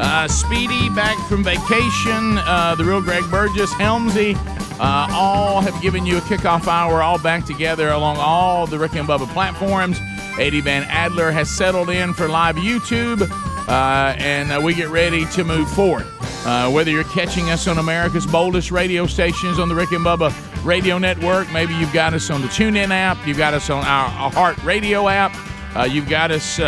Uh, 0.00 0.28
Speedy 0.28 0.88
back 0.90 1.18
from 1.26 1.42
vacation. 1.42 2.38
Uh, 2.38 2.76
the 2.78 2.84
real 2.84 3.02
Greg 3.02 3.24
Burgess, 3.30 3.72
Helmsy, 3.74 4.36
uh, 4.78 5.08
all 5.10 5.60
have 5.60 5.80
given 5.82 6.06
you 6.06 6.18
a 6.18 6.20
kickoff 6.20 6.68
hour, 6.68 7.02
all 7.02 7.18
back 7.18 7.44
together 7.44 7.88
along 7.88 8.16
all 8.16 8.64
the 8.68 8.78
Rick 8.78 8.94
and 8.94 9.08
Bubba 9.08 9.26
platforms. 9.32 9.98
Eddie 10.38 10.60
Van 10.60 10.84
Adler 10.84 11.32
has 11.32 11.50
settled 11.50 11.90
in 11.90 12.14
for 12.14 12.28
live 12.28 12.54
YouTube, 12.54 13.28
uh, 13.68 14.14
and 14.18 14.52
uh, 14.52 14.60
we 14.62 14.72
get 14.72 14.88
ready 14.88 15.24
to 15.26 15.42
move 15.42 15.68
forward. 15.68 16.06
Uh, 16.46 16.70
whether 16.70 16.92
you're 16.92 17.02
catching 17.04 17.50
us 17.50 17.66
on 17.66 17.78
America's 17.78 18.24
boldest 18.24 18.70
radio 18.70 19.04
stations 19.04 19.58
on 19.58 19.68
the 19.68 19.74
Rick 19.74 19.90
and 19.90 20.06
Bubba 20.06 20.32
Radio 20.64 20.98
Network, 20.98 21.50
maybe 21.52 21.74
you've 21.74 21.92
got 21.92 22.14
us 22.14 22.30
on 22.30 22.40
the 22.40 22.46
TuneIn 22.46 22.90
app, 22.90 23.18
you've 23.26 23.36
got 23.36 23.52
us 23.52 23.68
on 23.68 23.84
our, 23.84 24.30
iHeartRadio 24.30 25.10
app, 25.10 25.90
you've 25.90 26.08
got 26.08 26.30
us, 26.30 26.60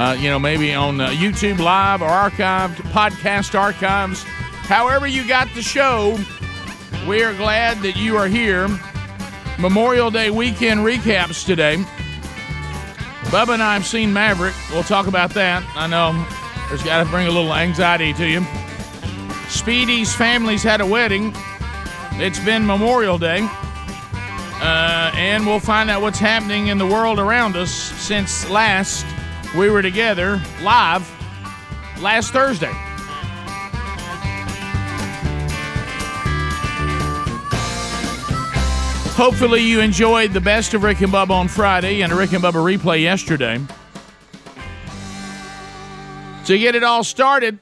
uh, 0.00 0.10
uh, 0.10 0.12
you 0.14 0.30
know, 0.30 0.38
maybe 0.38 0.72
on 0.72 0.96
YouTube 0.96 1.58
Live 1.58 2.00
or 2.00 2.08
archived 2.08 2.76
podcast 2.92 3.58
archives. 3.58 4.22
However, 4.22 5.06
you 5.06 5.28
got 5.28 5.52
the 5.54 5.60
show, 5.60 6.18
we 7.06 7.22
are 7.22 7.34
glad 7.34 7.82
that 7.82 7.96
you 7.96 8.16
are 8.16 8.26
here. 8.26 8.68
Memorial 9.58 10.10
Day 10.10 10.30
weekend 10.30 10.80
recaps 10.80 11.44
today. 11.44 11.76
Bubba 13.24 13.54
and 13.54 13.62
I 13.62 13.74
have 13.74 13.84
seen 13.84 14.10
Maverick. 14.10 14.54
We'll 14.70 14.82
talk 14.84 15.06
about 15.06 15.34
that. 15.34 15.62
I 15.76 15.86
know 15.86 16.12
there's 16.68 16.82
got 16.82 17.04
to 17.04 17.10
bring 17.10 17.26
a 17.26 17.30
little 17.30 17.52
anxiety 17.52 18.14
to 18.14 18.26
you. 18.26 18.44
Speedy's 19.48 20.14
family's 20.14 20.62
had 20.62 20.80
a 20.80 20.86
wedding. 20.86 21.34
It's 22.12 22.40
been 22.40 22.66
Memorial 22.66 23.18
Day. 23.18 23.46
Uh, 24.62 25.12
and 25.14 25.46
we'll 25.46 25.60
find 25.60 25.90
out 25.90 26.00
what's 26.00 26.18
happening 26.18 26.68
in 26.68 26.78
the 26.78 26.86
world 26.86 27.18
around 27.18 27.56
us 27.56 27.70
since 27.70 28.48
last 28.48 29.04
we 29.56 29.70
were 29.70 29.82
together 29.82 30.40
live 30.62 31.08
last 32.00 32.32
Thursday. 32.32 32.72
Hopefully, 39.16 39.60
you 39.60 39.80
enjoyed 39.80 40.32
the 40.32 40.40
best 40.40 40.72
of 40.72 40.82
Rick 40.82 41.02
and 41.02 41.12
Bubba 41.12 41.30
on 41.30 41.48
Friday 41.48 42.00
and 42.02 42.10
a 42.10 42.16
Rick 42.16 42.32
and 42.32 42.42
Bubba 42.42 42.54
replay 42.54 43.02
yesterday. 43.02 43.60
To 46.46 46.58
get 46.58 46.74
it 46.74 46.82
all 46.82 47.04
started, 47.04 47.58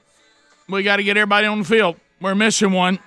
we 0.68 0.82
got 0.82 0.96
to 0.96 1.02
get 1.02 1.16
everybody 1.16 1.46
on 1.46 1.58
the 1.58 1.64
field. 1.64 1.96
We're 2.20 2.36
missing 2.36 2.72
one. 2.72 3.00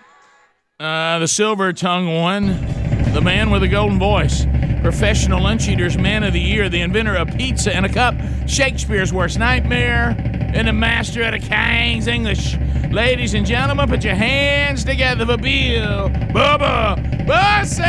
Uh, 0.80 1.20
the 1.20 1.28
silver 1.28 1.72
tongue 1.72 2.14
one, 2.14 2.71
the 3.14 3.22
man 3.22 3.52
with 3.52 3.62
a 3.62 3.68
golden 3.68 4.00
voice, 4.00 4.46
professional 4.82 5.44
lunch 5.44 5.68
eaters, 5.68 5.98
man 5.98 6.24
of 6.24 6.32
the 6.32 6.40
year, 6.40 6.70
the 6.70 6.80
inventor 6.80 7.16
of 7.16 7.28
pizza 7.36 7.76
and 7.76 7.86
a 7.86 7.90
cup, 7.90 8.16
Shakespeare's 8.48 9.12
worst 9.12 9.38
nightmare, 9.38 10.16
and 10.54 10.68
the 10.68 10.74
master 10.74 11.22
of 11.24 11.34
the 11.34 11.40
King's 11.40 12.08
English. 12.08 12.58
Ladies 12.90 13.34
and 13.34 13.46
gentlemen, 13.46 13.90
put 13.90 14.06
your 14.06 14.16
hands 14.16 14.86
together 14.86 15.26
for 15.26 15.36
Bill 15.36 16.10
Bubba 16.10 17.28
Bussey! 17.28 17.84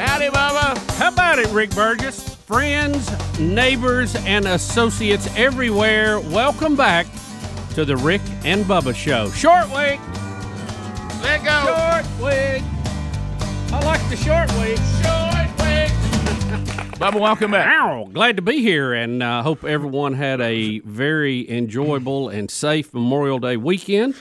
Howdy, 0.00 0.28
Bubba. 0.28 0.90
How 0.96 1.08
about 1.08 1.38
it, 1.38 1.48
Rick 1.48 1.70
Burgess? 1.74 2.34
Friends, 2.46 3.38
neighbors, 3.38 4.16
and 4.24 4.46
associates 4.46 5.28
everywhere, 5.36 6.18
welcome 6.18 6.74
back 6.74 7.06
to 7.78 7.84
the 7.84 7.96
Rick 7.96 8.22
and 8.44 8.64
Bubba 8.64 8.92
Show. 8.92 9.30
Short 9.30 9.66
week, 9.66 10.00
Let 11.22 11.44
go. 11.44 11.62
short 11.62 12.04
week. 12.18 12.64
I 13.72 13.80
like 13.84 14.10
the 14.10 14.16
short 14.16 14.50
week. 14.58 14.78
Short 15.04 15.48
week. 15.60 15.92
Bubba, 16.98 17.20
welcome 17.20 17.52
back. 17.52 17.68
Ow, 17.68 18.10
glad 18.12 18.34
to 18.34 18.42
be 18.42 18.62
here, 18.62 18.92
and 18.92 19.22
I 19.22 19.38
uh, 19.38 19.42
hope 19.44 19.62
everyone 19.62 20.14
had 20.14 20.40
a 20.40 20.80
very 20.80 21.48
enjoyable 21.48 22.28
and 22.28 22.50
safe 22.50 22.92
Memorial 22.92 23.38
Day 23.38 23.56
weekend. 23.56 24.16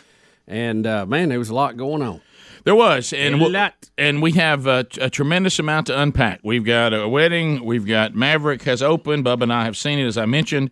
And 0.48 0.86
uh, 0.86 1.08
man, 1.08 1.30
there 1.30 1.40
was 1.40 1.50
a 1.50 1.56
lot 1.56 1.78
going 1.78 2.04
on. 2.04 2.22
There 2.68 2.76
was, 2.76 3.14
and 3.14 3.36
A 3.36 3.38
we- 3.38 3.50
lot. 3.50 3.90
and 3.98 4.22
we 4.22 4.34
have 4.34 4.68
a, 4.68 4.86
a 5.00 5.10
tremendous 5.10 5.58
amount 5.58 5.88
to 5.88 5.98
unpack. 5.98 6.42
We've 6.44 6.66
got 6.66 6.94
a 6.94 7.08
wedding. 7.08 7.64
We've 7.64 7.86
got 7.88 8.14
Maverick 8.14 8.64
has 8.64 8.84
opened. 8.84 9.24
Bubba 9.24 9.44
and 9.44 9.54
I 9.54 9.64
have 9.64 9.78
seen 9.78 10.00
it, 10.00 10.06
as 10.06 10.18
I 10.18 10.26
mentioned. 10.26 10.72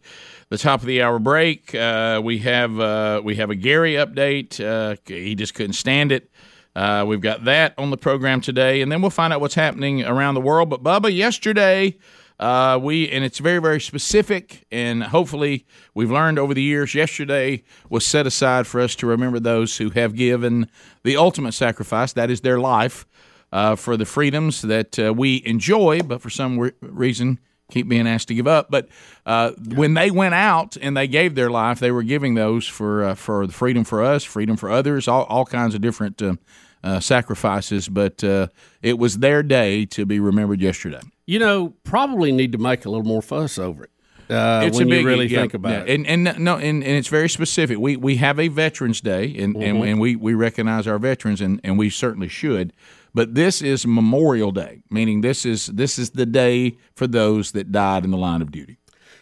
The 0.50 0.58
top 0.58 0.82
of 0.82 0.88
the 0.88 1.02
hour 1.02 1.20
break. 1.20 1.74
Uh, 1.74 2.20
we 2.22 2.40
have 2.40 2.78
uh, 2.82 3.22
we 3.24 3.36
have 3.36 3.50
a 3.50 3.56
Gary 3.56 3.94
update. 3.94 4.60
Uh, 4.60 4.98
he 5.06 5.36
just 5.36 5.54
couldn't 5.54 5.72
stand 5.74 6.12
it. 6.12 6.30
Uh, 6.76 7.06
we've 7.08 7.22
got 7.22 7.46
that 7.46 7.74
on 7.78 7.92
the 7.92 7.98
program 7.98 8.42
today, 8.42 8.82
and 8.82 8.92
then 8.92 9.02
we'll 9.02 9.10
find 9.10 9.32
out 9.32 9.40
what's 9.40 9.56
happening 9.56 10.04
around 10.04 10.34
the 10.36 10.42
world. 10.42 10.70
But 10.70 10.84
Bubba, 10.84 11.16
yesterday. 11.16 11.98
Uh, 12.40 12.78
we 12.82 13.10
and 13.10 13.24
it's 13.24 13.40
very 13.40 13.60
very 13.60 13.80
specific, 13.80 14.66
and 14.72 15.04
hopefully 15.04 15.66
we've 15.94 16.12
learned 16.12 16.38
over 16.38 16.54
the 16.54 16.62
years. 16.62 16.94
Yesterday 16.94 17.64
was 17.90 18.06
set 18.06 18.28
aside 18.28 18.68
for 18.68 18.82
us 18.82 18.96
to 18.96 19.08
remember 19.08 19.40
those 19.40 19.78
who 19.78 19.90
have 19.92 20.16
given 20.16 20.70
the 21.04 21.16
ultimate 21.16 21.54
sacrifice, 21.54 22.14
that 22.14 22.30
is 22.30 22.42
their 22.42 22.60
life, 22.60 23.06
uh, 23.54 23.76
for 23.76 23.96
the 23.96 24.06
freedoms 24.06 24.62
that 24.64 25.00
uh, 25.00 25.14
we 25.14 25.42
enjoy, 25.46 26.02
but 26.02 26.22
for 26.22 26.30
some 26.30 26.60
re- 26.60 26.72
reason 26.82 27.40
keep 27.72 27.88
being 27.88 28.08
asked 28.08 28.28
to 28.28 28.36
give 28.36 28.48
up. 28.48 28.70
But 28.70 28.88
uh, 29.26 29.52
when 29.52 29.94
they 29.94 30.12
went 30.12 30.34
out 30.36 30.78
and 30.82 30.96
they 30.96 31.08
gave 31.08 31.36
their 31.36 31.50
life, 31.50 31.80
they 31.80 31.92
were 31.92 32.04
giving 32.04 32.36
those 32.36 32.68
for 32.68 33.04
uh, 33.04 33.16
for 33.16 33.48
the 33.48 33.54
freedom 33.54 33.84
for 33.84 34.04
us, 34.04 34.24
freedom 34.24 34.58
for 34.58 34.70
others, 34.70 35.08
all, 35.08 35.24
all 35.24 35.46
kinds 35.46 35.74
of 35.74 35.82
different 35.82 36.22
uh, 36.22 36.36
uh, 36.84 37.00
sacrifices. 37.00 37.88
But 37.88 38.24
uh, 38.24 38.48
it 38.82 39.00
was 39.00 39.20
their 39.20 39.42
day 39.42 39.86
to 39.88 40.06
be 40.06 40.20
remembered 40.20 40.62
yesterday. 40.62 41.02
You 41.26 41.40
know, 41.40 41.70
probably 41.84 42.32
need 42.32 42.52
to 42.52 42.58
make 42.58 42.86
a 42.86 42.90
little 42.90 43.06
more 43.06 43.22
fuss 43.22 43.58
over 43.58 43.86
it. 43.86 43.92
Uh, 44.30 44.64
it's 44.66 44.78
when 44.78 44.92
a 44.92 44.96
you 44.96 45.06
really 45.06 45.28
yeah, 45.28 45.42
think 45.42 45.54
about 45.54 45.72
yeah. 45.72 45.94
it. 45.94 46.08
And 46.08 46.28
and 46.28 46.40
no, 46.44 46.56
and, 46.56 46.84
and 46.84 46.98
it's 46.98 47.08
very 47.08 47.30
specific. 47.30 47.78
We 47.78 47.96
we 47.96 48.16
have 48.18 48.40
a 48.40 48.48
Veterans 48.48 49.02
Day, 49.02 49.26
and 49.38 49.56
and, 49.56 49.78
Mm-hmm. 49.78 49.84
and 49.84 50.00
we 50.00 50.16
we 50.16 50.34
recognize 50.34 50.88
our 50.88 50.98
veterans, 50.98 51.42
and, 51.42 51.62
and 51.64 51.78
we 51.78 51.90
certainly 51.90 52.28
should. 52.28 52.74
But 53.14 53.36
this 53.36 53.62
is 53.62 53.86
Memorial 53.86 54.52
Day, 54.52 54.82
meaning 54.90 55.22
this 55.22 55.46
is 55.46 55.68
this 55.68 56.00
is 56.00 56.12
the 56.12 56.26
day 56.26 56.78
for 56.96 57.08
those 57.08 57.52
that 57.52 57.72
died 57.72 58.04
in 58.04 58.12
the 58.12 58.18
line 58.18 58.42
of 58.42 58.52
duty. 58.52 58.78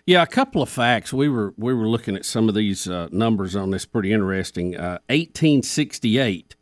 Yeah, 0.06 0.22
a 0.24 0.28
couple 0.28 0.62
of 0.62 0.70
facts. 0.70 1.12
We 1.14 1.28
were 1.30 1.54
we 1.58 1.74
were 1.74 1.88
looking 1.88 2.16
at 2.16 2.26
some 2.26 2.48
of 2.50 2.56
these 2.56 2.88
uh, 2.88 3.08
numbers 3.12 3.56
on 3.56 3.72
this. 3.72 3.86
Pretty 3.86 4.12
interesting. 4.14 4.76
Uh, 4.76 5.00
1868, 5.10 6.56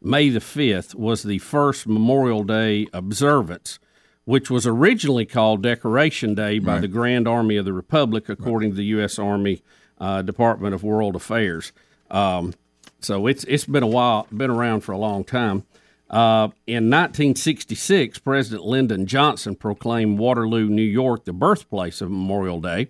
May 0.00 0.28
the 0.30 0.40
fifth, 0.40 0.94
was 0.94 1.24
the 1.24 1.38
first 1.38 1.86
Memorial 1.88 2.44
Day 2.44 2.86
observance, 2.92 3.80
which 4.28 4.50
was 4.50 4.66
originally 4.66 5.24
called 5.24 5.62
Decoration 5.62 6.34
Day 6.34 6.58
by 6.58 6.80
the 6.80 6.86
Grand 6.86 7.26
Army 7.26 7.56
of 7.56 7.64
the 7.64 7.72
Republic, 7.72 8.28
according 8.28 8.72
to 8.72 8.76
the 8.76 8.84
U.S. 8.84 9.18
Army 9.18 9.62
uh, 9.98 10.20
Department 10.20 10.74
of 10.74 10.82
World 10.82 11.16
Affairs. 11.16 11.72
Um, 12.10 12.52
so 13.00 13.26
it's 13.26 13.44
it's 13.44 13.64
been 13.64 13.82
a 13.82 13.86
while, 13.86 14.26
been 14.30 14.50
around 14.50 14.82
for 14.82 14.92
a 14.92 14.98
long 14.98 15.24
time. 15.24 15.64
Uh, 16.10 16.48
in 16.66 16.90
1966, 16.90 18.18
President 18.18 18.66
Lyndon 18.66 19.06
Johnson 19.06 19.56
proclaimed 19.56 20.18
Waterloo, 20.18 20.68
New 20.68 20.82
York, 20.82 21.24
the 21.24 21.32
birthplace 21.32 22.02
of 22.02 22.10
Memorial 22.10 22.60
Day 22.60 22.88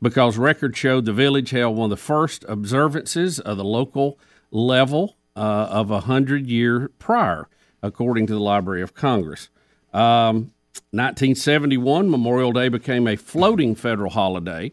because 0.00 0.38
records 0.38 0.78
showed 0.78 1.04
the 1.04 1.12
village 1.12 1.50
held 1.50 1.76
one 1.76 1.84
of 1.84 1.90
the 1.90 1.96
first 1.98 2.42
observances 2.48 3.38
of 3.38 3.58
the 3.58 3.64
local 3.64 4.18
level 4.50 5.18
uh, 5.36 5.40
of 5.40 5.90
a 5.90 6.00
hundred 6.00 6.46
year 6.46 6.90
prior, 6.98 7.48
according 7.82 8.26
to 8.28 8.32
the 8.32 8.40
Library 8.40 8.80
of 8.80 8.94
Congress. 8.94 9.50
Um, 9.92 10.52
1971, 10.92 12.10
Memorial 12.10 12.52
Day 12.52 12.68
became 12.68 13.06
a 13.06 13.16
floating 13.16 13.74
federal 13.74 14.10
holiday 14.10 14.72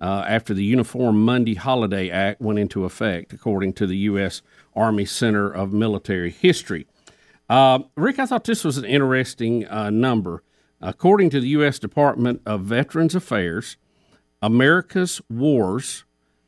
uh, 0.00 0.24
after 0.26 0.54
the 0.54 0.64
Uniform 0.64 1.24
Monday 1.24 1.54
Holiday 1.54 2.10
Act 2.10 2.40
went 2.40 2.58
into 2.58 2.84
effect, 2.84 3.32
according 3.32 3.72
to 3.74 3.86
the 3.86 3.96
U.S. 3.98 4.42
Army 4.74 5.04
Center 5.04 5.50
of 5.50 5.72
Military 5.72 6.30
History. 6.30 6.86
Uh, 7.48 7.80
Rick, 7.96 8.18
I 8.18 8.26
thought 8.26 8.44
this 8.44 8.64
was 8.64 8.78
an 8.78 8.84
interesting 8.84 9.66
uh, 9.66 9.90
number. 9.90 10.42
According 10.80 11.30
to 11.30 11.40
the 11.40 11.48
U.S. 11.48 11.78
Department 11.78 12.40
of 12.46 12.62
Veterans 12.62 13.14
Affairs, 13.14 13.76
America's 14.40 15.20
wars, 15.28 16.04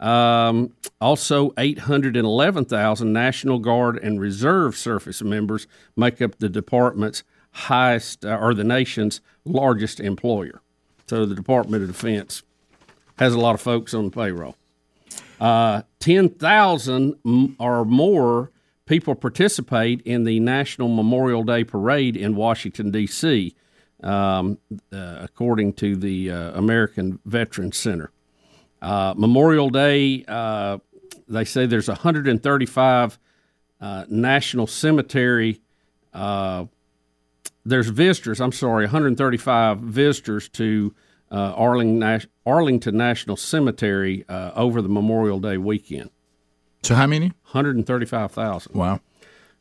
Um, 0.00 0.74
also, 1.00 1.52
811,000 1.58 3.12
National 3.12 3.58
Guard 3.58 3.98
and 3.98 4.20
Reserve 4.20 4.76
service 4.76 5.22
members 5.22 5.66
make 5.96 6.20
up 6.20 6.38
the 6.38 6.48
department's 6.48 7.22
highest 7.52 8.24
uh, 8.24 8.36
or 8.40 8.54
the 8.54 8.64
nation's 8.64 9.20
largest 9.44 10.00
employer. 10.00 10.60
So 11.06 11.26
the 11.26 11.34
Department 11.34 11.82
of 11.82 11.88
Defense 11.88 12.42
has 13.18 13.34
a 13.34 13.38
lot 13.38 13.54
of 13.54 13.60
folks 13.60 13.94
on 13.94 14.06
the 14.06 14.10
payroll. 14.10 14.56
Uh, 15.40 15.82
10,000 15.98 17.54
or 17.58 17.84
more 17.84 18.50
people 18.86 19.14
participate 19.14 20.00
in 20.02 20.24
the 20.24 20.38
National 20.40 20.88
Memorial 20.88 21.42
Day 21.42 21.64
Parade 21.64 22.16
in 22.16 22.36
Washington, 22.36 22.90
D.C., 22.90 23.54
um, 24.02 24.58
uh, 24.92 25.18
according 25.20 25.72
to 25.74 25.96
the 25.96 26.30
uh, 26.30 26.52
American 26.52 27.18
Veterans 27.24 27.76
Center. 27.76 28.10
Uh, 28.80 29.14
Memorial 29.16 29.70
Day, 29.70 30.24
uh, 30.26 30.78
they 31.28 31.44
say 31.44 31.66
there's 31.66 31.88
135 31.88 33.18
uh, 33.80 34.04
National 34.08 34.66
Cemetery. 34.66 35.60
There's 36.12 37.88
visitors. 37.88 38.40
I'm 38.40 38.52
sorry, 38.52 38.84
135 38.84 39.78
visitors 39.78 40.48
to 40.50 40.94
uh, 41.32 41.54
Arlington 42.46 42.96
National 42.96 43.36
Cemetery 43.36 44.24
uh, 44.28 44.52
over 44.54 44.80
the 44.82 44.88
Memorial 44.88 45.40
Day 45.40 45.56
weekend. 45.56 46.10
So 46.82 46.94
how 46.94 47.06
many? 47.06 47.28
135,000. 47.52 48.74
Wow. 48.74 49.00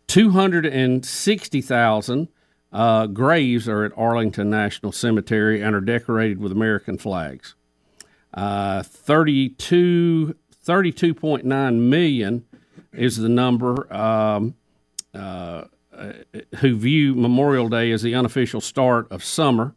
260,000 0.08 2.28
uh, 2.74 3.08
graves 3.08 3.68
are 3.70 3.86
at 3.86 3.92
Arlington 3.96 4.50
National 4.50 4.92
Cemetery 4.92 5.62
and 5.62 5.74
are 5.76 5.82
decorated 5.82 6.40
with 6.40 6.52
American 6.52 6.98
flags. 6.98 7.54
Uh, 8.34 8.82
32, 8.84 10.36
32.9 10.66 11.80
million 11.80 12.46
is 12.94 13.18
the 13.18 13.30
number 13.30 13.94
um, 13.94 14.56
uh, 15.14 15.66
uh, 15.94 16.14
who 16.58 16.76
view 16.78 17.14
Memorial 17.14 17.70
Day 17.70 17.92
as 17.92 18.02
the 18.02 18.16
unofficial 18.16 18.62
start 18.62 19.12
of 19.12 19.24
summer. 19.24 19.76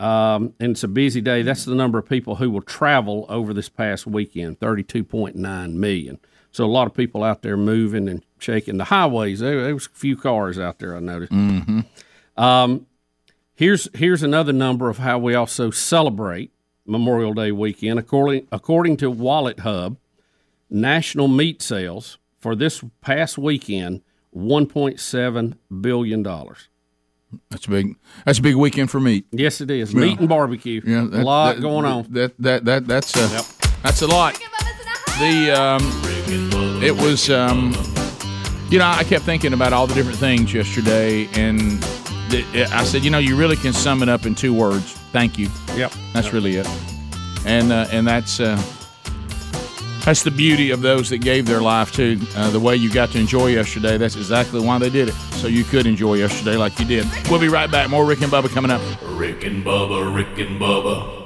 Um, 0.00 0.54
and 0.58 0.72
it's 0.72 0.82
a 0.82 0.88
busy 0.88 1.20
day. 1.20 1.42
That's 1.42 1.66
the 1.66 1.74
number 1.74 1.98
of 1.98 2.08
people 2.08 2.36
who 2.36 2.50
will 2.50 2.62
travel 2.62 3.26
over 3.28 3.52
this 3.52 3.68
past 3.68 4.06
weekend 4.06 4.58
32.9 4.58 5.74
million. 5.74 6.18
So 6.52 6.64
a 6.64 6.66
lot 6.66 6.86
of 6.86 6.94
people 6.94 7.22
out 7.22 7.42
there 7.42 7.56
moving 7.56 8.08
and 8.08 8.24
shaking 8.38 8.78
the 8.78 8.84
highways. 8.84 9.40
There, 9.40 9.62
there 9.62 9.74
was 9.74 9.86
a 9.86 9.90
few 9.90 10.16
cars 10.16 10.58
out 10.58 10.78
there, 10.78 10.96
I 10.96 11.00
noticed. 11.00 11.32
Um, 12.36 12.86
here's 13.54 13.88
here's 13.94 14.22
another 14.22 14.52
number 14.54 14.88
of 14.88 14.98
how 14.98 15.18
we 15.18 15.34
also 15.34 15.70
celebrate 15.70 16.50
Memorial 16.86 17.34
Day 17.34 17.52
weekend. 17.52 17.98
According 17.98 18.48
according 18.50 18.96
to 18.98 19.12
WalletHub, 19.12 19.98
national 20.70 21.28
meat 21.28 21.60
sales 21.60 22.16
for 22.38 22.56
this 22.56 22.82
past 23.02 23.36
weekend 23.36 24.00
1.7 24.34 25.56
billion 25.80 26.22
dollars. 26.22 26.68
That's 27.50 27.66
a 27.66 27.70
big. 27.70 27.96
That's 28.24 28.38
a 28.38 28.42
big 28.42 28.56
weekend 28.56 28.90
for 28.90 29.00
meat. 29.00 29.26
Yes, 29.30 29.60
it 29.60 29.70
is. 29.70 29.94
Meat 29.94 30.18
and 30.18 30.28
barbecue. 30.28 30.80
Yeah, 30.84 31.02
a 31.02 31.22
lot 31.22 31.56
that- 31.56 31.62
going 31.62 31.84
on. 31.84 32.06
That 32.10 32.34
that 32.38 32.64
that 32.64 32.86
that's 32.86 33.14
a, 33.16 33.44
that's 33.82 34.02
a 34.02 34.06
lot. 34.06 34.34
The 35.18 35.50
um, 35.50 35.80
it 36.82 36.94
was 36.96 37.30
um, 37.30 37.72
you 38.70 38.78
know, 38.78 38.86
I 38.86 39.04
kept 39.04 39.24
thinking 39.24 39.52
about 39.52 39.72
all 39.72 39.86
the 39.86 39.94
different 39.94 40.18
things 40.18 40.54
yesterday, 40.54 41.28
and 41.34 41.82
the, 42.30 42.68
I 42.72 42.84
said, 42.84 43.04
you 43.04 43.10
know, 43.10 43.18
you 43.18 43.36
really 43.36 43.56
can 43.56 43.72
sum 43.72 44.02
it 44.02 44.08
up 44.08 44.26
in 44.26 44.34
two 44.34 44.54
words. 44.54 44.92
Thank 45.12 45.38
you. 45.38 45.48
Yep. 45.74 45.92
That's 46.14 46.32
really 46.32 46.56
it. 46.56 46.68
And 47.44 47.72
uh, 47.72 47.86
and 47.90 48.06
that's 48.06 48.38
uh, 48.40 48.56
that's 50.04 50.22
the 50.22 50.30
beauty 50.30 50.70
of 50.70 50.80
those 50.80 51.10
that 51.10 51.18
gave 51.18 51.46
their 51.46 51.60
life 51.60 51.92
to 51.92 52.18
uh, 52.36 52.50
the 52.50 52.60
way 52.60 52.76
you 52.76 52.90
got 52.90 53.10
to 53.10 53.18
enjoy 53.18 53.48
yesterday. 53.48 53.98
That's 53.98 54.16
exactly 54.16 54.60
why 54.60 54.78
they 54.78 54.90
did 54.90 55.08
it, 55.08 55.14
so 55.34 55.46
you 55.46 55.64
could 55.64 55.86
enjoy 55.86 56.14
yesterday 56.14 56.56
like 56.56 56.78
you 56.78 56.84
did. 56.84 57.06
We'll 57.30 57.40
be 57.40 57.48
right 57.48 57.70
back. 57.70 57.90
More 57.90 58.04
Rick 58.04 58.22
and 58.22 58.32
Bubba 58.32 58.48
coming 58.48 58.70
up. 58.70 58.80
Rick 59.02 59.44
and 59.44 59.64
Bubba, 59.64 60.14
Rick 60.14 60.38
and 60.38 60.60
Bubba. 60.60 61.18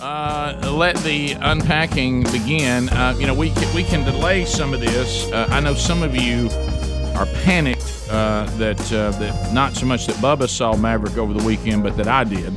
Uh, 0.00 0.72
let 0.72 0.96
the 0.98 1.32
unpacking 1.32 2.22
begin. 2.24 2.88
Uh, 2.90 3.16
you 3.18 3.26
know, 3.26 3.34
we 3.34 3.50
can, 3.50 3.74
we 3.74 3.82
can 3.82 4.04
delay 4.04 4.44
some 4.44 4.72
of 4.72 4.80
this. 4.80 5.30
Uh, 5.32 5.48
I 5.50 5.58
know 5.60 5.74
some 5.74 6.04
of 6.04 6.14
you 6.14 6.48
are 7.16 7.26
panicked 7.42 8.06
uh, 8.08 8.44
that 8.58 8.80
uh, 8.92 9.10
that 9.18 9.52
not 9.52 9.74
so 9.74 9.86
much 9.86 10.06
that 10.06 10.14
Bubba 10.16 10.48
saw 10.48 10.76
Maverick 10.76 11.18
over 11.18 11.32
the 11.34 11.44
weekend, 11.44 11.82
but 11.82 11.96
that 11.96 12.06
I 12.06 12.22
did. 12.22 12.54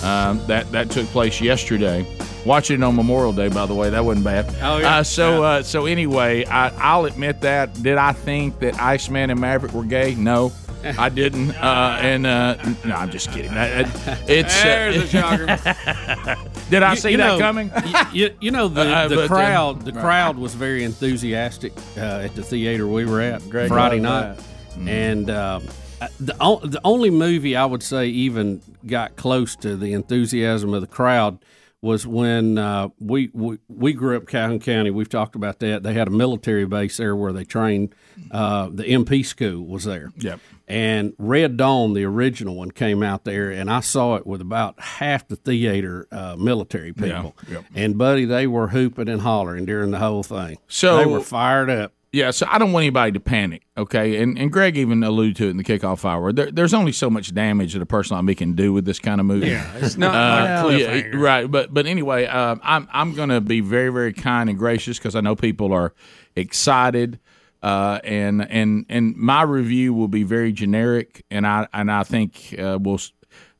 That 0.00 0.72
that 0.72 0.90
took 0.90 1.06
place 1.08 1.40
yesterday. 1.42 2.06
Watching 2.46 2.76
it 2.80 2.84
on 2.84 2.96
Memorial 2.96 3.32
Day, 3.32 3.48
by 3.48 3.66
the 3.66 3.74
way, 3.74 3.90
that 3.90 4.04
wasn't 4.04 4.24
bad. 4.24 4.46
Oh, 4.62 4.78
yeah. 4.78 4.98
Uh, 4.98 5.02
so 5.02 5.42
uh, 5.42 5.62
so 5.62 5.86
anyway, 5.86 6.44
I, 6.46 6.68
I'll 6.78 7.04
admit 7.04 7.40
that. 7.42 7.74
Did 7.82 7.98
I 7.98 8.12
think 8.12 8.60
that 8.60 8.80
Iceman 8.80 9.30
and 9.30 9.40
Maverick 9.40 9.72
were 9.72 9.84
gay? 9.84 10.14
No. 10.14 10.52
I 10.84 11.08
didn't, 11.08 11.50
uh, 11.56 11.98
and 12.00 12.24
uh, 12.24 12.54
no, 12.84 12.94
I'm 12.94 13.10
just 13.10 13.32
kidding. 13.32 13.50
It's 13.52 14.62
There's 14.62 14.96
a 14.96 15.02
uh, 15.02 15.06
shocker. 15.06 15.46
did 16.70 16.82
I 16.84 16.92
You- 16.92 16.96
see 16.96 17.10
you 17.10 17.16
that 17.16 17.26
know, 17.26 17.38
coming? 17.38 17.72
you, 18.12 18.30
you 18.40 18.50
know 18.52 18.68
the, 18.68 18.82
Uh, 18.98 19.08
the 19.08 19.24
uh, 19.24 19.26
crowd 19.26 19.84
the 19.84 19.92
crowd 19.92 20.38
was 20.38 20.54
very 20.54 20.84
enthusiastic 20.84 21.72
uh, 21.96 22.20
at 22.24 22.34
the 22.36 22.44
theater 22.44 22.86
we 22.86 23.04
were 23.04 23.20
at 23.20 23.42
Friday 23.42 23.98
night, 23.98 24.38
and 24.86 25.28
um, 25.30 25.64
uh, 26.00 26.06
the 26.20 26.34
the 26.62 26.80
only 26.84 27.10
movie 27.10 27.56
I 27.56 27.64
would 27.66 27.82
say 27.82 28.06
even 28.06 28.62
got 28.86 29.16
close 29.16 29.56
to 29.56 29.76
the 29.76 29.92
enthusiasm 29.94 30.72
of 30.74 30.80
the 30.80 30.86
crowd 30.86 31.38
was 31.80 32.06
when 32.06 32.58
uh, 32.58 32.88
we, 32.98 33.30
we 33.32 33.58
we 33.68 33.92
grew 33.92 34.16
up 34.16 34.26
Calhoun 34.26 34.58
County. 34.58 34.90
We've 34.90 35.08
talked 35.08 35.36
about 35.36 35.60
that. 35.60 35.82
They 35.84 35.94
had 35.94 36.08
a 36.08 36.10
military 36.10 36.66
base 36.66 36.96
there 36.96 37.14
where 37.14 37.32
they 37.32 37.44
trained. 37.44 37.94
Uh, 38.30 38.68
the 38.72 38.84
MP 38.84 39.24
school 39.24 39.64
was 39.64 39.84
there. 39.84 40.12
Yep. 40.16 40.40
And 40.66 41.14
Red 41.18 41.56
Dawn, 41.56 41.94
the 41.94 42.04
original 42.04 42.56
one, 42.56 42.72
came 42.72 43.02
out 43.02 43.24
there, 43.24 43.50
and 43.50 43.70
I 43.70 43.80
saw 43.80 44.16
it 44.16 44.26
with 44.26 44.40
about 44.40 44.78
half 44.80 45.26
the 45.28 45.36
theater 45.36 46.06
uh, 46.10 46.36
military 46.36 46.92
people. 46.92 47.36
yep. 47.48 47.64
And 47.74 47.96
buddy, 47.96 48.24
they 48.24 48.46
were 48.46 48.68
hooping 48.68 49.08
and 49.08 49.22
hollering 49.22 49.64
during 49.64 49.92
the 49.92 49.98
whole 49.98 50.22
thing. 50.22 50.58
So- 50.66 50.98
they 50.98 51.06
were 51.06 51.20
fired 51.20 51.70
up. 51.70 51.92
Yeah, 52.10 52.30
so 52.30 52.46
I 52.48 52.56
don't 52.58 52.72
want 52.72 52.84
anybody 52.84 53.12
to 53.12 53.20
panic, 53.20 53.64
okay? 53.76 54.22
And 54.22 54.38
and 54.38 54.50
Greg 54.50 54.78
even 54.78 55.02
alluded 55.02 55.36
to 55.36 55.46
it 55.46 55.50
in 55.50 55.56
the 55.58 55.64
kickoff 55.64 56.06
hour. 56.06 56.32
There, 56.32 56.50
there's 56.50 56.72
only 56.72 56.92
so 56.92 57.10
much 57.10 57.34
damage 57.34 57.74
that 57.74 57.82
a 57.82 57.86
person 57.86 58.16
like 58.16 58.24
me 58.24 58.34
can 58.34 58.54
do 58.54 58.72
with 58.72 58.86
this 58.86 58.98
kind 58.98 59.20
of 59.20 59.26
movie. 59.26 59.48
Yeah, 59.48 59.70
It's 59.76 59.98
not 59.98 60.64
like 60.64 60.74
a 60.74 60.78
yeah, 60.78 61.16
right. 61.16 61.50
But 61.50 61.74
but 61.74 61.86
anyway, 61.86 62.24
um, 62.26 62.60
I'm 62.64 62.88
I'm 62.92 63.12
going 63.14 63.28
to 63.28 63.42
be 63.42 63.60
very 63.60 63.90
very 63.90 64.14
kind 64.14 64.48
and 64.48 64.58
gracious 64.58 64.96
because 64.98 65.16
I 65.16 65.20
know 65.20 65.36
people 65.36 65.74
are 65.74 65.92
excited, 66.34 67.20
uh, 67.62 68.00
and 68.04 68.40
and 68.50 68.86
and 68.88 69.14
my 69.14 69.42
review 69.42 69.92
will 69.92 70.08
be 70.08 70.22
very 70.22 70.52
generic, 70.52 71.26
and 71.30 71.46
I 71.46 71.68
and 71.74 71.90
I 71.90 72.04
think 72.04 72.54
uh, 72.58 72.78
we'll. 72.80 73.00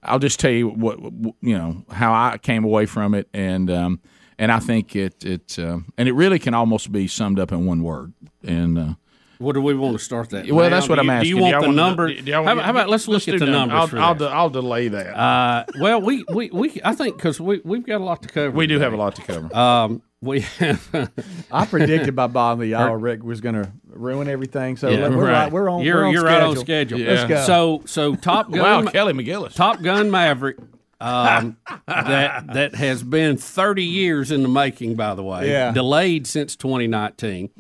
I'll 0.03 0.21
just 0.21 0.39
tell 0.41 0.53
you 0.53 0.69
what 0.69 1.01
you 1.43 1.59
know 1.59 1.85
how 1.91 2.15
I 2.15 2.39
came 2.39 2.65
away 2.65 2.87
from 2.87 3.15
it, 3.15 3.29
and 3.35 3.69
um, 3.71 4.01
and 4.39 4.51
I 4.53 4.59
think 4.61 4.95
it 4.97 5.25
it 5.25 5.59
um, 5.59 5.93
and 5.99 6.09
it 6.09 6.13
really 6.13 6.39
can 6.39 6.55
almost 6.55 6.91
be 6.93 7.07
summed 7.09 7.39
up 7.39 7.53
in 7.53 7.67
one 7.67 7.83
word, 7.83 8.13
and. 8.43 8.79
Uh, 8.79 8.95
What 9.41 9.53
do 9.55 9.63
we 9.63 9.73
want 9.75 9.97
to 9.97 10.03
start 10.05 10.31
that? 10.31 10.51
well, 10.51 10.69
now? 10.69 10.75
that's 10.77 10.89
what 10.89 10.97
Do 10.97 11.03
I'm 11.03 11.07
you- 11.07 11.13
asking. 11.13 11.23
Do 11.23 11.29
you 11.37 11.43
want 11.43 11.53
y'all 11.53 11.61
the 11.61 11.67
wanna- 11.69 11.77
number? 11.89 12.09
do 12.13 12.15
y'all 12.33 12.43
how, 12.43 12.51
wanna- 12.51 12.63
how 12.65 12.71
about 12.73 12.89
let's 12.89 13.07
look 13.07 13.23
at 13.29 13.39
the 13.39 13.45
that. 13.47 13.51
numbers 13.53 13.95
I'll, 13.95 14.01
I'll, 14.03 14.15
de- 14.17 14.29
I'll 14.29 14.51
delay 14.51 14.89
that. 14.89 15.17
Uh, 15.17 15.65
well, 15.81 16.01
we, 16.01 16.25
we, 16.35 16.51
we 16.53 16.81
I 16.85 16.93
think 16.97 17.17
because 17.17 17.41
we 17.41 17.61
we've 17.65 17.87
got 17.87 18.01
a 18.01 18.05
lot 18.05 18.21
to 18.23 18.29
cover. 18.29 18.51
we 18.51 18.67
do 18.67 18.75
today. 18.75 18.85
have 18.85 18.93
a 18.95 18.97
lot 18.97 19.15
to 19.15 19.23
cover. 19.23 19.57
Um, 19.57 20.03
we 20.21 20.41
have 20.41 20.89
I 21.53 21.67
predicted 21.67 22.17
by 22.17 22.27
bottom 22.27 22.59
of 22.61 22.67
the 22.67 22.75
hour 22.75 22.99
Rick 22.99 23.23
was 23.23 23.41
going 23.41 23.55
to 23.55 23.71
ruin 23.89 24.27
everything. 24.27 24.77
So 24.77 24.89
Yeah, 24.89 25.09
we're, 25.09 25.27
right. 25.27 25.33
right. 25.45 25.53
we're 25.53 25.69
on. 25.71 25.83
you're 25.83 25.99
we're 25.99 26.05
on 26.07 26.13
you're 26.15 26.21
schedule. 26.23 26.39
right 26.41 26.49
on 26.49 26.57
schedule. 26.57 26.99
Yeah. 26.99 27.11
Let's 27.13 27.29
go. 27.29 27.45
So 27.47 27.83
so 27.87 28.17
Top 28.17 28.51
Gun. 28.51 28.85
wow, 28.87 28.91
Kelly 28.91 29.13
McGillis. 29.13 29.55
Top 29.55 29.81
Gun 29.83 30.11
Maverick 30.11 30.57
um, 31.01 31.57
that 31.87 32.47
that 32.53 32.75
has 32.75 33.03
been 33.03 33.37
30 33.37 33.85
years 33.85 34.31
in 34.31 34.43
the 34.43 34.49
making, 34.49 34.97
by 34.97 35.15
the 35.15 35.23
way, 35.23 35.49
Yeah. 35.51 35.73
delayed 35.73 36.27
since 36.27 36.57
2019, 36.57 37.51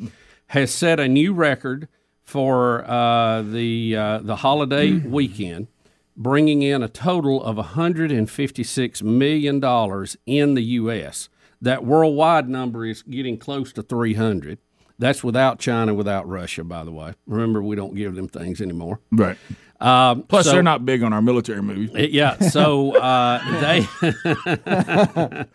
has 0.49 0.71
set 0.73 0.99
a 0.99 1.07
new 1.09 1.33
record 1.33 1.89
for 2.25 2.85
uh, 2.91 3.43
the 3.43 3.97
uh, 3.97 4.19
the 4.19 4.37
holiday 4.37 4.93
weekend. 5.07 5.69
bringing 6.17 6.63
in 6.63 6.83
a 6.83 6.89
total 6.89 7.41
of 7.45 7.57
156 7.57 9.03
million 9.03 9.61
dollars 9.61 10.17
in 10.27 10.55
the 10.55 10.63
U.S. 10.81 11.29
That 11.61 11.85
worldwide 11.85 12.49
number 12.49 12.85
is 12.85 13.03
getting 13.03 13.39
close 13.39 13.73
to 13.75 13.83
300. 13.83 14.59
That's 14.99 15.23
without 15.23 15.59
China, 15.61 15.95
without 15.95 16.29
Russia, 16.29 16.65
by 16.65 16.83
the 16.85 16.91
way. 16.91 17.15
Remember, 17.27 17.63
we 17.63 17.77
don't 17.77 17.95
give 17.95 18.15
them 18.17 18.27
things 18.29 18.61
anymore. 18.61 19.01
Right. 19.13 19.37
Um, 19.81 20.23
Plus, 20.25 20.45
so- 20.47 20.53
they're 20.53 20.63
not 20.63 20.85
big 20.85 21.03
on 21.05 21.13
our 21.13 21.23
military 21.23 21.63
movies. 21.63 21.91
it- 21.95 22.11
yeah. 22.11 22.37
So 22.41 22.97
uh, 22.97 23.39
they 23.61 23.87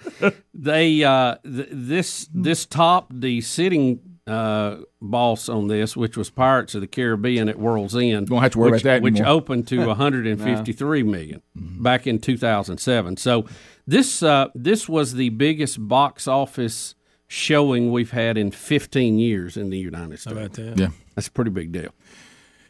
they 0.53 1.03
uh, 1.03 1.35
th- 1.43 1.67
this 1.71 2.29
this 2.33 2.65
topped 2.65 3.19
the 3.19 3.41
sitting 3.41 3.99
uh, 4.25 4.77
boss 5.01 5.49
on 5.49 5.67
this, 5.67 5.97
which 5.97 6.15
was 6.15 6.29
Pirates 6.29 6.75
of 6.75 6.81
the 6.81 6.87
Caribbean 6.87 7.49
at 7.49 7.59
World's 7.59 7.95
End. 7.95 8.29
Won't 8.29 8.43
have 8.43 8.53
to 8.53 8.59
worry 8.59 8.71
which, 8.71 8.81
about 8.83 8.91
that 8.91 9.01
Which 9.01 9.15
anymore. 9.15 9.33
opened 9.33 9.67
to 9.69 9.79
153 9.87 11.03
million 11.03 11.41
back 11.55 12.07
in 12.07 12.19
2007. 12.19 13.17
So 13.17 13.45
this 13.85 14.23
uh, 14.23 14.47
this 14.55 14.87
was 14.87 15.15
the 15.15 15.29
biggest 15.29 15.85
box 15.87 16.27
office 16.27 16.95
showing 17.33 17.91
we've 17.91 18.11
had 18.11 18.37
in 18.37 18.51
15 18.51 19.17
years 19.17 19.57
in 19.57 19.71
the 19.71 19.77
United 19.77 20.19
States. 20.19 20.59
Yeah. 20.59 20.89
That's 21.15 21.27
a 21.27 21.31
pretty 21.31 21.49
big 21.49 21.71
deal. 21.71 21.89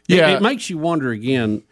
Yeah. 0.08 0.28
It, 0.30 0.36
it 0.36 0.42
makes 0.42 0.70
you 0.70 0.78
wonder 0.78 1.10
again. 1.10 1.64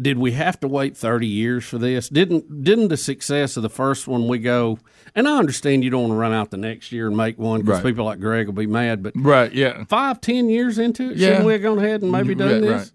Did 0.00 0.18
we 0.18 0.32
have 0.32 0.60
to 0.60 0.68
wait 0.68 0.94
thirty 0.94 1.26
years 1.26 1.64
for 1.64 1.78
this? 1.78 2.10
Didn't 2.10 2.62
didn't 2.62 2.88
the 2.88 2.98
success 2.98 3.56
of 3.56 3.62
the 3.62 3.70
first 3.70 4.06
one 4.06 4.28
we 4.28 4.38
go? 4.38 4.78
And 5.14 5.26
I 5.26 5.38
understand 5.38 5.84
you 5.84 5.88
don't 5.90 6.02
want 6.02 6.12
to 6.12 6.16
run 6.18 6.34
out 6.34 6.50
the 6.50 6.58
next 6.58 6.92
year 6.92 7.06
and 7.06 7.16
make 7.16 7.38
one 7.38 7.62
because 7.62 7.78
Right. 7.82 7.84
people 7.90 8.04
like 8.04 8.20
Greg 8.20 8.46
will 8.46 8.52
be 8.52 8.66
mad. 8.66 9.02
But 9.02 9.14
right. 9.16 9.50
Yeah. 9.50 9.84
five, 9.84 10.20
ten 10.20 10.50
years 10.50 10.78
into 10.78 11.10
it, 11.12 11.16
Yeah. 11.16 11.28
shouldn't 11.28 11.46
we 11.46 11.52
have 11.54 11.62
gone 11.62 11.78
ahead 11.78 12.02
and 12.02 12.12
maybe 12.12 12.34
mm-hmm. 12.34 12.40
done 12.40 12.52
Right, 12.52 12.60
this? 12.60 12.82
right. 12.82 12.90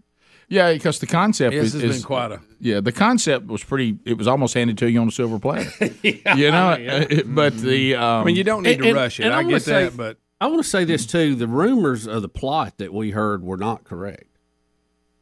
Yeah, 0.52 0.74
because 0.74 1.00
the 1.00 1.08
concept 1.08 1.56
Yes, 1.56 1.68
is, 1.68 1.76
it's 1.76 1.84
is 1.86 1.96
been 1.98 2.04
quite 2.06 2.32
a- 2.34 2.42
yeah. 2.60 2.82
The 2.82 2.92
concept 2.92 3.48
was 3.48 3.64
pretty. 3.64 3.98
It 4.06 4.18
was 4.18 4.28
almost 4.28 4.54
handed 4.54 4.78
to 4.80 4.92
you 4.92 5.00
on 5.00 5.08
a 5.08 5.12
silver 5.12 5.40
platter. 5.40 5.72
you 6.04 6.52
know, 6.52 6.72
uh, 6.74 7.06
but 7.26 7.58
the 7.58 7.96
um, 7.96 8.22
I 8.22 8.24
mean, 8.26 8.36
you 8.36 8.44
don't 8.44 8.64
need 8.64 8.74
And- 8.74 8.82
to 8.84 8.88
and- 8.90 8.98
rush 8.98 9.20
it. 9.20 9.24
and 9.24 9.34
I 9.34 9.40
I'm 9.40 9.48
get 9.48 9.62
say- 9.62 9.86
that, 9.86 9.96
but 9.96 10.18
I 10.42 10.48
want 10.48 10.62
to 10.62 10.68
say 10.70 10.84
this 10.84 11.06
too: 11.06 11.36
the 11.36 11.48
rumors 11.48 12.06
of 12.06 12.22
the 12.22 12.28
plot 12.30 12.78
that 12.80 12.94
we 12.94 13.12
heard 13.12 13.44
were 13.44 13.56
not 13.58 13.86
correct. 13.86 14.26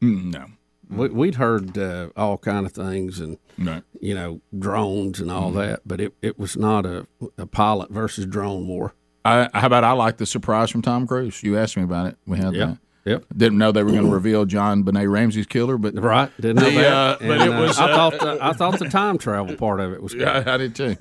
mm, 0.02 0.32
no, 0.32 0.46
We, 0.88 1.08
we'd 1.10 1.34
heard 1.36 1.78
uh, 1.78 2.08
all 2.16 2.36
kind 2.38 2.66
of 2.66 2.72
things 2.72 3.20
and 3.20 3.38
no. 3.56 3.82
you 4.00 4.14
know 4.14 4.40
drones 4.58 5.20
and 5.20 5.30
Mm-hmm. 5.30 5.38
all 5.38 5.50
that, 5.52 5.82
but 5.86 6.00
it, 6.00 6.12
it 6.22 6.38
was 6.40 6.56
not 6.56 6.84
a, 6.86 7.06
a 7.38 7.46
pilot 7.46 7.90
versus 7.90 8.26
drone 8.26 8.66
war. 8.66 8.94
I, 9.24 9.48
how 9.54 9.66
about 9.66 9.84
I 9.84 9.92
like 9.92 10.16
the 10.16 10.26
surprise 10.26 10.70
from 10.70 10.82
Tom 10.82 11.06
Cruise? 11.06 11.42
You 11.42 11.56
asked 11.58 11.76
me 11.76 11.82
about 11.84 12.06
it. 12.06 12.16
We 12.26 12.38
had 12.38 12.54
Yep. 12.54 12.68
that. 12.68 12.78
Yep. 13.06 13.24
Didn't 13.34 13.56
know 13.58 13.72
they 13.72 13.82
were 13.82 13.92
going 13.92 14.04
to 14.04 14.10
reveal 14.10 14.44
JonBenét 14.44 15.10
Ramsey's 15.10 15.46
killer, 15.46 15.78
but 15.78 15.94
Right, 15.94 16.30
didn't 16.38 16.56
know 16.62 16.70
The, 16.70 16.76
that. 16.76 16.92
uh, 16.92 17.16
but 17.20 17.40
And, 17.40 17.52
it 17.54 17.58
was, 17.58 17.78
I 17.78 17.90
uh, 17.90 17.96
thought 17.96 18.20
the, 18.20 18.38
I 18.44 18.52
thought 18.52 18.78
the 18.78 18.88
time 18.90 19.16
travel 19.16 19.56
part 19.56 19.80
of 19.80 19.92
it 19.92 20.02
was. 20.02 20.12
Good. 20.12 20.22
yeah, 20.22 20.44
I 20.46 20.56
did 20.58 20.74
too. 20.74 20.96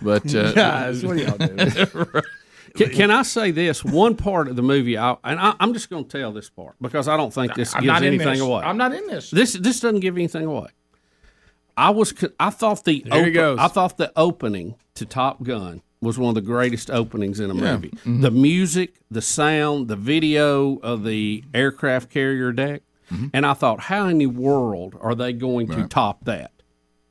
But 0.00 0.34
uh, 0.34 0.52
Guys, 0.54 1.04
what 1.04 1.16
are 1.16 1.20
y'all 1.20 1.36
doing? 1.36 2.22
Can, 2.76 2.90
can 2.90 3.10
I 3.12 3.22
say 3.22 3.52
this? 3.52 3.84
One 3.84 4.16
part 4.16 4.48
of 4.48 4.56
the 4.56 4.62
movie, 4.62 4.98
I, 4.98 5.16
and 5.22 5.38
I, 5.38 5.54
I'm 5.60 5.74
just 5.74 5.90
going 5.90 6.06
to 6.06 6.18
tell 6.18 6.32
this 6.32 6.50
part 6.50 6.74
because 6.80 7.06
I 7.06 7.16
don't 7.16 7.32
think 7.32 7.54
this 7.54 7.72
I'm 7.72 7.84
gives 7.84 8.02
anything 8.02 8.26
this. 8.30 8.40
away. 8.40 8.64
I'm 8.64 8.76
not 8.76 8.92
in 8.92 9.06
this. 9.06 9.30
This 9.30 9.52
this 9.52 9.78
doesn't 9.78 10.00
give 10.00 10.16
anything 10.16 10.44
away. 10.46 10.66
I 11.76 11.90
was 11.90 12.12
I 12.40 12.50
thought 12.50 12.82
the 12.84 13.00
goes. 13.02 13.58
I 13.60 13.68
thought 13.68 13.96
the 13.96 14.12
opening 14.16 14.74
to 14.94 15.06
Top 15.06 15.44
Gun 15.44 15.82
was 16.04 16.18
one 16.18 16.28
of 16.28 16.34
the 16.36 16.40
greatest 16.40 16.90
openings 16.90 17.40
in 17.40 17.50
a 17.50 17.54
movie. 17.54 17.90
Mm-hmm. 17.90 18.20
The 18.20 18.30
music, 18.30 18.94
the 19.10 19.22
sound, 19.22 19.88
the 19.88 19.96
video 19.96 20.76
of 20.78 21.02
the 21.04 21.42
aircraft 21.52 22.10
carrier 22.10 22.52
deck, 22.52 22.82
Mm-hmm. 23.12 23.26
and 23.34 23.44
I 23.44 23.52
thought, 23.52 23.80
how 23.80 24.06
in 24.08 24.16
the 24.16 24.26
world 24.26 24.96
are 24.98 25.14
they 25.14 25.34
going 25.34 25.68
to 25.68 25.86
top 25.88 26.24
that? 26.24 26.52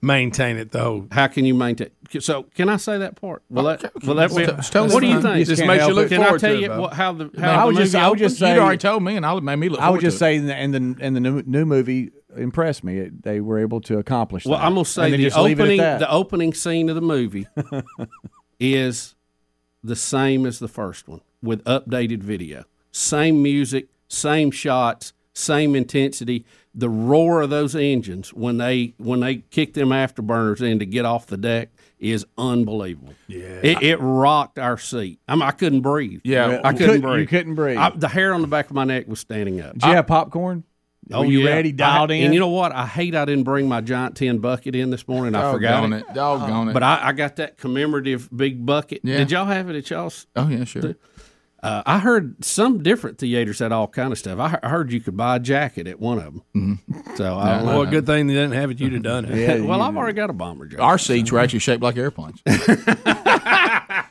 maintain 0.01 0.57
it 0.57 0.71
though. 0.71 1.07
How 1.12 1.27
can 1.27 1.45
you 1.45 1.53
maintain? 1.53 1.89
It? 2.12 2.21
So, 2.23 2.43
can 2.55 2.67
I 2.67 2.75
say 2.77 2.97
that 2.97 3.15
part? 3.15 3.41
Will 3.50 3.63
that? 3.63 4.03
Will 4.03 4.15
that 4.15 4.35
be? 4.35 4.41
It's 4.43 4.69
totally 4.69 4.93
What 4.93 5.00
do 5.01 5.07
you 5.07 5.21
fine. 5.21 5.35
think? 5.35 5.47
Just 5.47 5.59
can't 5.62 5.67
makes 5.69 5.81
you 5.81 5.85
help 5.85 5.95
look 5.95 6.05
it. 6.07 6.09
Can 6.15 6.21
I 6.21 6.23
forward 6.25 6.41
tell 6.41 6.50
to 6.51 6.57
it. 6.57 6.62
you 6.62 6.67
Bo. 6.67 6.81
what, 6.81 6.93
how 6.93 7.13
the 7.13 7.29
how 7.39 7.51
I 7.51 7.59
the 7.62 7.65
would 7.67 7.75
just- 7.77 7.93
movie 7.93 8.03
I 8.03 8.09
would 8.09 8.19
just 8.19 8.41
opens? 8.41 8.55
You'd 8.55 8.62
already 8.62 8.77
told 8.79 9.03
me, 9.03 9.15
and 9.15 9.25
I 9.25 9.39
made 9.39 9.55
me 9.55 9.69
look. 9.69 9.79
I 9.79 9.89
would 9.91 10.01
just 10.01 10.17
to 10.19 10.25
it. 10.25 10.27
say, 10.27 10.35
in 10.35 10.47
the, 10.47 10.62
in 10.62 10.71
the 10.95 11.05
in 11.05 11.13
the 11.13 11.19
new, 11.21 11.43
new 11.45 11.65
movie 11.65 12.12
impressed 12.35 12.83
me. 12.83 12.97
It, 12.97 13.23
they 13.23 13.39
were 13.39 13.59
able 13.59 13.79
to 13.81 13.97
accomplish. 14.00 14.45
Well, 14.45 14.57
that. 14.59 14.65
I'm 14.65 14.73
gonna 14.73 14.83
say 14.85 15.12
the 15.12 15.17
just 15.19 15.38
leave 15.38 15.59
it 15.59 15.63
at 15.63 15.67
opening 15.69 16.00
the 16.00 16.12
opening 16.12 16.53
scene 16.53 16.89
of 16.89 16.95
the 16.95 17.01
movie 17.01 17.47
is 18.63 19.15
the 19.84 19.96
same 19.96 20.46
as 20.46 20.60
the 20.60 20.67
first 20.67 21.08
one 21.08 21.22
with 21.41 21.63
updated 21.65 22.20
video, 22.24 22.63
same 22.91 23.43
music, 23.43 23.88
same 24.08 24.50
shots, 24.51 25.12
same 25.34 25.75
intensity. 25.75 26.46
The 26.75 26.89
roar 26.89 27.41
of 27.41 27.50
those 27.51 27.75
engines 27.75 28.34
when 28.34 28.58
they 28.58 28.93
when 28.98 29.20
they 29.20 29.38
kick 29.51 29.74
them 29.74 29.89
afterburners 29.89 30.62
in 30.62 30.79
to 30.79 30.86
get 30.86 31.05
off 31.05 31.27
the 31.27 31.38
deck 31.38 31.70
is 32.00 32.25
unbelievable. 32.38 33.13
Yeah, 33.27 33.60
it, 33.63 33.84
it 33.84 33.98
rocked 33.98 34.58
our 34.58 34.77
seat. 34.77 35.20
I 35.27 35.36
mean, 35.36 35.43
I 35.43 35.51
couldn't 35.51 35.82
breathe. 35.82 36.22
Yeah, 36.24 36.62
I 36.63 36.72
couldn't 36.72 36.77
couldn't- 36.77 37.01
breathe. 37.01 37.20
you 37.22 37.27
couldn't 37.27 37.55
breathe. 37.55 37.77
I, 37.77 37.91
the 37.91 38.08
hair 38.08 38.34
on 38.34 38.41
the 38.41 38.48
back 38.48 38.67
of 38.70 38.74
my 38.75 38.86
neck 38.86 39.08
was 39.08 39.20
standing 39.20 39.62
up. 39.62 39.74
Did 39.74 39.84
you 39.84 39.93
have 39.93 40.08
popcorn? 40.08 40.63
Were 41.10 41.25
you 41.25 41.41
yeah. 41.41 41.51
ready, 41.51 41.72
dialed 41.72 42.12
I- 42.12 42.15
in? 42.15 42.25
And 42.25 42.33
you 42.33 42.39
know 42.39 42.50
what? 42.50 42.72
I 42.72 42.86
hate 42.86 43.15
I 43.15 43.25
didn't 43.25 43.43
bring 43.43 43.67
my 43.67 43.81
giant 43.81 44.15
tin 44.17 44.39
bucket 44.39 44.75
in 44.75 44.89
this 44.89 45.07
morning. 45.07 45.36
I 45.36 45.51
forgot 45.51 45.81
Doggone 45.81 45.93
it. 45.93 46.05
it. 46.10 46.13
Doggone 46.13 46.69
it. 46.69 46.74
But 46.74 46.83
I, 46.83 47.10
I 47.10 47.12
got 47.12 47.38
that 47.38 47.57
commemorative 47.57 48.29
big 48.36 48.65
bucket. 48.65 49.01
Yeah. 49.03 49.17
Did 49.17 49.31
y'all 49.31 49.45
have 49.45 49.69
it 49.69 49.75
at 49.75 49.89
y'all's? 49.89 50.27
oh 50.36 50.48
yeah, 50.48 50.63
sure. 50.63 50.95
Uh, 51.62 51.81
I 51.86 52.00
heard 52.00 52.43
some 52.43 52.83
different 52.83 53.19
theaters 53.19 53.60
had 53.60 53.72
all 53.72 53.88
kind 53.88 54.12
of 54.12 54.19
stuff. 54.19 54.38
I, 54.38 54.60
I 54.62 54.67
heard 54.67 54.91
you 54.91 55.00
could 55.00 55.15
buy 55.15 55.38
a 55.38 55.39
jacket 55.39 55.88
at 55.88 55.98
one 55.98 56.17
of 56.17 56.25
them. 56.25 56.43
Mm-hmm. 56.53 57.15
So 57.15 57.38
I 57.38 57.55
don't 57.55 57.65
know. 57.65 57.79
Well, 57.79 57.89
good 57.89 58.05
thing 58.05 58.27
they 58.27 58.33
didn't 58.33 58.51
have 58.51 58.69
it. 58.69 58.81
You'd 58.81 58.91
have 58.91 59.03
done 59.03 59.24
it. 59.24 59.38
Yeah, 59.38 59.62
well, 59.65 59.81
I've 59.81 59.95
already 59.95 60.13
got 60.13 60.29
a 60.29 60.33
bomber 60.33 60.65
jacket. 60.65 60.83
Our 60.83 60.98
seats 60.98 61.31
were 61.31 61.39
actually 61.39 61.60
shaped 61.60 61.81
like 61.81 61.95
airplanes. 61.95 62.41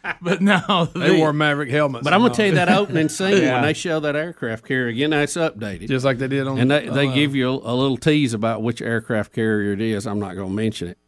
but 0.22 0.40
no, 0.40 0.88
They 0.94 1.10
the- 1.10 1.18
wore 1.18 1.32
Maverick 1.32 1.70
helmets. 1.70 2.04
but 2.04 2.12
I'm 2.12 2.20
gonna 2.22 2.34
tell 2.34 2.46
you 2.46 2.52
all. 2.52 2.56
that 2.66 2.68
opening 2.76 3.08
scene 3.08 3.42
Yeah. 3.42 3.54
when 3.54 3.62
they 3.62 3.72
show 3.72 4.00
that 4.00 4.16
aircraft 4.16 4.64
carrier 4.66 4.88
again. 4.88 5.10
That's 5.10 5.34
updated, 5.36 5.88
just 5.88 6.04
like 6.04 6.18
they 6.18 6.28
did 6.28 6.46
on. 6.46 6.58
and 6.58 6.70
they, 6.70 6.88
they 6.88 7.08
uh, 7.08 7.14
give 7.14 7.34
you 7.34 7.48
a, 7.48 7.52
a 7.52 7.74
little 7.74 7.96
tease 7.96 8.34
about 8.34 8.62
which 8.62 8.82
aircraft 8.82 9.32
carrier 9.32 9.72
it 9.72 9.80
is. 9.80 10.06
I'm 10.06 10.18
not 10.20 10.34
going 10.34 10.48
to 10.50 10.54
mention 10.54 10.88
it. 10.88 10.98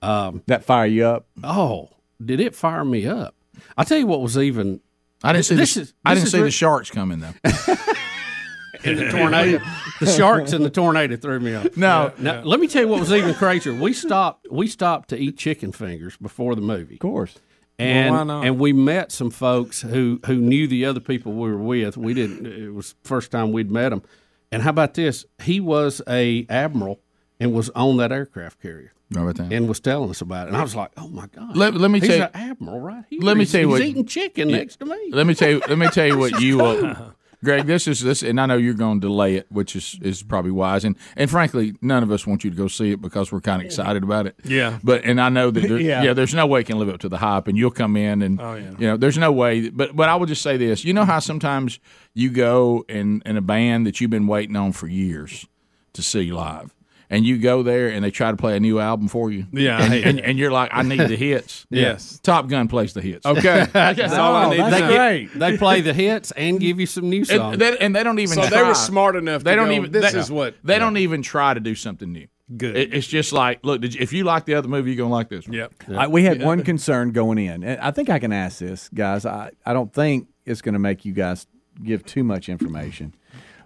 that 0.00 0.64
fire 0.64 0.86
you 0.86 1.04
up. 1.06 1.26
Oh, 1.44 1.90
did 2.24 2.40
it 2.40 2.54
fire 2.54 2.84
me 2.84 3.06
up? 3.06 3.34
I 3.76 3.84
tell 3.84 3.98
you 3.98 4.06
what 4.06 4.20
was 4.22 4.38
even 4.38 4.80
I 5.22 5.32
didn't 5.32 5.46
see. 5.46 5.54
This 5.56 5.74
the, 5.74 5.80
is- 5.82 5.94
I 6.04 6.14
didn't 6.14 6.26
is 6.26 6.32
see 6.32 6.38
re- 6.38 6.44
the 6.44 6.50
sharks 6.50 6.90
coming 6.90 7.20
though. 7.20 7.34
in 8.84 8.96
the 8.96 9.10
tornado. 9.10 9.58
the 10.00 10.06
sharks 10.06 10.52
and 10.52 10.64
the 10.64 10.70
tornado 10.70 11.16
threw 11.16 11.40
me 11.40 11.54
off. 11.54 11.76
No, 11.76 12.12
Now, 12.18 12.42
let 12.42 12.60
me 12.60 12.68
tell 12.68 12.82
you 12.82 12.88
what 12.88 13.00
was 13.00 13.12
even 13.12 13.34
crazier. 13.34 13.74
We 13.74 13.92
stopped. 13.92 14.46
We 14.50 14.68
stopped 14.68 15.08
to 15.10 15.18
eat 15.18 15.36
chicken 15.36 15.72
fingers 15.72 16.16
before 16.16 16.54
the 16.54 16.60
movie, 16.62 16.94
Of 16.94 17.00
course. 17.00 17.36
And 17.78 18.14
why 18.14 18.24
not? 18.24 18.44
and 18.44 18.58
we 18.58 18.72
met 18.72 19.12
some 19.12 19.30
folks 19.30 19.82
who 19.82 20.20
who 20.26 20.36
knew 20.36 20.66
the 20.66 20.84
other 20.84 21.00
people 21.00 21.32
we 21.32 21.50
were 21.50 21.56
with. 21.58 21.96
We 21.96 22.14
didn't. 22.14 22.46
It 22.46 22.70
was 22.74 22.94
the 23.02 23.08
first 23.08 23.30
time 23.30 23.52
we'd 23.52 23.70
met 23.70 23.90
them. 23.90 24.02
And 24.50 24.62
how 24.62 24.70
about 24.70 24.94
this? 24.94 25.24
He 25.42 25.60
was 25.60 26.00
a 26.08 26.46
admiral 26.48 27.00
and 27.38 27.52
was 27.52 27.70
on 27.70 27.98
that 27.98 28.10
aircraft 28.12 28.60
carrier 28.62 28.92
How 29.14 29.22
about 29.22 29.36
that? 29.36 29.52
and 29.52 29.68
was 29.68 29.78
telling 29.78 30.10
us 30.10 30.20
about 30.22 30.46
it. 30.46 30.48
And 30.48 30.56
I 30.56 30.62
was 30.62 30.74
like, 30.74 30.90
oh 30.96 31.08
my 31.08 31.26
god. 31.28 31.56
Let- 31.56 31.74
let 31.74 31.90
me 31.90 32.00
he's 32.00 32.08
tell 32.08 32.18
you- 32.18 32.24
an 32.24 32.30
admiral 32.34 32.80
right 32.80 33.04
here. 33.10 33.20
let 33.22 33.36
me 33.36 33.42
He's- 33.42 33.52
tell 33.52 33.60
you 33.60 33.68
he's 33.68 33.72
what- 33.80 33.82
eating 33.82 34.06
chicken 34.06 34.48
next 34.48 34.76
to 34.80 34.86
me. 34.86 35.10
let 35.12 35.26
me 35.26 35.34
tell 35.34 35.50
you. 35.50 35.60
Let 35.68 35.78
me 35.78 35.88
tell 35.88 36.06
you 36.06 36.18
what 36.18 36.40
you, 36.40 36.60
uh, 36.62 37.10
Greg. 37.44 37.66
This 37.66 37.86
is 37.86 38.00
this, 38.00 38.22
and 38.22 38.40
I 38.40 38.46
know 38.46 38.56
you're 38.56 38.74
going 38.74 39.00
to 39.00 39.06
delay 39.06 39.36
it, 39.36 39.46
which 39.50 39.76
is 39.76 39.98
is 40.02 40.22
probably 40.22 40.50
wise. 40.50 40.84
And 40.84 40.96
and 41.16 41.30
frankly, 41.30 41.74
none 41.80 42.02
of 42.02 42.10
us 42.10 42.26
want 42.26 42.42
you 42.44 42.50
to 42.50 42.56
go 42.56 42.66
see 42.68 42.90
it 42.92 43.00
because 43.00 43.30
we're 43.30 43.40
kind 43.40 43.62
of 43.62 43.66
excited 43.66 44.02
about 44.02 44.26
it. 44.26 44.34
Yeah. 44.44 44.78
But 44.82 45.04
and 45.04 45.20
I 45.20 45.28
know 45.28 45.50
that 45.50 45.60
there, 45.68 45.78
yeah. 45.80 46.02
Yeah. 46.02 46.12
there's 46.14 46.34
no 46.34 46.46
way 46.46 46.60
it 46.60 46.66
can 46.66 46.78
live 46.78 46.88
up 46.88 47.00
to 47.00 47.08
the 47.08 47.18
hype, 47.18 47.46
and 47.48 47.56
you'll 47.56 47.70
come 47.70 47.96
in 47.96 48.22
and 48.22 48.40
Oh, 48.40 48.54
yeah. 48.54 48.70
you 48.78 48.86
know 48.88 48.96
there's 48.96 49.18
no 49.18 49.30
way. 49.32 49.68
But 49.70 49.94
but 49.94 50.08
I 50.08 50.16
will 50.16 50.26
just 50.26 50.42
say 50.42 50.56
this. 50.56 50.84
You 50.84 50.92
know 50.94 51.04
how 51.04 51.20
sometimes 51.20 51.78
you 52.14 52.30
go 52.30 52.84
in 52.88 53.22
in 53.24 53.36
a 53.36 53.42
band 53.42 53.86
that 53.86 54.00
you've 54.00 54.10
been 54.10 54.26
waiting 54.26 54.56
on 54.56 54.72
for 54.72 54.86
years 54.88 55.46
to 55.92 56.02
see 56.02 56.30
live. 56.32 56.74
And 57.10 57.24
you 57.24 57.38
go 57.38 57.62
there 57.62 57.88
and 57.88 58.04
they 58.04 58.10
try 58.10 58.30
to 58.30 58.36
play 58.36 58.56
a 58.56 58.60
new 58.60 58.78
album 58.78 59.08
for 59.08 59.30
you. 59.30 59.46
Yeah, 59.50 59.82
and, 59.82 59.94
and, 59.94 60.20
and 60.20 60.38
you're 60.38 60.50
like, 60.50 60.70
I 60.72 60.82
need 60.82 61.00
the 61.00 61.16
hits. 61.16 61.66
Yes. 61.70 62.20
Top 62.22 62.48
Gun 62.48 62.68
plays 62.68 62.92
the 62.92 63.00
hits. 63.00 63.24
Okay, 63.24 63.66
that's 63.72 64.12
all 64.14 64.36
I 64.36 64.50
need. 64.50 64.60
that's 64.60 64.80
know. 64.80 64.94
great. 64.94 65.38
They 65.38 65.56
play 65.56 65.80
the 65.80 65.94
hits 65.94 66.32
and 66.32 66.60
give 66.60 66.78
you 66.78 66.86
some 66.86 67.08
new 67.08 67.24
songs. 67.24 67.54
And 67.54 67.62
they, 67.62 67.78
and 67.78 67.96
they 67.96 68.02
don't 68.02 68.18
even. 68.18 68.34
So 68.34 68.46
try. 68.46 68.50
they 68.50 68.68
were 68.68 68.74
smart 68.74 69.16
enough. 69.16 69.42
They 69.42 69.52
to 69.52 69.56
don't 69.56 69.68
go, 69.68 69.74
even. 69.74 69.92
This 69.92 70.12
they, 70.12 70.18
is 70.18 70.30
what. 70.30 70.56
they 70.62 70.78
don't 70.78 70.98
even 70.98 71.22
try 71.22 71.54
to 71.54 71.60
do 71.60 71.74
something 71.74 72.12
new. 72.12 72.28
Good. 72.56 72.76
It, 72.76 72.94
it's 72.94 73.06
just 73.06 73.32
like, 73.32 73.60
look, 73.62 73.80
did 73.80 73.94
you, 73.94 74.00
if 74.00 74.12
you 74.12 74.24
like 74.24 74.46
the 74.46 74.54
other 74.54 74.68
movie, 74.68 74.90
you're 74.90 74.98
gonna 74.98 75.14
like 75.14 75.28
this 75.28 75.46
one. 75.46 75.54
Yep. 75.54 75.74
I, 75.96 76.06
we 76.08 76.24
had 76.24 76.42
one 76.42 76.62
concern 76.62 77.12
going 77.12 77.38
in, 77.38 77.62
and 77.62 77.80
I 77.80 77.90
think 77.90 78.08
I 78.10 78.18
can 78.18 78.32
ask 78.32 78.58
this, 78.58 78.88
guys. 78.88 79.26
I, 79.26 79.50
I 79.66 79.72
don't 79.72 79.92
think 79.92 80.28
it's 80.48 80.62
going 80.62 80.72
to 80.72 80.78
make 80.78 81.04
you 81.04 81.12
guys 81.12 81.46
give 81.82 82.04
too 82.04 82.24
much 82.24 82.48
information. 82.48 83.14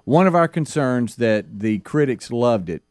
One 0.04 0.26
of 0.26 0.34
our 0.34 0.48
concerns 0.48 1.16
that 1.16 1.60
the 1.60 1.78
critics 1.78 2.30
loved 2.30 2.68
it 2.68 2.82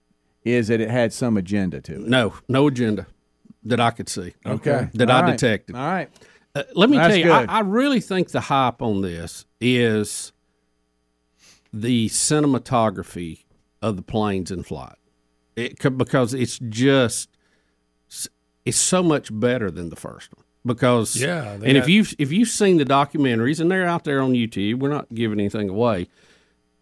is 0.44 0.68
that 0.70 0.82
it 0.82 0.90
had 0.90 1.14
some 1.14 1.38
agenda 1.38 1.82
to 1.82 1.94
it. 1.96 2.02
No, 2.02 2.34
no 2.48 2.68
agenda 2.68 3.06
that 3.64 3.80
I 3.80 3.92
could 3.92 4.10
see. 4.10 4.34
Okay, 4.46 4.90
That 4.96 5.10
All 5.10 5.18
I 5.18 5.22
right. 5.22 5.32
detected. 5.38 5.76
All 5.76 5.82
right, 5.88 6.10
Uh, 6.56 6.64
let 6.76 6.90
me 6.90 6.98
That's 6.98 7.16
tell 7.16 7.18
you, 7.26 7.32
I. 7.32 7.46
I 7.46 7.60
really 7.62 8.00
think 8.02 8.30
the 8.32 8.42
hype 8.42 8.82
on 8.82 9.02
this 9.02 9.46
is 9.62 10.34
the 11.74 12.10
cinematography 12.10 13.46
of 13.82 13.96
the 13.96 14.02
planes 14.02 14.52
in 14.52 14.64
flight. 14.64 14.96
it, 15.56 15.82
c- 15.82 15.90
because 15.90 16.34
it's 16.34 16.60
just 16.60 17.30
it's 18.66 18.78
so 18.78 19.02
much 19.04 19.30
better 19.38 19.70
than 19.72 19.90
the 19.90 19.96
first 19.96 20.30
one. 20.36 20.46
Because 20.66 21.16
Yeah, 21.16 21.58
they 21.58 21.70
and 21.70 21.78
if 21.78 21.88
you 21.90 22.06
if 22.20 22.32
you've 22.32 22.48
seen 22.50 22.78
the 22.78 22.86
documentaries 22.86 23.60
and 23.60 23.70
they're 23.72 23.88
out 23.88 24.04
there 24.04 24.22
on 24.22 24.34
YouTube, 24.34 24.80
we're 24.80 24.90
not 24.90 25.14
giving 25.14 25.40
anything 25.40 25.70
away. 25.70 26.08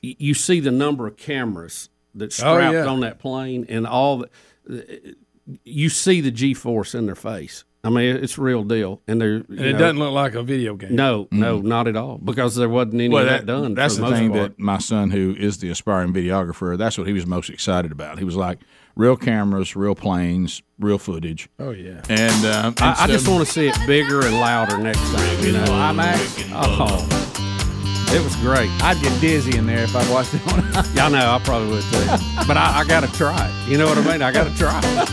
You 0.01 0.33
see 0.33 0.59
the 0.59 0.71
number 0.71 1.07
of 1.07 1.17
cameras 1.17 1.88
that's 2.15 2.39
Oh, 2.41 2.55
strapped 2.55 2.73
yeah. 2.73 2.85
on 2.85 2.99
that 3.01 3.19
plane 3.19 3.65
and 3.69 3.85
all 3.87 4.25
the, 4.65 5.15
you 5.63 5.89
see 5.89 6.21
the 6.21 6.31
G 6.31 6.53
force 6.53 6.93
in 6.95 7.05
their 7.05 7.15
face. 7.15 7.63
I 7.81 7.89
mean, 7.89 8.17
it's 8.17 8.37
real 8.37 8.65
deal, 8.65 9.01
and 9.07 9.21
they're 9.21 9.35
And 9.35 9.59
it 9.61 9.71
doesn't 9.77 9.99
look 9.99 10.11
like 10.11 10.33
a 10.35 10.43
video 10.43 10.75
game. 10.75 10.93
No, 10.95 11.29
no, 11.31 11.59
not 11.59 11.87
at 11.87 11.95
all, 11.95 12.17
because 12.17 12.55
there 12.57 12.67
wasn't 12.67 12.95
any 12.95 13.07
Well, 13.07 13.23
of 13.23 13.29
that, 13.29 13.45
that, 13.45 13.61
done. 13.61 13.73
that's 13.73 13.95
for 13.95 14.01
the 14.01 14.09
most 14.09 14.17
thing 14.19 14.31
part. 14.33 14.57
that 14.57 14.59
my 14.59 14.79
son, 14.79 15.11
who 15.11 15.33
is 15.39 15.59
the 15.59 15.69
aspiring 15.69 16.11
videographer, 16.11 16.77
that's 16.77 16.97
what 16.97 17.07
he 17.07 17.13
was 17.13 17.25
most 17.25 17.49
excited 17.49 17.93
about. 17.93 18.19
He 18.19 18.25
was 18.25 18.35
like, 18.35 18.59
real 18.97 19.15
cameras, 19.15 19.77
real 19.77 19.95
planes, 19.95 20.61
real 20.77 20.97
footage. 20.97 21.47
Oh 21.57 21.71
yeah. 21.71 22.01
And, 22.09 22.45
um, 22.45 22.65
and 22.65 22.81
I, 22.81 23.03
I 23.03 23.07
just 23.07 23.29
want 23.29 23.47
to 23.47 23.51
see 23.51 23.69
it 23.69 23.77
bigger 23.87 24.25
and 24.25 24.35
louder 24.41 24.77
next 24.77 24.99
time. 25.13 25.45
You 25.45 25.53
know, 25.53 25.63
IMAX. 25.63 26.49
Oh, 26.51 27.38
it 28.13 28.23
was 28.23 28.35
great. 28.37 28.69
I'd 28.83 28.99
get 29.01 29.19
dizzy 29.21 29.57
in 29.57 29.65
there 29.65 29.83
if 29.83 29.95
I 29.95 30.09
watched 30.11 30.33
it 30.33 30.41
on. 30.53 30.59
Yeah, 30.95 31.05
I 31.05 31.09
know. 31.09 31.31
I 31.31 31.39
probably 31.43 31.69
would 31.69 31.83
too. 31.83 32.05
but 32.47 32.57
I, 32.57 32.79
I 32.79 32.83
got 32.85 33.01
to 33.03 33.11
try 33.13 33.47
it. 33.47 33.69
You 33.69 33.77
know 33.77 33.85
what 33.87 33.97
I 33.97 34.01
mean? 34.11 34.21
I 34.21 34.31
got 34.31 34.45
to 34.47 34.55
try 34.57 34.79
it. 34.79 35.09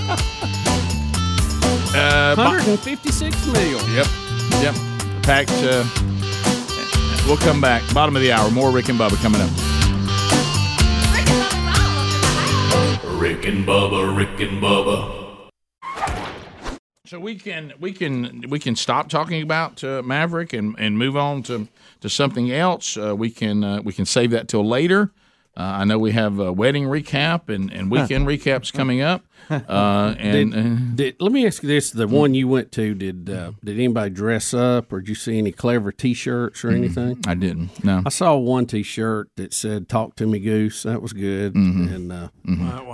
uh, 1.95 2.35
Bo- 2.37 2.45
156 2.45 3.47
mil. 3.49 3.89
Yep. 3.91 4.07
Yep. 4.63 4.75
Packed. 5.23 5.51
Uh, 5.63 5.85
we'll 7.27 7.37
come 7.37 7.61
back. 7.61 7.83
Bottom 7.93 8.17
of 8.17 8.23
the 8.23 8.33
hour. 8.33 8.51
More 8.51 8.71
Rick 8.71 8.89
and 8.89 8.99
Bubba 8.99 9.21
coming 9.23 9.41
up. 9.41 9.51
Rick 13.21 13.45
and 13.47 13.67
Bubba, 13.67 14.17
Rick 14.17 14.41
and 14.41 14.63
Bubba. 14.63 15.26
So 17.07 17.21
we 17.21 17.37
can 17.37 17.73
we 17.79 17.93
can 17.93 18.45
we 18.49 18.59
can 18.59 18.75
stop 18.75 19.09
talking 19.09 19.41
about 19.43 19.83
uh, 19.85 20.03
Maverick 20.05 20.53
and, 20.53 20.75
and 20.79 20.99
move 20.99 21.17
on 21.17 21.43
to, 21.45 21.69
to 22.01 22.09
something 22.09 22.51
else. 22.51 22.97
Uh, 22.97 23.15
we 23.15 23.31
can 23.31 23.63
uh, 23.63 23.81
we 23.83 23.93
can 23.93 24.07
save 24.07 24.31
that 24.33 24.49
till 24.49 24.67
later. 24.67 25.13
Uh, 25.59 25.63
I 25.63 25.85
know 25.85 25.99
we 25.99 26.13
have 26.13 26.39
a 26.39 26.53
wedding 26.53 26.85
recap 26.85 27.49
and, 27.49 27.73
and 27.73 27.91
weekend 27.91 28.27
recaps 28.27 28.73
coming 28.73 29.01
up. 29.03 29.25
Uh, 29.49 30.13
and 30.19 30.55
uh, 30.55 30.95
Did, 30.97 31.17
let 31.21 31.31
me 31.31 31.47
ask 31.47 31.63
you 31.63 31.69
this: 31.69 31.93
the 31.93 32.09
one 32.09 32.35
you 32.35 32.49
went 32.49 32.73
to, 32.73 32.95
did 32.95 33.31
uh, 33.31 33.53
did 33.63 33.77
anybody 33.77 34.11
dress 34.11 34.53
up, 34.53 34.93
or 34.93 34.99
did 35.01 35.09
you 35.09 35.15
see 35.15 35.39
any 35.39 35.53
clever 35.53 35.93
T-shirts 35.93 36.65
or 36.65 36.71
anything? 36.71 37.21
I 37.29 37.35
didn't. 37.35 37.85
No. 37.85 38.03
I 38.05 38.09
saw 38.09 38.35
one 38.35 38.67
T-shirt 38.67 39.31
that 39.37 39.55
said 39.55 39.89
"Talk 39.89 40.17
to 40.17 40.27
me, 40.27 40.41
Goose." 40.41 40.83
That 40.83 41.01
was 41.01 41.13
good, 41.13 41.55
Mm-hmm. 41.55 41.95
and 41.95 42.13
uh, 42.13 42.29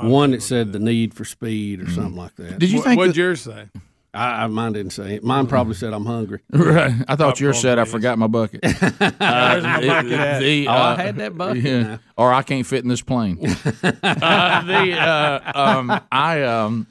one 0.07 0.33
that 0.33 0.43
said 0.43 0.73
"The 0.75 0.79
Need 0.79 1.15
for 1.15 1.25
Speed" 1.25 1.81
or 1.81 1.89
something 1.91 2.17
like 2.17 2.35
that. 2.37 2.59
Did 2.59 2.71
you 2.71 2.79
What, 2.81 2.85
think? 2.85 2.99
what'd 2.99 3.15
that- 3.15 3.19
yours 3.19 3.41
say? 3.41 3.69
I, 4.15 4.45
I 4.45 4.47
mine 4.47 4.73
didn't 4.73 4.93
say 4.93 5.15
it. 5.17 5.25
Mine 5.25 5.47
probably 5.47 5.75
said 5.75 5.93
I'm 5.93 6.05
hungry. 6.05 6.41
right. 6.53 6.93
I 7.09 7.17
thought 7.17 7.41
yours 7.41 7.61
said 7.61 7.79
I 7.79 7.85
forgot 7.85 8.19
my 8.19 8.27
bucket. 8.27 8.61
Uh, 9.23 9.81
the- 9.81 10.39
the, 10.41 10.67
Oh, 10.69 10.73
I 10.73 10.93
uh, 10.93 10.97
had 10.97 11.17
that 11.17 11.37
bucket. 11.37 11.63
Yeah. 11.63 11.99
Or 12.17 12.33
I 12.33 12.43
can't 12.43 12.67
fit 12.67 12.83
in 12.83 12.89
this 12.89 13.01
plane. 13.03 13.39
uh, 13.83 14.63
the 14.63 14.93
uh, 14.99 15.53
um, 15.55 16.01
I 16.11 16.43
um, 16.43 16.87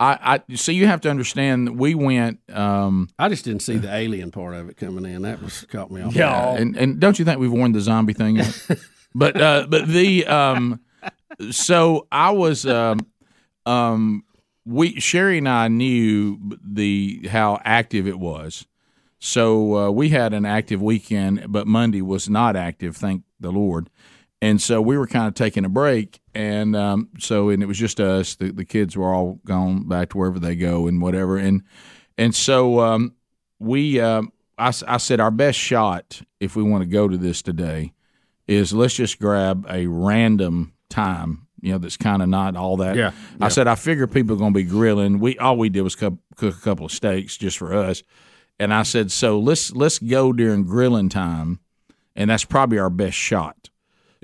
I, 0.00 0.40
I 0.48 0.54
so 0.56 0.72
you 0.72 0.86
have 0.86 1.00
to 1.02 1.10
understand. 1.10 1.78
We 1.78 1.94
went. 1.94 2.40
Um, 2.52 3.08
I 3.18 3.28
just 3.28 3.44
didn't 3.44 3.62
see 3.62 3.76
the 3.76 3.92
alien 3.94 4.30
part 4.30 4.54
of 4.54 4.68
it 4.68 4.76
coming 4.76 5.04
in. 5.04 5.22
That 5.22 5.42
was 5.42 5.64
caught 5.70 5.90
me 5.90 6.02
off. 6.02 6.14
Yeah. 6.14 6.30
guard. 6.30 6.60
and 6.60 6.76
and 6.76 7.00
don't 7.00 7.18
you 7.18 7.24
think 7.24 7.38
we've 7.38 7.52
worn 7.52 7.72
the 7.72 7.80
zombie 7.80 8.14
thing? 8.14 8.36
Yet? 8.36 8.68
but 9.14 9.40
uh, 9.40 9.66
but 9.68 9.86
the 9.86 10.26
um, 10.26 10.80
so 11.50 12.06
I 12.10 12.30
was 12.32 12.66
um, 12.66 12.98
um, 13.66 14.24
we 14.64 15.00
Sherry 15.00 15.38
and 15.38 15.48
I 15.48 15.68
knew 15.68 16.38
the 16.62 17.28
how 17.30 17.60
active 17.64 18.06
it 18.06 18.18
was. 18.18 18.66
So 19.18 19.76
uh, 19.76 19.90
we 19.90 20.10
had 20.10 20.34
an 20.34 20.44
active 20.44 20.82
weekend, 20.82 21.46
but 21.48 21.66
Monday 21.66 22.02
was 22.02 22.28
not 22.28 22.56
active. 22.56 22.96
Thank 22.96 23.22
the 23.40 23.50
Lord. 23.50 23.88
And 24.42 24.60
so 24.60 24.82
we 24.82 24.98
were 24.98 25.06
kind 25.06 25.26
of 25.26 25.32
taking 25.34 25.64
a 25.64 25.70
break, 25.70 26.20
and 26.34 26.76
um, 26.76 27.08
so 27.18 27.48
and 27.48 27.62
it 27.62 27.66
was 27.66 27.78
just 27.78 27.98
us. 27.98 28.34
The, 28.34 28.52
the 28.52 28.64
kids 28.66 28.96
were 28.96 29.14
all 29.14 29.40
gone 29.46 29.88
back 29.88 30.10
to 30.10 30.18
wherever 30.18 30.38
they 30.38 30.54
go 30.54 30.86
and 30.86 31.00
whatever. 31.00 31.38
And 31.38 31.62
and 32.18 32.34
so 32.34 32.80
um, 32.80 33.14
we, 33.58 34.02
I 34.02 34.18
I, 34.58 34.72
I 34.86 34.96
said, 34.98 35.20
our 35.20 35.30
best 35.30 35.58
shot 35.58 36.22
if 36.40 36.56
we 36.56 36.62
want 36.62 36.82
to 36.82 36.88
go 36.88 37.08
to 37.08 37.16
this 37.16 37.40
today 37.40 37.92
is 38.46 38.72
let's 38.72 38.94
just 38.94 39.18
grab 39.18 39.66
a 39.70 39.86
random 39.86 40.74
time. 40.90 41.43
You 41.64 41.72
know, 41.72 41.78
that's 41.78 41.96
kind 41.96 42.22
of 42.22 42.28
not 42.28 42.56
all 42.56 42.76
that. 42.76 42.94
Yeah, 42.94 43.12
I 43.40 43.48
said 43.48 43.66
I 43.66 43.74
figure 43.74 44.06
people 44.06 44.36
are 44.36 44.38
going 44.38 44.52
to 44.52 44.56
be 44.56 44.64
grilling. 44.64 45.18
We 45.18 45.38
all 45.38 45.56
we 45.56 45.70
did 45.70 45.80
was 45.80 45.96
cook, 45.96 46.14
cook 46.36 46.54
a 46.56 46.60
couple 46.60 46.86
of 46.86 46.92
steaks 46.92 47.36
just 47.38 47.56
for 47.56 47.72
us, 47.74 48.02
and 48.58 48.72
I 48.72 48.82
said 48.82 49.10
so 49.10 49.38
let's 49.38 49.72
let's 49.72 49.98
go 49.98 50.32
during 50.32 50.64
grilling 50.64 51.08
time, 51.08 51.60
and 52.14 52.28
that's 52.28 52.44
probably 52.44 52.78
our 52.78 52.90
best 52.90 53.16
shot. 53.16 53.70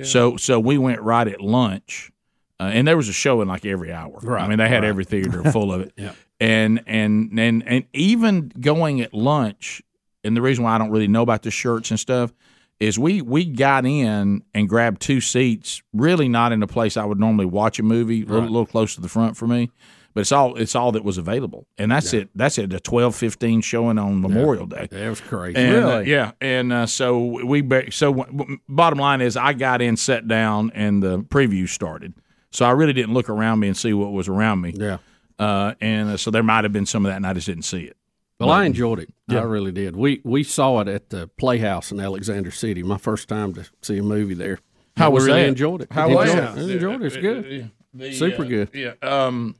So 0.02 0.36
so 0.36 0.60
we 0.60 0.76
went 0.78 1.00
right 1.00 1.26
at 1.26 1.40
lunch, 1.40 2.10
uh, 2.58 2.64
and 2.72 2.86
there 2.86 2.96
was 2.96 3.08
a 3.08 3.12
show 3.12 3.40
in 3.40 3.48
like 3.48 3.64
every 3.64 3.92
hour. 3.92 4.18
I 4.44 4.48
mean, 4.48 4.58
they 4.58 4.68
had 4.68 4.84
every 4.84 5.04
theater 5.04 5.42
full 5.50 5.72
of 5.72 5.80
it. 5.80 5.92
Yeah. 5.96 6.12
And 6.40 6.82
and 6.86 7.38
and 7.38 7.62
and 7.66 7.84
even 7.92 8.50
going 8.60 9.02
at 9.02 9.12
lunch, 9.12 9.82
and 10.24 10.34
the 10.34 10.40
reason 10.40 10.64
why 10.64 10.74
I 10.74 10.78
don't 10.78 10.90
really 10.90 11.08
know 11.08 11.20
about 11.22 11.42
the 11.42 11.50
shirts 11.50 11.90
and 11.90 12.00
stuff 12.00 12.32
is 12.80 12.98
we 12.98 13.20
we 13.22 13.44
got 13.44 13.84
in 13.86 14.42
and 14.54 14.68
grabbed 14.68 15.00
two 15.02 15.20
seats, 15.20 15.82
really 15.92 16.28
not 16.28 16.50
in 16.52 16.62
a 16.62 16.66
place 16.66 16.96
I 16.96 17.04
would 17.04 17.20
normally 17.20 17.46
watch 17.46 17.78
a 17.78 17.82
movie, 17.82 18.22
a 18.22 18.26
little, 18.26 18.42
little 18.48 18.66
close 18.66 18.94
to 18.96 19.00
the 19.00 19.08
front 19.08 19.36
for 19.36 19.46
me. 19.46 19.70
But 20.12 20.22
it's 20.22 20.32
all 20.32 20.56
it's 20.56 20.74
all 20.74 20.90
that 20.92 21.04
was 21.04 21.18
available, 21.18 21.68
and 21.78 21.92
that's 21.92 22.12
it. 22.12 22.30
That's 22.34 22.58
at 22.58 22.68
the 22.70 22.80
twelve 22.80 23.14
fifteen 23.14 23.60
showing 23.60 23.96
on 23.96 24.20
Memorial 24.20 24.66
Day. 24.66 24.88
That 24.90 25.08
was 25.08 25.20
crazy. 25.20 25.56
And, 25.60 25.84
uh, 25.84 25.98
yeah, 26.00 26.32
and 26.40 26.72
uh, 26.72 26.86
so 26.86 27.44
we 27.44 27.60
ba- 27.60 27.92
so 27.92 28.12
w- 28.12 28.36
w- 28.36 28.58
bottom 28.68 28.98
line 28.98 29.20
is 29.20 29.36
I 29.36 29.52
got 29.52 29.80
in, 29.80 29.96
sat 29.96 30.26
down, 30.26 30.72
and 30.74 31.00
the 31.00 31.20
preview 31.20 31.68
started. 31.68 32.14
So 32.50 32.64
I 32.64 32.72
really 32.72 32.92
didn't 32.92 33.14
look 33.14 33.28
around 33.30 33.60
me 33.60 33.68
and 33.68 33.76
see 33.76 33.92
what 33.92 34.10
was 34.10 34.26
around 34.26 34.60
me. 34.62 34.74
yeah. 34.76 34.98
Uh, 35.38 35.74
and 35.80 36.10
uh, 36.10 36.16
so 36.16 36.30
there 36.32 36.42
might 36.42 36.64
have 36.64 36.72
been 36.72 36.86
some 36.86 37.06
of 37.06 37.10
that, 37.10 37.16
and 37.16 37.26
I 37.26 37.32
just 37.32 37.46
didn't 37.46 37.62
see 37.64 37.82
it. 37.84 37.96
Well, 38.40 38.50
I 38.50 38.64
enjoyed 38.64 38.98
it. 39.00 39.12
I 39.28 39.42
really 39.42 39.70
did. 39.72 39.94
We 39.96 40.20
we 40.24 40.42
saw 40.42 40.80
it 40.80 40.88
at 40.88 41.10
the 41.10 41.28
Playhouse 41.38 41.92
in 41.92 42.00
Alexander 42.00 42.50
City. 42.50 42.82
My 42.82 42.98
first 42.98 43.28
time 43.28 43.54
to 43.54 43.68
see 43.82 43.98
a 43.98 44.02
movie 44.02 44.34
there. 44.34 44.58
How 44.96 45.06
I 45.06 45.08
was 45.08 45.26
really 45.26 45.42
that? 45.42 45.48
enjoyed 45.48 45.82
it. 45.82 45.92
How 45.92 46.08
enjoyed 46.08 46.26
was 46.26 46.34
it. 46.34 46.38
it? 46.38 46.42
I 46.70 46.72
enjoyed 46.74 47.02
it. 47.02 47.06
It's 47.06 47.16
good. 47.16 47.70
The, 47.94 48.12
Super 48.12 48.42
uh, 48.42 48.46
good. 48.48 48.70
Yeah. 48.72 48.92
Um, 49.02 49.56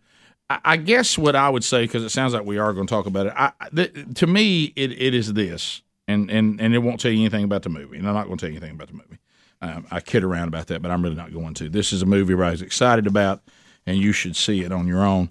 I, 0.48 0.58
I 0.64 0.76
guess 0.76 1.16
what 1.18 1.36
I 1.36 1.48
would 1.48 1.64
say 1.64 1.82
because 1.82 2.02
it 2.04 2.10
sounds 2.10 2.32
like 2.34 2.44
we 2.44 2.58
are 2.58 2.72
going 2.72 2.86
to 2.86 2.90
talk 2.90 3.06
about 3.06 3.26
it. 3.26 3.32
I, 3.36 3.52
I- 3.60 3.68
the, 3.72 3.88
to 4.16 4.26
me, 4.26 4.72
it, 4.76 4.92
it 5.00 5.14
is 5.14 5.32
this, 5.32 5.82
and, 6.08 6.30
and 6.30 6.60
and 6.60 6.74
it 6.74 6.78
won't 6.78 7.00
tell 7.00 7.10
you 7.12 7.20
anything 7.20 7.44
about 7.44 7.62
the 7.62 7.68
movie, 7.70 7.98
and 7.98 8.06
I'm 8.08 8.14
not 8.14 8.26
going 8.26 8.38
to 8.38 8.46
tell 8.46 8.50
you 8.50 8.56
anything 8.58 8.74
about 8.74 8.88
the 8.88 8.94
movie. 8.94 9.18
Um, 9.62 9.86
I 9.90 10.00
kid 10.00 10.24
around 10.24 10.48
about 10.48 10.68
that, 10.68 10.80
but 10.80 10.90
I'm 10.90 11.02
really 11.02 11.16
not 11.16 11.32
going 11.32 11.54
to. 11.54 11.68
This 11.68 11.92
is 11.92 12.02
a 12.02 12.06
movie 12.06 12.32
everybody's 12.32 12.62
excited 12.62 13.06
about, 13.06 13.42
and 13.86 13.98
you 13.98 14.12
should 14.12 14.34
see 14.36 14.62
it 14.62 14.72
on 14.72 14.86
your 14.88 15.04
own, 15.04 15.30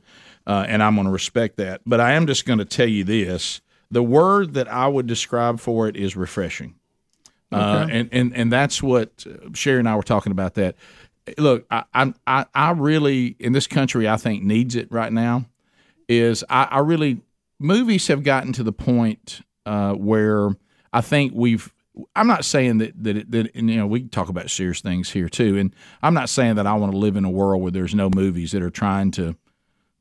uh, 0.49 0.65
and 0.67 0.81
I'm 0.81 0.95
going 0.95 1.05
to 1.05 1.11
respect 1.11 1.57
that. 1.57 1.81
But 1.85 1.99
I 1.99 2.13
am 2.13 2.25
just 2.25 2.45
going 2.45 2.59
to 2.59 2.65
tell 2.65 2.87
you 2.87 3.03
this: 3.03 3.61
the 3.91 4.01
word 4.03 4.55
that 4.55 4.67
I 4.67 4.87
would 4.87 5.05
describe 5.05 5.59
for 5.59 5.87
it 5.87 5.95
is 5.95 6.15
refreshing. 6.15 6.75
Uh, 7.51 7.87
and, 7.89 8.09
and 8.11 8.35
and 8.35 8.51
that's 8.51 8.81
what 8.81 9.25
uh, 9.27 9.49
Sherry 9.53 9.79
and 9.79 9.89
I 9.89 9.95
were 9.95 10.03
talking 10.03 10.31
about. 10.31 10.55
That 10.55 10.75
look, 11.37 11.65
I, 11.69 11.83
I 11.93 12.13
I 12.27 12.45
I 12.53 12.71
really 12.71 13.35
in 13.39 13.53
this 13.53 13.67
country 13.67 14.07
I 14.07 14.17
think 14.17 14.43
needs 14.43 14.75
it 14.75 14.91
right 14.91 15.13
now. 15.13 15.45
Is 16.07 16.43
I, 16.49 16.63
I 16.65 16.79
really 16.79 17.21
movies 17.59 18.07
have 18.07 18.23
gotten 18.23 18.51
to 18.53 18.63
the 18.63 18.71
point 18.71 19.41
uh, 19.65 19.93
where 19.93 20.49
I 20.91 21.01
think 21.01 21.33
we've. 21.35 21.71
I'm 22.15 22.27
not 22.27 22.45
saying 22.45 22.77
that 22.77 23.03
that, 23.03 23.17
it, 23.17 23.31
that 23.31 23.55
and, 23.55 23.69
you 23.69 23.77
know 23.77 23.87
we 23.87 24.03
talk 24.03 24.29
about 24.29 24.49
serious 24.49 24.81
things 24.81 25.11
here 25.11 25.27
too, 25.27 25.57
and 25.57 25.75
I'm 26.01 26.13
not 26.13 26.29
saying 26.29 26.55
that 26.55 26.65
I 26.65 26.73
want 26.73 26.91
to 26.93 26.97
live 26.97 27.15
in 27.17 27.25
a 27.25 27.29
world 27.29 27.61
where 27.61 27.71
there's 27.71 27.93
no 27.93 28.09
movies 28.09 28.51
that 28.53 28.61
are 28.61 28.69
trying 28.69 29.11
to, 29.11 29.35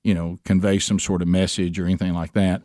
you 0.05 0.15
know, 0.15 0.39
convey 0.45 0.79
some 0.79 0.99
sort 0.99 1.23
of 1.23 1.29
message 1.29 1.79
or 1.79 1.85
anything 1.85 2.15
like 2.15 2.33
that. 2.33 2.63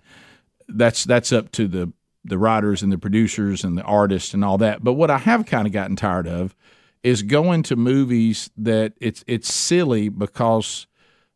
That's 0.68 1.04
that's 1.04 1.32
up 1.32 1.52
to 1.54 1.68
the 1.68 1.92
the 2.26 2.38
writers 2.38 2.82
and 2.82 2.92
the 2.92 2.98
producers 2.98 3.64
and 3.64 3.78
the 3.78 3.84
artists 3.84 4.34
and 4.34 4.46
all 4.46 4.58
that. 4.60 4.84
But 4.84 4.94
what 4.94 5.12
I 5.12 5.18
have 5.18 5.46
kind 5.46 5.68
of 5.68 5.74
gotten 5.74 5.96
tired 5.96 6.28
of 6.28 6.56
is 7.04 7.22
going 7.22 7.64
to 7.64 7.76
movies 7.76 8.50
that 8.58 8.94
it's 9.02 9.24
it's 9.28 9.54
silly 9.54 10.10
because 10.10 10.88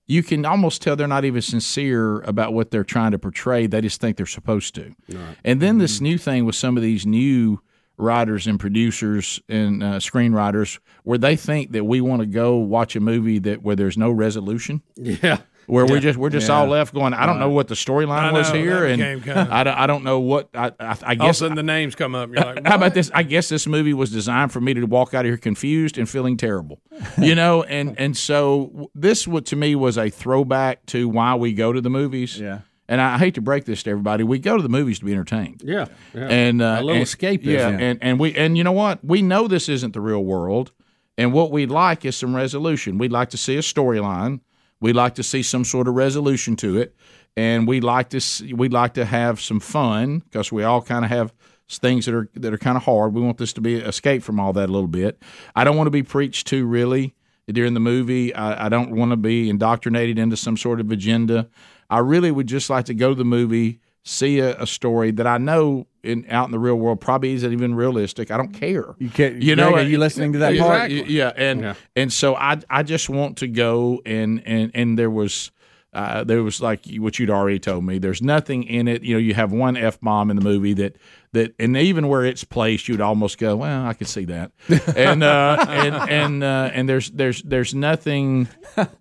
you 0.05 0.23
can 0.23 0.45
almost 0.45 0.81
tell 0.81 0.95
they're 0.95 1.07
not 1.07 1.25
even 1.25 1.41
sincere 1.41 2.21
about 2.21 2.53
what 2.53 2.71
they're 2.71 2.85
trying 2.85 3.11
to 3.11 3.19
portray. 3.19 3.67
They 3.67 3.81
just 3.81 3.99
think 3.99 4.15
they're 4.15 4.25
supposed 4.25 4.73
to. 4.75 4.95
And 5.43 5.61
then 5.61 5.79
this 5.79 5.99
new 5.99 6.17
thing 6.17 6.45
with 6.45 6.55
some 6.55 6.77
of 6.77 6.83
these 6.83 7.05
new 7.05 7.59
writers 7.97 8.47
and 8.47 8.57
producers 8.57 9.41
and 9.49 9.83
uh, 9.83 9.87
screenwriters 9.97 10.79
where 11.03 11.17
they 11.17 11.35
think 11.35 11.71
that 11.71 11.83
we 11.83 11.99
want 11.99 12.21
to 12.21 12.25
go 12.25 12.55
watch 12.55 12.95
a 12.95 13.01
movie 13.01 13.39
that 13.39 13.63
where 13.63 13.75
there's 13.75 13.97
no 13.97 14.09
resolution. 14.09 14.81
Yeah. 14.95 15.39
Where 15.67 15.85
we 15.85 15.99
just 15.99 16.17
we're 16.17 16.29
just 16.29 16.47
Yeah. 16.49 16.55
all 16.55 16.65
left 16.67 16.93
going. 16.93 17.13
I 17.13 17.25
don't 17.25 17.39
know 17.39 17.49
what 17.49 17.67
the 17.67 17.75
storyline 17.75 18.33
was 18.33 18.49
here, 18.49 18.85
and 18.85 19.01
I, 19.03 19.63
don't, 19.63 19.77
I 19.77 19.85
don't 19.85 20.03
know 20.03 20.19
what 20.19 20.49
I 20.53 20.67
I, 20.67 20.71
I 20.79 20.87
All 20.89 20.91
of 20.93 21.01
a 21.11 21.15
guess. 21.17 21.37
sudden, 21.37 21.55
the 21.55 21.63
names 21.63 21.93
come 21.93 22.15
up. 22.15 22.29
You're 22.29 22.43
like, 22.43 22.65
How 22.67 22.75
about 22.75 22.93
this? 22.93 23.11
I 23.13 23.23
guess 23.23 23.49
this 23.49 23.67
movie 23.67 23.93
was 23.93 24.09
designed 24.11 24.51
for 24.51 24.59
me 24.61 24.73
to 24.73 24.83
walk 24.85 25.13
out 25.13 25.25
of 25.25 25.29
here 25.29 25.37
confused 25.37 25.97
and 25.97 26.09
feeling 26.09 26.37
terrible, 26.37 26.81
you 27.17 27.35
know. 27.35 27.63
And 27.69 27.99
and 27.99 28.17
so 28.17 28.89
this, 28.95 29.27
what 29.27 29.45
to 29.47 29.55
me 29.55 29.75
was 29.75 29.97
a 29.97 30.09
throwback 30.09 30.85
to 30.87 31.07
why 31.09 31.35
we 31.35 31.53
go 31.53 31.71
to 31.73 31.81
the 31.81 31.89
movies. 31.89 32.39
Yeah. 32.39 32.59
And 32.89 33.01
I 33.01 33.17
hate 33.17 33.35
to 33.35 33.41
break 33.41 33.65
this 33.65 33.83
to 33.83 33.89
everybody, 33.91 34.23
we 34.23 34.39
go 34.39 34.55
to 34.55 34.63
the 34.63 34.69
movies 34.69 34.99
to 34.99 35.05
be 35.05 35.11
entertained. 35.11 35.61
Yeah, 35.65 35.87
yeah. 36.13 36.27
and 36.29 36.61
uh, 36.61 36.77
a 36.79 36.81
little 36.81 36.91
and- 37.01 37.05
escapism. 37.05 37.43
Yeah, 37.43 37.67
and 37.67 37.99
and 38.01 38.17
we 38.17 38.33
and 38.35 38.57
you 38.57 38.63
know 38.63 38.71
what? 38.71 39.03
We 39.03 39.21
know 39.21 39.49
this 39.49 39.67
isn't 39.67 39.91
the 39.93 39.99
real 39.99 40.23
world, 40.23 40.71
and 41.17 41.33
what 41.33 41.51
we'd 41.51 41.69
like 41.69 42.05
is 42.05 42.15
some 42.15 42.33
resolution. 42.33 42.97
We'd 42.97 43.11
like 43.11 43.31
to 43.31 43.37
see 43.37 43.57
a 43.57 43.61
storyline. 43.61 44.39
We'd 44.79 44.95
like 44.95 45.15
to 45.15 45.23
see 45.23 45.43
some 45.43 45.63
sort 45.63 45.87
of 45.87 45.95
resolution 45.95 46.55
to 46.57 46.77
it, 46.77 46.95
and 47.35 47.67
we'd 47.67 47.83
like 47.83 48.09
to 48.09 48.21
see, 48.21 48.53
we'd 48.53 48.73
like 48.73 48.93
to 48.95 49.05
have 49.05 49.41
some 49.41 49.59
fun 49.59 50.19
because 50.19 50.51
we 50.51 50.63
all 50.63 50.81
kind 50.81 51.03
of 51.03 51.11
have 51.11 51.33
things 51.69 52.05
that 52.05 52.15
are 52.15 52.29
that 52.35 52.53
are 52.53 52.57
kind 52.57 52.77
of 52.77 52.83
hard. 52.83 53.13
We 53.13 53.21
want 53.21 53.37
this 53.37 53.53
to 53.53 53.61
be 53.61 53.75
escape 53.75 54.23
from 54.23 54.39
all 54.39 54.53
that 54.53 54.69
a 54.69 54.71
little 54.71 54.87
bit. 54.87 55.21
I 55.55 55.63
don't 55.63 55.77
want 55.77 55.87
to 55.87 55.91
be 55.91 56.03
preached 56.03 56.47
to 56.47 56.65
really 56.65 57.15
during 57.51 57.73
the 57.73 57.79
movie. 57.79 58.33
I, 58.33 58.65
I 58.65 58.69
don't 58.69 58.91
want 58.91 59.11
to 59.11 59.17
be 59.17 59.49
indoctrinated 59.49 60.19
into 60.19 60.37
some 60.37 60.57
sort 60.57 60.79
of 60.79 60.91
agenda. 60.91 61.49
I 61.89 61.99
really 61.99 62.31
would 62.31 62.47
just 62.47 62.69
like 62.69 62.85
to 62.85 62.93
go 62.93 63.09
to 63.09 63.15
the 63.15 63.25
movie, 63.25 63.79
see 64.07 64.39
a, 64.39 64.61
a 64.61 64.67
story 64.67 65.11
that 65.11 65.27
I 65.27 65.37
know 65.37 65.87
in 66.03 66.25
out 66.29 66.45
in 66.45 66.51
the 66.51 66.59
real 66.59 66.75
world 66.75 67.01
probably 67.01 67.33
isn't 67.33 67.51
even 67.51 67.75
realistic. 67.75 68.31
I 68.31 68.37
don't 68.37 68.53
care. 68.53 68.95
You 68.97 69.09
can't. 69.09 69.41
You 69.41 69.55
know, 69.55 69.71
Greg, 69.71 69.85
are 69.85 69.89
you 69.89 69.97
listening 69.97 70.33
to 70.33 70.39
that 70.39 70.57
part? 70.57 70.91
Exactly. 70.91 71.13
Yeah, 71.13 71.33
and 71.35 71.75
and 71.95 72.11
so 72.11 72.35
I 72.35 72.59
I 72.69 72.83
just 72.83 73.09
want 73.09 73.37
to 73.37 73.47
go 73.47 74.01
and 74.05 74.41
and 74.45 74.71
and 74.73 74.97
there 74.97 75.11
was. 75.11 75.51
Uh, 75.93 76.23
there 76.23 76.43
was 76.43 76.61
like 76.61 76.85
what 76.97 77.17
you'd 77.17 77.29
already 77.29 77.57
told 77.57 77.83
me. 77.83 77.97
There's 77.97 78.21
nothing 78.21 78.63
in 78.63 78.87
it. 78.87 79.03
You 79.03 79.15
know, 79.15 79.19
you 79.19 79.33
have 79.33 79.51
one 79.51 79.75
f 79.75 79.99
bomb 79.99 80.29
in 80.29 80.35
the 80.35 80.43
movie 80.43 80.73
that 80.73 80.97
that, 81.33 81.53
and 81.59 81.75
even 81.77 82.07
where 82.07 82.25
it's 82.25 82.43
placed, 82.43 82.87
you'd 82.87 83.01
almost 83.01 83.37
go, 83.37 83.57
"Well, 83.57 83.85
I 83.85 83.93
could 83.93 84.07
see 84.07 84.25
that." 84.25 84.51
and 84.95 85.23
uh, 85.23 85.65
and 85.67 85.95
and 85.95 86.43
uh, 86.43 86.71
and 86.73 86.89
there's 86.89 87.11
there's 87.11 87.41
there's 87.43 87.73
nothing. 87.73 88.47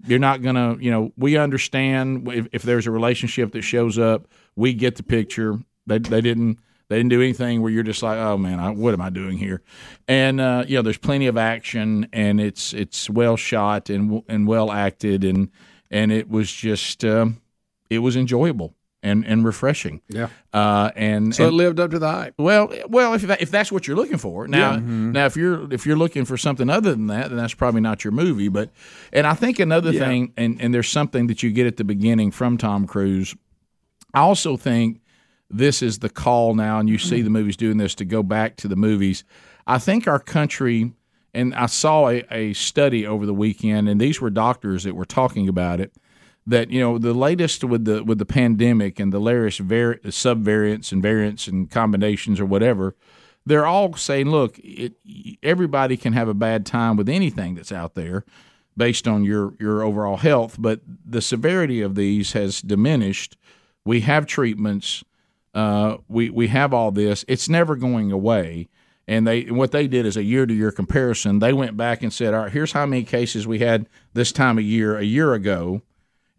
You're 0.07 0.19
not 0.19 0.43
gonna. 0.43 0.77
You 0.81 0.91
know, 0.91 1.13
we 1.17 1.37
understand 1.37 2.29
if, 2.29 2.49
if 2.53 2.63
there's 2.63 2.87
a 2.87 2.91
relationship 2.91 3.53
that 3.53 3.63
shows 3.63 3.99
up, 3.99 4.29
we 4.55 4.75
get 4.75 4.97
the 4.97 5.03
picture. 5.03 5.59
They 5.87 5.99
they 5.99 6.21
didn't 6.21 6.59
they 6.89 6.97
didn't 6.97 7.11
do 7.11 7.23
anything 7.23 7.63
where 7.63 7.71
you're 7.71 7.83
just 7.83 8.03
like, 8.03 8.19
oh 8.19 8.37
man, 8.37 8.61
I, 8.61 8.71
what 8.71 8.95
am 8.95 9.01
I 9.01 9.11
doing 9.11 9.39
here? 9.39 9.63
And 10.07 10.41
uh, 10.41 10.65
you 10.67 10.77
know, 10.77 10.83
there's 10.83 10.99
plenty 10.99 11.27
of 11.27 11.37
action, 11.37 12.09
and 12.13 12.41
it's 12.41 12.73
it's 12.73 13.11
well 13.11 13.37
shot 13.37 13.91
and 13.91 14.23
and 14.29 14.47
well 14.47 14.71
acted, 14.71 15.25
and 15.25 15.51
and 15.91 16.13
it 16.13 16.29
was 16.29 16.53
just 16.53 17.05
um, 17.05 17.41
it 17.91 17.99
was 17.99 18.17
enjoyable 18.17 18.75
and 19.07 19.25
and 19.27 19.45
refreshing. 19.45 20.01
Yeah. 20.09 20.29
Uh, 20.53 20.91
and 20.97 21.35
So 21.35 21.47
it 21.49 21.53
lived 21.53 21.79
up 21.81 21.91
to 21.93 21.99
the 21.99 22.11
hype. 22.11 22.35
well, 22.39 22.73
well, 22.89 23.15
if 23.15 23.23
that, 23.23 23.41
if 23.41 23.51
that's 23.51 23.71
what 23.71 23.87
you're 23.87 23.97
looking 23.97 24.19
for 24.19 24.49
now, 24.49 24.77
now 24.77 25.27
if 25.27 25.37
you're 25.37 25.73
if 25.73 25.87
you're 25.87 25.97
looking 25.97 26.25
for 26.25 26.37
something 26.37 26.69
other 26.69 26.91
than 26.91 27.07
that, 27.07 27.29
then 27.29 27.37
that's 27.39 27.55
probably 27.55 27.81
not 27.81 28.05
your 28.05 28.13
movie. 28.13 28.49
But 28.49 28.71
and 29.13 29.27
I 29.27 29.35
think 29.35 29.59
another 29.59 29.93
thing, 30.07 30.33
and 30.37 30.61
and 30.61 30.75
there's 30.75 30.89
something 30.89 31.27
that 31.29 31.43
you 31.43 31.51
get 31.53 31.67
at 31.67 31.77
the 31.77 31.85
beginning 31.85 32.31
from 32.33 32.59
Tom 32.59 32.87
Cruise. 32.87 33.35
I 34.15 34.21
also 34.21 34.57
think 34.57 35.01
this 35.51 35.83
is 35.83 35.99
the 36.01 36.09
call 36.09 36.55
now, 36.55 36.79
and 36.81 36.89
you 36.89 36.99
see 36.99 37.23
the 37.23 37.31
movies 37.31 37.57
doing 37.57 37.77
this 37.79 37.95
to 37.97 38.05
go 38.05 38.23
back 38.23 38.57
to 38.57 38.69
the 38.69 38.77
movies. 38.77 39.25
I 39.67 39.79
think 39.79 40.09
our 40.09 40.19
country, 40.19 40.93
and 41.35 41.55
I 41.55 41.67
saw 41.67 42.09
a, 42.09 42.25
a 42.31 42.53
study 42.55 43.07
over 43.07 43.27
the 43.27 43.35
weekend, 43.35 43.89
and 43.89 44.01
these 44.01 44.21
were 44.21 44.31
doctors 44.31 44.85
that 44.85 44.95
were 44.95 45.05
talking 45.05 45.49
about 45.49 45.81
it. 45.81 45.93
That 46.47 46.71
you 46.71 46.81
know 46.81 46.99
the 46.99 47.15
latest 47.15 47.65
with 47.65 47.85
the 47.85 48.05
with 48.05 48.19
the 48.19 48.27
pandemic 48.27 49.01
and 49.01 49.13
the 49.13 49.21
various 49.21 49.59
vari- 49.59 49.99
subvariants 49.99 50.93
and 50.93 51.03
variants 51.03 51.49
and 51.49 51.69
combinations 51.71 52.39
or 52.39 52.47
whatever, 52.47 52.95
they're 53.45 53.67
all 53.67 53.95
saying, 53.95 54.31
look, 54.31 54.59
it, 54.63 54.95
everybody 55.43 55.97
can 55.97 56.13
have 56.13 56.29
a 56.29 56.35
bad 56.35 56.65
time 56.65 56.97
with 56.97 57.09
anything 57.09 57.55
that's 57.55 57.73
out 57.73 57.95
there 57.95 58.25
based 58.77 59.09
on 59.09 59.25
your 59.25 59.55
your 59.59 59.83
overall 59.83 60.19
health, 60.19 60.57
but 60.59 60.81
the 61.05 61.23
severity 61.23 61.81
of 61.81 61.95
these 61.95 62.33
has 62.33 62.61
diminished. 62.61 63.37
We 63.85 64.01
have 64.03 64.27
treatments. 64.27 65.03
Uh, 65.55 65.99
we 66.09 66.31
we 66.31 66.49
have 66.49 66.75
all 66.75 66.91
this. 66.91 67.25
It's 67.29 67.49
never 67.49 67.77
going 67.77 68.13
away. 68.13 68.69
And 69.09 69.27
they 69.27 69.45
what 69.45 69.71
they 69.71 69.87
did 69.87 70.05
is 70.05 70.17
a 70.17 70.25
year 70.25 70.47
to 70.47 70.53
year 70.53 70.73
comparison. 70.73 71.39
They 71.39 71.53
went 71.53 71.77
back 71.77 72.03
and 72.03 72.13
said, 72.13 72.35
all 72.35 72.43
right, 72.43 72.53
here's 72.53 72.73
how 72.73 72.87
many 72.87 73.05
cases 73.05 73.47
we 73.47 73.61
had 73.61 73.89
this 74.15 74.33
time 74.33 74.59
of 74.59 74.65
year 74.65 74.99
a 74.99 75.05
year 75.05 75.33
ago, 75.33 75.83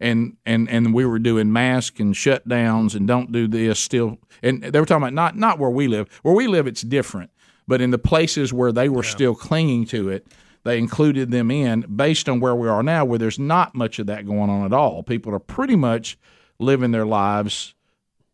and 0.00 0.36
and 0.46 0.68
and 0.68 0.94
we 0.94 1.04
were 1.04 1.18
doing 1.18 1.52
mask 1.52 1.98
and 2.00 2.14
shutdowns 2.14 2.94
and 2.94 3.06
don't 3.06 3.32
do 3.32 3.48
this 3.48 3.78
still. 3.78 4.18
And 4.42 4.62
they 4.62 4.78
were 4.80 4.86
talking 4.86 5.02
about 5.02 5.14
not 5.14 5.36
not 5.36 5.58
where 5.58 5.70
we 5.70 5.88
live. 5.88 6.08
Where 6.22 6.34
we 6.34 6.46
live, 6.46 6.66
it's 6.66 6.82
different. 6.82 7.30
But 7.66 7.80
in 7.80 7.90
the 7.90 7.98
places 7.98 8.52
where 8.52 8.72
they 8.72 8.88
were 8.88 9.02
still 9.02 9.34
clinging 9.34 9.84
to 9.86 10.08
it, 10.08 10.26
they 10.64 10.78
included 10.78 11.30
them 11.30 11.50
in 11.50 11.80
based 11.82 12.28
on 12.28 12.40
where 12.40 12.54
we 12.54 12.68
are 12.68 12.82
now, 12.82 13.04
where 13.04 13.18
there's 13.18 13.38
not 13.38 13.74
much 13.74 13.98
of 13.98 14.06
that 14.06 14.26
going 14.26 14.48
on 14.48 14.64
at 14.64 14.72
all. 14.72 15.02
People 15.02 15.34
are 15.34 15.38
pretty 15.38 15.76
much 15.76 16.18
living 16.58 16.92
their 16.92 17.06
lives 17.06 17.74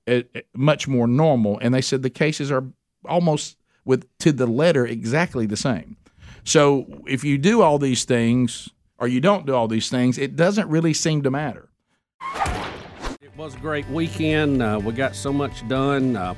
it, 0.07 0.31
it- 0.35 0.46
much 0.55 0.87
more 0.87 1.07
normal, 1.07 1.59
and 1.61 1.74
they 1.74 1.81
said 1.81 2.03
the 2.03 2.11
cases 2.11 2.50
are 2.50 2.64
almost 3.07 3.57
with 3.85 4.07
to 4.18 4.33
the 4.33 4.46
letter 4.46 4.87
exactly 4.87 5.46
the 5.46 5.57
same. 5.57 5.96
So 6.44 7.03
if 7.07 7.24
you 7.24 7.38
do 7.38 7.62
all 7.62 7.79
these 7.79 8.05
things 8.05 8.68
or 8.99 9.09
you 9.09 9.21
don't 9.21 9.47
do 9.47 9.55
all 9.55 9.69
these 9.69 9.89
things, 9.91 10.19
it 10.19 10.37
doesn't 10.37 10.69
really 10.69 10.95
seem 10.95 11.23
to 11.23 11.31
matter. 11.31 11.69
It 13.21 13.37
was 13.37 13.55
a 13.55 13.59
great 13.59 13.87
weekend. 13.89 14.63
Uh, 14.63 14.81
we 14.83 14.93
got 14.93 15.15
so 15.17 15.33
much 15.33 15.67
done. 15.69 16.17
Uh, 16.17 16.35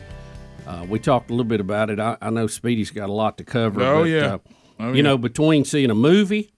uh, 0.67 0.87
we 0.89 0.99
talked 0.99 1.31
a 1.31 1.33
little 1.33 1.45
bit 1.49 1.61
about 1.61 1.91
it. 1.91 2.01
I, 2.01 2.17
I 2.21 2.31
know 2.31 2.47
Speedy's 2.47 2.91
got 2.91 3.09
a 3.09 3.13
lot 3.13 3.39
to 3.39 3.45
cover. 3.45 3.83
Oh, 3.83 4.03
but, 4.03 4.09
yeah. 4.11 4.35
Uh, 4.35 4.39
Oh, 4.79 4.89
you 4.91 4.97
yeah. 4.97 5.03
know, 5.05 5.17
between 5.17 5.65
seeing 5.65 5.91
a 5.91 5.95
movie, 5.95 6.53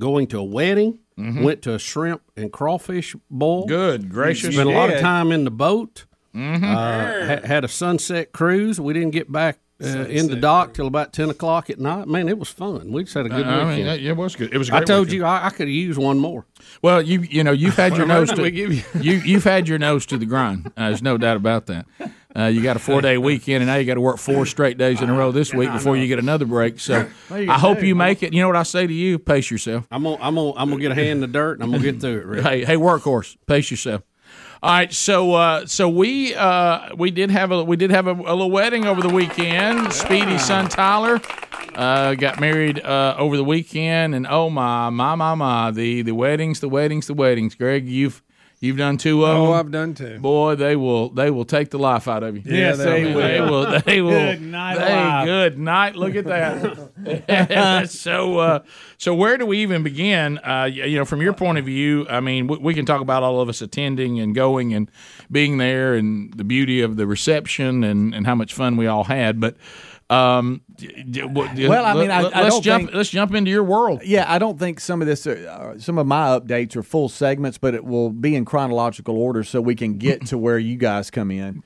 going 0.00 0.26
to 0.28 0.38
a 0.38 0.44
wedding, 0.44 0.98
Mm-hmm. 1.18 1.44
went 1.44 1.60
to 1.62 1.74
a 1.74 1.78
shrimp 1.78 2.22
and 2.38 2.50
crawfish 2.50 3.14
bowl. 3.30 3.66
Good 3.66 4.08
gracious! 4.08 4.54
Spent 4.54 4.66
a 4.68 4.72
lot 4.72 4.90
of 4.90 4.98
time 4.98 5.30
in 5.30 5.44
the 5.44 5.50
boat. 5.50 6.06
Mm-hmm. 6.34 6.64
Uh, 6.64 7.26
ha- 7.26 7.46
had 7.46 7.64
a 7.64 7.68
sunset 7.68 8.32
cruise. 8.32 8.80
We 8.80 8.94
didn't 8.94 9.10
get 9.10 9.30
back 9.30 9.58
uh, 9.82 10.04
in 10.08 10.28
the 10.28 10.36
dock 10.36 10.74
till 10.74 10.86
about 10.86 11.12
ten 11.12 11.30
o'clock 11.30 11.70
at 11.70 11.78
night. 11.78 12.06
Man, 12.08 12.28
it 12.28 12.38
was 12.38 12.48
fun. 12.48 12.92
We 12.92 13.04
just 13.04 13.14
had 13.14 13.26
a 13.26 13.28
good 13.28 13.46
I 13.46 13.64
weekend. 13.70 13.86
mean, 14.00 14.06
it 14.06 14.16
was 14.16 14.36
good. 14.36 14.52
It 14.54 14.58
was. 14.58 14.70
I 14.70 14.82
told 14.84 15.06
weekend. 15.08 15.18
you 15.20 15.24
I, 15.24 15.46
I 15.46 15.50
could 15.50 15.68
use 15.68 15.98
one 15.98 16.18
more. 16.18 16.46
Well, 16.82 17.02
you 17.02 17.20
you 17.20 17.42
know 17.44 17.52
you've 17.52 17.76
had 17.76 17.96
your 17.96 18.06
nose 18.06 18.30
to 18.32 18.50
give 18.50 18.72
you- 18.72 18.82
you 19.00 19.12
you've 19.18 19.44
had 19.44 19.68
your 19.68 19.78
nose 19.78 20.06
to 20.06 20.18
the 20.18 20.26
grind. 20.26 20.68
Uh, 20.76 20.88
there's 20.88 21.02
no 21.02 21.18
doubt 21.18 21.36
about 21.36 21.66
that. 21.66 21.86
Uh, 22.34 22.44
you 22.44 22.62
got 22.62 22.76
a 22.76 22.78
four 22.78 23.02
day 23.02 23.18
weekend, 23.30 23.56
and 23.62 23.66
now 23.66 23.74
you 23.76 23.84
got 23.84 23.94
to 23.94 24.00
work 24.00 24.16
four 24.18 24.46
straight 24.46 24.78
days 24.78 25.02
in 25.02 25.10
a 25.10 25.14
row 25.14 25.32
this 25.32 25.52
week 25.52 25.70
before 25.70 25.96
you 25.98 26.06
get 26.06 26.18
another 26.18 26.46
break. 26.46 26.80
So 26.80 27.06
I 27.30 27.58
hope 27.58 27.82
you 27.82 27.94
make 27.94 28.22
it. 28.22 28.32
You 28.32 28.40
know 28.40 28.46
what 28.46 28.56
I 28.56 28.62
say 28.62 28.86
to 28.86 28.92
you? 28.92 29.18
Pace 29.18 29.50
yourself. 29.50 29.86
I'm 29.90 30.02
gonna, 30.04 30.16
I'm 30.20 30.34
gonna, 30.36 30.52
I'm 30.56 30.70
gonna 30.70 30.80
get 30.80 30.92
a 30.92 30.94
hand 30.94 31.10
in 31.10 31.20
the 31.20 31.26
dirt 31.26 31.54
and 31.54 31.62
I'm 31.64 31.70
gonna 31.72 31.82
get 31.82 32.00
through 32.00 32.20
it. 32.20 32.26
Rick. 32.26 32.42
Hey, 32.44 32.64
hey, 32.64 32.76
workhorse, 32.76 33.36
pace 33.46 33.70
yourself. 33.70 34.02
All 34.64 34.70
right, 34.70 34.92
so 34.92 35.32
uh, 35.32 35.66
so 35.66 35.88
we 35.88 36.36
uh, 36.36 36.94
we 36.94 37.10
did 37.10 37.32
have 37.32 37.50
a 37.50 37.64
we 37.64 37.76
did 37.76 37.90
have 37.90 38.06
a, 38.06 38.12
a 38.12 38.14
little 38.14 38.48
wedding 38.52 38.84
over 38.84 39.02
the 39.02 39.08
weekend. 39.08 39.92
Speedy 39.92 40.38
son 40.38 40.68
Tyler 40.68 41.20
uh, 41.74 42.14
got 42.14 42.38
married 42.38 42.78
uh, 42.78 43.16
over 43.18 43.36
the 43.36 43.42
weekend, 43.42 44.14
and 44.14 44.24
oh 44.24 44.50
my 44.50 44.88
my 44.88 45.16
my 45.16 45.34
my 45.34 45.72
the 45.72 46.02
the 46.02 46.12
weddings 46.12 46.60
the 46.60 46.68
weddings 46.68 47.08
the 47.08 47.14
weddings. 47.14 47.56
Greg, 47.56 47.88
you've 47.88 48.22
you've 48.62 48.78
done 48.78 48.96
two 48.96 49.24
of 49.26 49.36
Oh, 49.36 49.44
them. 49.48 49.52
I've 49.52 49.70
done 49.70 49.92
two. 49.94 50.18
Boy, 50.18 50.54
they 50.54 50.74
will 50.76 51.10
they 51.10 51.30
will 51.30 51.44
take 51.44 51.68
the 51.70 51.78
life 51.78 52.08
out 52.08 52.22
of 52.22 52.34
you. 52.36 52.42
Yes, 52.46 52.78
they 52.78 53.04
will. 53.14 53.20
They 53.20 53.40
will. 53.42 53.80
They 53.80 54.00
will. 54.00 54.10
Good 54.32 54.40
night, 54.42 54.78
They, 54.78 54.94
life. 54.94 55.26
good 55.26 55.58
night. 55.58 55.96
Look 55.96 56.14
at 56.16 56.24
that. 56.24 57.90
so, 57.90 58.38
uh, 58.38 58.60
so 58.98 59.14
where 59.14 59.36
do 59.36 59.44
we 59.46 59.58
even 59.58 59.82
begin? 59.82 60.38
Uh, 60.38 60.64
you 60.72 60.96
know, 60.96 61.04
from 61.04 61.20
your 61.20 61.32
point 61.32 61.58
of 61.58 61.64
view, 61.66 62.06
I 62.08 62.20
mean, 62.20 62.46
we, 62.46 62.56
we 62.58 62.74
can 62.74 62.86
talk 62.86 63.00
about 63.00 63.22
all 63.22 63.40
of 63.40 63.48
us 63.48 63.60
attending 63.60 64.20
and 64.20 64.34
going 64.34 64.72
and 64.74 64.90
being 65.30 65.58
there, 65.58 65.94
and 65.94 66.32
the 66.34 66.44
beauty 66.44 66.80
of 66.80 66.96
the 66.96 67.06
reception 67.06 67.84
and, 67.84 68.14
and 68.14 68.26
how 68.26 68.34
much 68.34 68.54
fun 68.54 68.76
we 68.76 68.86
all 68.86 69.04
had. 69.04 69.40
But, 69.40 69.56
um, 70.10 70.60
d- 70.68 70.71
d- 70.71 70.71
what- 70.71 70.71
Well, 71.68 71.84
I 71.84 71.94
mean, 71.94 72.10
I- 72.10 72.18
I 72.20 72.42
let's 72.42 72.54
don't 72.56 72.62
jump. 72.62 72.84
think- 72.84 72.96
let's 72.96 73.10
jump 73.10 73.34
into 73.34 73.50
your 73.50 73.64
world. 73.64 74.02
Yeah, 74.04 74.24
I 74.26 74.38
don't 74.38 74.58
think 74.58 74.80
some 74.80 75.00
of 75.00 75.06
this, 75.08 75.26
uh, 75.26 75.74
some 75.78 75.98
of 75.98 76.06
my 76.06 76.38
updates 76.38 76.76
are 76.76 76.82
full 76.82 77.08
segments, 77.08 77.58
but 77.58 77.74
it 77.74 77.84
will 77.84 78.10
be 78.10 78.34
in 78.36 78.44
chronological 78.44 79.16
order 79.16 79.44
so 79.44 79.60
we 79.60 79.74
can 79.74 79.98
get 79.98 80.26
to 80.26 80.38
where 80.38 80.58
you 80.58 80.76
guys 80.76 81.10
come 81.10 81.30
in. 81.30 81.62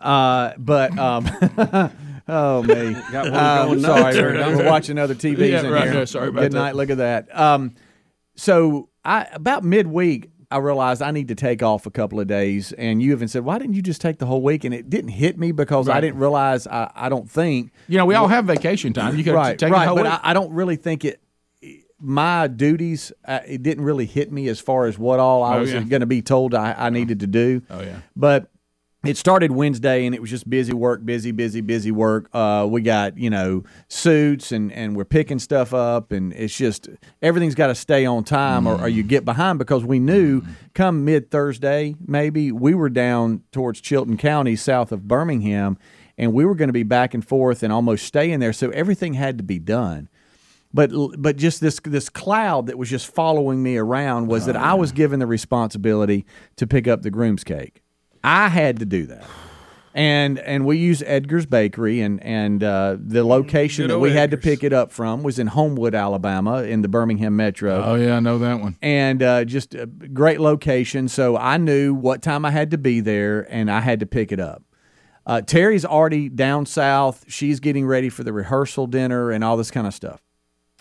Uh, 0.00 0.52
but 0.58 0.96
um, 0.98 1.26
oh 2.28 2.62
me, 2.62 2.92
Got 3.10 3.30
one 3.30 3.32
going 3.32 3.80
sorry, 3.80 4.02
nuts 4.02 4.16
we're, 4.16 4.56
we're 4.58 4.66
watching 4.66 4.98
other 4.98 5.14
TVs 5.14 5.38
Yeah, 5.50 5.64
in 5.64 5.70
right, 5.72 5.84
here. 5.84 5.94
yeah, 6.00 6.04
sorry 6.04 6.28
about 6.28 6.42
Good 6.42 6.52
that. 6.52 6.58
night. 6.58 6.74
Look 6.76 6.90
at 6.90 6.98
that. 6.98 7.34
Um, 7.38 7.74
so 8.36 8.88
I 9.04 9.26
about 9.32 9.64
midweek. 9.64 10.30
I 10.50 10.58
realized 10.58 11.02
I 11.02 11.10
need 11.10 11.28
to 11.28 11.34
take 11.34 11.62
off 11.62 11.84
a 11.84 11.90
couple 11.90 12.20
of 12.20 12.26
days, 12.26 12.72
and 12.72 13.02
you 13.02 13.12
even 13.12 13.28
said, 13.28 13.44
"Why 13.44 13.58
didn't 13.58 13.74
you 13.74 13.82
just 13.82 14.00
take 14.00 14.18
the 14.18 14.26
whole 14.26 14.42
week?" 14.42 14.64
And 14.64 14.72
it 14.72 14.88
didn't 14.88 15.10
hit 15.10 15.38
me 15.38 15.52
because 15.52 15.88
I 15.88 16.00
didn't 16.00 16.18
realize. 16.18 16.66
I, 16.66 16.90
I 16.94 17.08
don't 17.10 17.30
think 17.30 17.70
You 17.86 17.98
know, 17.98 18.06
we 18.06 18.14
all 18.14 18.28
have 18.28 18.46
vacation 18.46 18.92
time. 18.94 19.16
You 19.16 19.24
could 19.24 19.34
right, 19.34 19.58
take 19.58 19.70
right. 19.70 19.86
But 19.86 20.04
week. 20.04 20.06
I, 20.06 20.20
I 20.22 20.32
don't 20.32 20.52
really 20.52 20.76
think 20.76 21.04
it. 21.04 21.20
my 22.00 22.46
duties, 22.46 23.12
uh, 23.26 23.40
it 23.46 23.62
didn't 23.62 23.84
really 23.84 24.06
hit 24.06 24.30
me 24.32 24.48
as 24.48 24.60
far 24.60 24.86
as 24.86 24.98
what 24.98 25.18
all 25.20 25.42
I 25.42 25.56
Oh, 25.56 25.60
was 25.60 25.72
yeah. 25.72 25.82
going 25.82 26.00
to 26.00 26.06
be 26.06 26.22
told 26.22 26.54
I, 26.54 26.72
I 26.78 26.90
needed 26.90 27.20
to 27.20 27.26
do. 27.26 27.60
Oh, 27.68 27.80
yeah. 27.82 28.00
But 28.16 28.50
it 29.04 29.16
started 29.16 29.52
Wednesday 29.52 30.06
and 30.06 30.14
it 30.14 30.20
was 30.20 30.28
just 30.28 30.50
busy 30.50 30.72
work, 30.72 31.04
busy, 31.04 31.30
busy, 31.30 31.60
busy 31.60 31.92
work. 31.92 32.28
Uh, 32.32 32.66
we 32.68 32.82
got, 32.82 33.16
you 33.16 33.30
know, 33.30 33.62
suits 33.86 34.50
and, 34.50 34.72
and 34.72 34.96
we're 34.96 35.04
picking 35.04 35.38
stuff 35.38 35.72
up 35.72 36.10
and 36.10 36.32
it's 36.32 36.56
just 36.56 36.88
everything's 37.22 37.54
got 37.54 37.68
to 37.68 37.76
stay 37.76 38.04
on 38.06 38.24
time 38.24 38.66
or, 38.66 38.80
or 38.80 38.88
you 38.88 39.04
get 39.04 39.24
behind 39.24 39.60
because 39.60 39.84
we 39.84 40.00
knew 40.00 40.42
come 40.74 41.04
mid 41.04 41.30
Thursday, 41.30 41.94
maybe 42.04 42.50
we 42.50 42.74
were 42.74 42.90
down 42.90 43.42
towards 43.52 43.80
Chilton 43.80 44.16
County 44.16 44.56
south 44.56 44.90
of 44.90 45.06
Birmingham 45.06 45.78
and 46.16 46.32
we 46.32 46.44
were 46.44 46.56
going 46.56 46.68
to 46.68 46.72
be 46.72 46.82
back 46.82 47.14
and 47.14 47.26
forth 47.26 47.62
and 47.62 47.72
almost 47.72 48.04
staying 48.04 48.40
there. 48.40 48.52
So 48.52 48.70
everything 48.70 49.14
had 49.14 49.38
to 49.38 49.44
be 49.44 49.60
done 49.60 50.08
but 50.74 50.90
but 51.16 51.36
just 51.36 51.60
this 51.60 51.80
this 51.84 52.10
cloud 52.10 52.66
that 52.66 52.76
was 52.76 52.90
just 52.90 53.06
following 53.06 53.62
me 53.62 53.78
around 53.78 54.26
was 54.26 54.44
that 54.44 54.56
I 54.56 54.74
was 54.74 54.92
given 54.92 55.18
the 55.18 55.26
responsibility 55.26 56.26
to 56.56 56.66
pick 56.66 56.86
up 56.86 57.00
the 57.00 57.10
groom's 57.10 57.42
cake. 57.42 57.80
I 58.24 58.48
had 58.48 58.78
to 58.80 58.86
do 58.86 59.06
that. 59.06 59.24
And 59.94 60.38
and 60.38 60.64
we 60.64 60.76
use 60.76 61.02
Edgar's 61.04 61.46
Bakery 61.46 62.02
and 62.02 62.22
and 62.22 62.62
uh, 62.62 62.96
the 63.00 63.24
location 63.24 63.88
that 63.88 63.98
we 63.98 64.12
had 64.12 64.30
to 64.30 64.36
pick 64.36 64.62
it 64.62 64.72
up 64.72 64.92
from 64.92 65.22
was 65.22 65.38
in 65.38 65.48
Homewood, 65.48 65.94
Alabama, 65.94 66.62
in 66.62 66.82
the 66.82 66.88
Birmingham 66.88 67.34
metro 67.34 67.82
Oh 67.82 67.94
yeah, 67.96 68.16
I 68.16 68.20
know 68.20 68.38
that 68.38 68.60
one. 68.60 68.76
and 68.80 69.22
uh, 69.22 69.44
just 69.44 69.74
a 69.74 69.86
great 69.86 70.40
location. 70.40 71.08
So 71.08 71.36
I 71.36 71.56
knew 71.56 71.94
what 71.94 72.22
time 72.22 72.44
I 72.44 72.50
had 72.50 72.70
to 72.72 72.78
be 72.78 73.00
there, 73.00 73.46
and 73.52 73.70
I 73.70 73.80
had 73.80 73.98
to 74.00 74.06
pick 74.06 74.30
it 74.30 74.38
up. 74.38 74.62
Uh, 75.26 75.40
Terry's 75.40 75.84
already 75.84 76.28
down 76.28 76.64
south. 76.64 77.24
She's 77.26 77.58
getting 77.58 77.86
ready 77.86 78.08
for 78.08 78.22
the 78.24 78.32
rehearsal 78.32 78.86
dinner 78.86 79.30
and 79.30 79.42
all 79.42 79.56
this 79.56 79.70
kind 79.70 79.86
of 79.86 79.94
stuff. 79.94 80.20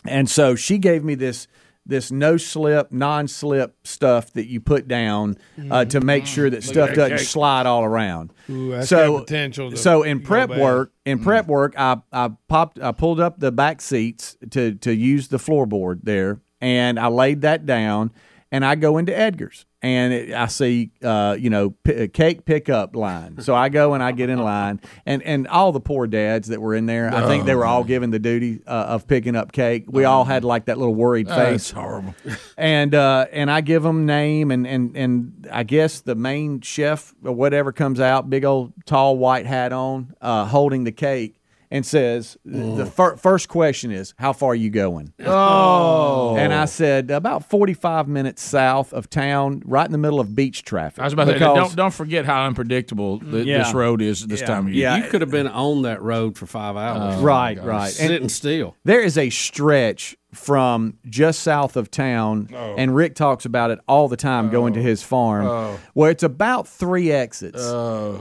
And 0.06 0.30
so 0.30 0.56
she 0.56 0.78
gave 0.78 1.04
me 1.04 1.16
this 1.16 1.48
this 1.88 2.12
no 2.12 2.38
slip, 2.38 2.92
non 2.92 3.28
slip 3.28 3.76
stuff 3.84 4.34
that 4.34 4.48
you 4.48 4.60
put 4.60 4.88
down 4.88 5.38
uh, 5.72 5.86
to 5.86 6.02
make 6.02 6.26
sure 6.26 6.50
that 6.50 6.64
stuff 6.64 6.90
that 6.90 6.96
doesn't 6.96 7.18
cake. 7.18 7.28
slide 7.28 7.66
all 7.66 7.84
around. 7.84 8.34
Ooh, 8.50 8.72
that's 8.72 8.90
so 8.90 9.14
got 9.14 9.20
potential 9.28 9.72
to 9.72 9.78
so 9.78 10.04
in 10.04 10.20
go 10.20 10.26
prep 10.26 10.50
bad. 10.50 10.60
work, 10.60 10.94
in 11.06 11.20
prep 11.20 11.48
work, 11.48 11.74
I 11.78 11.98
I 12.12 12.32
popped 12.48 12.80
I 12.80 12.92
pulled 12.92 13.20
up 13.20 13.40
the 13.40 13.52
back 13.52 13.82
seats 13.82 14.38
to 14.52 14.76
to 14.76 14.94
use 14.94 15.30
the 15.30 15.38
floorboard 15.38 16.02
there, 16.04 16.42
and 16.62 17.00
I 17.00 17.08
laid 17.08 17.42
that 17.42 17.66
down, 17.66 18.12
and 18.52 18.64
I 18.66 18.76
go 18.76 18.98
into 18.98 19.18
Edgar's, 19.18 19.66
and 19.82 20.14
it, 20.14 20.34
I 20.34 20.48
see 20.48 20.92
uh, 21.04 21.36
you 21.40 21.50
know 21.50 21.72
p- 21.72 21.94
a 21.94 22.08
cake 22.08 22.46
pickup 22.46 22.96
line. 22.96 23.42
So 23.42 23.54
I 23.54 23.70
go 23.70 23.94
and 23.94 24.02
I 24.02 24.12
get 24.12 24.30
in 24.30 24.40
line, 24.40 24.80
and 25.06 25.22
and 25.24 25.48
all 25.48 25.72
the 25.72 25.80
poor 25.80 26.08
dads 26.08 26.48
that 26.50 26.62
were 26.62 26.76
in 26.76 26.86
there, 26.86 27.14
I 27.14 27.28
think 27.28 27.46
they 27.46 27.56
were 27.56 27.66
all 27.66 27.84
given 27.84 28.12
the 28.12 28.20
duty 28.20 28.62
uh, 28.66 28.70
of 28.70 29.08
picking 29.08 29.36
up 29.36 29.52
cake. 29.52 29.86
We 29.88 30.06
all 30.06 30.26
had 30.26 30.44
like 30.44 30.66
that 30.66 30.78
little 30.78 30.96
worried 30.96 31.28
face 31.28 31.36
That's 31.38 31.72
horrible. 31.72 32.16
and 32.58 32.96
uh, 32.96 33.28
and 33.32 33.52
I 33.52 33.62
give 33.62 33.84
them 33.84 34.06
name 34.06 34.52
and 34.52 34.66
and 34.66 34.96
and 34.96 35.48
I 35.52 35.64
guess 35.64 36.02
the 36.02 36.16
main 36.16 36.62
chef 36.62 37.14
or 37.24 37.34
whatever 37.34 37.72
comes 37.72 38.00
out, 38.00 38.30
big 38.30 38.46
old 38.46 38.74
tall 38.86 39.18
white 39.18 39.46
hat 39.46 39.74
on, 39.74 40.14
uh, 40.22 40.46
holding 40.46 40.84
the 40.84 40.92
cake, 40.92 41.40
and 41.70 41.86
says 41.86 42.38
the 42.46 42.86
mm. 42.86 42.92
fir- 42.92 43.18
first 43.18 43.50
question 43.50 43.92
is, 43.92 44.14
"How 44.18 44.34
far 44.34 44.52
are 44.52 44.56
you 44.56 44.70
going?" 44.70 45.14
Oh, 45.26 46.36
And 46.38 46.54
I 46.54 46.66
said 46.66 47.12
about 47.12 47.50
forty 47.50 47.74
five 47.74 48.08
minutes 48.08 48.42
south 48.42 48.94
of 48.94 49.10
town, 49.10 49.62
right 49.66 49.86
in 49.86 49.92
the 49.92 49.98
middle 49.98 50.20
of 50.20 50.36
beach 50.36 50.64
traffic. 50.64 51.00
I 51.00 51.04
was 51.04 51.14
about 51.14 51.26
to 51.26 51.34
say, 51.34 51.40
don't 51.40 51.76
don't 51.76 51.94
forget 51.94 52.26
how 52.26 52.46
unpredictable 52.46 53.20
th- 53.20 53.46
Yeah. 53.46 53.60
this 53.60 53.74
road 53.74 54.02
is 54.02 54.26
this 54.26 54.42
time 54.42 54.68
of 54.68 54.74
year. 54.74 54.84
Yeah. 54.84 54.98
You 55.04 55.10
could 55.10 55.22
have 55.22 55.32
been 55.32 55.48
on 55.48 55.84
that 55.84 56.02
road 56.02 56.38
for 56.38 56.46
five 56.46 56.76
hours, 56.76 57.22
right, 57.22 57.62
right. 57.64 57.86
And 57.86 57.94
sitting 57.94 58.30
still. 58.30 58.76
There 58.84 59.02
is 59.02 59.18
a 59.18 59.30
stretch 59.30 60.16
from 60.34 60.98
just 61.10 61.42
south 61.42 61.78
of 61.78 61.90
town, 61.90 62.50
and 62.54 62.96
Rick 62.96 63.16
talks 63.16 63.46
about 63.46 63.72
it 63.72 63.80
all 63.88 64.08
the 64.08 64.18
time 64.18 64.50
going 64.50 64.74
to 64.74 64.82
his 64.82 65.02
farm, 65.04 65.78
where 65.94 66.12
it's 66.12 66.24
about 66.24 66.68
three 66.68 67.12
exits, 67.12 67.64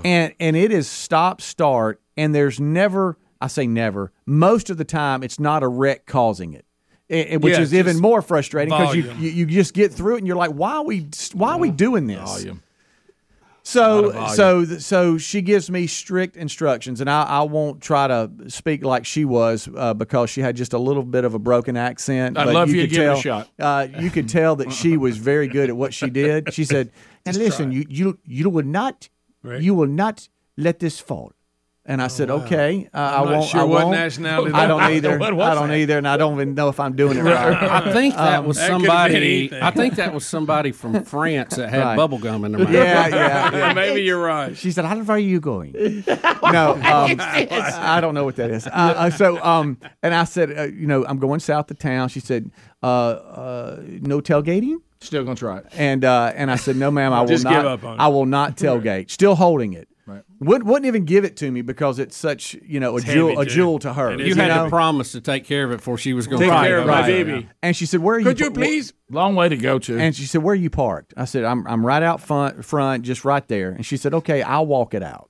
and 0.05 0.33
and 0.41 0.57
it 0.57 0.71
is 0.73 0.89
stop 0.89 1.41
start, 1.41 2.01
and 2.17 2.35
there's 2.35 2.61
never, 2.61 3.19
I 3.41 3.49
say 3.49 3.67
never, 3.67 4.13
most 4.25 4.71
of 4.71 4.77
the 4.79 4.85
time 4.85 5.23
it's 5.23 5.41
not 5.41 5.63
a 5.63 5.69
wreck 5.69 6.07
causing 6.07 6.55
it. 6.55 6.65
It- 7.09 7.29
it- 7.35 7.41
which 7.41 7.55
Yeah, 7.55 7.61
is 7.61 7.73
even 7.75 8.01
more 8.01 8.21
frustrating 8.23 8.71
because 8.75 8.97
you, 8.97 9.13
you 9.19 9.31
you 9.31 9.47
just 9.47 9.75
get 9.75 9.93
through 9.93 10.15
it 10.17 10.19
and 10.19 10.27
you're 10.27 10.37
like, 10.37 10.51
why 10.51 10.75
are 10.77 10.85
we 10.85 11.09
why 11.35 11.53
are 11.53 11.59
we 11.59 11.71
doing 11.71 12.07
this? 12.09 12.19
Volume. 12.19 12.63
So 13.67 14.27
so 14.29 14.65
so 14.65 15.19
she 15.19 15.43
gives 15.43 15.69
me 15.69 15.89
strict 15.89 16.37
instructions, 16.37 17.01
and 17.01 17.11
I, 17.11 17.25
I 17.25 17.43
won't 17.43 17.81
try 17.81 18.07
to 18.07 18.31
speak 18.47 18.85
like 18.85 19.05
she 19.05 19.25
was 19.25 19.69
uh, 19.75 19.93
because 19.93 20.31
she 20.31 20.41
had 20.41 20.55
just 20.55 20.73
a 20.73 20.79
little 20.79 21.03
bit 21.03 21.25
of 21.25 21.35
a 21.35 21.41
broken 21.41 21.77
accent. 21.77 22.39
I'd 22.39 22.45
but 22.45 22.55
love 22.55 22.71
you 22.71 22.77
you 22.77 22.83
could 22.83 22.91
to 22.91 22.95
give 22.95 23.03
it 23.03 23.07
a 23.07 23.13
tell, 23.15 23.21
shot. 23.21 23.49
Uh, 23.59 23.89
you 23.99 24.11
could 24.11 24.29
tell 24.29 24.55
that 24.57 24.73
she 24.73 24.97
was 24.97 25.17
very 25.17 25.49
good 25.49 25.69
at 25.69 25.77
what 25.77 25.93
she 25.93 26.09
did. 26.11 26.55
She 26.55 26.65
said, 26.65 26.93
"And 27.27 27.37
listen, 27.37 27.73
you 27.73 27.85
you 27.89 28.19
you 28.25 28.49
will 28.51 28.65
not 28.65 29.09
Right. 29.43 29.61
you 29.61 29.75
will 29.75 29.89
not 29.89 30.29
let 30.57 30.79
this 30.79 31.01
fall." 31.01 31.33
And 31.89 32.03
I 32.03 32.09
said, 32.09 32.31
"Okay, 32.31 32.89
uh, 32.93 32.99
I 32.99 33.17
not 33.25 33.27
won't. 33.27 33.49
sure 33.49 33.61
I 33.61 33.65
what 33.65 33.85
won't. 33.85 33.97
nationality 33.97 34.53
I 34.53 34.67
don't 34.67 34.81
either. 34.83 35.13
I 35.23 35.31
don't 35.55 35.69
that? 35.69 35.77
either, 35.77 35.99
and 35.99 36.09
I 36.09 36.17
don't 36.17 36.35
even 36.35 36.55
know 36.55 36.69
if 36.69 36.81
I'm 36.81 36.97
doing 36.97 37.17
it 37.17 37.23
right." 37.23 37.63
I 37.63 37.93
think 37.93 38.17
that 38.17 38.45
was 38.45 38.57
that 38.57 38.67
somebody. 38.67 39.15
anything. 39.15 39.63
I 39.63 39.71
think 39.71 39.95
that 39.95 40.13
was 40.13 40.27
somebody 40.27 40.73
from 40.73 41.05
France 41.15 41.55
that 41.55 41.69
had 41.71 41.81
Right. 41.83 41.97
bubble 41.97 42.19
gum 42.19 42.45
in 42.45 42.53
their 42.53 42.63
mouth. 42.65 42.73
yeah, 42.73 43.07
yeah, 43.07 43.57
yeah. 43.57 43.73
Maybe 43.75 44.03
you're 44.03 44.21
right. 44.21 44.57
She 44.57 44.73
said, 44.73 44.85
"How 44.85 45.01
far 45.05 45.15
are 45.15 45.19
you 45.21 45.39
going?" 45.39 45.75
no, 46.09 46.73
um, 46.73 47.17
I 47.21 47.99
don't 48.01 48.15
know 48.15 48.25
what 48.25 48.35
that 48.37 48.51
is. 48.51 48.67
Uh, 48.67 48.71
uh, 48.71 49.11
so, 49.11 49.43
um, 49.45 49.79
and 50.03 50.13
I 50.13 50.25
said, 50.25 50.59
uh, 50.59 50.63
"You 50.65 50.89
know, 50.89 51.07
I'm 51.07 51.19
going 51.19 51.39
south 51.39 51.71
of 51.71 51.79
town." 51.79 52.09
She 52.09 52.19
said, 52.21 52.51
uh, 52.83 52.87
uh, 52.87 53.83
"No 54.01 54.21
tailgating." 54.21 54.79
Still 55.01 55.23
gonna 55.25 55.37
try 55.37 55.59
it. 55.59 55.67
And 55.77 56.05
uh, 56.05 56.33
and 56.35 56.51
I 56.51 56.57
said, 56.57 56.75
"No, 56.77 56.91
ma'am, 56.91 57.13
I 57.13 57.21
will 57.21 57.29
Just 57.29 57.45
not. 57.45 57.53
give 57.55 57.65
up 57.67 57.85
on. 57.85 58.01
I 58.01 58.09
will 58.09 58.27
not 58.27 58.57
tailgate." 58.57 59.11
Still 59.11 59.37
holding 59.37 59.73
it. 59.75 59.89
Right. 60.07 60.23
Wouldn't, 60.39 60.67
wouldn't 60.67 60.87
even 60.87 61.05
give 61.05 61.25
it 61.25 61.37
to 61.39 61.51
me 61.51 61.63
because 61.63 61.99
it's 61.99 62.17
such 62.17 62.55
you 62.63 62.79
know 62.79 62.97
a 62.97 63.01
jewel 63.01 63.31
heavy, 63.31 63.41
a 63.41 63.45
too. 63.45 63.51
jewel 63.51 63.79
to 63.81 63.93
her. 63.93 64.13
It 64.13 64.21
You 64.21 64.37
had 64.37 64.49
know? 64.55 64.65
to 64.65 64.71
promise 64.71 65.11
to 65.13 65.21
take 65.21 65.45
care 65.45 65.65
of 65.65 65.73
it 65.73 65.79
before 65.79 65.99
she 65.99 66.13
was 66.13 66.29
going 66.29 66.41
Take 66.43 66.51
to 66.51 66.55
Right, 66.55 66.69
care 66.69 66.79
of 66.79 66.87
my 66.87 67.03
baby. 67.03 67.49
And 67.61 67.75
she 67.77 67.87
said, 67.87 68.01
"Where 68.01 68.15
are 68.15 68.19
you? 68.21 68.25
Could 68.27 68.39
you? 68.39 68.47
you 68.47 68.51
please? 68.53 68.93
Long 69.11 69.35
way 69.35 69.49
to 69.49 69.57
go 69.57 69.81
to. 69.81 69.99
And 69.99 70.15
she 70.15 70.25
said, 70.27 70.45
"Where 70.45 70.53
are 70.53 70.55
you 70.57 70.71
parked?" 70.71 71.13
I 71.17 71.25
said, 71.25 71.43
"I'm 71.43 71.67
I'm 71.67 71.85
right 71.85 72.03
out 72.05 72.21
front, 72.21 72.65
front, 72.65 73.03
just 73.05 73.25
right 73.25 73.47
there." 73.49 73.71
And 73.71 73.85
she 73.85 73.97
said, 73.97 74.15
"Okay, 74.15 74.43
I'll 74.43 74.67
walk 74.67 74.95
it 74.95 75.03
out." 75.03 75.29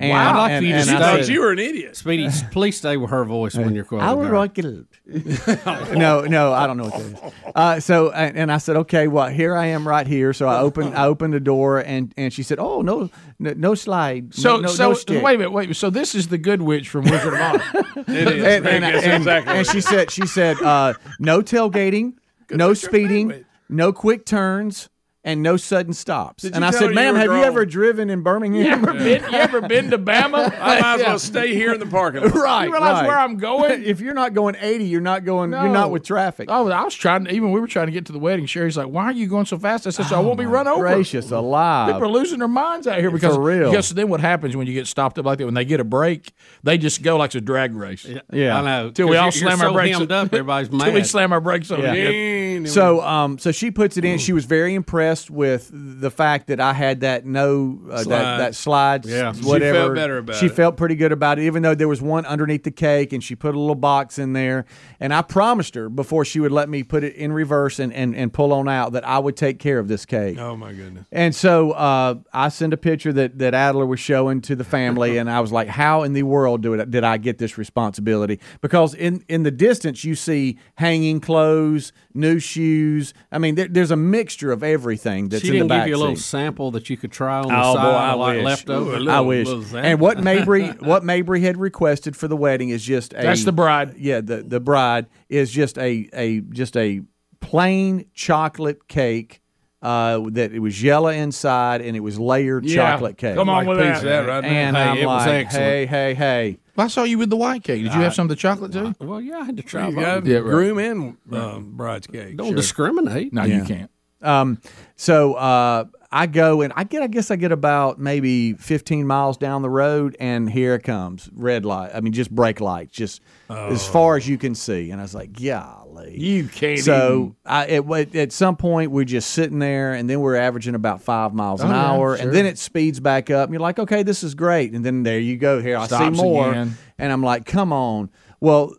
And, 0.00 0.10
Wow. 0.12 0.30
I'd 0.32 0.36
like 0.38 0.50
and, 0.52 0.64
for 0.64 0.66
you 0.66 0.72
to 0.72 0.78
and 0.80 0.88
thought 0.88 1.28
you 1.28 1.40
were 1.42 1.52
an 1.52 1.58
idiot. 1.58 1.94
Speedy, 1.94 2.28
please 2.50 2.78
stay 2.78 2.96
with 2.96 3.10
her 3.10 3.22
voice 3.26 3.54
when 3.54 3.74
you're 3.74 3.84
quoting 3.84 4.08
I 4.08 4.14
will 4.14 4.24
her. 4.24 4.32
rock 4.32 4.56
it 4.58 4.64
no, 5.94 6.22
no, 6.22 6.52
I 6.54 6.66
don't 6.66 6.78
know 6.78 6.84
what 6.84 6.94
that 6.94 7.26
is. 7.26 7.32
Uh, 7.54 7.80
so, 7.80 8.10
and, 8.10 8.34
and 8.36 8.50
I 8.50 8.56
said, 8.58 8.76
okay, 8.76 9.08
well, 9.08 9.28
here 9.28 9.54
I 9.54 9.66
am 9.66 9.86
right 9.86 10.06
here. 10.06 10.32
So 10.32 10.48
I 10.48 10.60
opened, 10.60 10.96
I 10.96 11.04
opened 11.04 11.34
the 11.34 11.40
door, 11.40 11.80
and 11.80 12.14
and 12.16 12.32
she 12.32 12.42
said, 12.42 12.58
oh 12.58 12.80
no, 12.80 13.10
no, 13.38 13.52
no 13.54 13.74
slide. 13.74 14.34
so 14.34 14.56
no, 14.56 14.62
no, 14.62 14.68
so 14.68 14.88
no 14.88 14.94
stick. 14.94 15.22
wait 15.22 15.34
a 15.34 15.38
minute, 15.38 15.50
wait. 15.50 15.64
a 15.64 15.66
minute. 15.66 15.76
So 15.76 15.90
this 15.90 16.14
is 16.14 16.28
the 16.28 16.38
good 16.38 16.62
witch 16.62 16.88
from 16.88 17.04
Wizard 17.04 17.34
of 17.34 17.40
Oz. 17.40 17.60
It 18.08 18.28
is. 18.28 18.44
And, 18.44 18.66
and, 18.66 18.84
That's 18.84 19.04
and- 19.04 19.12
exactly 19.16 19.54
and 19.54 19.66
she 19.66 19.80
said, 19.82 20.10
she 20.10 20.26
said, 20.26 20.60
uh, 20.62 20.94
no 21.18 21.42
tailgating, 21.42 22.14
no 22.50 22.72
speeding, 22.72 23.44
no 23.68 23.92
quick 23.92 24.24
turns, 24.24 24.88
and 25.22 25.42
no 25.42 25.56
sudden 25.58 25.92
stops. 25.92 26.42
Did 26.44 26.54
and 26.54 26.64
I 26.64 26.70
said, 26.70 26.82
her 26.84 26.88
you 26.88 26.94
ma'am, 26.94 27.12
were 27.14 27.20
have 27.20 27.30
you 27.30 27.42
ever 27.44 27.66
driven 27.66 28.08
in 28.08 28.22
Birmingham? 28.22 28.82
Been- 28.98 29.22
you 29.22 29.38
ever 29.38 29.60
been 29.60 29.90
to 29.90 29.98
Bama? 29.98 30.50
I 30.60 30.80
might 30.80 31.00
as 31.00 31.06
well 31.06 31.18
stay 31.18 31.54
here 31.54 31.74
in 31.74 31.80
the 31.80 31.84
parking 31.86 32.22
lot. 32.22 32.34
right, 32.34 32.64
You 32.64 32.72
realize 32.72 32.92
right. 33.02 33.06
where 33.06 33.18
I'm 33.18 33.36
going? 33.36 33.84
if 33.84 34.00
you're 34.00 34.14
not 34.14 34.32
going 34.32 34.56
80, 34.58 34.84
you're 34.84 35.00
not 35.02 35.24
going. 35.26 35.50
You're 35.52 35.68
not 35.68 35.90
with 35.90 36.04
traffic. 36.04 36.48
Oh, 36.50 36.70
I 36.70 36.82
was 36.84 36.94
trying. 36.94 37.26
Even 37.28 37.50
we 37.52 37.60
were 37.60 37.66
trying 37.66 37.86
to 37.86 37.92
get 37.92 38.06
to 38.06 38.12
the 38.12 38.18
wedding. 38.18 38.46
Sherry's 38.46 38.76
like, 38.78 38.86
"Why 38.88 39.04
are 39.04 39.12
you 39.12 39.26
going 39.26 39.44
so 39.46 39.58
fast?" 39.58 39.86
I 39.86 39.90
said, 39.90 40.06
"So 40.06 40.16
I 40.16 40.20
won't 40.20 40.38
be 40.38 40.46
run 40.46 40.66
over." 40.66 40.80
Gracious 40.80 41.30
alive. 41.30 41.88
People 41.94 42.04
are 42.08 42.10
losing 42.10 42.38
their 42.38 42.48
minds 42.48 42.86
out 42.86 42.98
here 42.98 43.10
because 43.10 43.34
For 43.36 43.42
real. 43.42 43.70
Because 43.70 43.90
then 43.90 44.08
what 44.08 44.20
happens 44.20 44.56
when 44.56 44.66
you 44.66 44.72
get 44.72 44.86
stopped 44.86 45.18
up 45.18 45.26
like 45.26 45.38
that? 45.38 45.44
When 45.44 45.54
they 45.54 45.64
get 45.66 45.80
a 45.80 45.84
break, 45.84 46.32
they 46.62 46.78
just 46.78 47.02
go 47.02 47.16
like 47.18 47.28
it's 47.28 47.34
a 47.36 47.40
drag 47.42 47.74
race. 47.74 48.06
Yeah. 48.32 48.58
I 48.58 48.62
know. 48.62 48.90
Till 48.90 49.08
we 49.08 49.16
'Cause 49.16 49.24
all 49.24 49.32
slam 49.32 49.58
you're 49.58 49.68
our 49.68 49.74
brakes. 49.74 49.98
hemmed 49.98 50.12
up, 50.12 50.26
everybody's 50.32 50.68
Till 50.70 50.92
we 50.92 51.04
slam 51.04 51.32
our 51.32 51.40
brakes 51.40 51.70
on 51.70 51.80
Yeah. 51.82 51.92
it. 51.94 52.68
So, 52.68 53.00
um, 53.02 53.38
so 53.38 53.52
she 53.52 53.70
puts 53.70 53.96
it 53.96 54.04
in. 54.04 54.18
She 54.18 54.32
was 54.32 54.44
very 54.44 54.74
impressed 54.74 55.09
with 55.30 55.70
the 55.72 56.10
fact 56.10 56.46
that 56.48 56.60
I 56.60 56.72
had 56.74 57.00
that 57.00 57.24
no 57.26 57.80
uh, 57.90 57.96
that 57.96 58.04
Slide. 58.04 58.38
that 58.38 58.54
slide, 58.54 59.06
Yeah. 59.06 59.32
She 59.32 59.42
whatever. 59.44 59.78
felt 59.78 59.94
better 59.94 60.18
about 60.18 60.36
she 60.36 60.46
it. 60.46 60.52
felt 60.52 60.76
pretty 60.76 60.94
good 60.94 61.10
about 61.10 61.38
it, 61.38 61.46
even 61.46 61.62
though 61.62 61.74
there 61.74 61.88
was 61.88 62.00
one 62.02 62.26
underneath 62.26 62.62
the 62.64 62.70
cake, 62.70 63.12
and 63.12 63.22
she 63.24 63.34
put 63.34 63.54
a 63.54 63.58
little 63.58 63.74
box 63.74 64.18
in 64.18 64.32
there. 64.34 64.66
And 65.00 65.12
I 65.12 65.22
promised 65.22 65.74
her 65.74 65.88
before 65.88 66.24
she 66.24 66.38
would 66.40 66.52
let 66.52 66.68
me 66.68 66.82
put 66.82 67.02
it 67.02 67.14
in 67.16 67.32
reverse 67.32 67.78
and 67.78 67.92
and, 67.92 68.14
and 68.14 68.32
pull 68.32 68.52
on 68.52 68.68
out 68.68 68.92
that 68.92 69.06
I 69.06 69.18
would 69.18 69.36
take 69.36 69.58
care 69.58 69.78
of 69.78 69.88
this 69.88 70.06
cake. 70.06 70.38
Oh 70.38 70.56
my 70.56 70.72
goodness. 70.72 71.06
And 71.10 71.34
so 71.34 71.72
uh, 71.72 72.14
I 72.32 72.48
sent 72.50 72.72
a 72.72 72.76
picture 72.76 73.12
that, 73.14 73.38
that 73.38 73.54
Adler 73.54 73.86
was 73.86 73.98
showing 73.98 74.40
to 74.42 74.54
the 74.54 74.64
family, 74.64 75.16
and 75.18 75.30
I 75.30 75.40
was 75.40 75.50
like, 75.50 75.68
"How 75.68 76.02
in 76.02 76.12
the 76.12 76.22
world 76.22 76.60
do 76.62 76.74
it, 76.74 76.90
did 76.90 77.02
I 77.04 77.16
get 77.16 77.38
this 77.38 77.58
responsibility?" 77.58 78.38
Because 78.60 78.94
in, 78.94 79.24
in 79.28 79.42
the 79.42 79.50
distance, 79.50 80.04
you 80.04 80.14
see 80.14 80.58
hanging 80.76 81.20
clothes, 81.20 81.92
new 82.14 82.38
shoes. 82.38 83.14
I 83.32 83.38
mean, 83.38 83.54
there, 83.54 83.68
there's 83.68 83.90
a 83.90 83.96
mixture 83.96 84.52
of 84.52 84.62
everything. 84.62 84.99
Everything 85.00 85.28
that's 85.28 85.42
She 85.42 85.48
in 85.48 85.54
the 85.54 85.58
didn't 85.74 85.80
give 85.80 85.88
you 85.88 85.96
a 85.96 85.98
little 85.98 86.16
seat. 86.16 86.22
sample 86.24 86.70
that 86.72 86.90
you 86.90 86.96
could 86.96 87.12
try 87.12 87.38
on 87.40 87.48
the 87.48 87.54
Oh, 87.54 87.74
boy, 87.74 87.80
side, 87.80 87.84
I 88.10 88.12
like 88.14 88.36
wish. 88.36 88.44
leftover. 88.44 88.90
Ooh, 88.90 88.92
a 88.92 88.96
I 88.96 88.98
little- 88.98 89.26
wish. 89.26 89.46
little 89.46 89.62
sample. 89.62 89.78
And 89.90 90.00
what 90.00 90.22
Mabry 90.22 90.66
what 90.80 91.04
Mabry 91.04 91.40
had 91.40 91.56
requested 91.56 92.16
for 92.16 92.28
the 92.28 92.36
wedding 92.36 92.70
is 92.70 92.84
just 92.84 93.12
a 93.12 93.16
That's 93.22 93.44
the 93.44 93.52
bride. 93.52 93.94
Yeah, 93.98 94.20
the 94.20 94.42
the 94.42 94.60
bride 94.60 95.06
is 95.28 95.50
just 95.50 95.78
a 95.78 96.08
a 96.12 96.40
just 96.40 96.76
a 96.76 97.02
plain 97.40 98.04
chocolate 98.14 98.86
cake 98.88 99.40
uh, 99.82 100.20
that 100.32 100.52
it 100.52 100.58
was 100.58 100.82
yellow 100.82 101.08
inside 101.08 101.80
and 101.80 101.96
it 101.96 102.00
was 102.00 102.18
layered 102.18 102.66
Yeah. 102.66 102.76
chocolate 102.92 103.16
cake. 103.16 103.34
Come 103.34 103.48
on 103.48 103.64
Like 103.64 103.68
with 103.68 103.78
a 103.78 103.82
that. 103.84 104.02
that 104.02 104.18
right 104.28 104.42
now. 104.42 104.48
And 104.48 104.76
Hey, 104.76 104.82
I'm 104.82 104.98
it 104.98 105.06
was 105.06 105.26
like, 105.26 105.46
excellent. 105.46 105.64
hey, 105.66 105.86
hey, 105.86 106.14
hey. 106.14 106.58
Well, 106.76 106.84
I 106.84 106.88
saw 106.88 107.04
you 107.04 107.16
with 107.16 107.30
the 107.30 107.36
white 107.36 107.64
cake. 107.64 107.82
Did 107.82 107.94
you 107.94 108.00
have 108.02 108.14
some 108.14 108.24
of 108.24 108.28
the 108.28 108.36
chocolate 108.36 108.72
too? 108.74 108.94
Well, 109.00 109.22
yeah, 109.22 109.38
I 109.38 109.44
had 109.44 109.56
to 109.56 109.62
try. 109.62 109.88
You 109.88 109.94
got 109.96 110.26
Yeah, 110.26 110.36
right. 110.36 110.44
groom 110.44 110.78
and 110.78 111.16
um, 111.32 111.72
bride's 111.76 112.06
cake. 112.06 112.36
Don't 112.36 112.54
discriminate. 112.54 113.32
No, 113.32 113.44
Yeah. 113.44 113.58
you 113.60 113.64
can't. 113.64 113.90
Um, 114.22 114.60
so 114.96 115.34
uh, 115.34 115.84
I 116.12 116.26
go 116.26 116.60
and 116.60 116.72
I 116.76 116.84
get, 116.84 117.02
I 117.02 117.06
guess 117.06 117.30
I 117.30 117.36
get 117.36 117.52
about 117.52 117.98
maybe 117.98 118.52
15 118.54 119.06
miles 119.06 119.36
down 119.38 119.62
the 119.62 119.70
road, 119.70 120.16
and 120.20 120.50
here 120.50 120.74
it 120.74 120.82
comes, 120.82 121.30
red 121.32 121.64
light. 121.64 121.92
I 121.94 122.00
mean, 122.00 122.12
just 122.12 122.30
brake 122.30 122.60
lights, 122.60 122.92
just 122.92 123.22
as 123.48 123.86
far 123.86 124.16
as 124.16 124.28
you 124.28 124.36
can 124.36 124.54
see. 124.54 124.90
And 124.90 125.00
I 125.00 125.04
was 125.04 125.14
like, 125.14 125.32
golly, 125.32 126.18
You 126.20 126.48
can't. 126.48 126.80
So 126.80 127.36
I, 127.46 127.66
at, 127.68 128.14
at 128.16 128.32
some 128.32 128.56
point 128.56 128.90
we're 128.90 129.04
just 129.04 129.30
sitting 129.30 129.58
there, 129.60 129.92
and 129.94 130.10
then 130.10 130.20
we're 130.20 130.36
averaging 130.36 130.74
about 130.74 131.00
five 131.00 131.32
miles 131.32 131.60
an 131.62 131.68
Oh, 131.68 131.70
yeah, 131.70 131.86
hour, 131.92 132.16
sure. 132.16 132.26
and 132.26 132.34
then 132.36 132.44
it 132.44 132.58
speeds 132.58 133.00
back 133.00 133.30
up, 133.30 133.44
and 133.44 133.52
you're 133.54 133.60
like, 133.60 133.78
okay, 133.78 134.02
this 134.02 134.22
is 134.22 134.34
great, 134.34 134.72
and 134.72 134.84
then 134.84 135.02
there 135.04 135.18
you 135.20 135.36
go. 135.36 135.62
Here 135.62 135.76
I 135.78 135.86
see 135.86 136.10
more, 136.10 136.50
again. 136.50 136.76
and 136.98 137.12
I'm 137.12 137.22
like, 137.22 137.46
come 137.46 137.72
on. 137.72 138.10
Well, 138.40 138.74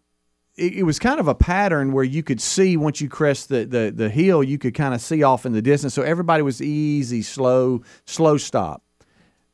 it, 0.61 0.73
it 0.75 0.83
was 0.83 0.99
kind 0.99 1.19
of 1.19 1.27
a 1.27 1.35
pattern 1.35 1.91
where 1.91 2.03
you 2.03 2.21
could 2.23 2.39
see 2.39 2.77
once 2.77 3.01
you 3.01 3.09
crest 3.09 3.49
the, 3.49 3.65
the, 3.65 3.91
the 3.93 4.09
hill, 4.09 4.43
you 4.43 4.57
could 4.57 4.73
kind 4.75 4.93
of 4.93 5.01
see 5.01 5.23
off 5.23 5.45
in 5.45 5.53
the 5.53 5.61
distance. 5.61 5.93
So 5.93 6.03
everybody 6.03 6.43
was 6.43 6.61
easy, 6.61 7.21
slow, 7.21 7.81
slow 8.05 8.37
stop. 8.37 8.83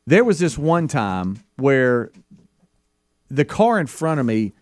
There 0.06 0.24
was 0.24 0.38
this 0.38 0.56
one 0.58 0.88
time 0.88 1.42
where 1.56 2.10
the 3.30 3.44
car 3.44 3.78
in 3.80 3.86
front 3.86 4.20
of 4.20 4.26
me 4.26 4.52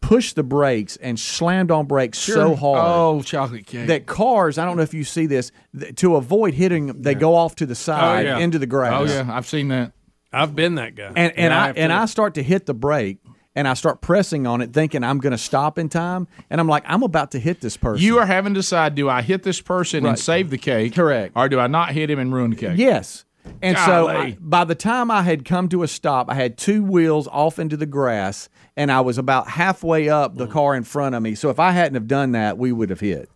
pushed 0.00 0.34
the 0.34 0.42
brakes 0.42 0.96
and 0.96 1.18
slammed 1.20 1.70
on 1.70 1.86
brakes 1.86 2.18
so 2.18 2.56
hard 2.56 2.80
Oh, 2.84 3.22
chocolate 3.22 3.66
cake. 3.66 3.86
that 3.86 4.06
cars, 4.06 4.58
I 4.58 4.64
don't 4.64 4.76
know 4.76 4.82
if 4.82 4.94
you 4.94 5.04
see 5.04 5.26
this, 5.26 5.52
th- 5.78 5.94
to 5.96 6.16
avoid 6.16 6.54
hitting, 6.54 7.02
they 7.02 7.14
go 7.14 7.36
off 7.36 7.54
to 7.56 7.66
the 7.66 7.76
side 7.76 8.26
oh, 8.26 8.30
yeah. 8.30 8.38
into 8.38 8.58
the 8.58 8.66
grass. 8.66 8.92
oh 8.94 9.04
yeah, 9.04 9.28
I've 9.32 9.46
seen 9.46 9.68
that. 9.68 9.92
I've 10.32 10.56
been 10.56 10.74
that 10.74 10.96
guy. 10.96 11.12
And 11.14 11.32
and 11.36 11.52
Yeah, 11.52 11.62
I 11.62 11.66
have 11.68 11.76
and. 11.78 11.92
I 11.92 12.06
start 12.06 12.34
to 12.34 12.42
hit 12.42 12.66
the 12.66 12.74
brake 12.74 13.18
and 13.56 13.66
I 13.66 13.74
start 13.74 14.00
pressing 14.00 14.46
on 14.46 14.60
it 14.60 14.72
thinking 14.72 15.02
I'm 15.02 15.18
going 15.18 15.32
to 15.32 15.38
stop 15.38 15.78
in 15.78 15.88
time 15.88 16.28
and 16.50 16.60
I'm 16.60 16.68
like 16.68 16.84
I'm 16.86 17.02
about 17.02 17.32
to 17.32 17.40
hit 17.40 17.60
this 17.60 17.76
person. 17.76 18.04
You 18.04 18.18
are 18.18 18.26
having 18.26 18.54
to 18.54 18.58
decide: 18.60 18.94
do 18.94 19.08
I 19.08 19.22
hit 19.22 19.42
this 19.42 19.60
person 19.60 20.06
and 20.06 20.16
save 20.16 20.50
the 20.50 20.58
cake, 20.58 20.94
Correct. 20.94 21.32
or 21.34 21.48
do 21.48 21.58
I 21.58 21.66
not 21.66 21.90
hit 21.90 22.08
him 22.10 22.20
and 22.20 22.32
ruin 22.32 22.50
the 22.50 22.56
cake? 22.56 22.76
Yes. 22.78 23.24
And 23.62 23.78
so 23.78 24.08
I, 24.08 24.36
by 24.40 24.64
the 24.64 24.74
time 24.74 25.08
I 25.10 25.22
had 25.22 25.44
come 25.44 25.68
to 25.68 25.82
a 25.84 25.88
stop, 25.88 26.28
I 26.28 26.34
had 26.34 26.58
two 26.58 26.82
wheels 26.84 27.28
off 27.28 27.58
into 27.58 27.76
the 27.76 27.86
grass 27.86 28.48
and 28.76 28.90
I 28.92 29.00
was 29.00 29.18
about 29.18 29.48
halfway 29.48 30.08
up 30.08 30.34
the 30.36 30.48
car 30.48 30.74
in 30.74 30.82
front 30.82 31.14
of 31.14 31.22
me. 31.22 31.34
So 31.36 31.48
if 31.48 31.58
I 31.60 31.70
hadn't 31.70 31.94
have 31.94 32.08
done 32.08 32.32
that, 32.32 32.58
we 32.58 32.72
would 32.72 32.90
have 32.90 33.00
hit. 33.00 33.30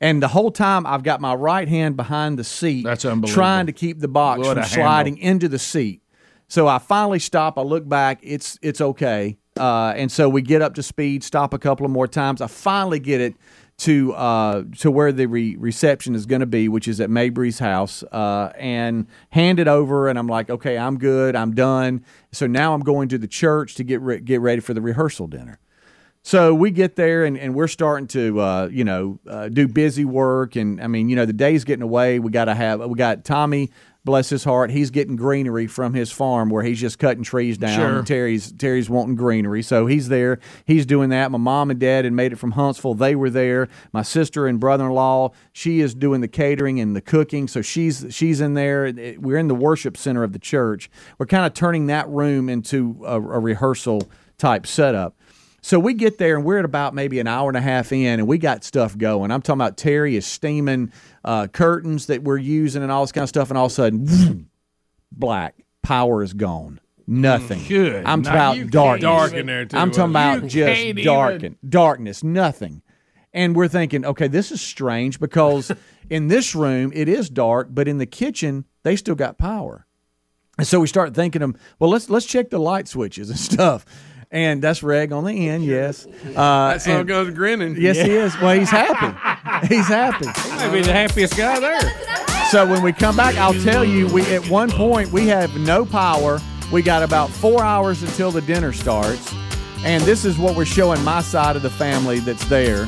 And 0.00 0.22
the 0.22 0.28
whole 0.28 0.50
time 0.52 0.86
I've 0.86 1.02
got 1.02 1.20
my 1.20 1.34
right 1.34 1.66
hand 1.68 1.96
behind 1.96 2.38
the 2.38 2.44
seat 2.44 2.84
That's 2.84 3.04
unbelievable. 3.04 3.34
trying 3.34 3.66
to 3.66 3.72
keep 3.72 3.98
the 3.98 4.08
box 4.08 4.38
What 4.38 4.48
from 4.54 4.58
a 4.58 4.66
handle. 4.66 4.84
sliding 4.84 5.18
into 5.18 5.48
the 5.48 5.58
seat. 5.58 6.00
So 6.48 6.68
I 6.68 6.78
finally 6.78 7.18
stop. 7.18 7.58
I 7.58 7.62
look 7.62 7.88
back. 7.88 8.20
It's 8.22 8.58
it's 8.62 8.80
okay. 8.80 9.36
Uh, 9.56 9.94
and 9.96 10.10
so 10.10 10.28
we 10.28 10.42
get 10.42 10.62
up 10.62 10.74
to 10.74 10.82
speed. 10.82 11.24
Stop 11.24 11.54
a 11.54 11.58
couple 11.58 11.86
of 11.86 11.92
more 11.92 12.08
times. 12.08 12.40
I 12.40 12.46
finally 12.46 12.98
get 12.98 13.20
it 13.20 13.34
to 13.78 14.14
uh, 14.14 14.64
to 14.78 14.90
where 14.90 15.12
the 15.12 15.26
re- 15.26 15.56
reception 15.56 16.14
is 16.14 16.24
going 16.24 16.40
to 16.40 16.46
be, 16.46 16.68
which 16.68 16.88
is 16.88 17.00
at 17.00 17.10
Mabry's 17.10 17.58
house, 17.58 18.02
uh, 18.04 18.52
and 18.56 19.06
hand 19.30 19.60
it 19.60 19.68
over. 19.68 20.08
And 20.08 20.18
I'm 20.18 20.28
like, 20.28 20.48
okay, 20.48 20.78
I'm 20.78 20.98
good. 20.98 21.36
I'm 21.36 21.54
done. 21.54 22.04
So 22.32 22.46
now 22.46 22.74
I'm 22.74 22.80
going 22.80 23.08
to 23.10 23.18
the 23.18 23.28
church 23.28 23.74
to 23.74 23.84
get 23.84 24.00
re- 24.00 24.20
get 24.20 24.40
ready 24.40 24.60
for 24.60 24.72
the 24.72 24.80
rehearsal 24.80 25.26
dinner. 25.26 25.58
So 26.22 26.52
we 26.52 26.72
get 26.72 26.96
there 26.96 27.24
and, 27.24 27.38
and 27.38 27.54
we're 27.54 27.68
starting 27.68 28.08
to, 28.08 28.40
uh, 28.40 28.68
you 28.72 28.82
know, 28.82 29.20
uh, 29.28 29.48
do 29.48 29.68
busy 29.68 30.04
work. 30.04 30.56
And 30.56 30.82
I 30.82 30.88
mean, 30.88 31.08
you 31.08 31.14
know, 31.14 31.24
the 31.24 31.32
day's 31.32 31.62
getting 31.62 31.84
away. 31.84 32.18
We 32.18 32.32
got 32.32 32.46
to 32.46 32.54
have, 32.56 32.80
we 32.80 32.96
got 32.96 33.24
Tommy, 33.24 33.70
bless 34.06 34.30
his 34.30 34.44
heart, 34.44 34.70
he's 34.70 34.90
getting 34.90 35.16
greenery 35.16 35.66
from 35.66 35.92
his 35.92 36.10
farm 36.10 36.48
where 36.48 36.62
he's 36.62 36.80
just 36.80 36.98
cutting 36.98 37.24
trees 37.24 37.58
down. 37.58 37.76
Sure. 37.76 38.02
Terry's, 38.04 38.52
Terry's 38.52 38.88
wanting 38.88 39.16
greenery. 39.16 39.62
So 39.62 39.86
he's 39.86 40.08
there. 40.08 40.38
He's 40.64 40.86
doing 40.86 41.10
that. 41.10 41.30
My 41.30 41.36
mom 41.36 41.70
and 41.70 41.78
dad 41.78 42.04
had 42.04 42.14
made 42.14 42.32
it 42.32 42.36
from 42.36 42.52
Huntsville. 42.52 42.94
They 42.94 43.14
were 43.14 43.28
there. 43.28 43.68
My 43.92 44.00
sister 44.00 44.46
and 44.46 44.58
brother 44.58 44.86
in 44.86 44.92
law, 44.92 45.32
she 45.52 45.80
is 45.80 45.94
doing 45.94 46.22
the 46.22 46.28
catering 46.28 46.80
and 46.80 46.96
the 46.96 47.02
cooking. 47.02 47.48
So 47.48 47.60
she's, 47.60 48.06
she's 48.08 48.40
in 48.40 48.54
there. 48.54 48.90
We're 49.18 49.38
in 49.38 49.48
the 49.48 49.54
worship 49.54 49.98
center 49.98 50.22
of 50.22 50.32
the 50.32 50.38
church. 50.38 50.88
We're 51.18 51.26
kind 51.26 51.44
of 51.44 51.52
turning 51.52 51.88
that 51.88 52.08
room 52.08 52.48
into 52.48 53.02
a, 53.04 53.16
a 53.16 53.20
rehearsal 53.20 54.08
type 54.38 54.66
setup. 54.66 55.16
So 55.66 55.80
we 55.80 55.94
get 55.94 56.16
there 56.18 56.36
and 56.36 56.44
we're 56.44 56.60
at 56.60 56.64
about 56.64 56.94
maybe 56.94 57.18
an 57.18 57.26
hour 57.26 57.50
and 57.50 57.56
a 57.56 57.60
half 57.60 57.90
in, 57.90 58.20
and 58.20 58.28
we 58.28 58.38
got 58.38 58.62
stuff 58.62 58.96
going. 58.96 59.32
I'm 59.32 59.42
talking 59.42 59.60
about 59.60 59.76
Terry 59.76 60.14
is 60.14 60.24
steaming 60.24 60.92
uh, 61.24 61.48
curtains 61.48 62.06
that 62.06 62.22
we're 62.22 62.38
using 62.38 62.84
and 62.84 62.92
all 62.92 63.02
this 63.02 63.10
kind 63.10 63.24
of 63.24 63.28
stuff, 63.28 63.48
and 63.48 63.58
all 63.58 63.66
of 63.66 63.72
a 63.72 63.74
sudden, 63.74 64.48
black 65.10 65.56
power 65.82 66.22
is 66.22 66.34
gone. 66.34 66.78
Nothing. 67.08 67.64
Good 67.66 68.04
I'm 68.04 68.22
talking 68.22 68.62
about 68.62 68.70
darkness. 68.70 69.02
Dark 69.02 69.32
in 69.32 69.46
there, 69.46 69.64
too, 69.64 69.76
I'm 69.76 69.90
talking 69.90 70.12
wasn't 70.12 70.44
about 70.44 70.54
You 70.54 70.94
just 70.94 71.04
darken, 71.04 71.58
darkness, 71.68 72.22
nothing. 72.22 72.82
And 73.32 73.56
we're 73.56 73.66
thinking, 73.66 74.04
okay, 74.04 74.28
this 74.28 74.52
is 74.52 74.60
strange 74.60 75.18
because 75.18 75.72
in 76.08 76.28
this 76.28 76.54
room 76.54 76.92
it 76.94 77.08
is 77.08 77.28
dark, 77.28 77.70
but 77.72 77.88
in 77.88 77.98
the 77.98 78.06
kitchen 78.06 78.66
they 78.84 78.94
still 78.94 79.16
got 79.16 79.36
power. 79.36 79.84
And 80.58 80.66
so 80.66 80.78
we 80.78 80.86
start 80.86 81.12
thinking 81.12 81.56
well, 81.80 81.90
let's 81.90 82.08
let's 82.08 82.24
check 82.24 82.50
the 82.50 82.60
light 82.60 82.86
switches 82.86 83.30
and 83.30 83.38
stuff. 83.52 83.84
And 84.30 84.60
that's 84.60 84.82
Reg 84.82 85.12
on 85.12 85.24
the 85.24 85.48
end, 85.48 85.64
yes. 85.64 86.06
Uh, 86.06 86.72
that 86.72 86.82
son 86.82 86.96
and- 87.00 87.08
goes 87.08 87.30
grinning. 87.32 87.76
yes, 87.80 87.96
he 87.96 88.10
is. 88.10 88.36
Well, 88.40 88.58
he's 88.58 88.70
happy. 88.70 89.16
He's 89.68 89.86
happy. 89.86 90.26
He 90.26 90.50
might 90.56 90.70
Maybe 90.70 90.82
the 90.82 90.92
happiest 90.92 91.34
guy 91.34 91.58
there. 91.58 91.80
So 92.50 92.66
when 92.70 92.82
we 92.82 92.92
come 92.92 93.16
back, 93.16 93.36
I'll 93.36 93.54
tell 93.62 93.84
you. 93.84 94.06
We 94.08 94.22
at 94.34 94.46
one 94.50 94.70
point 94.70 95.10
we 95.12 95.26
have 95.28 95.56
no 95.58 95.86
power. 95.86 96.40
We 96.70 96.82
got 96.82 97.02
about 97.02 97.30
four 97.30 97.64
hours 97.64 98.02
until 98.02 98.30
the 98.30 98.42
dinner 98.42 98.72
starts, 98.74 99.32
and 99.82 100.02
this 100.04 100.26
is 100.26 100.36
what 100.36 100.56
we're 100.56 100.66
showing 100.66 101.02
my 101.04 101.22
side 101.22 101.56
of 101.56 101.62
the 101.62 101.70
family 101.70 102.18
that's 102.18 102.44
there. 102.46 102.86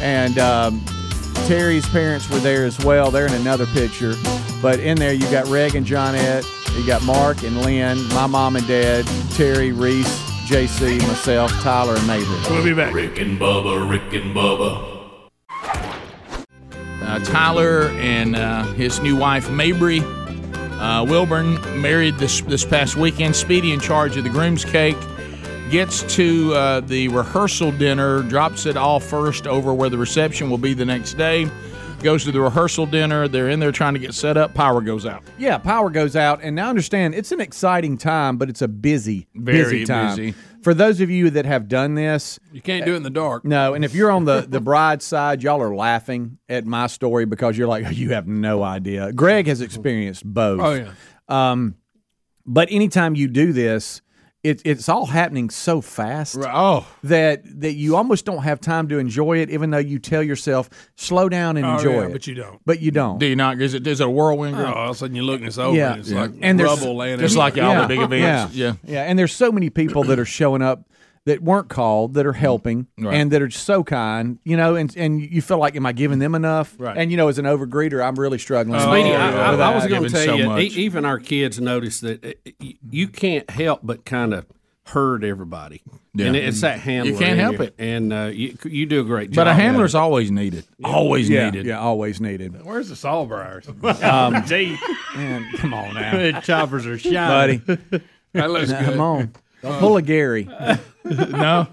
And 0.00 0.36
um, 0.38 0.84
Terry's 1.46 1.88
parents 1.90 2.28
were 2.28 2.40
there 2.40 2.64
as 2.64 2.82
well. 2.84 3.10
They're 3.12 3.26
in 3.26 3.34
another 3.34 3.66
picture, 3.66 4.14
but 4.60 4.80
in 4.80 4.98
there 4.98 5.12
you 5.12 5.30
got 5.30 5.46
Reg 5.46 5.76
and 5.76 5.86
Johnette. 5.86 6.44
You 6.76 6.84
got 6.86 7.02
Mark 7.04 7.42
and 7.44 7.60
Lynn, 7.62 8.02
my 8.08 8.26
mom 8.26 8.56
and 8.56 8.66
dad, 8.66 9.06
Terry, 9.34 9.70
Reese, 9.70 10.29
JC, 10.50 10.98
myself, 11.06 11.52
Tyler, 11.62 11.94
and 11.94 12.06
Mabry. 12.08 12.36
We'll 12.50 12.64
be 12.64 12.74
back. 12.74 12.92
Rick 12.92 13.20
and 13.20 13.38
Bubba, 13.38 13.88
Rick 13.88 14.12
and 14.20 14.34
Bubba. 14.34 15.28
uh, 17.02 17.18
Tyler 17.20 17.82
and 18.00 18.34
uh, 18.34 18.64
his 18.72 18.98
new 18.98 19.16
wife 19.16 19.48
Mabry 19.48 20.00
uh, 20.00 21.04
Wilburn 21.04 21.54
married 21.80 22.16
this 22.16 22.40
this 22.40 22.64
past 22.64 22.96
weekend. 22.96 23.36
Speedy 23.36 23.72
in 23.72 23.78
charge 23.78 24.16
of 24.16 24.24
the 24.24 24.30
groom's 24.30 24.64
cake 24.64 24.96
gets 25.70 26.02
to 26.16 26.52
uh, 26.54 26.80
the 26.80 27.06
rehearsal 27.08 27.70
dinner, 27.70 28.24
drops 28.24 28.66
it 28.66 28.76
all 28.76 28.98
first 28.98 29.46
over 29.46 29.72
where 29.72 29.88
the 29.88 29.98
reception 29.98 30.50
will 30.50 30.58
be 30.58 30.74
the 30.74 30.84
next 30.84 31.14
day. 31.14 31.48
Goes 32.02 32.24
to 32.24 32.32
the 32.32 32.40
rehearsal 32.40 32.86
dinner. 32.86 33.28
They're 33.28 33.50
in 33.50 33.60
there 33.60 33.72
trying 33.72 33.92
to 33.92 34.00
get 34.00 34.14
set 34.14 34.38
up. 34.38 34.54
Power 34.54 34.80
goes 34.80 35.04
out. 35.04 35.22
Yeah, 35.36 35.58
power 35.58 35.90
goes 35.90 36.16
out, 36.16 36.40
and 36.42 36.56
now 36.56 36.70
understand 36.70 37.14
it's 37.14 37.30
an 37.30 37.42
exciting 37.42 37.98
time, 37.98 38.38
but 38.38 38.48
it's 38.48 38.62
a 38.62 38.68
busy, 38.68 39.28
Very 39.34 39.58
busy 39.64 39.84
time. 39.84 40.16
busy. 40.16 40.34
For 40.62 40.72
those 40.72 41.02
of 41.02 41.10
you 41.10 41.28
that 41.30 41.44
have 41.44 41.68
done 41.68 41.96
this, 41.96 42.38
You 42.52 42.62
can't 42.62 42.86
do 42.86 42.94
it 42.94 42.96
in 42.96 43.02
the 43.02 43.10
dark. 43.10 43.44
no, 43.44 43.74
and 43.74 43.84
if 43.84 43.94
you're 43.94 44.10
on 44.10 44.24
the 44.24 44.46
the 44.48 44.60
bride's 44.62 45.04
side, 45.04 45.42
y'all 45.42 45.60
are 45.62 45.74
laughing 45.74 46.38
at 46.48 46.64
my 46.64 46.86
story 46.86 47.26
because 47.26 47.58
you're 47.58 47.68
like, 47.68 47.84
you 47.94 48.14
have 48.14 48.26
no 48.26 48.62
idea. 48.62 49.12
Greg 49.12 49.46
has 49.46 49.60
experienced 49.60 50.24
both. 50.24 50.60
Oh 50.60 50.72
yeah. 50.72 50.92
Um, 51.28 51.74
but 52.46 52.68
anytime 52.70 53.14
you 53.14 53.28
do 53.28 53.52
this, 53.52 54.00
it, 54.42 54.62
it's 54.64 54.88
all 54.88 55.04
happening 55.04 55.50
so 55.50 55.80
fast 55.82 56.36
Oh, 56.40 56.86
that 57.04 57.42
that 57.60 57.74
you 57.74 57.96
almost 57.96 58.24
don't 58.24 58.42
have 58.42 58.58
time 58.60 58.88
to 58.88 58.98
enjoy 58.98 59.38
it, 59.38 59.50
even 59.50 59.70
though 59.70 59.78
you 59.78 59.98
tell 59.98 60.22
yourself 60.22 60.70
slow 60.96 61.28
down 61.28 61.56
and 61.58 61.66
Oh, 61.66 61.76
enjoy 61.76 61.92
yeah, 62.00 62.06
it. 62.06 62.12
but 62.12 62.26
you 62.26 62.34
don't. 62.34 62.60
But 62.64 62.80
you 62.80 62.90
don't. 62.90 63.18
do 63.18 63.26
you 63.26 63.36
not? 63.36 63.60
Is 63.60 63.74
it 63.74 63.86
is 63.86 64.00
it 64.00 64.06
a 64.06 64.10
whirlwind? 64.10 64.56
Oh, 64.56 64.64
all 64.64 64.90
of 64.90 64.96
a 64.96 64.98
sudden 64.98 65.14
you 65.14 65.22
look 65.22 65.40
and 65.40 65.48
it's 65.48 65.58
over. 65.58 65.76
Yeah. 65.76 65.92
and 65.92 66.00
it's 66.00 66.10
Yeah. 66.10 66.20
like 66.22 66.32
And 66.40 66.58
there's- 66.58 66.78
rubble 66.80 66.96
laying 66.96 67.18
Just 67.18 67.36
like 67.36 67.58
all 67.58 67.82
the 67.82 67.86
big 67.88 68.00
events. 68.00 68.54
Yeah. 68.54 68.66
Yeah. 68.66 68.92
yeah. 68.94 69.02
And 69.02 69.18
there's 69.18 69.34
so 69.34 69.52
many 69.52 69.68
people 69.68 70.04
that 70.04 70.18
are 70.18 70.24
showing 70.24 70.62
up 70.62 70.84
that 71.26 71.42
weren't 71.42 71.68
called 71.68 72.14
that 72.14 72.26
are 72.26 72.32
mm-hmm. 72.32 72.40
helping 72.40 72.86
Right. 72.98 73.14
and 73.14 73.30
that 73.32 73.42
are 73.42 73.50
so 73.50 73.84
kind, 73.84 74.38
you 74.44 74.56
know, 74.56 74.74
and 74.74 74.94
and 74.96 75.20
you 75.20 75.42
feel 75.42 75.58
like, 75.58 75.76
am 75.76 75.86
I 75.86 75.92
giving 75.92 76.18
them 76.18 76.34
enough? 76.34 76.74
Right. 76.78 76.96
And 76.96 77.10
you 77.10 77.16
know, 77.16 77.28
as 77.28 77.38
an 77.38 77.44
overgreeter, 77.44 78.04
I'm 78.04 78.14
really 78.16 78.38
struggling. 78.38 78.80
Oh, 78.80 78.92
Speedy. 78.92 79.14
I, 79.14 79.48
I- 79.48 79.50
with 79.50 79.60
I 79.60 79.74
was 79.74 79.86
going 79.86 80.02
to 80.04 80.10
tell 80.10 80.24
so 80.24 80.34
you, 80.34 80.46
much. 80.46 80.62
even 80.62 81.04
our 81.04 81.18
kids 81.18 81.60
notice 81.60 82.00
that 82.00 82.38
you 82.90 83.08
can't 83.08 83.48
help 83.50 83.80
but 83.82 84.04
kind 84.04 84.32
of 84.34 84.46
hurt 84.86 85.22
everybody. 85.22 85.82
and 86.18 86.34
it's 86.34 86.62
that 86.62 86.78
mm-hmm. 86.80 86.88
handler. 86.88 87.12
You 87.12 87.18
can't 87.18 87.38
help 87.38 87.58
you. 87.58 87.64
it. 87.64 87.74
and 87.78 88.12
uh, 88.12 88.30
you 88.32 88.56
you 88.64 88.86
do 88.86 89.00
a 89.00 89.04
great 89.04 89.30
job. 89.30 89.36
But 89.36 89.46
a 89.46 89.50
at 89.50 89.58
it. 89.58 89.62
handler's 89.62 89.94
always 89.94 90.30
needed. 90.30 90.64
Always 90.82 91.28
Yeah, 91.28 91.50
needed. 91.50 91.66
yeah, 91.66 91.78
always 91.78 92.20
needed. 92.20 92.64
Where's 92.64 92.88
the 92.88 92.94
sawbriars? 92.96 93.66
Um, 94.02 94.44
Gee, 94.46 94.76
Man, 95.14 95.46
come 95.56 95.74
on 95.74 95.94
now, 95.94 96.16
the 96.16 96.40
choppers 96.42 96.86
are 96.86 96.98
shining. 96.98 97.58
buddy. 97.58 98.02
that 98.32 98.50
looks 98.50 98.72
good. 98.72 98.84
Come 98.84 99.00
on. 99.00 99.32
Don't 99.62 99.78
pull 99.78 99.96
a 99.96 100.02
Gary. 100.02 100.48
No, 101.02 101.66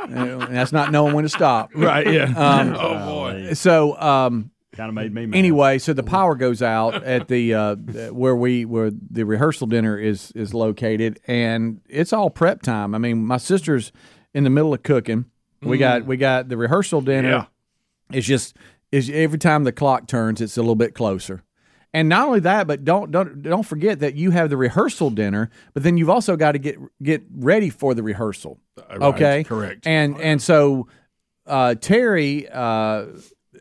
That's 0.49 0.71
not 0.71 0.91
knowing 0.91 1.13
when 1.13 1.23
to 1.23 1.29
stop. 1.29 1.71
right? 1.75 2.07
Yeah. 2.11 2.33
Oh 2.79 3.05
boy. 3.05 3.53
So, 3.53 3.99
um, 3.99 4.51
Kind 4.73 4.87
of 4.89 4.95
made 4.95 5.13
me 5.13 5.25
mad. 5.25 5.37
anyway, 5.37 5.79
so 5.79 5.91
the 5.93 6.01
power 6.03 6.33
goes 6.35 6.61
out 6.61 7.03
at 7.03 7.27
the 7.27 7.53
uh, 7.53 7.75
where 8.11 8.35
we 8.35 8.63
where 8.63 8.89
the 8.91 9.25
rehearsal 9.25 9.67
dinner 9.67 9.97
is 9.97 10.31
is 10.31 10.53
located, 10.53 11.19
and 11.27 11.81
it's 11.89 12.13
all 12.13 12.29
prep 12.29 12.61
time. 12.61 12.95
I 12.95 12.99
mean, 12.99 13.25
my 13.25 13.37
sister's 13.37 13.91
in 14.33 14.43
the 14.43 14.49
middle 14.49 14.73
of 14.73 14.81
cooking. 14.83 15.25
We 15.61 15.77
got 15.77 16.05
we 16.05 16.15
got 16.15 16.47
the 16.47 16.57
rehearsal 16.57 17.01
dinner. 17.01 17.29
Yeah. 17.29 17.45
It's 18.11 18.27
just 18.27 18.55
is 18.91 19.09
every 19.09 19.39
time 19.39 19.65
the 19.65 19.71
clock 19.73 20.07
turns, 20.07 20.39
it's 20.41 20.57
a 20.57 20.61
little 20.61 20.75
bit 20.75 20.93
closer. 20.95 21.43
And 21.93 22.09
not 22.09 22.27
only 22.27 22.41
that, 22.41 22.67
but 22.67 22.83
don't 22.83 23.11
don't 23.11 23.41
don't 23.41 23.63
forget 23.63 23.99
that 23.99 24.15
you 24.15 24.31
have 24.31 24.49
the 24.49 24.57
rehearsal 24.57 25.09
dinner, 25.09 25.49
but 25.73 25.83
then 25.83 25.97
you've 25.97 26.09
also 26.09 26.35
got 26.35 26.51
to 26.51 26.59
get 26.59 26.77
get 27.01 27.23
ready 27.31 27.69
for 27.69 27.93
the 27.93 28.03
rehearsal. 28.03 28.59
okay, 28.89 29.43
correct. 29.43 29.87
And 29.87 30.19
and 30.19 30.41
so 30.41 30.87
uh, 31.45 31.75
Terry 31.75 32.47
uh, 32.49 33.05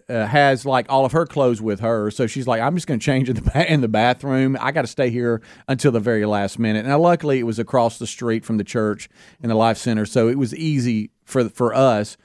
uh, 0.09 0.27
has 0.27 0.67
like 0.67 0.87
all 0.89 1.05
of 1.05 1.13
her 1.13 1.25
clothes 1.25 1.63
with 1.63 1.81
her, 1.81 2.11
so 2.11 2.27
she's 2.27 2.47
like, 2.47 2.61
I'm 2.61 2.75
just 2.75 2.87
going 2.87 2.99
to 2.99 3.05
change 3.05 3.29
in 3.29 3.37
the 3.37 3.43
ba- 3.43 3.73
in 3.73 3.81
the 3.81 3.89
bathroom. 3.89 4.57
I 4.61 4.73
got 4.73 4.83
to 4.83 4.89
stay 4.89 5.11
here 5.11 5.41
until 5.69 5.93
the 5.93 6.01
very 6.01 6.27
last 6.27 6.59
minute. 6.59 6.85
Now, 6.85 6.99
luckily, 6.99 7.39
it 7.39 7.45
was 7.45 7.59
across 7.59 7.99
the 7.99 8.07
street 8.07 8.45
from 8.45 8.57
the 8.57 8.65
church 8.65 9.09
and 9.41 9.51
the 9.51 9.57
Life 9.57 9.79
Center, 9.79 10.05
so 10.05 10.29
it 10.29 10.37
was 10.37 10.55
easy 10.55 11.11
for 11.25 11.49
for 11.49 11.75
us. 11.75 12.17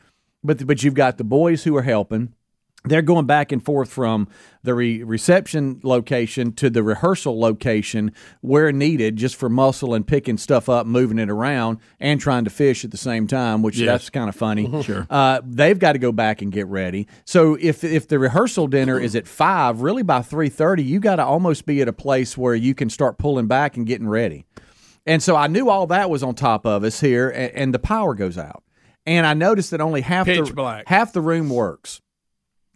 But 0.44 0.66
but 0.66 0.84
you've 0.84 0.96
got 0.96 1.18
the 1.18 1.24
boys 1.24 1.64
who 1.64 1.78
are 1.78 1.84
helping 1.84 2.34
they're 2.84 3.02
going 3.04 3.26
back 3.28 3.52
and 3.52 3.64
forth 3.64 3.92
from 3.92 4.28
the 4.64 4.74
re- 4.74 5.04
reception 5.04 5.80
location 5.84 6.52
to 6.54 6.70
the 6.70 6.82
rehearsal 6.82 7.40
location 7.40 8.12
where 8.42 8.72
needed 8.72 9.16
just 9.18 9.36
for 9.36 9.50
muscle 9.50 9.94
and 9.94 10.08
picking 10.08 10.38
stuff 10.38 10.68
up 10.68 10.88
moving 10.88 11.20
it 11.20 11.30
around 11.30 11.78
and 12.00 12.20
trying 12.20 12.44
to 12.44 12.50
fish 12.50 12.84
at 12.84 12.92
the 12.92 12.98
same 12.98 13.28
time 13.28 13.62
which 13.62 13.78
that's 13.78 14.10
kind 14.10 14.30
of 14.30 14.36
funny. 14.36 14.68
Sure. 14.84 15.06
Uh, 15.10 15.42
they've 15.46 15.78
got 15.78 15.94
to 15.94 16.00
go 16.00 16.12
back 16.12 16.42
and 16.42 16.52
get 16.52 16.66
ready. 16.66 17.08
So 17.26 17.56
if 17.60 17.84
if 17.84 18.08
the 18.08 18.18
rehearsal 18.18 18.68
dinner 18.68 19.00
is 19.00 19.16
at 19.16 19.28
five 19.28 19.82
really 19.82 20.02
by 20.04 20.20
3.30 20.20 20.84
you 20.86 21.00
got 21.00 21.18
to 21.18 21.26
almost 21.26 21.66
be 21.66 21.82
at 21.82 21.88
a 21.88 21.94
place 21.94 22.36
where 22.38 22.56
you 22.56 22.74
can 22.74 22.90
start 22.90 23.18
pulling 23.20 23.48
back 23.48 23.78
and 23.78 23.86
getting 23.86 24.08
ready. 24.08 24.46
And 25.06 25.22
so 25.22 25.36
I 25.36 25.48
knew 25.48 25.70
all 25.70 25.88
that 25.88 26.10
was 26.10 26.22
on 26.24 26.36
top 26.36 26.66
of 26.66 26.84
us 26.84 27.00
here, 27.00 27.30
and, 27.30 27.52
and 27.54 27.74
the 27.74 27.80
power 27.80 28.14
goes 28.14 28.38
out. 28.38 28.64
And 29.06 29.26
I 29.26 29.34
noticed 29.34 29.72
that 29.72 29.82
only 29.82 30.02
half 30.02 30.28
Pitch 30.28 30.50
the 30.50 30.54
black. 30.54 30.88
half 30.88 31.12
the 31.12 31.22
room 31.22 31.50
works, 31.50 32.02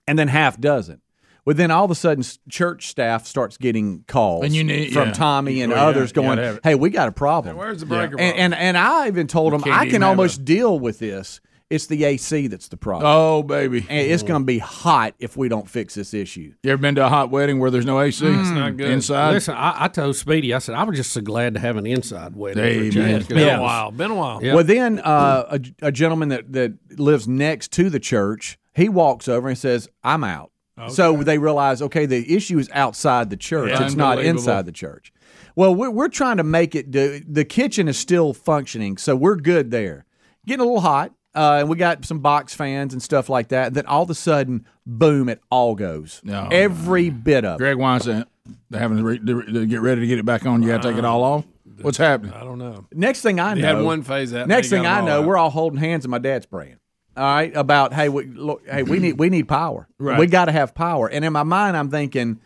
and 0.08 0.18
then 0.20 0.28
half 0.28 0.60
doesn't. 0.60 1.01
Well, 1.45 1.56
then 1.56 1.70
all 1.70 1.86
of 1.86 1.91
a 1.91 1.95
sudden, 1.95 2.24
church 2.49 2.88
staff 2.88 3.28
starts 3.28 3.58
getting 3.58 4.03
calls 4.08 4.45
And 4.45 4.56
you 4.56 4.64
need- 4.64 4.93
from 4.93 5.10
yeah. 5.10 5.14
Tommy 5.14 5.62
and 5.62 5.72
Well, 5.72 5.88
others 5.89 6.10
you 6.10 6.16
gotta 6.16 6.28
going, 6.28 6.38
have 6.39 6.60
"Hey, 6.64 6.74
we 6.74 6.89
got 6.89 7.08
a 7.08 7.12
problem." 7.12 7.56
Where's 7.56 7.82
the 7.82 7.86
breaker? 7.86 8.20
and, 8.20 8.36
and 8.36 8.56
and 8.56 8.76
I 8.78 9.08
even 9.08 9.28
told 9.28 9.53
them 9.53 9.62
I 9.72 9.88
can 9.88 10.01
almost 10.01 10.39
a- 10.39 10.43
deal 10.43 10.80
with 10.80 10.97
this. 10.99 11.41
It's 11.68 11.88
the 11.88 12.03
AC 12.03 12.45
that's 12.45 12.68
the 12.68 12.78
problem, 12.78 13.12
Oh, 13.12 13.41
baby. 13.41 13.80
and 13.89 14.08
it's 14.12 14.22
going 14.22 14.39
to 14.41 14.45
be 14.45 14.60
hot 14.60 15.16
if 15.20 15.36
we 15.36 15.49
don't 15.49 15.68
fix 15.68 15.95
this 15.95 16.14
issue. 16.14 16.53
You 16.62 16.72
ever 16.72 16.80
been 16.80 16.93
to 16.95 17.06
a 17.06 17.10
hot 17.10 17.32
wedding 17.32 17.58
where 17.60 17.72
there's 17.72 17.88
no 17.88 17.99
AC? 17.99 18.24
It's 18.24 18.49
not 18.51 18.78
good. 18.78 18.91
Inside? 18.91 19.32
Listen, 19.34 19.56
I, 19.56 19.86
I 19.86 19.88
told 19.88 20.16
Speedy, 20.16 20.53
I 20.53 20.60
said 20.60 20.76
I 20.76 20.84
was 20.84 20.95
just 20.95 21.12
so 21.12 21.22
glad 21.22 21.56
to 21.56 21.60
have 21.60 21.76
an 21.76 21.88
inside 21.88 22.36
wedding. 22.36 22.62
for 22.64 22.70
a 22.70 22.74
Amen. 22.74 22.91
change, 22.91 23.20
'cause 23.24 23.28
been 23.30 23.38
that 23.47 23.58
a 23.60 23.62
while. 23.64 23.89
Been 23.91 24.12
a 24.12 24.16
while. 24.16 24.43
Yeah. 24.43 24.53
Well, 24.53 24.64
then 24.64 24.99
uh, 24.99 25.58
a, 25.82 25.88
a 25.88 25.91
gentleman 25.91 26.30
that, 26.30 26.53
that 26.53 26.74
lives 26.99 27.28
next 27.28 27.72
to 27.74 27.89
the 27.89 27.99
church, 27.99 28.60
he 28.76 28.89
walks 28.89 29.28
over 29.28 29.47
and 29.47 29.57
says, 29.57 29.89
"I'm 30.03 30.23
out." 30.23 30.51
So 30.89 31.23
they 31.23 31.38
realize, 31.38 31.82
okay, 31.82 32.05
the 32.05 32.36
issue 32.36 32.59
is 32.59 32.69
outside 32.73 33.30
the 33.30 33.38
church; 33.38 33.69
Yeah. 33.69 33.86
it's 33.86 33.95
not 33.95 34.19
inside 34.23 34.65
the 34.65 34.71
church. 34.73 35.13
Well, 35.55 35.73
we're, 35.73 35.89
we're 35.89 36.09
trying 36.09 36.36
to 36.38 36.43
make 36.43 36.76
it. 36.76 36.91
Do, 36.91 37.21
the 37.26 37.45
kitchen 37.45 37.88
is 37.88 37.97
still 37.97 38.34
functioning, 38.34 38.97
so 38.97 39.15
we're 39.15 39.38
good 39.38 39.71
there. 39.71 40.05
Getting 40.45 40.59
a 40.61 40.65
little 40.65 40.82
hot, 40.82 41.13
uh, 41.34 41.59
and 41.61 41.69
we 41.69 41.78
got 41.78 42.03
some 42.03 42.19
box 42.19 42.53
fans 42.53 42.91
and 42.91 43.01
stuff 43.01 43.30
like 43.30 43.47
that. 43.49 43.67
And 43.67 43.76
Then 43.78 43.86
all 43.86 44.03
of 44.03 44.09
a 44.09 44.15
sudden, 44.15 44.65
boom! 44.86 45.30
It 45.30 45.39
all 45.49 45.76
goes. 45.76 46.19
No. 46.26 46.49
Every 46.51 47.09
bit 47.09 47.45
of 47.45 47.55
it. 47.55 47.59
Greg 47.59 47.78
Wine 47.78 48.01
said 48.01 48.26
they're 48.69 48.82
having 48.82 48.97
to, 48.97 49.03
re- 49.05 49.19
to, 49.19 49.41
to 49.43 49.65
get 49.65 49.80
ready 49.80 50.01
to 50.01 50.07
get 50.07 50.19
it 50.19 50.26
back 50.26 50.45
on. 50.45 50.61
You 50.61 50.67
got 50.67 50.82
to 50.82 50.89
take 50.89 50.97
it 50.97 51.05
all 51.05 51.23
off. 51.23 51.45
What's 51.82 51.97
happening? 51.97 52.34
I 52.34 52.41
don't 52.41 52.59
know. 52.59 52.86
Next 52.93 53.21
thing 53.21 53.39
I 53.39 53.53
know, 53.53 53.59
You 53.59 53.65
had 53.65 53.82
one 53.82 54.01
phase 54.01 54.34
out. 54.34 54.47
Next 54.49 54.69
thing 54.69 54.86
I 54.86 54.99
know, 55.05 55.21
out. 55.21 55.26
we're 55.28 55.38
all 55.38 55.49
holding 55.49 55.80
hands 55.80 56.03
and 56.05 56.11
my 56.11 56.19
dad's 56.19 56.45
praying. 56.45 56.78
All 57.18 57.24
right, 57.24 57.55
about 57.55 57.93
hey, 57.93 58.09
we, 58.09 58.26
look, 58.26 58.68
hey, 58.68 58.84
we 58.84 58.99
need 58.99 59.18
we 59.18 59.30
need 59.30 59.47
power. 59.47 59.88
Right. 59.97 60.20
We 60.20 60.28
got 60.28 60.45
to 60.45 60.51
have 60.51 60.76
power. 60.76 61.07
And 61.07 61.24
in 61.24 61.32
my 61.34 61.43
mind, 61.43 61.78
I'm 61.78 61.89
thinking, 61.89 62.39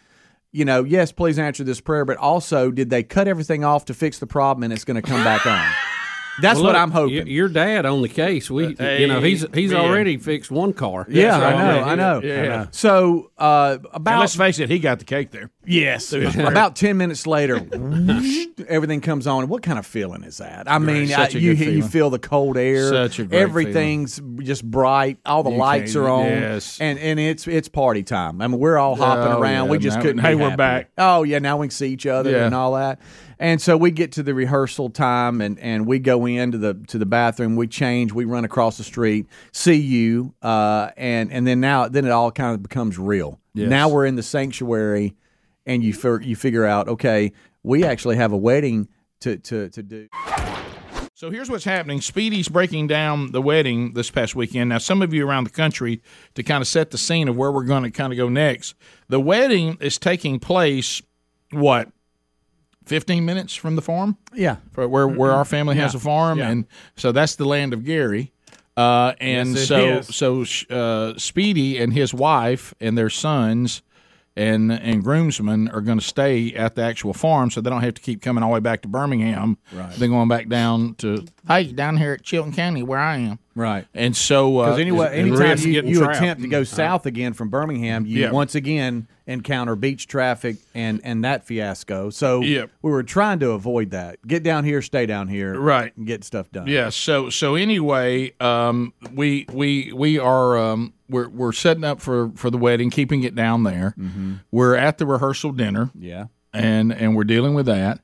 you 0.52 0.66
know, 0.66 0.84
yes, 0.84 1.12
please 1.12 1.40
answer 1.40 1.64
this 1.64 1.82
prayer, 1.82 2.06
but 2.06 2.18
also, 2.18 2.72
did 2.72 2.90
they 2.90 3.04
cut 3.04 3.28
everything 3.28 3.64
off 3.64 3.86
to 3.86 3.94
fix 3.94 4.20
the 4.20 4.28
problem 4.28 4.64
and 4.64 4.72
it's 4.72 4.86
going 4.86 4.96
to 4.96 5.02
come 5.02 5.24
back 5.24 5.46
on? 5.46 5.89
That's 6.42 6.56
Well, 6.56 6.66
what 6.66 6.74
look, 6.74 6.82
I'm 6.82 6.92
hoping. 6.92 7.18
y- 7.18 7.24
Your 7.32 7.50
dad 7.50 7.86
on 7.86 8.02
the 8.02 8.10
case. 8.10 8.50
We, 8.50 8.76
you 8.80 9.08
know, 9.08 9.22
he's 9.22 9.46
he's 9.54 9.72
man. 9.72 9.82
already 9.82 10.18
fixed 10.18 10.52
one 10.52 10.74
car. 10.74 11.06
yeah, 11.10 11.38
That's 11.38 11.44
I 11.44 11.52
right. 11.52 11.58
know, 11.58 11.76
Yeah, 11.76 11.86
I 11.86 11.96
know. 11.96 12.22
yeah, 12.24 12.44
yeah. 12.44 12.66
So 12.72 13.32
uh, 13.38 13.78
And 13.80 13.88
about 13.94 14.20
let's 14.20 14.36
face 14.36 14.60
it, 14.60 14.70
he 14.70 14.80
got 14.80 15.00
the 15.00 15.06
cake 15.06 15.32
there. 15.32 15.50
Yes. 15.66 16.12
About 16.14 16.76
10 16.76 16.98
minutes 16.98 17.28
later, 17.28 17.58
everything 18.68 19.02
comes 19.02 19.28
on. 19.28 19.48
What 19.48 19.62
kind 19.64 19.78
of 19.80 19.86
feeling 19.86 20.24
is 20.24 20.38
that? 20.38 20.70
I 20.72 20.80
mean, 20.80 21.08
such 21.08 21.36
I- 21.36 21.40
a 21.40 21.42
you, 21.42 21.52
you 21.54 21.84
feel 21.84 22.10
the 22.10 22.20
cold 22.20 22.58
air. 22.58 22.90
Such 22.90 23.20
a 23.20 23.26
great 23.26 23.40
Everything's 23.42 24.20
just 24.40 24.64
bright. 24.70 25.18
All 25.26 25.44
the 25.44 25.52
You 25.52 25.58
lights 25.58 25.96
are 25.96 26.08
on. 26.10 26.26
yes. 26.26 26.80
And 26.82 26.98
and 27.00 27.20
it's 27.20 27.48
it's 27.48 27.70
party 27.70 28.04
time. 28.04 28.42
I 28.42 28.48
mean, 28.48 28.60
we're 28.60 28.78
all 28.78 28.96
hopping 28.96 29.34
Oh, 29.34 29.40
around. 29.42 29.70
we 29.70 29.78
just 29.78 30.00
couldn't 30.02 30.20
hey, 30.20 30.36
we're 30.36 30.44
happier. 30.50 30.58
back. 30.58 30.90
Oh, 30.98 31.24
yeah, 31.24 31.40
now 31.40 31.58
we 31.58 31.68
can 31.68 31.72
see 31.72 31.90
each 31.92 32.06
other 32.08 32.32
Yeah. 32.32 32.46
and 32.46 32.56
all 32.56 32.74
that. 32.74 33.00
And 33.42 33.62
so 33.62 33.78
we 33.78 33.92
get 33.92 34.12
to 34.14 34.24
the 34.24 34.34
rehearsal 34.34 34.90
time 34.90 35.40
and, 35.40 35.58
and 35.60 35.86
we 35.86 36.00
go 36.00 36.26
into 36.26 36.58
the 36.58 36.74
to 36.88 36.98
the 36.98 37.06
bathroom, 37.06 37.56
we 37.56 37.68
change, 37.68 38.12
we 38.12 38.26
run 38.26 38.44
across 38.44 38.78
the 38.78 38.84
street, 38.84 39.28
see 39.54 39.76
you, 39.76 40.34
uh, 40.42 40.90
and 40.98 41.32
and 41.32 41.48
then 41.48 41.62
now 41.62 41.88
then 41.88 42.06
it 42.06 42.12
all 42.12 42.32
kind 42.32 42.54
of 42.54 42.62
becomes 42.62 43.00
real. 43.00 43.40
Yes. 43.54 43.70
Now 43.70 43.88
we're 43.88 44.06
in 44.06 44.16
the 44.16 44.24
sanctuary 44.24 45.16
and 45.66 45.84
you 45.84 45.94
fir- 45.94 46.22
you 46.22 46.36
figure 46.36 46.66
out, 46.66 46.90
okay, 46.90 47.32
we 47.64 47.86
actually 47.86 48.18
have 48.18 48.34
a 48.34 48.38
wedding 48.38 48.90
to 49.22 49.38
to, 49.38 49.70
to 49.70 49.84
do. 49.84 50.10
So 51.14 51.30
here's 51.30 51.50
what's 51.50 51.66
happening. 51.66 52.00
Speedy's 52.00 52.48
breaking 52.48 52.88
down 52.88 53.34
the 53.34 53.42
wedding 53.42 53.94
this 53.94 54.10
past 54.10 54.36
weekend. 54.36 54.70
Now, 54.70 54.78
some 54.78 55.02
of 55.02 55.14
you 55.14 55.28
around 55.28 55.44
the 55.44 55.50
country, 55.50 56.02
to 56.36 56.44
kind 56.44 56.62
of 56.62 56.68
set 56.68 56.92
the 56.92 56.98
scene 56.98 57.28
of 57.28 57.36
where 57.36 57.52
we're 57.52 57.66
going 57.66 57.84
to 57.84 57.92
kind 57.92 58.14
of 58.14 58.18
go 58.18 58.30
next, 58.30 58.74
the 59.10 59.20
wedding 59.20 59.78
is 59.82 59.98
taking 59.98 60.40
place, 60.40 61.02
what, 61.52 61.90
15 62.90 63.24
minutes 63.24 63.54
from 63.56 63.76
the 63.76 63.82
farm? 63.82 64.18
Yeah. 64.34 64.58
For 64.74 64.88
where, 64.88 65.08
where 65.08 65.32
our 65.32 65.46
family 65.46 65.76
has 65.78 65.96
a 65.96 66.00
farm. 66.00 66.42
And 66.42 66.66
so 66.98 67.12
that's 67.12 67.36
the 67.36 67.46
land 67.46 67.74
of 67.74 67.86
Gary. 67.86 68.34
Uh, 68.76 69.14
and 69.20 69.56
Yes, 69.56 69.68
so, 70.16 70.42
is. 70.42 70.66
so 70.68 70.76
uh, 70.76 71.18
Speedy 71.18 71.78
and 71.78 71.94
his 71.94 72.14
wife 72.14 72.74
and 72.80 72.98
their 72.98 73.10
sons 73.10 73.82
and 74.36 74.72
and 74.72 75.04
groomsmen 75.04 75.68
are 75.70 75.82
going 75.82 76.00
to 76.00 76.06
stay 76.06 76.54
at 76.54 76.76
the 76.76 76.82
actual 76.82 77.14
farm, 77.14 77.52
so 77.52 77.60
they 77.60 77.70
don't 77.70 77.82
have 77.82 77.96
to 77.96 78.02
keep 78.02 78.22
coming 78.22 78.42
all 78.42 78.52
the 78.52 78.54
way 78.54 78.60
back 78.62 78.82
to 78.84 78.88
Birmingham. 78.88 79.58
Right. 79.74 79.92
They're 79.96 80.08
going 80.08 80.30
back 80.30 80.48
down 80.48 80.96
to 81.00 81.26
hey 81.48 81.72
down 81.74 81.98
here 81.98 82.14
at 82.14 82.24
Chilton 82.24 82.54
County 82.54 82.82
where 82.82 83.00
I 83.00 83.18
am. 83.18 83.40
Right. 83.60 83.86
And 83.94 84.16
so 84.16 84.60
uh, 84.60 84.66
Because 84.68 84.80
anyway, 84.80 85.08
anytime 85.20 85.58
you, 85.60 85.82
you 85.84 86.10
attempt 86.10 86.42
to 86.44 86.48
go 86.48 86.64
south 86.64 87.06
again 87.06 87.34
from 87.34 87.50
Birmingham, 87.50 88.06
you 88.06 88.22
Yeah. 88.22 88.32
once 88.32 88.56
again 88.56 89.08
encounter 89.28 89.76
beach 89.76 90.08
traffic 90.08 90.56
and 90.74 91.02
and 91.04 91.24
that 91.26 91.46
fiasco. 91.46 92.10
So 92.10 92.40
Yep. 92.42 92.70
we 92.82 92.90
were 92.92 93.04
trying 93.04 93.40
to 93.40 93.52
avoid 93.52 93.92
that. 93.92 94.26
Get 94.26 94.44
down 94.44 94.64
here, 94.64 94.82
stay 94.82 95.06
down 95.06 95.28
here, 95.28 95.60
Right. 95.60 95.96
and 95.98 96.08
get 96.08 96.24
stuff 96.24 96.50
done. 96.52 96.68
Yeah. 96.68 96.90
So 96.90 97.30
so 97.30 97.56
anyway, 97.56 98.32
um, 98.40 98.94
we 99.14 99.46
we 99.52 99.92
we 99.94 100.18
are 100.18 100.58
um, 100.58 100.94
we're 101.10 101.28
we're 101.28 101.52
setting 101.52 101.84
up 101.84 102.00
for 102.00 102.32
for 102.36 102.50
the 102.50 102.58
wedding, 102.58 102.90
keeping 102.90 103.24
it 103.24 103.36
down 103.36 103.64
there. 103.64 103.94
We're 104.52 104.76
at 104.76 104.98
the 105.00 105.06
rehearsal 105.06 105.52
dinner, 105.52 105.92
yeah. 106.00 106.26
and 106.54 106.94
and 106.94 107.16
we're 107.16 107.24
dealing 107.26 107.54
with 107.56 107.66
that. 107.66 108.00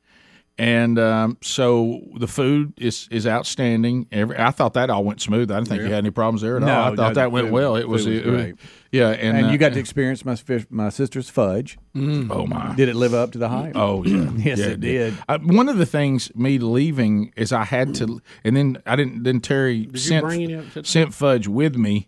And 0.57 0.97
um, 0.97 1.37
so 1.41 1.99
the 2.17 2.27
food 2.29 2.73
is 2.77 3.09
is 3.11 3.27
outstanding. 3.27 4.07
Every 4.09 4.37
I 4.39 4.51
thought 4.51 4.73
that 4.75 4.89
all 4.89 5.03
went 5.03 5.19
smooth. 5.19 5.51
I 5.51 5.55
didn't 5.55 5.67
think 5.67 5.81
you 5.81 5.87
had 5.89 5.95
any 5.97 6.11
problems 6.11 6.41
there 6.43 6.55
at 6.55 6.61
No, 6.63 6.67
all. 6.73 6.93
I 6.93 6.95
thought 6.95 7.09
the 7.13 7.19
that 7.21 7.31
went 7.33 7.47
food- 7.47 7.53
well. 7.53 7.75
It 7.75 7.81
food 7.81 7.89
was, 7.89 8.05
was 8.07 8.15
it 8.17 8.25
was- 8.25 8.35
great. 8.41 8.55
yeah, 8.89 9.09
and, 9.09 9.37
And 9.37 9.47
uh, 9.47 9.49
you 9.49 9.57
got 9.57 9.73
to 9.73 9.79
experience 9.79 10.23
my 10.23 10.35
fish, 10.37 10.65
my 10.69 10.87
sister's 10.87 11.29
fudge. 11.29 11.77
oh 11.93 12.47
my 12.47 12.73
Did 12.73 12.87
it 12.87 12.95
live 12.95 13.13
up 13.13 13.33
to 13.33 13.37
the 13.37 13.49
hype? 13.49 13.73
Oh 13.75 14.05
yeah, 14.05 14.31
Yes, 14.37 14.59
Yeah, 14.59 14.65
it 14.67 14.79
did. 14.79 15.13
I, 15.27 15.37
one 15.37 15.67
of 15.67 15.77
the 15.77 15.85
things 15.85 16.33
me 16.35 16.57
leaving 16.57 17.33
is 17.35 17.51
I 17.51 17.65
had 17.65 17.93
to, 17.95 18.21
and 18.45 18.55
then 18.55 18.77
I 18.85 18.95
didn't. 18.95 19.23
Then 19.23 19.41
Terry 19.41 19.89
you 19.91 19.97
sent 19.97 20.23
bring 20.25 20.49
it 20.51 20.55
up 20.57 20.71
to- 20.71 20.85
sent 20.85 21.13
fudge 21.13 21.49
with 21.49 21.75
me. 21.75 22.07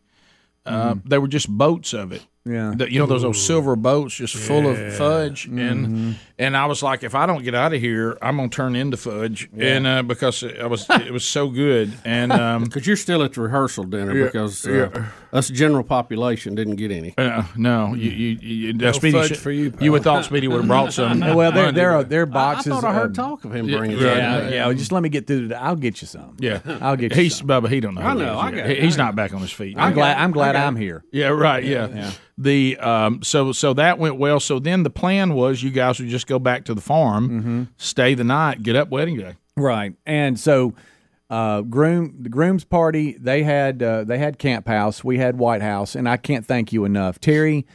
Uh, 0.66 0.96
They 1.04 1.18
were 1.18 1.28
just 1.28 1.50
boats 1.50 1.94
of 1.94 2.14
it. 2.14 2.26
Yeah. 2.48 2.74
The- 2.76 2.92
you 2.92 3.00
know 3.00 3.06
those 3.06 3.24
old 3.24 3.36
silver 3.36 3.76
boats 3.76 4.16
just 4.16 4.36
full 4.36 4.68
of 4.68 4.78
fudge, 4.96 5.48
Mm-hmm. 5.48 5.60
and 5.60 6.16
and 6.40 6.56
I 6.56 6.66
was 6.68 6.82
like, 6.84 7.04
if 7.04 7.14
I 7.16 7.26
don't 7.26 7.44
get 7.44 7.56
out 7.56 7.74
of 7.74 7.82
here, 7.82 8.18
I'm 8.22 8.38
gonna 8.38 8.50
turn 8.50 8.76
into 8.76 8.96
fudge, 8.98 9.50
and 9.58 9.86
uh, 9.88 10.04
because 10.04 10.44
I 10.44 10.66
was 10.68 10.86
it 10.90 11.12
was 11.12 11.26
so 11.26 11.50
good, 11.50 11.92
and 12.06 12.32
um, 12.32 12.64
Because 12.68 12.88
you're 12.88 12.96
still 12.96 13.24
at 13.24 13.34
the 13.34 13.42
rehearsal 13.42 13.84
dinner 13.86 14.26
because 14.26 14.66
uh, 14.68 15.06
us 15.38 15.50
general 15.50 15.84
population 15.84 16.56
didn't 16.56 16.76
get 16.76 16.92
any. 16.92 17.14
uh, 17.18 17.44
no, 17.56 17.94
you 17.94 18.10
you, 18.12 18.72
you 18.74 18.88
uh, 18.88 18.92
Speedy 18.94 19.24
should- 19.28 19.38
for 19.38 19.52
you, 19.52 19.72
pal. 19.72 19.84
you 19.84 19.92
would 19.92 20.04
thought 20.04 20.26
Speedy 20.26 20.48
would 20.48 20.58
have 20.58 20.68
brought 20.68 20.92
some. 21.00 21.20
Well, 21.20 21.52
there, 21.52 21.72
there 21.72 21.92
are 21.92 22.04
there 22.04 22.22
are 22.24 22.26
I, 22.26 22.30
I 22.30 22.34
boxes. 22.34 22.74
thought 22.74 22.84
I 22.84 22.94
heard 22.94 23.12
of- 23.12 23.16
talk 23.16 23.46
of 23.46 23.56
him 23.56 23.68
bringing 23.68 23.98
right. 23.98 24.06
it. 24.08 24.18
Yeah, 24.18 24.50
yeah. 24.68 24.74
just 24.74 24.92
let 24.92 25.04
me 25.04 25.10
get 25.10 25.28
through. 25.28 25.50
The, 25.50 25.62
I'll 25.62 25.76
get 25.76 26.02
you 26.02 26.08
some. 26.08 26.36
Yeah, 26.40 26.60
I'll 26.82 26.96
get 26.98 27.16
you 27.16 27.22
He's 27.24 27.38
some. 27.38 27.48
Bubba. 27.48 27.70
He 27.70 27.80
don't 27.80 27.96
know. 27.96 28.02
I 28.02 28.12
who 28.14 28.20
he 28.20 28.26
know, 28.26 28.34
is 28.34 28.38
I 28.44 28.52
got 28.52 28.70
it. 28.70 28.78
He- 28.80 28.86
He's 28.86 28.98
not 28.98 29.16
back 29.16 29.34
on 29.34 29.42
his 29.42 29.52
feet. 29.52 29.78
I'm 29.78 29.94
glad. 29.94 30.18
I'm 30.18 30.32
glad 30.32 30.56
I'm 30.56 30.76
here. 30.76 31.04
Yeah, 31.12 31.28
right. 31.28 31.64
Yeah. 31.64 32.12
The 32.40 32.78
um 32.78 33.24
so 33.24 33.52
so 33.52 33.74
that 33.74 33.98
went 33.98 34.18
well. 34.18 34.40
So 34.40 34.60
then 34.60 34.84
the 34.84 34.90
plan 34.92 35.34
was 35.34 35.64
you 35.64 35.72
guys 35.72 36.00
would 36.00 36.10
just 36.10 36.28
go 36.28 36.38
back 36.40 36.66
to 36.66 36.74
the 36.74 36.82
farm, 36.82 37.30
Mm-hmm. 37.30 37.64
stay 37.78 38.14
the 38.14 38.24
night, 38.24 38.62
get 38.64 38.76
up 38.76 38.90
wedding 38.90 39.18
day. 39.18 39.36
Right, 39.56 39.96
and 40.06 40.40
so 40.40 40.74
uh, 41.30 41.62
groom 41.62 42.16
the 42.22 42.30
groom's 42.30 42.64
party 42.64 43.18
they 43.20 43.44
had 43.44 43.84
uh, 43.84 44.04
they 44.04 44.18
had 44.18 44.38
camp 44.40 44.68
house, 44.68 45.04
we 45.04 45.18
had 45.18 45.38
White 45.38 45.62
House, 45.62 45.96
and 45.96 46.08
I 46.08 46.18
can't 46.18 46.46
thank 46.46 46.72
you 46.72 46.86
enough, 46.86 47.20
Terry. 47.20 47.66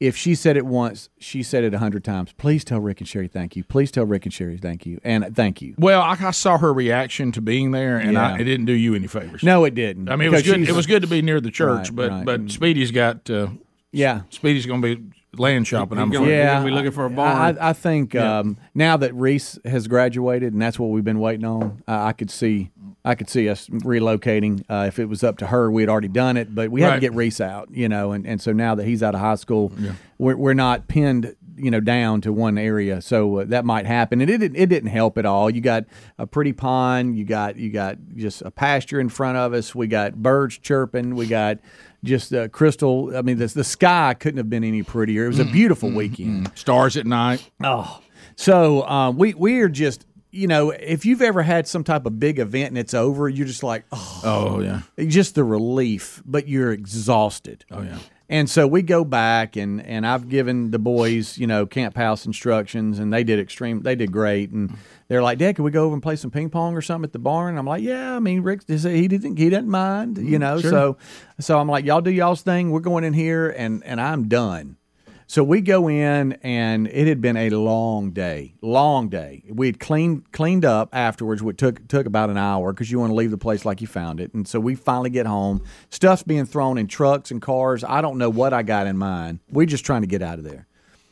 If 0.00 0.16
she 0.16 0.34
said 0.34 0.56
it 0.56 0.66
once, 0.66 1.10
she 1.18 1.44
said 1.44 1.62
it 1.62 1.72
a 1.74 1.78
hundred 1.78 2.02
times. 2.02 2.32
Please 2.32 2.64
tell 2.64 2.80
Rick 2.80 2.98
and 3.00 3.06
Sherry 3.08 3.28
thank 3.28 3.54
you. 3.54 3.62
Please 3.62 3.92
tell 3.92 4.04
Rick 4.04 4.24
and 4.26 4.32
Sherry 4.32 4.56
thank 4.58 4.84
you, 4.84 4.98
and 5.04 5.36
thank 5.36 5.62
you. 5.62 5.74
Well, 5.78 6.00
I, 6.02 6.16
I 6.20 6.30
saw 6.32 6.58
her 6.58 6.72
reaction 6.72 7.30
to 7.32 7.40
being 7.40 7.70
there, 7.70 7.98
and 7.98 8.18
I, 8.18 8.36
it 8.38 8.44
didn't 8.44 8.66
do 8.66 8.72
you 8.72 8.94
any 8.96 9.06
favors. 9.06 9.44
No, 9.44 9.64
it 9.64 9.74
didn't. 9.76 10.08
I 10.08 10.16
mean 10.16 10.26
it 10.28 10.32
was 10.32 10.42
good. 10.42 10.68
It 10.68 10.72
was 10.74 10.86
good 10.86 11.02
to 11.02 11.08
be 11.08 11.22
near 11.22 11.40
the 11.40 11.52
church, 11.52 11.90
Right, 11.90 11.96
but 11.96 12.10
right. 12.10 12.24
but 12.24 12.50
Speedy's 12.50 12.90
got 12.90 13.30
uh, 13.30 13.48
Yeah, 13.92 14.22
Speedy's 14.30 14.66
going 14.66 14.82
to 14.82 14.96
be 14.96 15.02
land 15.36 15.68
shopping. 15.68 15.98
I'm 15.98 16.10
gonna- 16.10 16.28
yeah. 16.28 16.54
gonna 16.54 16.64
be 16.64 16.72
looking 16.72 16.90
for 16.90 17.04
a 17.06 17.10
barn. 17.10 17.56
I, 17.58 17.68
I 17.68 17.72
think 17.72 18.16
um, 18.16 18.56
now 18.74 18.96
that 18.96 19.14
Reese 19.14 19.56
has 19.64 19.86
graduated, 19.86 20.52
and 20.52 20.60
that's 20.60 20.80
what 20.80 20.88
we've 20.88 21.04
been 21.04 21.20
waiting 21.20 21.44
on, 21.44 21.82
uh, 21.86 22.02
I 22.06 22.12
could 22.12 22.30
see. 22.30 22.70
I 23.04 23.16
could 23.16 23.28
see 23.28 23.48
us 23.48 23.68
relocating. 23.68 24.62
Uh, 24.68 24.84
if 24.86 24.98
it 24.98 25.06
was 25.06 25.24
up 25.24 25.38
to 25.38 25.46
her, 25.46 25.70
we 25.70 25.82
had 25.82 25.88
already 25.88 26.08
done 26.08 26.36
it, 26.36 26.54
but 26.54 26.70
we 26.70 26.82
had 26.82 26.94
to 26.94 27.00
get 27.00 27.14
Reese 27.14 27.40
out, 27.40 27.68
you 27.72 27.88
know. 27.88 28.12
And, 28.12 28.26
and 28.26 28.40
so 28.40 28.52
now 28.52 28.76
that 28.76 28.86
he's 28.86 29.02
out 29.02 29.14
of 29.14 29.20
high 29.20 29.34
school, 29.34 29.72
we're, 30.18 30.36
we're 30.36 30.54
not 30.54 30.86
pinned, 30.86 31.34
you 31.56 31.70
know, 31.70 31.80
down 31.80 32.20
to 32.20 32.32
one 32.32 32.58
area. 32.58 33.02
So 33.02 33.38
uh, 33.38 33.44
that 33.46 33.64
might 33.64 33.86
happen, 33.86 34.20
and 34.20 34.30
it 34.30 34.38
didn't, 34.38 34.56
it 34.56 34.68
didn't 34.68 34.90
help 34.90 35.18
at 35.18 35.26
all. 35.26 35.50
You 35.50 35.60
got 35.60 35.84
a 36.16 36.28
pretty 36.28 36.52
pond, 36.52 37.18
you 37.18 37.24
got 37.24 37.56
you 37.56 37.70
got 37.70 37.98
just 38.14 38.42
a 38.42 38.52
pasture 38.52 39.00
in 39.00 39.08
front 39.08 39.36
of 39.36 39.52
us. 39.52 39.74
We 39.74 39.88
got 39.88 40.14
birds 40.14 40.58
chirping. 40.58 41.16
We 41.16 41.26
got 41.26 41.58
just 42.04 42.32
uh, 42.32 42.48
crystal. 42.48 43.16
I 43.16 43.22
mean, 43.22 43.38
the, 43.38 43.48
the 43.48 43.64
sky 43.64 44.14
couldn't 44.14 44.38
have 44.38 44.48
been 44.48 44.64
any 44.64 44.84
prettier. 44.84 45.24
It 45.24 45.28
was 45.28 45.38
a 45.40 45.44
beautiful 45.44 45.90
weekend. 45.90 46.52
Stars 46.54 46.96
at 46.96 47.06
night. 47.06 47.50
Oh, 47.64 48.00
so 48.36 48.86
um, 48.86 49.16
we 49.16 49.34
we 49.34 49.60
are 49.60 49.68
just 49.68 50.06
you 50.32 50.48
know 50.48 50.70
if 50.70 51.06
you've 51.06 51.22
ever 51.22 51.42
had 51.42 51.68
some 51.68 51.84
type 51.84 52.06
of 52.06 52.18
big 52.18 52.38
event 52.40 52.68
and 52.68 52.78
it's 52.78 52.94
over, 52.94 53.28
you're 53.28 53.46
just 53.46 53.62
like 53.62 53.84
oh, 53.92 54.20
Oh 54.24 54.60
yeah. 54.60 54.80
just 55.06 55.34
the 55.36 55.44
relief, 55.44 56.22
but 56.24 56.48
you're 56.48 56.72
exhausted. 56.72 57.64
Oh 57.70 57.82
yeah. 57.82 57.98
And 58.28 58.48
so 58.48 58.66
we 58.66 58.80
go 58.80 59.04
back 59.04 59.56
and 59.56 59.84
and 59.84 60.06
I've 60.06 60.30
given 60.30 60.70
the 60.70 60.78
boys 60.78 61.36
you 61.36 61.46
know 61.46 61.66
camp 61.66 61.96
house 61.96 62.24
instructions 62.24 62.98
and 62.98 63.12
they 63.12 63.24
did 63.24 63.38
extreme 63.38 63.82
they 63.82 63.94
did 63.94 64.10
great 64.10 64.50
and 64.50 64.74
they're 65.08 65.22
like 65.22 65.36
Dad 65.36 65.56
can 65.56 65.66
we 65.66 65.70
go 65.70 65.84
over 65.84 65.92
and 65.92 66.02
play 66.02 66.16
some 66.16 66.30
ping 66.30 66.48
pong 66.48 66.74
or 66.74 66.80
something 66.80 67.06
at 67.06 67.12
the 67.12 67.18
barn 67.18 67.58
I'm 67.58 67.66
like 67.66 67.82
yeah 67.82 68.16
I 68.16 68.20
mean 68.20 68.42
Rick 68.42 68.62
he 68.66 69.06
didn't 69.06 69.36
he 69.36 69.50
doesn't 69.50 69.68
mind 69.68 70.16
you 70.16 70.38
mm, 70.38 70.40
know 70.40 70.60
so 70.60 70.96
so 71.40 71.58
I'm 71.58 71.68
like 71.68 71.84
y'all 71.84 72.00
do 72.00 72.10
y'all's 72.10 72.40
thing 72.40 72.70
we're 72.70 72.80
going 72.80 73.04
in 73.04 73.12
here 73.12 73.50
and 73.50 73.84
and 73.84 74.00
I'm 74.00 74.28
done 74.28 74.78
so 75.26 75.42
we 75.42 75.60
go 75.60 75.88
in, 75.88 76.32
and 76.42 76.86
it 76.88 77.06
had 77.06 77.20
been 77.20 77.36
a 77.36 77.50
long 77.50 78.10
day, 78.10 78.54
long 78.60 79.08
day. 79.08 79.44
We 79.48 79.66
had 79.66 79.80
cleaned 79.80 80.30
cleaned 80.32 80.64
up 80.64 80.90
afterwards, 80.92 81.42
which 81.42 81.56
took 81.56 81.86
took 81.88 82.06
about 82.06 82.30
an 82.30 82.36
hour 82.36 82.72
because 82.72 82.90
you 82.90 82.98
want 82.98 83.10
to 83.10 83.14
leave 83.14 83.30
the 83.30 83.38
place 83.38 83.64
like 83.64 83.80
you 83.80 83.86
found 83.86 84.20
it. 84.20 84.34
And 84.34 84.46
so 84.46 84.60
we 84.60 84.74
finally 84.74 85.10
get 85.10 85.26
home. 85.26 85.62
Stuff's 85.90 86.22
being 86.22 86.46
thrown 86.46 86.78
in 86.78 86.86
trucks 86.86 87.30
and 87.30 87.40
cars. 87.40 87.84
I 87.84 88.00
don't 88.00 88.18
know 88.18 88.30
what 88.30 88.52
I 88.52 88.62
got 88.62 88.86
in 88.86 88.96
mind. 88.96 89.40
We're 89.50 89.66
just 89.66 89.84
trying 89.86 90.02
to 90.02 90.08
get 90.08 90.22
out 90.22 90.38
of 90.38 90.44
there. 90.44 90.66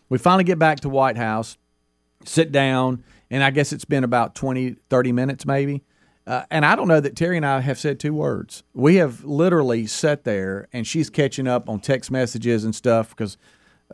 We 0.09 0.19
finally 0.19 0.45
get 0.45 0.59
back 0.59 0.81
to 0.81 0.89
White 0.89 1.17
House, 1.17 1.57
sit 2.25 2.53
down, 2.53 3.05
and 3.31 3.43
I 3.45 3.51
guess 3.51 3.73
it's 3.73 3.85
been 3.85 4.05
about 4.05 4.35
20, 4.35 4.77
30 4.89 5.13
minutes 5.13 5.47
maybe. 5.47 5.83
Uh, 6.27 6.45
and 6.51 6.65
I 6.67 6.77
don't 6.77 6.87
know 6.87 7.01
that 7.01 7.17
Terry 7.17 7.37
and 7.37 7.47
I 7.47 7.61
have 7.61 7.79
said 7.79 7.99
two 7.99 8.13
words. 8.13 8.63
We 8.75 8.97
have 8.97 9.25
literally 9.25 9.87
sat 9.87 10.25
there, 10.25 10.69
and 10.73 10.87
she's 10.87 11.11
catching 11.11 11.49
up 11.49 11.69
on 11.69 11.81
text 11.81 12.11
messages 12.11 12.65
and 12.65 12.75
stuff 12.75 13.11
because 13.11 13.37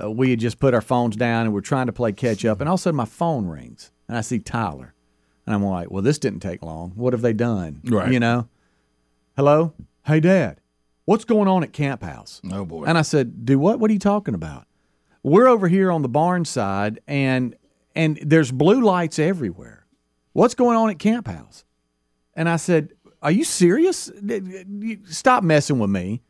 uh, 0.03 0.11
we 0.11 0.31
had 0.31 0.41
just 0.41 0.59
put 0.59 0.75
our 0.75 0.81
phones 0.81 1.17
down 1.17 1.47
and 1.47 1.55
we're 1.55 1.61
trying 1.61 1.87
to 1.87 1.93
play 1.93 2.13
catch 2.13 2.45
up. 2.45 2.61
And 2.61 2.69
all 2.69 2.75
of 2.75 2.81
a 2.81 2.83
sudden, 2.83 2.97
my 2.97 3.05
phone 3.05 3.47
rings, 3.47 3.91
and 4.09 4.17
I 4.17 4.21
see 4.21 4.39
Tyler, 4.39 4.95
and 5.47 5.55
I'm 5.55 5.65
like, 5.65 5.91
"Well, 5.91 6.03
this 6.03 6.19
didn't 6.19 6.41
take 6.41 6.63
long. 6.63 6.93
What 6.95 7.13
have 7.13 7.23
they 7.23 7.33
done? 7.33 7.81
Right. 7.85 8.13
You 8.13 8.21
know? 8.21 8.49
Hello, 9.37 9.75
hey, 10.07 10.21
Dad, 10.21 10.61
what's 11.05 11.25
going 11.25 11.49
on 11.49 11.63
at 11.63 11.73
Camp 11.73 12.03
House? 12.03 12.41
Oh 12.51 12.65
boy. 12.65 12.85
And 12.85 12.97
I 12.97 13.03
said, 13.03 13.45
"Do 13.45 13.59
what? 13.59 13.79
What 13.79 13.91
are 13.91 13.95
you 13.95 13.99
talking 13.99 14.35
about?" 14.35 14.67
We're 15.23 15.49
over 15.49 15.67
here 15.67 15.91
on 15.91 16.03
the 16.03 16.09
barn 16.09 16.45
side, 16.45 17.01
and 17.07 17.57
and 17.95 18.19
there's 18.23 18.53
blue 18.53 18.81
lights 18.81 19.19
everywhere. 19.19 19.87
What's 20.33 20.55
going 20.55 20.77
on 20.77 20.91
at 20.91 20.99
Camp 20.99 21.27
House? 21.27 21.65
And 22.35 22.49
I 22.49 22.57
said, 22.57 22.91
"Are 23.23 23.31
you 23.31 23.45
serious? 23.45 24.11
Stop 25.07 25.43
messing 25.43 25.79
with 25.79 25.91
me." 25.91 26.23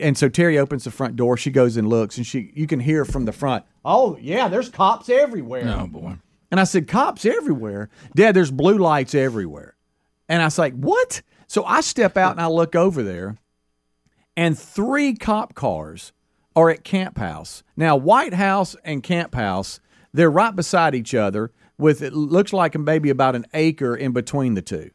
And 0.00 0.16
so 0.16 0.28
Terry 0.28 0.58
opens 0.58 0.84
the 0.84 0.90
front 0.90 1.16
door. 1.16 1.36
She 1.36 1.50
goes 1.50 1.76
and 1.76 1.88
looks, 1.88 2.16
and 2.16 2.26
she 2.26 2.52
you 2.54 2.66
can 2.66 2.80
hear 2.80 3.04
from 3.04 3.24
the 3.24 3.32
front. 3.32 3.64
Oh 3.84 4.16
yeah, 4.20 4.48
there's 4.48 4.68
cops 4.68 5.08
everywhere. 5.08 5.76
oh 5.78 5.86
boy. 5.86 6.16
And 6.50 6.58
I 6.58 6.64
said, 6.64 6.88
Cops 6.88 7.26
everywhere? 7.26 7.90
Dad, 8.14 8.34
there's 8.34 8.50
blue 8.50 8.78
lights 8.78 9.14
everywhere. 9.14 9.76
And 10.28 10.40
I 10.40 10.46
was 10.46 10.58
like, 10.58 10.74
What? 10.74 11.22
So 11.46 11.64
I 11.64 11.80
step 11.80 12.16
out 12.16 12.32
and 12.32 12.40
I 12.40 12.46
look 12.46 12.74
over 12.74 13.02
there, 13.02 13.36
and 14.36 14.58
three 14.58 15.14
cop 15.14 15.54
cars 15.54 16.12
are 16.54 16.70
at 16.70 16.84
Camp 16.84 17.18
House. 17.18 17.62
Now, 17.76 17.96
White 17.96 18.34
House 18.34 18.76
and 18.84 19.02
Camp 19.02 19.34
House, 19.34 19.80
they're 20.12 20.30
right 20.30 20.54
beside 20.54 20.94
each 20.94 21.14
other 21.14 21.52
with 21.78 22.02
it 22.02 22.12
looks 22.12 22.52
like 22.52 22.76
maybe 22.76 23.10
about 23.10 23.36
an 23.36 23.46
acre 23.54 23.94
in 23.96 24.12
between 24.12 24.54
the 24.54 24.62
two. 24.62 24.90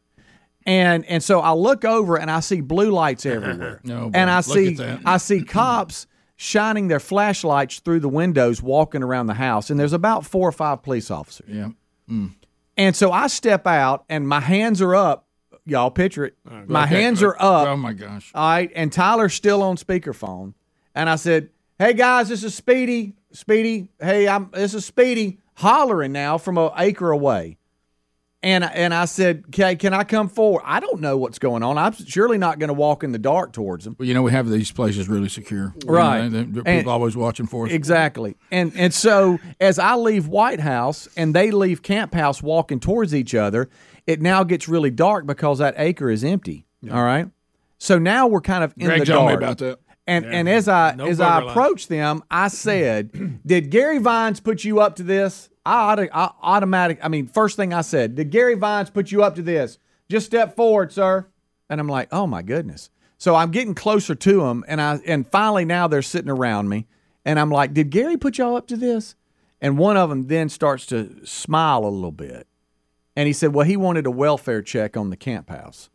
And 0.66 1.06
and 1.06 1.22
so 1.24 1.40
I 1.42 1.52
look 1.54 1.84
over 1.86 2.18
and 2.18 2.32
I 2.32 2.40
see 2.40 2.62
blue 2.62 2.92
lights 2.92 3.26
everywhere. 3.26 3.82
Oh, 3.90 4.10
boy. 4.10 4.12
and 4.14 4.30
I 4.30 4.42
see. 4.42 4.78
I 5.06 5.18
see 5.18 5.44
cops 5.44 6.08
shining 6.36 6.88
their 6.88 7.00
flashlights 7.00 7.80
through 7.80 8.00
the 8.00 8.10
windows 8.10 8.62
walking 8.62 9.04
around 9.04 9.28
the 9.28 9.34
house 9.36 9.70
and 9.70 9.80
there's 9.80 9.94
about 9.94 10.26
four 10.26 10.48
or 10.48 10.52
five 10.52 10.82
police 10.84 11.12
officers. 11.12 11.48
Yeah. 11.50 11.70
Mm. 12.10 12.34
And 12.78 12.96
so 12.96 13.12
I 13.12 13.28
step 13.28 13.68
out 13.68 14.04
and 14.10 14.28
my 14.28 14.40
hands 14.40 14.82
are 14.82 14.96
up. 14.96 15.28
Y'all 15.66 15.92
picture 15.92 16.26
it. 16.26 16.36
Uh, 16.50 16.64
my 16.66 16.84
Okay. 16.86 17.02
hands 17.02 17.22
are 17.24 17.36
up. 17.40 17.68
Oh 17.68 17.78
my 17.78 17.94
gosh. 17.94 18.32
All 18.34 18.50
right. 18.50 18.72
And 18.76 18.92
Tyler's 18.92 19.34
still 19.34 19.62
on 19.62 19.78
speakerphone. 19.78 20.54
And 20.96 21.10
I 21.10 21.16
said, 21.16 21.50
Hey 21.80 21.94
guys, 21.94 22.30
this 22.30 22.44
is 22.44 22.56
Speedy. 22.56 23.14
Speedy. 23.32 23.90
Hey, 24.02 24.28
I'm 24.28 24.50
this 24.54 24.74
is 24.74 24.86
Speedy 24.86 25.40
hollering 25.56 26.12
now 26.12 26.38
from 26.38 26.58
an 26.58 26.72
acre 26.78 27.12
away. 27.12 27.58
And 28.44 28.64
and 28.66 28.94
I 28.94 29.06
said, 29.06 29.46
Okay, 29.48 29.76
can 29.78 29.94
I 29.94 30.04
come 30.04 30.28
forward? 30.28 30.64
I 30.66 30.82
don't 30.82 31.00
know 31.00 31.18
what's 31.18 31.40
going 31.40 31.64
on. 31.64 31.78
I'm 31.78 31.94
surely 31.94 32.38
not 32.38 32.60
going 32.60 32.68
to 32.68 32.74
walk 32.74 33.04
in 33.06 33.14
the 33.14 33.18
dark 33.18 33.54
towards 33.54 33.86
them. 33.86 33.96
Well, 33.98 34.06
you 34.06 34.14
know 34.14 34.22
we 34.22 34.32
have 34.34 34.50
these 34.50 34.70
places 34.72 35.08
really 35.08 35.30
secure. 35.30 35.74
You 35.82 35.90
Right. 35.94 36.24
know, 36.24 36.30
they- 36.30 36.44
they- 36.44 36.52
people 36.60 36.70
And- 36.72 36.88
always 36.88 37.16
watching 37.16 37.48
for 37.48 37.66
us. 37.68 37.72
Exactly. 37.72 38.36
And 38.52 38.74
and 38.76 38.94
so 38.94 39.40
as 39.62 39.80
I 39.80 39.96
leave 39.96 40.28
White 40.28 40.60
House 40.60 41.08
and 41.16 41.34
they 41.34 41.52
leave 41.52 41.82
Camp 41.82 42.14
House 42.14 42.44
walking 42.44 42.82
towards 42.82 43.16
each 43.16 43.34
other, 43.34 43.70
it 44.06 44.22
now 44.22 44.44
gets 44.44 44.68
really 44.68 44.92
dark 44.92 45.26
because 45.26 45.60
that 45.60 45.76
acre 45.78 46.10
is 46.12 46.24
empty. 46.26 46.66
All 46.92 47.04
right. 47.04 47.30
So 47.78 47.98
now 47.98 48.28
we're 48.28 48.42
kind 48.42 48.64
of 48.66 48.74
in 48.78 48.88
Greg 48.88 49.00
the 49.00 49.06
dark. 49.06 49.28
me 49.30 49.34
about 49.36 49.58
that. 49.60 49.80
And 50.06 50.26
and 50.26 50.50
as 50.50 50.68
I 50.68 50.96
No 50.98 51.06
as 51.06 51.22
I 51.22 51.30
booger 51.40 51.46
lights. 51.46 51.52
approached 51.52 51.88
them, 51.90 52.24
I 52.30 52.50
said, 52.50 53.40
"Did 53.46 53.70
Gary 53.72 54.00
Vines 54.00 54.42
put 54.42 54.66
you 54.66 54.82
up 54.82 54.98
to 54.98 55.04
this?" 55.04 55.48
I, 55.66 56.10
I 56.14 56.32
automatic. 56.42 57.00
I 57.02 57.08
mean, 57.08 57.28
first 57.28 57.56
thing 57.56 57.74
I 57.74 57.82
said, 57.82 58.16
"Did 58.16 58.30
Gary 58.30 58.56
Vines 58.56 58.90
put 58.90 59.12
you 59.12 59.24
up 59.24 59.36
to 59.36 59.42
this?" 59.42 59.78
Just 60.10 60.26
step 60.26 60.56
forward, 60.56 60.92
sir. 60.92 61.28
And 61.70 61.80
I'm 61.80 61.88
like, 61.88 62.10
"Oh 62.12 62.28
my 62.28 62.42
goodness!" 62.42 62.90
So 63.18 63.36
I'm 63.36 63.52
getting 63.52 63.74
closer 63.74 64.16
to 64.16 64.42
them, 64.42 64.66
and 64.68 64.82
I 64.82 65.00
and 65.06 65.26
finally 65.28 65.66
now 65.66 65.88
they're 65.88 66.02
sitting 66.02 66.30
around 66.30 66.70
me, 66.70 66.88
and 67.24 67.40
I'm 67.40 67.50
like, 67.50 67.74
"Did 67.74 67.90
Gary 67.90 68.18
put 68.18 68.38
y'all 68.38 68.56
up 68.56 68.68
to 68.68 68.78
this?" 68.78 69.16
And 69.62 69.78
one 69.78 69.96
of 69.96 70.10
them 70.10 70.28
then 70.28 70.50
starts 70.50 70.86
to 70.88 71.26
smile 71.26 71.86
a 71.86 71.88
little 71.88 72.12
bit, 72.12 72.48
and 73.16 73.28
he 73.28 73.34
said, 73.34 73.54
"Well, 73.54 73.66
he 73.66 73.78
wanted 73.78 74.06
a 74.06 74.12
welfare 74.12 74.62
check 74.62 74.98
on 74.98 75.10
the 75.10 75.16
camp 75.16 75.50
house." 75.50 75.90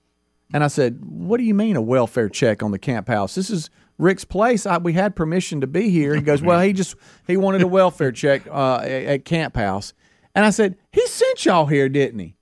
And 0.55 0.65
I 0.65 0.69
said, 0.69 1.05
"What 1.05 1.37
do 1.37 1.45
you 1.45 1.55
mean 1.55 1.77
a 1.77 1.83
welfare 1.83 2.31
check 2.31 2.63
on 2.63 2.71
the 2.71 2.79
camp 2.79 3.09
house? 3.09 3.35
This 3.35 3.51
is 3.51 3.69
Rick's 3.99 4.25
place. 4.25 4.65
I, 4.67 4.79
we 4.79 4.93
had 4.95 5.15
permission 5.17 5.61
to 5.61 5.67
be 5.67 5.91
here." 5.91 6.15
He 6.15 6.21
goes, 6.23 6.41
"Well, 6.43 6.61
he 6.61 6.73
just 6.73 6.95
he 7.27 7.37
wanted 7.37 7.63
a 7.63 7.67
welfare 7.67 8.13
check 8.13 8.47
uh, 8.47 8.79
at, 8.79 8.89
at 9.05 9.25
camp 9.25 9.57
house." 9.57 9.93
And 10.35 10.45
I 10.45 10.51
said, 10.51 10.77
"He 10.93 11.07
sent 11.07 11.45
y'all 11.45 11.67
here, 11.67 11.89
didn't 11.89 12.21
he?" 12.21 12.37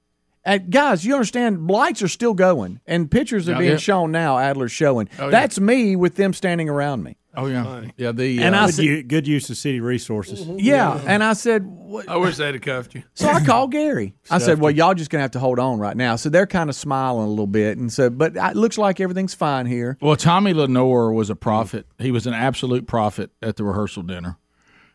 And 0.44 0.70
guys, 0.70 1.04
you 1.04 1.14
understand, 1.14 1.66
lights 1.68 2.02
are 2.02 2.08
still 2.08 2.32
going, 2.34 2.78
and 2.86 3.10
pictures 3.10 3.48
are 3.48 3.56
Oh, 3.56 3.58
being 3.58 3.72
yeah. 3.72 3.76
shown 3.78 4.12
now. 4.12 4.38
Adler's 4.38 4.70
showing. 4.70 5.08
yeah. 5.18 5.26
That's 5.28 5.58
me 5.58 5.96
with 5.96 6.14
them 6.14 6.32
standing 6.32 6.68
around 6.68 7.02
me. 7.02 7.16
Oh 7.36 7.46
yeah, 7.46 7.84
yeah. 7.96 8.12
The 8.12 8.42
And 8.42 8.54
uh, 8.54 8.62
I 8.62 8.70
good, 8.70 8.78
u- 8.78 9.02
good 9.02 9.28
use 9.28 9.50
of 9.50 9.56
city 9.56 9.80
resources. 9.80 10.46
Yeah, 10.46 11.00
and 11.06 11.22
I 11.22 11.34
said, 11.34 11.66
what? 11.66 12.08
I 12.08 12.16
wish 12.16 12.36
they'd 12.36 12.54
have 12.54 12.62
cuffed 12.62 12.94
you. 12.94 13.02
So 13.14 13.28
I 13.28 13.44
called 13.44 13.72
Gary. 13.72 14.14
I 14.30 14.38
said, 14.38 14.58
"Well, 14.58 14.70
y'all 14.70 14.94
just 14.94 15.10
gonna 15.10 15.22
have 15.22 15.32
to 15.32 15.38
hold 15.38 15.58
on 15.58 15.78
right 15.78 15.96
now." 15.96 16.16
So 16.16 16.30
they're 16.30 16.46
kind 16.46 16.70
of 16.70 16.76
smiling 16.76 17.26
a 17.26 17.30
little 17.30 17.46
bit, 17.46 17.76
and 17.78 17.92
said, 17.92 18.16
"But 18.16 18.36
it 18.36 18.56
looks 18.56 18.78
like 18.78 19.00
everything's 19.00 19.34
fine 19.34 19.66
here." 19.66 19.98
Well, 20.00 20.16
Tommy 20.16 20.54
Lenore 20.54 21.12
was 21.12 21.28
a 21.28 21.36
prophet. 21.36 21.86
He 21.98 22.10
was 22.10 22.26
an 22.26 22.34
absolute 22.34 22.86
prophet 22.86 23.30
at 23.42 23.56
the 23.56 23.64
rehearsal 23.64 24.02
dinner. 24.02 24.38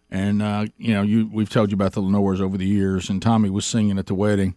And 0.10 0.42
uh, 0.42 0.66
you 0.78 0.94
know, 0.94 1.04
you 1.04 1.30
we've 1.32 1.50
told 1.50 1.72
you 1.72 1.76
about 1.76 1.94
the 1.94 2.02
Lenores 2.02 2.42
over 2.42 2.58
the 2.58 2.68
years, 2.68 3.10
and 3.10 3.22
Tommy 3.22 3.50
was 3.50 3.66
singing 3.66 3.98
at 3.98 4.08
the 4.08 4.16
wedding, 4.16 4.56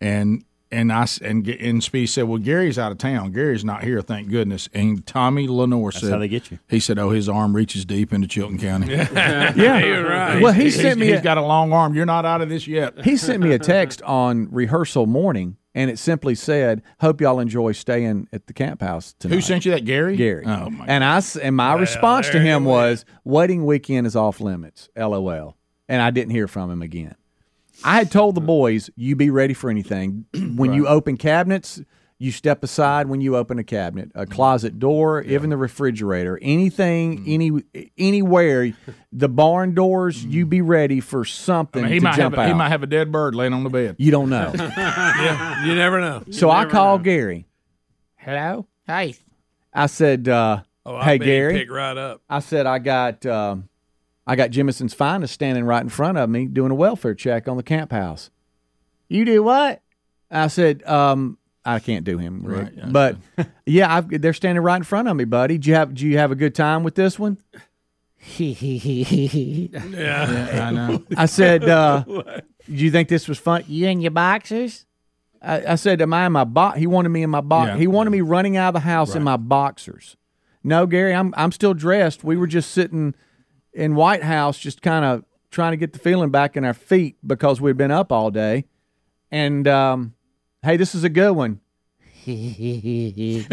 and 0.00 0.44
and 0.72 0.92
I 0.92 1.02
s- 1.02 1.18
and 1.18 1.46
and 1.46 1.84
Speedy 1.84 2.06
said, 2.06 2.24
"Well, 2.24 2.38
Gary's 2.38 2.78
out 2.78 2.90
of 2.90 2.98
town. 2.98 3.30
Gary's 3.32 3.64
not 3.64 3.84
here, 3.84 4.00
thank 4.00 4.28
goodness." 4.30 4.68
And 4.74 5.06
Tommy 5.06 5.46
Lenore 5.46 5.92
said, 5.92 6.10
how 6.10 6.18
they 6.18 6.26
get 6.28 6.50
you. 6.50 6.58
He 6.68 6.80
said, 6.80 6.98
"Oh, 6.98 7.10
his 7.10 7.28
arm 7.28 7.54
reaches 7.54 7.84
deep 7.84 8.12
into 8.12 8.26
Chilton 8.26 8.58
County. 8.58 8.86
Yeah, 9.12 9.78
you're 9.84 10.08
Right. 10.08 10.42
Well, 10.42 10.52
he 10.52 10.62
He's- 10.64 10.76
sent 10.76 10.98
me. 10.98 11.06
He's 11.06 11.20
A, 11.20 11.22
got 11.22 11.38
a 11.38 11.42
long 11.42 11.72
arm. 11.72 11.94
You're 11.94 12.06
not 12.06 12.24
out 12.24 12.40
of 12.40 12.48
this 12.48 12.66
yet." 12.66 13.04
he 13.04 13.16
sent 13.16 13.42
me 13.42 13.52
a 13.52 13.58
text 13.58 14.02
on 14.02 14.48
rehearsal 14.50 15.06
morning, 15.06 15.56
and 15.74 15.90
it 15.90 15.98
simply 15.98 16.34
said, 16.34 16.82
"Hope 17.00 17.20
y'all 17.20 17.38
enjoy 17.38 17.72
staying 17.72 18.28
at 18.32 18.46
the 18.46 18.52
camp 18.52 18.80
house 18.80 19.14
tonight." 19.18 19.34
Who 19.36 19.40
sent 19.42 19.64
you 19.64 19.72
that, 19.72 19.84
Gary? 19.84 20.16
Gary. 20.16 20.44
Oh 20.46 20.70
my. 20.70 20.86
and 20.86 21.04
I 21.04 21.18
s- 21.18 21.36
and 21.36 21.54
my 21.54 21.74
response 21.74 22.28
to 22.30 22.40
him 22.40 22.64
was, 22.64 23.04
"Wedding 23.24 23.66
weekend 23.66 24.06
is 24.06 24.16
off 24.16 24.40
limits." 24.40 24.88
LOL. 24.96 25.56
And 25.88 26.00
I 26.00 26.10
didn't 26.10 26.30
hear 26.30 26.48
from 26.48 26.70
him 26.70 26.80
again. 26.80 27.14
I 27.84 27.96
had 27.96 28.10
told 28.10 28.34
the 28.34 28.40
boys, 28.40 28.90
"You 28.96 29.16
be 29.16 29.30
ready 29.30 29.54
for 29.54 29.70
anything. 29.70 30.26
when 30.56 30.72
you 30.72 30.86
open 30.86 31.16
cabinets, 31.16 31.80
you 32.18 32.30
step 32.30 32.62
aside 32.62 33.08
when 33.08 33.20
you 33.20 33.36
open 33.36 33.58
a 33.58 33.64
cabinet, 33.64 34.12
a 34.14 34.26
closet 34.26 34.78
door, 34.78 35.22
even 35.22 35.50
the 35.50 35.56
refrigerator, 35.56 36.38
anything, 36.40 37.24
any 37.26 37.50
anywhere, 37.98 38.72
the 39.12 39.28
barn 39.28 39.74
doors. 39.74 40.24
You 40.24 40.46
be 40.46 40.60
ready 40.62 41.00
for 41.00 41.24
something 41.24 41.84
he 41.86 41.98
to 41.98 42.04
might 42.04 42.16
jump 42.16 42.36
have 42.36 42.44
a, 42.44 42.48
he 42.48 42.54
might 42.54 42.68
have 42.68 42.82
a 42.82 42.86
dead 42.86 43.10
bird 43.10 43.34
laying 43.34 43.52
on 43.52 43.64
the 43.64 43.70
bed. 43.70 43.96
you 43.98 44.10
don't 44.12 44.30
know. 44.30 44.52
Yeah, 44.76 45.64
you 45.66 45.74
never 45.74 46.00
know. 46.00 46.22
so 46.30 46.50
I 46.50 46.64
called 46.66 47.02
Gary. 47.04 47.46
Hello. 48.16 48.66
Hey. 48.86 49.16
I 49.74 49.86
said, 49.86 50.28
uh, 50.28 50.62
Oh, 50.84 51.00
"Hey 51.00 51.18
Gary." 51.18 51.54
pick 51.54 51.70
right 51.70 51.96
up. 51.96 52.22
I 52.28 52.40
said 52.40 52.66
I 52.66 52.78
got 52.80 53.24
um, 53.26 53.68
I 54.26 54.36
got 54.36 54.50
Jemison's 54.50 54.94
finest 54.94 55.34
standing 55.34 55.64
right 55.64 55.82
in 55.82 55.88
front 55.88 56.18
of 56.18 56.30
me 56.30 56.46
doing 56.46 56.70
a 56.70 56.74
welfare 56.74 57.14
check 57.14 57.48
on 57.48 57.56
the 57.56 57.62
camp 57.62 57.92
house. 57.92 58.30
You 59.08 59.24
do 59.24 59.42
what? 59.42 59.82
I 60.30 60.46
said 60.46 60.82
um, 60.84 61.38
I 61.64 61.78
can't 61.78 62.04
do 62.04 62.18
him, 62.18 62.42
Rick. 62.42 62.62
Right, 62.62 62.72
yeah. 62.76 62.86
but 62.86 63.16
yeah, 63.66 63.94
I've, 63.94 64.22
they're 64.22 64.32
standing 64.32 64.62
right 64.62 64.76
in 64.76 64.82
front 64.82 65.08
of 65.08 65.16
me, 65.16 65.24
buddy. 65.24 65.58
Do 65.58 65.68
you 65.68 65.76
have 65.76 65.90
Did 65.90 66.00
you 66.02 66.18
have 66.18 66.30
a 66.30 66.36
good 66.36 66.54
time 66.54 66.82
with 66.82 66.94
this 66.94 67.18
one? 67.18 67.38
Yeah, 69.90 70.68
I 70.68 70.70
know. 70.70 71.02
I 71.16 71.26
said, 71.26 71.68
uh, 71.68 72.04
"Do 72.06 72.42
you 72.66 72.92
think 72.92 73.08
this 73.08 73.26
was 73.26 73.36
fun? 73.36 73.64
You 73.66 73.88
in 73.88 74.00
your 74.00 74.12
boxers?" 74.12 74.86
I, 75.42 75.72
I 75.72 75.74
said, 75.74 76.00
"Am 76.00 76.14
I 76.14 76.26
in 76.26 76.32
my 76.32 76.44
box?" 76.44 76.78
He 76.78 76.86
wanted 76.86 77.08
me 77.08 77.24
in 77.24 77.30
my 77.30 77.40
box. 77.40 77.70
Yeah. 77.70 77.78
He 77.78 77.88
wanted 77.88 78.10
me 78.10 78.20
running 78.20 78.56
out 78.56 78.68
of 78.68 78.74
the 78.74 78.80
house 78.80 79.16
in 79.16 79.24
my 79.24 79.36
boxers. 79.36 80.16
No, 80.62 80.86
Gary, 80.86 81.12
I'm 81.12 81.34
I'm 81.36 81.50
still 81.50 81.74
dressed. 81.74 82.22
We 82.22 82.36
were 82.36 82.46
just 82.46 82.70
sitting 82.70 83.16
in 83.72 83.94
White 83.94 84.22
House, 84.22 84.58
just 84.58 84.82
kind 84.82 85.04
of 85.04 85.24
trying 85.50 85.72
to 85.72 85.76
get 85.76 85.92
the 85.92 85.98
feeling 85.98 86.30
back 86.30 86.56
in 86.56 86.64
our 86.64 86.74
feet 86.74 87.16
because 87.26 87.60
we'd 87.60 87.76
been 87.76 87.90
up 87.90 88.10
all 88.12 88.30
day. 88.30 88.64
And 89.30 89.66
um, 89.68 90.14
hey, 90.62 90.76
this 90.76 90.94
is 90.94 91.04
a 91.04 91.08
good 91.08 91.32
one. 91.32 91.60
and 92.26 93.46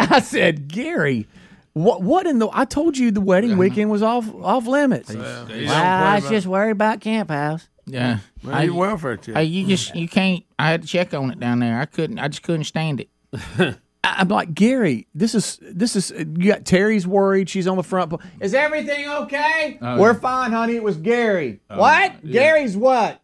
I 0.00 0.20
said, 0.22 0.68
Gary, 0.68 1.26
what 1.72 2.02
what 2.02 2.26
in 2.26 2.38
the? 2.38 2.48
I 2.52 2.64
told 2.64 2.96
you 2.96 3.10
the 3.10 3.20
wedding 3.20 3.56
weekend 3.56 3.90
was 3.90 4.02
off 4.02 4.32
off 4.42 4.66
limits. 4.66 5.12
Well, 5.12 5.46
I 5.70 6.16
was 6.16 6.28
just 6.28 6.46
worried 6.46 6.72
about 6.72 7.00
camp 7.00 7.30
house. 7.30 7.68
Yeah. 7.86 8.18
well, 8.44 8.64
you 8.64 8.74
welfare 8.74 9.16
check. 9.16 9.34
Hey, 9.34 9.44
you 9.44 9.66
just 9.66 9.96
you 9.96 10.08
can't. 10.08 10.44
I 10.58 10.70
had 10.70 10.82
to 10.82 10.88
check 10.88 11.12
on 11.14 11.30
it 11.30 11.40
down 11.40 11.58
there. 11.58 11.80
I 11.80 11.86
couldn't. 11.86 12.18
I 12.18 12.28
just 12.28 12.42
couldn't 12.42 12.64
stand 12.64 13.00
it. 13.00 13.08
I- 14.16 14.20
I'm 14.20 14.28
like 14.28 14.54
Gary. 14.54 15.06
This 15.14 15.34
is 15.34 15.58
this 15.62 15.96
is. 15.96 16.10
You 16.10 16.52
got 16.52 16.64
Terry's 16.64 17.06
worried. 17.06 17.48
She's 17.48 17.66
on 17.66 17.76
the 17.76 17.82
front. 17.82 18.10
po- 18.10 18.20
Is 18.40 18.54
everything 18.54 19.08
okay? 19.08 19.78
Oh, 19.80 19.98
We're 19.98 20.14
fine, 20.14 20.52
honey. 20.52 20.74
It 20.76 20.82
was 20.82 20.96
Gary. 20.96 21.60
Oh, 21.70 21.78
what? 21.78 22.24
Gary's 22.24 22.76
what? 22.76 23.20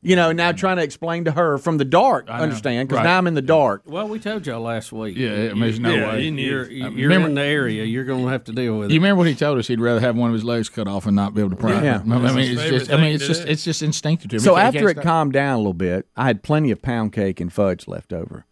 You 0.00 0.14
know, 0.14 0.30
now 0.30 0.52
trying 0.52 0.76
to 0.76 0.84
explain 0.84 1.24
to 1.24 1.32
her 1.32 1.58
from 1.58 1.76
the 1.76 1.84
dark. 1.84 2.30
Understand? 2.30 2.88
Because 2.88 2.98
Right. 2.98 3.04
now 3.10 3.18
I'm 3.18 3.26
in 3.26 3.34
the 3.34 3.42
dark. 3.42 3.82
Well, 3.84 4.06
we 4.08 4.20
told 4.20 4.46
y'all 4.46 4.60
last 4.60 4.92
week. 4.92 5.16
Yeah, 5.16 5.30
I 5.30 5.34
mean, 5.54 5.60
there's 5.60 5.80
no 5.80 5.92
Yeah, 5.92 6.12
way. 6.12 6.22
you- 6.22 6.32
You're, 6.34 6.70
you're 6.70 6.90
remember- 7.08 7.28
in 7.28 7.34
the 7.34 7.42
area. 7.42 7.82
You're 7.82 8.04
going 8.04 8.22
to 8.24 8.30
have 8.30 8.44
to 8.44 8.52
deal 8.52 8.78
with 8.78 8.90
it. 8.90 8.94
You 8.94 9.00
remember 9.00 9.18
what 9.18 9.26
he 9.26 9.34
told 9.34 9.58
us? 9.58 9.66
He'd 9.66 9.80
rather 9.80 9.98
have 9.98 10.14
one 10.14 10.30
of 10.30 10.34
his 10.34 10.44
legs 10.44 10.68
cut 10.68 10.86
off 10.86 11.06
and 11.06 11.16
not 11.16 11.34
be 11.34 11.40
able 11.40 11.50
to 11.50 11.56
pry. 11.56 11.82
Yeah. 11.82 11.96
I 11.98 12.02
mean, 12.04 12.38
it's 12.38 12.62
just. 12.62 12.92
I 12.92 12.96
mean, 12.96 13.16
it's 13.16 13.26
just. 13.26 13.44
do. 13.44 13.50
It's 13.50 13.64
just 13.64 13.82
instinctive 13.82 14.30
to 14.30 14.36
him. 14.36 14.40
So 14.40 14.54
He 14.54 14.60
after 14.62 14.88
it 14.88 14.94
can't 14.94 15.04
calmed 15.04 15.32
down 15.32 15.54
a 15.54 15.58
little 15.58 15.74
bit, 15.74 16.06
I 16.16 16.26
had 16.26 16.44
plenty 16.44 16.70
of 16.70 16.80
pound 16.80 17.12
cake 17.12 17.40
and 17.40 17.52
fudge 17.52 17.88
left 17.88 18.12
over. 18.12 18.46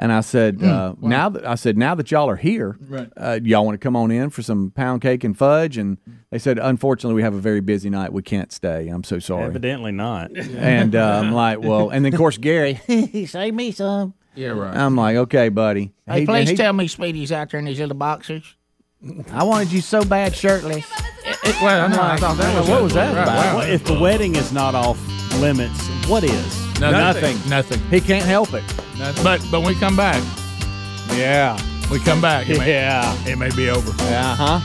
And 0.00 0.12
I 0.12 0.20
said, 0.20 0.62
uh, 0.62 0.94
now 1.00 1.28
that 1.28 1.44
I 1.44 1.56
said, 1.56 1.76
now 1.76 1.94
that 1.96 2.10
y'all 2.12 2.30
are 2.30 2.36
here, 2.36 2.78
Right. 2.88 3.08
uh, 3.16 3.40
y'all 3.42 3.64
want 3.66 3.74
to 3.74 3.78
come 3.84 3.96
on 3.96 4.12
in 4.12 4.30
for 4.30 4.42
some 4.42 4.70
pound 4.70 5.02
cake 5.02 5.24
and 5.24 5.36
fudge? 5.36 5.76
And 5.76 5.98
they 6.30 6.38
said, 6.38 6.58
unfortunately, 6.60 7.14
we 7.16 7.22
have 7.22 7.34
a 7.34 7.40
very 7.40 7.60
busy 7.60 7.90
night. 7.90 8.12
We 8.12 8.22
can't 8.22 8.52
stay. 8.52 8.86
I'm 8.88 9.02
so 9.02 9.18
sorry. 9.18 9.44
Evidently 9.46 9.90
not. 9.92 10.30
And 10.36 10.94
uh, 10.94 11.20
I'm 11.24 11.32
like, 11.32 11.60
well, 11.60 11.90
and 11.90 12.04
then 12.04 12.12
of 12.14 12.18
course 12.18 12.38
Gary, 12.38 12.80
Save 13.26 13.54
me 13.54 13.72
some. 13.72 14.14
Yeah, 14.36 14.48
right. 14.50 14.76
I'm 14.76 14.94
like, 14.94 15.16
okay, 15.16 15.48
buddy. 15.48 15.92
Hey, 16.06 16.20
He- 16.20 16.26
please 16.26 16.50
he- 16.50 16.56
tell 16.56 16.72
me 16.72 16.86
Speedy's 16.86 17.32
out 17.32 17.50
there 17.50 17.58
in 17.58 17.66
his 17.66 17.80
little 17.80 17.96
boxers. 17.96 18.54
I 19.32 19.44
wanted 19.44 19.70
you 19.70 19.80
so 19.80 20.04
bad 20.04 20.34
shirtless. 20.34 20.84
well, 21.62 21.84
I, 21.84 21.88
know, 21.88 22.02
I 22.02 22.16
thought 22.16 22.36
that 22.38 22.58
was 22.58 22.68
what 22.68 22.82
was 22.82 22.94
that 22.94 23.12
about? 23.12 23.26
wow. 23.28 23.56
Well, 23.58 23.70
if 23.70 23.84
the 23.84 23.98
wedding 23.98 24.34
is 24.34 24.52
not 24.52 24.74
off 24.74 24.98
limits, 25.38 25.86
what 26.08 26.24
is? 26.24 26.80
No, 26.80 26.90
Nothing. 26.90 27.36
Nothing. 27.48 27.80
He 27.90 28.00
can't 28.00 28.24
help 28.24 28.54
it. 28.54 28.64
Nothing. 28.98 29.22
But 29.24 29.40
but 29.50 29.60
when 29.60 29.68
we 29.74 29.74
come 29.76 29.96
back, 29.96 30.22
Yeah. 31.12 31.56
we 31.92 32.00
come 32.00 32.20
back. 32.20 32.48
It 32.48 32.58
may, 32.58 32.72
Yeah. 32.72 33.14
it 33.26 33.36
may 33.38 33.50
be 33.54 33.70
over. 33.70 33.90
Uh 34.02 34.34
huh. 34.34 34.60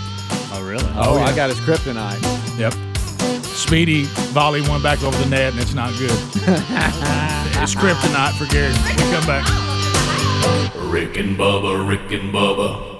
Oh, 0.55 0.65
really? 0.67 0.83
Oh, 0.95 1.19
I 1.19 1.35
got 1.35 1.49
his 1.49 1.59
kryptonite. 1.59 2.21
Yep. 2.57 2.73
Speedy 3.43 4.03
volley 4.33 4.61
one 4.61 4.81
back 4.81 5.03
over 5.03 5.17
the 5.23 5.29
net, 5.29 5.53
and 5.53 5.61
it's 5.61 5.73
not 5.75 5.91
good. 5.99 6.11
it's 7.61 7.75
kryptonite 7.75 8.33
for 8.37 8.45
Gary. 8.51 8.73
We 8.73 9.11
come 9.11 9.25
back. 9.27 9.45
Rick 10.91 11.17
and 11.17 11.37
Bubba, 11.37 11.87
Rick 11.87 12.11
and 12.19 12.33
Bubba. 12.33 12.92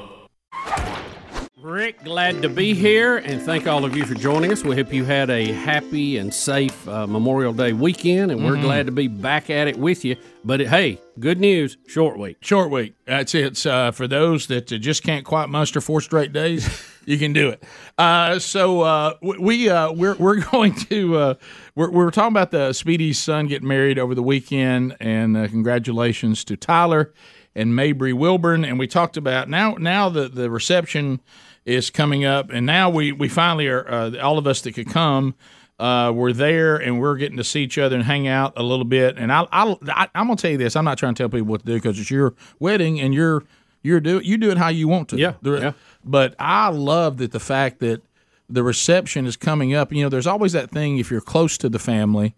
Rick, 1.64 2.03
glad 2.03 2.41
to 2.41 2.49
be 2.49 2.74
here, 2.74 3.16
and 3.20 3.41
thank 3.41 3.68
all 3.68 3.86
of 3.86 3.95
you 3.95 4.05
for 4.05 4.16
joining 4.16 4.51
us. 4.51 4.66
We 4.66 4.76
hope 4.76 4.91
you 4.91 5.05
had 5.05 5.30
a 5.30 5.53
happy 5.53 6.18
and 6.18 6.34
safe 6.34 6.86
uh, 6.89 7.07
Memorial 7.07 7.53
Day 7.53 7.72
weekend, 7.72 8.34
and 8.34 8.43
we're 8.43 8.59
glad 8.59 8.86
to 8.88 8.91
be 8.91 9.07
back 9.07 9.49
at 9.49 9.70
it 9.70 9.78
with 9.78 10.03
you. 10.03 10.18
But 10.43 10.59
hey, 10.59 10.99
good 11.22 11.39
news, 11.39 11.78
short 11.88 12.20
week. 12.20 12.36
Short 12.41 12.70
week. 12.70 12.95
That's 13.05 13.34
it. 13.34 13.66
Uh, 13.66 13.91
for 13.91 14.09
those 14.09 14.47
that 14.47 14.74
uh, 14.74 14.78
just 14.78 15.03
can't 15.03 15.24
quite 15.24 15.47
muster 15.47 15.80
four 15.80 16.01
straight 16.01 16.34
days, 16.34 16.84
you 17.05 17.18
can 17.18 17.32
do 17.32 17.47
it. 17.47 17.64
Uh, 17.97 18.39
so 18.39 18.82
uh, 18.82 19.14
we 19.22 19.70
uh, 19.70 19.93
we're 19.93 20.16
we're 20.16 20.41
going 20.51 20.76
to 20.76 21.16
uh, 21.16 21.34
we're 21.76 21.91
we're 21.91 22.11
talking 22.11 22.34
about 22.34 22.51
the 22.51 22.74
Speedy's 22.74 23.20
son 23.20 23.47
getting 23.47 23.70
married 23.70 23.97
over 23.97 24.14
the 24.14 24.24
weekend, 24.24 24.97
and 24.99 25.38
uh, 25.38 25.47
congratulations 25.47 26.43
to 26.43 26.57
Tyler 26.57 27.14
and 27.55 27.74
Mabry 27.74 28.11
Wilburn. 28.11 28.66
And 28.66 28.78
we 28.78 28.86
talked 28.86 29.16
about 29.16 29.47
now 29.47 29.76
now 29.76 30.09
the 30.09 30.28
the 30.28 30.49
reception 30.49 31.22
is 31.66 31.89
coming 31.89 32.26
up, 32.26 32.49
and 32.51 32.66
now 32.66 32.89
we 32.89 33.11
we 33.11 33.30
finally 33.30 33.68
are 33.68 33.89
uh, 33.89 34.18
all 34.22 34.38
of 34.38 34.47
us 34.47 34.61
that 34.61 34.74
could 34.74 34.89
come. 34.89 35.36
Uh, 35.80 36.11
we're 36.14 36.34
there 36.34 36.78
and 36.78 36.99
we're 36.99 37.18
getting 37.18 37.36
to 37.38 37.43
see 37.43 37.64
each 37.64 37.78
other 37.78 37.95
and 37.95 38.05
hang 38.05 38.28
out 38.28 38.53
a 38.55 38.64
little 38.64 38.86
bit. 38.86 39.18
And 39.18 39.32
I, 39.34 39.47
I, 39.51 39.76
I 39.88 40.07
I'm 40.16 40.28
gonna 40.28 40.36
tell 40.36 40.51
you 40.51 40.57
this: 40.57 40.76
I'm 40.76 40.86
not 40.86 40.97
trying 40.97 41.16
to 41.16 41.24
tell 41.24 41.30
people 41.30 41.47
what 41.47 41.61
to 41.61 41.66
do 41.66 41.74
because 41.74 41.99
it's 41.99 42.11
your 42.11 42.36
wedding 42.59 42.99
and 42.99 43.14
you're 43.14 43.43
you're 43.82 43.99
do 43.99 44.20
you 44.20 44.38
do 44.38 44.51
it 44.51 44.57
how 44.57 44.70
you 44.70 44.88
want 44.88 45.09
to. 45.09 45.18
Yeah, 45.18 45.34
yeah. 45.43 45.74
But 46.03 46.36
I 46.39 46.70
love 46.70 47.18
that 47.18 47.32
the 47.32 47.39
fact 47.39 47.80
that 47.80 48.01
the 48.49 48.64
reception 48.64 49.26
is 49.26 49.36
coming 49.36 49.74
up. 49.74 49.91
You 49.91 50.03
know, 50.03 50.09
there's 50.09 50.28
always 50.28 50.53
that 50.53 50.70
thing 50.72 50.99
if 50.99 51.09
you're 51.09 51.22
close 51.22 51.57
to 51.59 51.70
the 51.70 51.80
family, 51.80 52.36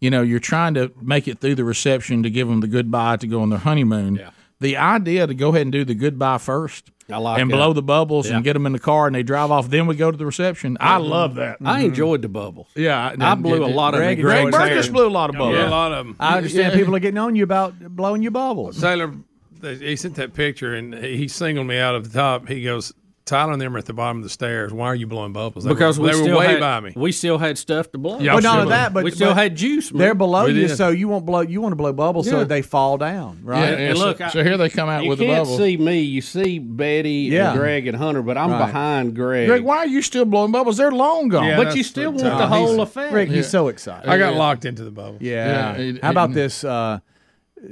you 0.00 0.10
know, 0.10 0.22
you're 0.22 0.40
trying 0.40 0.74
to 0.74 0.92
make 1.00 1.26
it 1.26 1.40
through 1.40 1.54
the 1.54 1.64
reception 1.64 2.22
to 2.22 2.30
give 2.30 2.48
them 2.48 2.60
the 2.60 2.68
goodbye 2.68 3.16
to 3.16 3.26
go 3.26 3.40
on 3.40 3.50
their 3.50 3.60
honeymoon. 3.60 4.16
Yeah. 4.16 4.30
The 4.60 4.76
idea 4.76 5.26
to 5.26 5.34
go 5.34 5.50
ahead 5.50 5.62
and 5.62 5.72
do 5.72 5.84
the 5.84 5.94
goodbye 5.94 6.38
first. 6.38 6.90
I 7.10 7.18
like 7.18 7.40
and 7.40 7.50
that. 7.50 7.56
blow 7.56 7.72
the 7.72 7.82
bubbles 7.82 8.28
Yeah. 8.28 8.36
and 8.36 8.44
get 8.44 8.54
them 8.54 8.64
in 8.66 8.72
the 8.72 8.78
car 8.78 9.06
and 9.06 9.14
they 9.14 9.22
drive 9.22 9.50
off. 9.50 9.68
Then 9.68 9.86
we 9.86 9.94
go 9.94 10.10
to 10.10 10.16
the 10.16 10.24
reception. 10.24 10.78
I 10.80 10.98
mm-hmm. 10.98 11.10
love 11.10 11.34
that. 11.34 11.58
I 11.62 11.76
mm-hmm. 11.76 11.86
enjoyed 11.86 12.22
the 12.22 12.28
bubbles. 12.28 12.68
Yeah, 12.74 13.14
I 13.18 13.34
blew 13.34 13.64
a 13.64 13.66
lot 13.66 13.94
of 13.94 13.98
Greg- 14.00 14.16
them. 14.16 14.24
Greg 14.24 14.50
Greg 14.50 14.70
Burgess 14.70 14.88
blew 14.88 15.06
a 15.06 15.10
lot 15.10 15.28
of 15.28 15.36
bubbles. 15.36 15.56
Yeah, 15.56 15.68
a 15.68 15.70
lot 15.70 15.92
of 15.92 16.06
them. 16.06 16.16
I 16.18 16.38
understand 16.38 16.72
Yeah. 16.72 16.78
people 16.78 16.96
are 16.96 17.00
getting 17.00 17.18
on 17.18 17.36
you 17.36 17.44
about 17.44 17.78
blowing 17.78 18.22
your 18.22 18.30
bubbles. 18.30 18.80
Taylor, 18.80 19.12
he 19.60 19.96
sent 19.96 20.14
that 20.14 20.32
picture 20.32 20.74
and 20.74 20.94
he 20.94 21.28
singled 21.28 21.66
me 21.66 21.78
out 21.78 21.94
of 21.94 22.10
the 22.10 22.18
top. 22.18 22.48
He 22.48 22.62
goes, 22.62 22.92
Tyler 23.26 23.52
and 23.54 23.62
them 23.62 23.74
are 23.74 23.78
at 23.78 23.86
the 23.86 23.94
bottom 23.94 24.18
of 24.18 24.22
the 24.22 24.28
stairs. 24.28 24.70
Why 24.70 24.86
are 24.88 24.94
you 24.94 25.06
blowing 25.06 25.32
bubbles? 25.32 25.64
They 25.64 25.70
because 25.70 25.98
were, 25.98 26.08
we 26.08 26.12
they 26.22 26.30
were 26.30 26.36
way 26.38 26.46
had, 26.48 26.60
by 26.60 26.80
me. 26.80 26.92
we 26.94 27.10
still 27.10 27.38
had 27.38 27.56
stuff 27.56 27.90
to 27.92 27.98
blow. 27.98 28.18
Yeah, 28.18 28.34
But 28.34 28.42
not 28.42 28.58
only 28.58 28.70
that, 28.72 28.92
but 28.92 29.02
we 29.02 29.12
still 29.12 29.30
but 29.30 29.36
had 29.38 29.56
juice. 29.56 29.90
man. 29.92 29.98
They're 29.98 30.14
below 30.14 30.44
We 30.44 30.52
you, 30.52 30.68
did. 30.68 30.76
so 30.76 30.90
you 30.90 31.08
won't 31.08 31.24
blow. 31.24 31.40
You 31.40 31.62
want 31.62 31.72
to 31.72 31.76
blow 31.76 31.94
bubbles 31.94 32.28
so 32.28 32.44
they 32.44 32.60
fall 32.60 32.98
down, 32.98 33.40
right? 33.42 33.60
Yeah, 33.60 33.66
And 33.68 33.82
and 33.82 33.98
look, 33.98 34.18
so, 34.18 34.24
I- 34.24 34.28
so 34.28 34.42
here 34.44 34.58
they 34.58 34.68
come 34.68 34.90
out 34.90 35.04
you 35.04 35.08
with 35.08 35.20
the 35.20 35.24
can't 35.26 35.48
see 35.48 35.78
me. 35.78 36.00
You 36.00 36.20
see 36.20 36.58
Betty 36.58 37.30
Yeah. 37.32 37.52
and 37.52 37.58
Greg 37.58 37.86
and 37.86 37.96
Hunter, 37.96 38.20
but 38.20 38.36
I'm 38.36 38.50
Right. 38.50 38.66
behind 38.66 39.14
Greg. 39.16 39.48
Greg, 39.48 39.62
why 39.62 39.78
are 39.78 39.86
you 39.86 40.02
still 40.02 40.26
blowing 40.26 40.52
bubbles? 40.52 40.76
They're 40.76 40.90
long 40.92 41.28
gone. 41.30 41.44
Yeah, 41.46 41.56
but 41.56 41.74
you 41.74 41.82
still 41.82 42.12
the 42.12 42.24
want 42.24 42.38
the 42.38 42.46
whole 42.46 42.66
He's- 42.74 42.80
effect. 42.88 43.12
Rick, 43.14 43.30
he's 43.30 43.48
so 43.48 43.68
excited. 43.68 44.06
I 44.06 44.18
got 44.18 44.34
locked 44.34 44.66
into 44.66 44.84
the 44.84 44.90
bubble. 44.90 45.16
Yeah. 45.20 45.78
Yeah, 45.78 45.92
How 46.02 46.10
about 46.10 46.34
this 46.34 46.62
uh, 46.62 46.98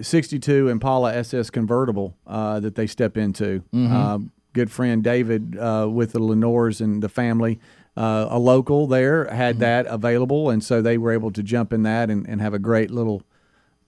62 0.00 0.68
Impala 0.68 1.12
SS 1.14 1.50
convertible 1.50 2.16
uh, 2.26 2.60
that 2.60 2.74
they 2.74 2.86
step 2.86 3.16
into? 3.18 3.62
Mm-hmm. 3.74 3.92
Uh, 3.94 4.18
good 4.52 4.70
friend 4.70 5.02
David 5.02 5.56
uh, 5.58 5.88
with 5.90 6.12
the 6.12 6.20
Lenores 6.20 6.80
and 6.80 7.02
the 7.02 7.08
family, 7.08 7.60
uh, 7.96 8.26
a 8.30 8.38
local 8.38 8.86
there, 8.86 9.26
had 9.26 9.56
Mm-hmm. 9.56 9.60
that 9.60 9.86
available. 9.86 10.50
And 10.50 10.62
so 10.62 10.80
they 10.82 10.98
were 10.98 11.12
able 11.12 11.30
to 11.32 11.42
jump 11.42 11.72
in 11.72 11.82
that 11.82 12.10
and, 12.10 12.26
and 12.28 12.40
have 12.40 12.54
a 12.54 12.58
great 12.58 12.90
little 12.90 13.22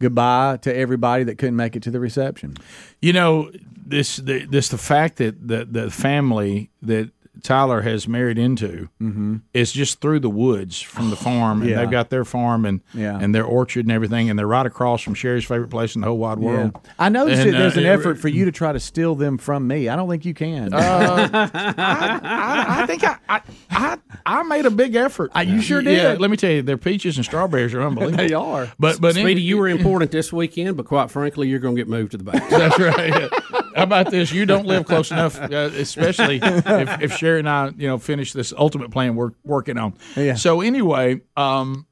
goodbye 0.01 0.59
to 0.63 0.75
everybody 0.77 1.25
that 1.25 1.39
couldn't 1.39 1.57
make 1.57 1.77
it 1.77 1.83
to 1.85 1.91
the 1.91 2.01
reception. 2.01 2.57
You 3.01 3.13
know 3.13 3.51
this 3.87 4.17
the, 4.17 4.45
this 4.47 4.69
the 4.69 4.79
fact 4.79 5.17
that 5.19 5.47
the 5.49 5.65
the 5.65 5.91
family 5.91 6.71
that 6.83 7.11
Tyler 7.43 7.83
has 7.83 8.07
married 8.09 8.39
into 8.39 8.89
mm-hmm. 9.01 9.37
is 9.53 9.73
just 9.73 10.01
through 10.01 10.21
the 10.21 10.31
woods 10.31 10.81
from 10.81 11.11
the 11.11 11.17
farm, 11.27 11.61
and 11.63 11.71
Yeah. 11.71 11.81
they've 11.81 11.91
got 11.91 12.11
their 12.11 12.25
farm 12.25 12.65
and 12.65 12.81
Yeah. 12.95 13.19
and 13.21 13.35
their 13.35 13.45
orchard 13.45 13.85
and 13.85 13.93
everything, 13.93 14.31
and 14.31 14.39
they're 14.39 14.47
right 14.47 14.67
across 14.67 15.03
from 15.03 15.15
Sherry's 15.15 15.45
favorite 15.45 15.69
place 15.71 15.95
in 15.95 16.01
the 16.01 16.07
whole 16.07 16.19
wide 16.19 16.39
world. 16.39 16.73
Yeah. 16.85 16.91
I 16.99 17.09
noticed 17.09 17.43
And, 17.43 17.53
that 17.55 17.59
there's 17.59 17.77
uh, 17.77 17.81
an 17.81 17.87
it- 17.87 17.91
effort 17.91 18.19
for 18.19 18.29
you 18.29 18.45
to 18.45 18.53
try 18.53 18.73
to 18.73 18.81
steal 18.81 19.15
them 19.15 19.37
from 19.39 19.67
me. 19.67 19.89
I 19.89 19.97
don't 19.97 20.09
think 20.09 20.25
you 20.25 20.35
can. 20.35 20.73
Uh, 20.73 21.29
I, 21.33 22.83
I 22.83 22.87
think 22.87 23.05
I, 23.05 23.17
I 23.29 23.41
I 23.71 23.99
I 24.27 24.43
made 24.45 24.67
a 24.67 24.71
big 24.71 24.95
effort. 24.95 25.31
Uh, 25.37 25.41
you 25.41 25.61
sure 25.61 25.81
Yeah, 25.81 26.13
did. 26.13 26.21
let 26.21 26.31
me 26.31 26.37
tell 26.37 26.51
you, 26.51 26.63
their 26.63 26.79
peaches 26.79 27.17
and 27.17 27.25
strawberries 27.25 27.75
are 27.75 27.83
unbelievable. 27.83 28.17
they 28.27 28.33
are. 28.35 28.73
But 28.79 29.01
but 29.01 29.13
Speedy, 29.15 29.33
any- 29.33 29.41
you 29.43 29.59
were 29.59 29.69
important 29.69 30.11
this 30.11 30.33
weekend, 30.33 30.77
but 30.77 30.87
quite 30.87 31.11
frankly, 31.11 31.49
you're 31.49 31.59
going 31.59 31.77
to 31.77 31.81
get 31.81 31.89
moved 31.89 32.13
to 32.13 32.19
the 32.19 32.25
back. 32.25 32.49
That's 32.51 32.79
right. 32.79 33.31
Yeah. 33.75 33.79
How 33.81 33.85
about 33.85 34.11
this? 34.11 34.33
You 34.33 34.47
don't 34.47 34.67
live 34.67 34.87
close 34.87 35.11
enough, 35.11 35.39
uh, 35.41 35.71
especially 35.75 36.41
if, 36.43 37.03
if 37.03 37.17
Sherry 37.17 37.41
and 37.41 37.49
I, 37.49 37.69
you 37.77 37.89
know, 37.89 37.99
finish 37.99 38.33
this 38.33 38.53
ultimate 38.57 38.91
plan 38.91 39.17
we're 39.17 39.33
working 39.45 39.77
on. 39.79 39.95
Yeah. 40.17 40.35
So 40.35 40.61
anyway, 40.61 41.21
um, 41.37 41.87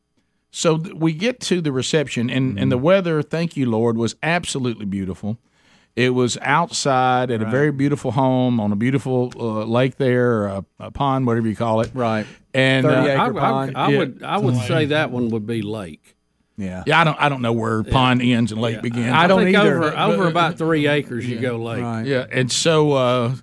so 0.51 0.79
th- 0.79 0.95
we 0.95 1.13
get 1.13 1.41
to 1.41 1.61
the 1.61 1.73
reception, 1.73 2.31
and 2.31 2.59
and 2.59 2.71
the 2.71 2.79
weather, 2.79 3.23
thank 3.23 3.57
you 3.57 3.69
Lord, 3.71 3.97
was 3.97 4.15
absolutely 4.23 4.87
beautiful. 4.87 5.39
It 5.95 6.15
was 6.15 6.39
outside 6.41 7.31
at 7.31 7.43
a 7.43 7.45
very 7.45 7.71
beautiful 7.71 8.13
home 8.13 8.61
on 8.61 8.73
a 8.73 8.77
beautiful 8.77 9.31
uh, 9.39 9.65
lake 9.65 9.97
there, 9.99 10.33
or 10.41 10.47
a, 10.47 10.65
a 10.81 10.91
pond, 10.91 11.27
whatever 11.27 11.47
you 11.49 11.55
call 11.57 11.83
it. 11.83 11.91
Right. 11.93 12.27
And 12.55 12.87
30 12.87 12.97
uh, 12.97 13.05
acre 13.13 13.21
I, 13.21 13.27
I- 13.27 13.33
pond. 13.41 13.77
I 13.77 13.91
Yeah. 13.91 13.99
would 13.99 14.23
I 14.23 14.39
would 14.39 14.57
say 14.57 14.87
that 14.87 15.11
one 15.11 15.29
would 15.31 15.47
be 15.47 15.61
lake. 15.61 16.12
Yeah. 16.57 16.85
yeah, 16.87 17.01
I 17.01 17.05
don't 17.05 17.19
I 17.21 17.29
don't 17.29 17.43
know 17.43 17.53
where 17.53 17.83
pond 17.83 18.23
ends 18.23 18.53
and 18.53 18.61
lake 18.61 18.83
begins. 18.83 19.13
I 19.13 19.27
don't 19.27 19.43
think 19.43 19.57
either. 19.57 19.85
Over, 19.85 19.97
over 19.97 20.29
about 20.29 20.59
three 20.59 20.87
acres, 20.87 21.29
you 21.29 21.39
go 21.41 21.57
lake. 21.57 21.83
Right. 21.83 22.07
Yeah, 22.07 22.27
and 22.31 22.53
so 22.53 22.93
uh, 22.93 23.35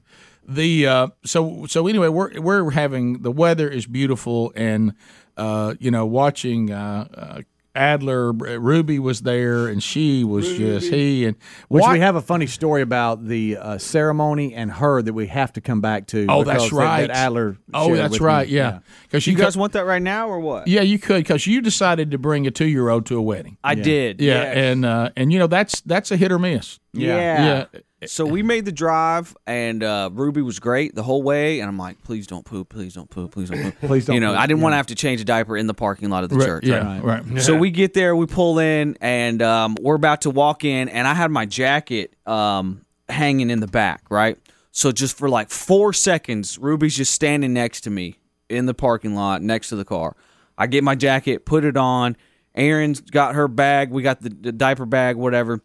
the 0.48 0.88
uh, 0.88 1.08
so 1.26 1.66
so 1.68 1.88
anyway, 1.88 2.08
we're 2.08 2.40
we're 2.40 2.72
having 2.72 3.22
the 3.22 3.32
weather 3.32 3.68
is 3.68 3.86
beautiful, 3.86 4.54
and 4.56 4.94
uh, 5.38 5.76
you 5.80 5.92
know, 5.92 6.06
watching 6.06 6.72
uh, 6.72 7.08
uh, 7.14 7.42
Adler 7.80 8.34
Ruby 8.34 9.00
was 9.00 9.22
there, 9.22 9.68
and 9.68 9.82
she 9.82 10.24
was 10.24 10.48
just 10.58 10.90
he 10.90 11.26
and 11.26 11.38
Which 11.70 11.82
Wa- 11.82 11.94
we 11.94 12.00
have 12.00 12.16
a 12.16 12.22
funny 12.22 12.46
story 12.46 12.82
about 12.82 13.26
the 13.26 13.58
uh, 13.58 13.78
ceremony 13.78 14.54
and 14.54 14.70
her 14.72 15.02
that 15.02 15.14
we 15.14 15.28
have 15.28 15.54
to 15.54 15.62
come 15.62 15.80
back 15.80 16.08
to. 16.08 16.26
Oh, 16.28 16.44
that's 16.44 16.72
right. 16.72 17.08
That 17.08 17.12
Adler. 17.12 17.58
Oh, 17.74 17.96
that's 17.96 18.20
right. 18.20 18.48
me. 18.48 18.54
Yeah, 18.56 18.80
because 19.04 19.26
You 19.26 19.36
guys 19.36 19.56
want 19.56 19.74
that 19.74 19.86
right 19.86 20.02
now 20.02 20.28
or 20.28 20.40
what? 20.40 20.68
Yeah, 20.68 20.82
you 20.82 21.00
could 21.00 21.24
because 21.24 21.48
you 21.48 21.62
decided 21.62 22.12
to 22.12 22.18
bring 22.18 22.46
a 22.48 22.52
two 22.52 22.68
year 22.68 22.90
old 22.90 23.06
to 23.08 23.18
a 23.18 23.22
wedding. 23.22 23.58
I 23.64 23.76
did. 23.76 24.20
Yeah, 24.20 24.44
yes. 24.44 24.58
and 24.58 24.86
uh, 24.86 25.10
and 25.16 25.32
you 25.32 25.40
know 25.40 25.48
that's 25.48 25.82
that's 25.82 26.12
a 26.12 26.18
hit 26.18 26.32
or 26.32 26.40
miss. 26.40 26.80
Yeah. 26.94 27.66
Yeah. 27.74 27.80
So 28.06 28.26
we 28.26 28.44
made 28.44 28.64
the 28.66 28.72
drive, 28.72 29.36
and 29.46 29.84
uh, 29.84 30.10
Ruby 30.14 30.42
was 30.42 30.60
great 30.60 30.96
the 30.96 31.04
whole 31.04 31.22
way. 31.22 31.60
And 31.60 31.68
I'm 31.68 31.78
like, 31.78 32.02
please 32.04 32.28
don't 32.28 32.46
poop, 32.46 32.70
please 32.70 32.94
don't 32.94 33.10
poop, 33.10 33.32
please 33.32 33.50
don't 33.50 33.62
poop. 33.62 33.76
Please 33.82 34.06
don't 34.06 34.14
You 34.14 34.22
know, 34.22 34.32
poop, 34.32 34.40
I 34.40 34.48
didn't 34.48 34.62
want 34.62 34.72
to 34.74 34.78
have 34.78 34.88
to 34.88 34.96
change 34.96 35.20
a 35.20 35.26
diaper 35.26 35.58
in 35.58 35.68
the 35.68 35.74
parking 35.74 36.10
lot 36.10 36.24
of 36.24 36.30
the 36.30 36.38
Right, 36.38 36.46
church. 36.46 36.66
yeah, 36.66 37.00
right? 37.02 37.24
right. 37.26 37.42
So 37.42 37.56
we 37.58 37.72
get 37.72 37.94
there, 37.94 38.16
we 38.16 38.26
pull 38.26 38.60
in, 38.60 38.98
and 39.02 39.42
um, 39.42 39.76
we're 39.82 39.96
about 39.96 40.22
to 40.22 40.30
walk 40.30 40.64
in, 40.64 40.88
and 40.90 41.08
I 41.08 41.14
had 41.14 41.30
my 41.32 41.46
jacket 41.46 42.14
um, 42.26 42.86
hanging 43.10 43.50
in 43.50 43.60
the 43.60 43.68
back, 43.68 44.04
right? 44.10 44.38
So 44.72 44.92
just 44.92 45.18
for 45.18 45.28
like 45.28 45.50
four 45.50 45.92
seconds, 45.92 46.58
Ruby's 46.58 46.96
just 46.96 47.12
standing 47.14 47.54
next 47.54 47.82
to 47.82 47.90
me 47.90 48.16
in 48.50 48.66
the 48.66 48.74
parking 48.74 49.16
lot 49.16 49.42
next 49.42 49.70
to 49.70 49.76
the 49.76 49.86
car. 49.86 50.16
I 50.58 50.68
get 50.68 50.84
my 50.84 50.96
jacket, 50.96 51.46
put 51.46 51.66
it 51.66 51.76
on. 51.76 52.16
Erin's 52.56 53.02
got 53.02 53.36
her 53.36 53.48
bag. 53.48 53.92
We 53.92 54.04
got 54.04 54.22
the, 54.22 54.30
the 54.30 54.52
diaper 54.52 54.86
bag, 54.86 55.16
whatever 55.16 55.62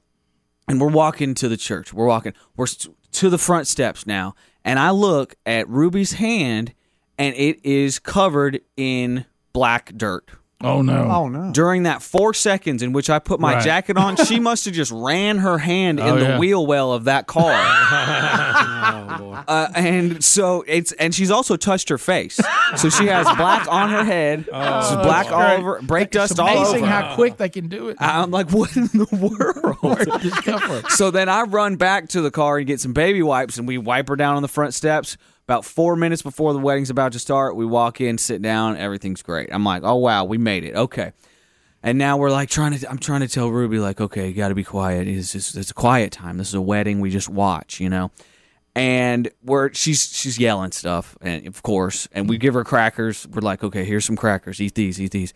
and 0.68 0.80
we're 0.80 0.88
walking 0.88 1.34
to 1.34 1.48
the 1.48 1.56
church. 1.56 1.92
We're 1.92 2.06
walking. 2.06 2.34
We're 2.56 2.66
to 2.66 3.30
the 3.30 3.38
front 3.38 3.66
steps 3.66 4.06
now, 4.06 4.34
and 4.64 4.78
I 4.78 4.90
look 4.90 5.34
at 5.46 5.68
Ruby's 5.68 6.14
hand, 6.14 6.74
and 7.18 7.34
it 7.36 7.64
is 7.64 7.98
covered 7.98 8.60
in 8.76 9.26
black 9.52 9.92
dirt. 9.96 10.30
Oh 10.64 10.82
no. 10.82 11.04
Oh 11.10 11.28
no. 11.28 11.52
During 11.52 11.84
that 11.84 12.02
four 12.02 12.34
seconds 12.34 12.82
in 12.82 12.92
which 12.92 13.10
I 13.10 13.18
put 13.18 13.38
my 13.40 13.54
Right. 13.54 13.64
jacket 13.64 13.96
on, 13.96 14.16
she 14.16 14.40
must 14.40 14.64
have 14.64 14.74
just 14.74 14.90
ran 14.92 15.38
her 15.38 15.58
hand 15.58 16.00
in 16.00 16.06
Oh, 16.06 16.16
the 16.18 16.24
yeah. 16.24 16.38
wheel 16.38 16.66
well 16.66 16.92
of 16.92 17.04
that 17.04 17.26
car. 17.26 17.52
uh, 19.46 19.68
and 19.74 20.22
so 20.24 20.64
it's 20.66 20.92
and 20.92 21.14
she's 21.14 21.30
also 21.30 21.56
touched 21.56 21.88
her 21.88 21.98
face, 21.98 22.40
so 22.76 22.88
she 22.88 23.06
has 23.06 23.26
black 23.36 23.66
on 23.70 23.90
her 23.90 24.04
head, 24.04 24.48
oh, 24.52 25.02
black 25.02 25.30
all 25.30 25.42
over, 25.58 25.80
brake 25.82 26.10
dust 26.10 26.32
it's 26.32 26.40
all 26.40 26.48
amazing 26.48 26.82
over. 26.84 26.86
how 26.86 27.14
quick 27.14 27.36
they 27.36 27.48
can 27.48 27.68
do 27.68 27.88
it. 27.88 27.96
I'm 28.00 28.30
like, 28.30 28.50
what 28.50 28.74
in 28.76 28.86
the 28.86 29.06
world? 29.12 29.76
Where 29.80 30.04
did 30.04 30.20
this 30.20 30.40
come 30.40 30.60
from? 30.60 30.90
So 30.90 31.10
then 31.10 31.28
I 31.28 31.42
run 31.42 31.76
back 31.76 32.08
to 32.10 32.20
the 32.20 32.30
car 32.30 32.58
and 32.58 32.66
get 32.66 32.80
some 32.80 32.92
baby 32.92 33.22
wipes, 33.22 33.58
and 33.58 33.68
we 33.68 33.78
wipe 33.78 34.08
her 34.08 34.16
down 34.16 34.36
on 34.36 34.42
the 34.42 34.48
front 34.48 34.74
steps. 34.74 35.16
About 35.46 35.64
four 35.64 35.94
minutes 35.94 36.22
before 36.22 36.54
the 36.54 36.58
wedding's 36.58 36.88
about 36.88 37.12
to 37.12 37.18
start, 37.18 37.54
we 37.54 37.66
walk 37.66 38.00
in, 38.00 38.16
sit 38.16 38.40
down, 38.40 38.78
everything's 38.78 39.22
great. 39.22 39.50
I'm 39.52 39.64
like, 39.64 39.82
oh 39.84 39.96
wow, 39.96 40.24
we 40.24 40.38
made 40.38 40.64
it. 40.64 40.74
Okay. 40.74 41.12
And 41.82 41.98
now 41.98 42.16
we're 42.16 42.30
like 42.30 42.48
trying 42.48 42.76
to. 42.78 42.90
I'm 42.90 42.96
trying 42.96 43.20
to 43.20 43.28
tell 43.28 43.50
Ruby 43.50 43.78
like, 43.78 44.00
okay, 44.00 44.28
you 44.28 44.32
got 44.32 44.48
to 44.48 44.54
be 44.54 44.64
quiet. 44.64 45.06
It's 45.06 45.32
just 45.32 45.54
it's 45.54 45.70
a 45.70 45.74
quiet 45.74 46.12
time. 46.12 46.38
This 46.38 46.48
is 46.48 46.54
a 46.54 46.60
wedding. 46.62 47.00
We 47.00 47.10
just 47.10 47.28
watch, 47.28 47.78
you 47.78 47.90
know. 47.90 48.10
And 48.74 49.30
we're 49.42 49.70
she's 49.74 50.10
she's 50.10 50.38
yelling 50.38 50.72
stuff, 50.72 51.14
and 51.20 51.46
of 51.46 51.62
course, 51.62 52.08
and 52.12 52.26
we 52.26 52.38
give 52.38 52.54
her 52.54 52.64
crackers. 52.64 53.26
We're 53.26 53.42
like, 53.42 53.62
okay, 53.62 53.84
here's 53.84 54.06
some 54.06 54.16
crackers. 54.16 54.62
Eat 54.62 54.74
these. 54.74 54.98
Eat 54.98 55.10
these. 55.10 55.34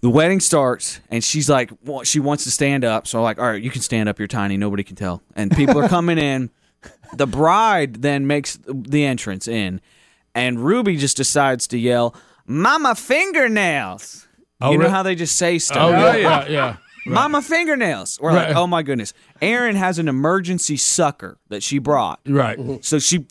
The 0.00 0.08
wedding 0.08 0.40
starts, 0.40 1.00
and 1.10 1.22
she's 1.22 1.50
like, 1.50 1.70
well, 1.84 2.04
she 2.04 2.20
wants 2.20 2.44
to 2.44 2.50
stand 2.50 2.82
up. 2.82 3.06
So 3.06 3.18
I'm 3.18 3.24
like, 3.24 3.38
all 3.38 3.44
right, 3.44 3.62
you 3.62 3.70
can 3.70 3.82
stand 3.82 4.08
up. 4.08 4.18
You're 4.18 4.28
tiny. 4.28 4.56
Nobody 4.56 4.82
can 4.82 4.96
tell. 4.96 5.22
And 5.34 5.50
people 5.50 5.78
are 5.78 5.88
coming 5.88 6.16
in. 6.16 6.48
The 7.14 7.26
bride 7.26 8.02
then 8.02 8.26
makes 8.26 8.58
the 8.66 9.04
entrance 9.04 9.46
in, 9.48 9.80
and 10.34 10.64
Ruby 10.64 10.96
just 10.96 11.16
decides 11.16 11.66
to 11.68 11.78
yell, 11.78 12.14
"Mama 12.46 12.94
fingernails!" 12.94 14.26
Oh, 14.60 14.70
you 14.72 14.78
know 14.78 14.84
really? 14.84 14.92
how 14.94 15.02
they 15.02 15.14
just 15.14 15.36
say 15.36 15.56
Oh 15.56 15.58
stuff. 15.58 15.90
yeah, 15.92 16.16
yeah, 16.16 16.48
yeah. 16.48 16.76
Mama 17.06 17.42
fingernails. 17.42 18.18
We're 18.20 18.30
Right. 18.34 18.48
like, 18.48 18.56
oh 18.56 18.66
my 18.66 18.82
goodness. 18.82 19.12
Erin 19.42 19.76
has 19.76 19.98
an 19.98 20.08
emergency 20.08 20.76
sucker 20.76 21.38
that 21.50 21.62
she 21.62 21.78
brought. 21.78 22.20
Right. 22.26 22.58
Mm-hmm. 22.58 22.76
So 22.80 22.98
she 22.98 23.26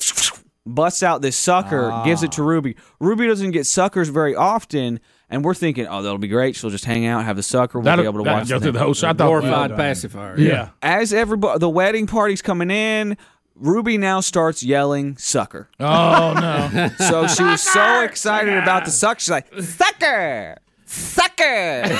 busts 0.65 1.03
out 1.03 1.21
this 1.21 1.35
sucker, 1.35 1.91
ah. 1.91 2.03
gives 2.05 2.23
it 2.23 2.31
to 2.33 2.43
Ruby. 2.43 2.75
Ruby 2.99 3.27
doesn't 3.27 3.51
get 3.51 3.65
suckers 3.65 4.07
very 4.09 4.35
often, 4.35 4.99
and 5.29 5.43
we're 5.43 5.53
thinking, 5.55 5.87
oh, 5.87 6.01
that'll 6.03 6.19
be 6.19 6.27
great. 6.27 6.55
She'll 6.55 6.69
just 6.69 6.85
hang 6.85 7.05
out, 7.05 7.25
have 7.25 7.35
the 7.35 7.43
sucker. 7.43 7.79
We'll 7.79 7.85
That'll, 7.85 8.03
be 8.03 8.07
able 8.07 8.23
to 8.23 8.31
watch 8.31 8.47
go 8.47 8.59
the 8.59 8.65
through 8.65 8.71
the 8.73 8.79
whole. 8.79 8.93
So 8.93 9.07
I 9.07 9.11
thought, 9.11 9.25
Glorified 9.27 9.71
well, 9.71 9.77
pacifier. 9.79 10.37
yeah. 10.39 10.69
As 10.81 11.11
everybody, 11.11 11.59
the 11.59 11.69
wedding 11.69 12.07
party's 12.07 12.41
coming 12.43 12.69
in, 12.71 13.17
Ruby 13.55 13.97
now 13.97 14.19
starts 14.19 14.63
yelling 14.63 15.17
sucker. 15.17 15.69
Oh 15.79 16.33
no. 16.39 16.89
So 16.97 17.27
she 17.27 17.43
was 17.43 17.61
so 17.61 18.01
excited 18.03 18.57
about 18.57 18.85
the 18.85 18.91
suck, 18.91 19.19
She's 19.19 19.29
like, 19.29 19.47
sucker! 19.61 20.57
Sucker! 20.95 21.83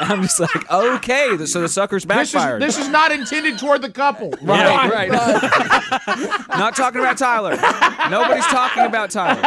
I'm 0.00 0.22
just 0.22 0.40
like, 0.40 0.70
okay. 0.70 1.44
So 1.46 1.60
the 1.60 1.68
sucker's 1.68 2.04
This 2.04 2.28
is, 2.28 2.32
backfired. 2.32 2.62
this 2.62 2.78
is 2.78 2.88
not 2.88 3.12
intended 3.12 3.58
toward 3.58 3.82
the 3.82 3.90
couple. 3.90 4.32
Right, 4.44 4.90
right. 4.90 5.10
Not 6.50 6.76
talking 6.76 7.00
about 7.00 7.18
Tyler. 7.18 7.56
Nobody's 8.10 8.46
talking 8.46 8.84
about 8.84 9.10
Tyler. 9.10 9.40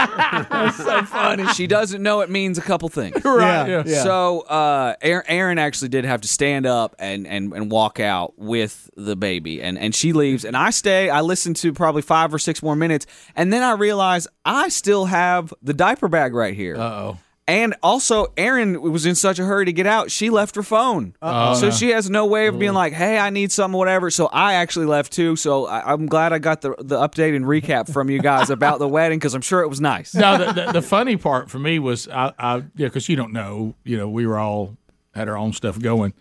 That's 0.50 0.78
so 0.78 1.04
funny. 1.04 1.48
She 1.54 1.68
doesn't 1.68 2.02
know 2.02 2.22
it 2.22 2.30
means 2.30 2.58
a 2.58 2.62
couple 2.62 2.90
things. 2.90 3.24
Right. 3.24 3.68
Yeah, 3.68 3.84
yeah. 3.86 4.04
So 4.04 4.42
uh, 4.42 4.96
Erin 5.02 5.24
Erin 5.28 5.58
actually 5.60 5.90
did 5.90 6.04
have 6.06 6.22
to 6.22 6.28
stand 6.28 6.66
up 6.66 6.96
and, 7.00 7.26
and, 7.28 7.54
and 7.54 7.72
walk 7.72 8.00
out 8.00 8.34
with 8.38 8.90
the 8.96 9.16
baby, 9.16 9.62
and, 9.62 9.78
and 9.78 9.94
she 9.96 10.14
leaves, 10.14 10.44
and 10.46 10.58
I 10.58 10.72
stay. 10.72 11.10
I 11.10 11.22
listen 11.22 11.54
to 11.56 11.74
probably 11.74 12.02
five 12.02 12.34
or 12.34 12.40
six 12.40 12.62
more 12.64 12.76
minutes, 12.76 13.06
and 13.36 13.52
then 13.54 13.64
I 13.64 13.74
realize 13.74 14.28
I 14.46 14.70
still 14.70 15.06
have 15.06 15.54
the 15.62 15.74
diaper 15.74 16.08
bag 16.08 16.34
right 16.34 16.56
here. 16.56 16.76
Uh 16.76 16.80
oh. 16.82 17.18
And 17.50 17.76
also, 17.82 18.28
Erin 18.36 18.82
was 18.82 19.06
in 19.06 19.16
such 19.16 19.40
a 19.40 19.46
hurry 19.46 19.64
to 19.66 19.72
get 19.72 19.88
out, 19.88 20.12
she 20.12 20.30
left 20.30 20.56
her 20.58 20.64
phone. 20.64 21.16
so 21.56 21.72
she 21.72 21.92
has 21.92 22.10
no 22.10 22.26
way 22.26 22.48
of 22.48 22.60
being 22.60 22.74
like, 22.74 22.92
"Hey, 22.92 23.18
I 23.18 23.30
need 23.30 23.54
something, 23.54 23.78
whatever." 23.78 24.12
So 24.12 24.28
I 24.28 24.56
actually 24.56 24.86
left 24.86 25.14
too. 25.14 25.38
So 25.38 25.66
I, 25.66 25.94
I'm 25.94 26.08
glad 26.08 26.34
I 26.34 26.40
got 26.40 26.60
the 26.62 26.76
the 26.78 26.98
update 26.98 27.36
and 27.38 27.46
recap 27.46 27.92
from 27.92 28.10
you 28.10 28.20
guys 28.22 28.50
about 28.50 28.80
the 28.80 28.88
wedding 28.88 29.18
because 29.18 29.34
I'm 29.34 29.42
sure 29.42 29.62
it 29.62 29.70
was 29.70 29.80
nice. 29.80 30.14
no, 30.14 30.38
the, 30.38 30.52
the, 30.52 30.72
the 30.74 30.82
funny 30.82 31.16
part 31.16 31.50
for 31.50 31.58
me 31.60 31.80
was 31.80 32.10
I, 32.10 32.34
I 32.38 32.56
yeah, 32.76 32.88
because 32.88 33.08
you 33.08 33.16
don't 33.16 33.32
know, 33.32 33.76
you 33.86 33.96
know, 33.96 34.10
we 34.10 34.28
were 34.28 34.38
all 34.38 34.76
had 35.16 35.30
our 35.30 35.38
own 35.38 35.54
stuff 35.54 35.80
going, 35.80 36.14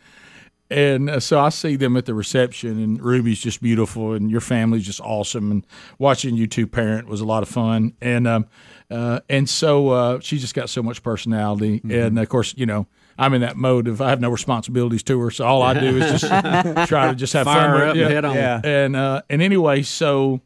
and 0.71 1.09
uh, 1.11 1.21
so 1.21 1.39
I 1.41 1.49
see 1.51 1.77
them 1.77 1.97
at 1.97 2.07
the 2.07 2.15
reception, 2.15 2.83
and 2.83 3.03
Ruby's 3.03 3.41
just 3.41 3.63
beautiful, 3.63 4.13
and 4.13 4.31
your 4.31 4.41
family's 4.41 4.85
just 4.87 5.01
awesome, 5.01 5.51
and 5.51 5.67
watching 5.99 6.35
you 6.37 6.47
two 6.47 6.67
parent 6.67 7.09
was 7.09 7.21
a 7.21 7.25
lot 7.25 7.43
of 7.43 7.49
fun, 7.49 7.95
and 8.01 8.27
um, 8.27 8.47
uh, 8.91 9.21
and 9.29 9.49
so 9.49 9.89
uh, 9.91 10.21
she 10.21 10.39
just 10.39 10.55
got 10.55 10.69
so 10.69 10.83
much 10.83 11.03
personality, 11.03 11.81
and 11.89 12.19
of 12.19 12.29
course, 12.29 12.55
you 12.57 12.67
know. 12.67 12.87
I'm 13.19 13.33
in 13.33 13.41
that 13.41 13.57
mode 13.57 13.89
of 13.89 14.03
I 14.03 14.11
have 14.11 14.21
no 14.21 14.29
responsibilities 14.29 15.03
to 15.05 15.19
her, 15.21 15.31
so 15.31 15.47
all 15.47 15.63
I 15.63 15.73
do 15.73 15.97
is 15.97 16.21
just 16.21 16.27
try 16.87 17.09
to 17.09 17.15
just 17.15 17.33
have 17.33 17.47
Fire 17.47 17.79
fun. 17.79 17.89
up 17.89 17.97
and 17.97 18.13
head 18.13 18.25
on. 18.27 18.35
Yeah. 18.35 18.61
and 18.63 18.95
uh, 18.95 19.23
and 19.31 19.41
anyway, 19.41 19.81
so 19.85 20.43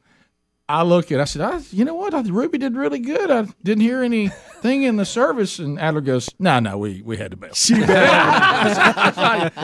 I 0.70 0.82
look 0.82 1.10
at, 1.10 1.20
I 1.20 1.24
said, 1.24 1.42
I, 1.42 1.60
you 1.70 1.84
know 1.84 1.94
what, 1.94 2.14
I, 2.14 2.20
Ruby 2.20 2.58
did 2.58 2.76
really 2.76 3.00
good. 3.00 3.30
I 3.30 3.46
didn't 3.64 3.82
hear 3.82 4.02
anything 4.02 4.82
in 4.84 4.96
the 4.96 5.04
service, 5.04 5.58
and 5.58 5.80
Adler 5.80 6.00
goes, 6.00 6.28
No, 6.38 6.60
no, 6.60 6.78
we 6.78 7.02
we 7.02 7.16
had 7.16 7.32
the 7.32 7.36
bell. 7.36 7.54
She 7.54 7.74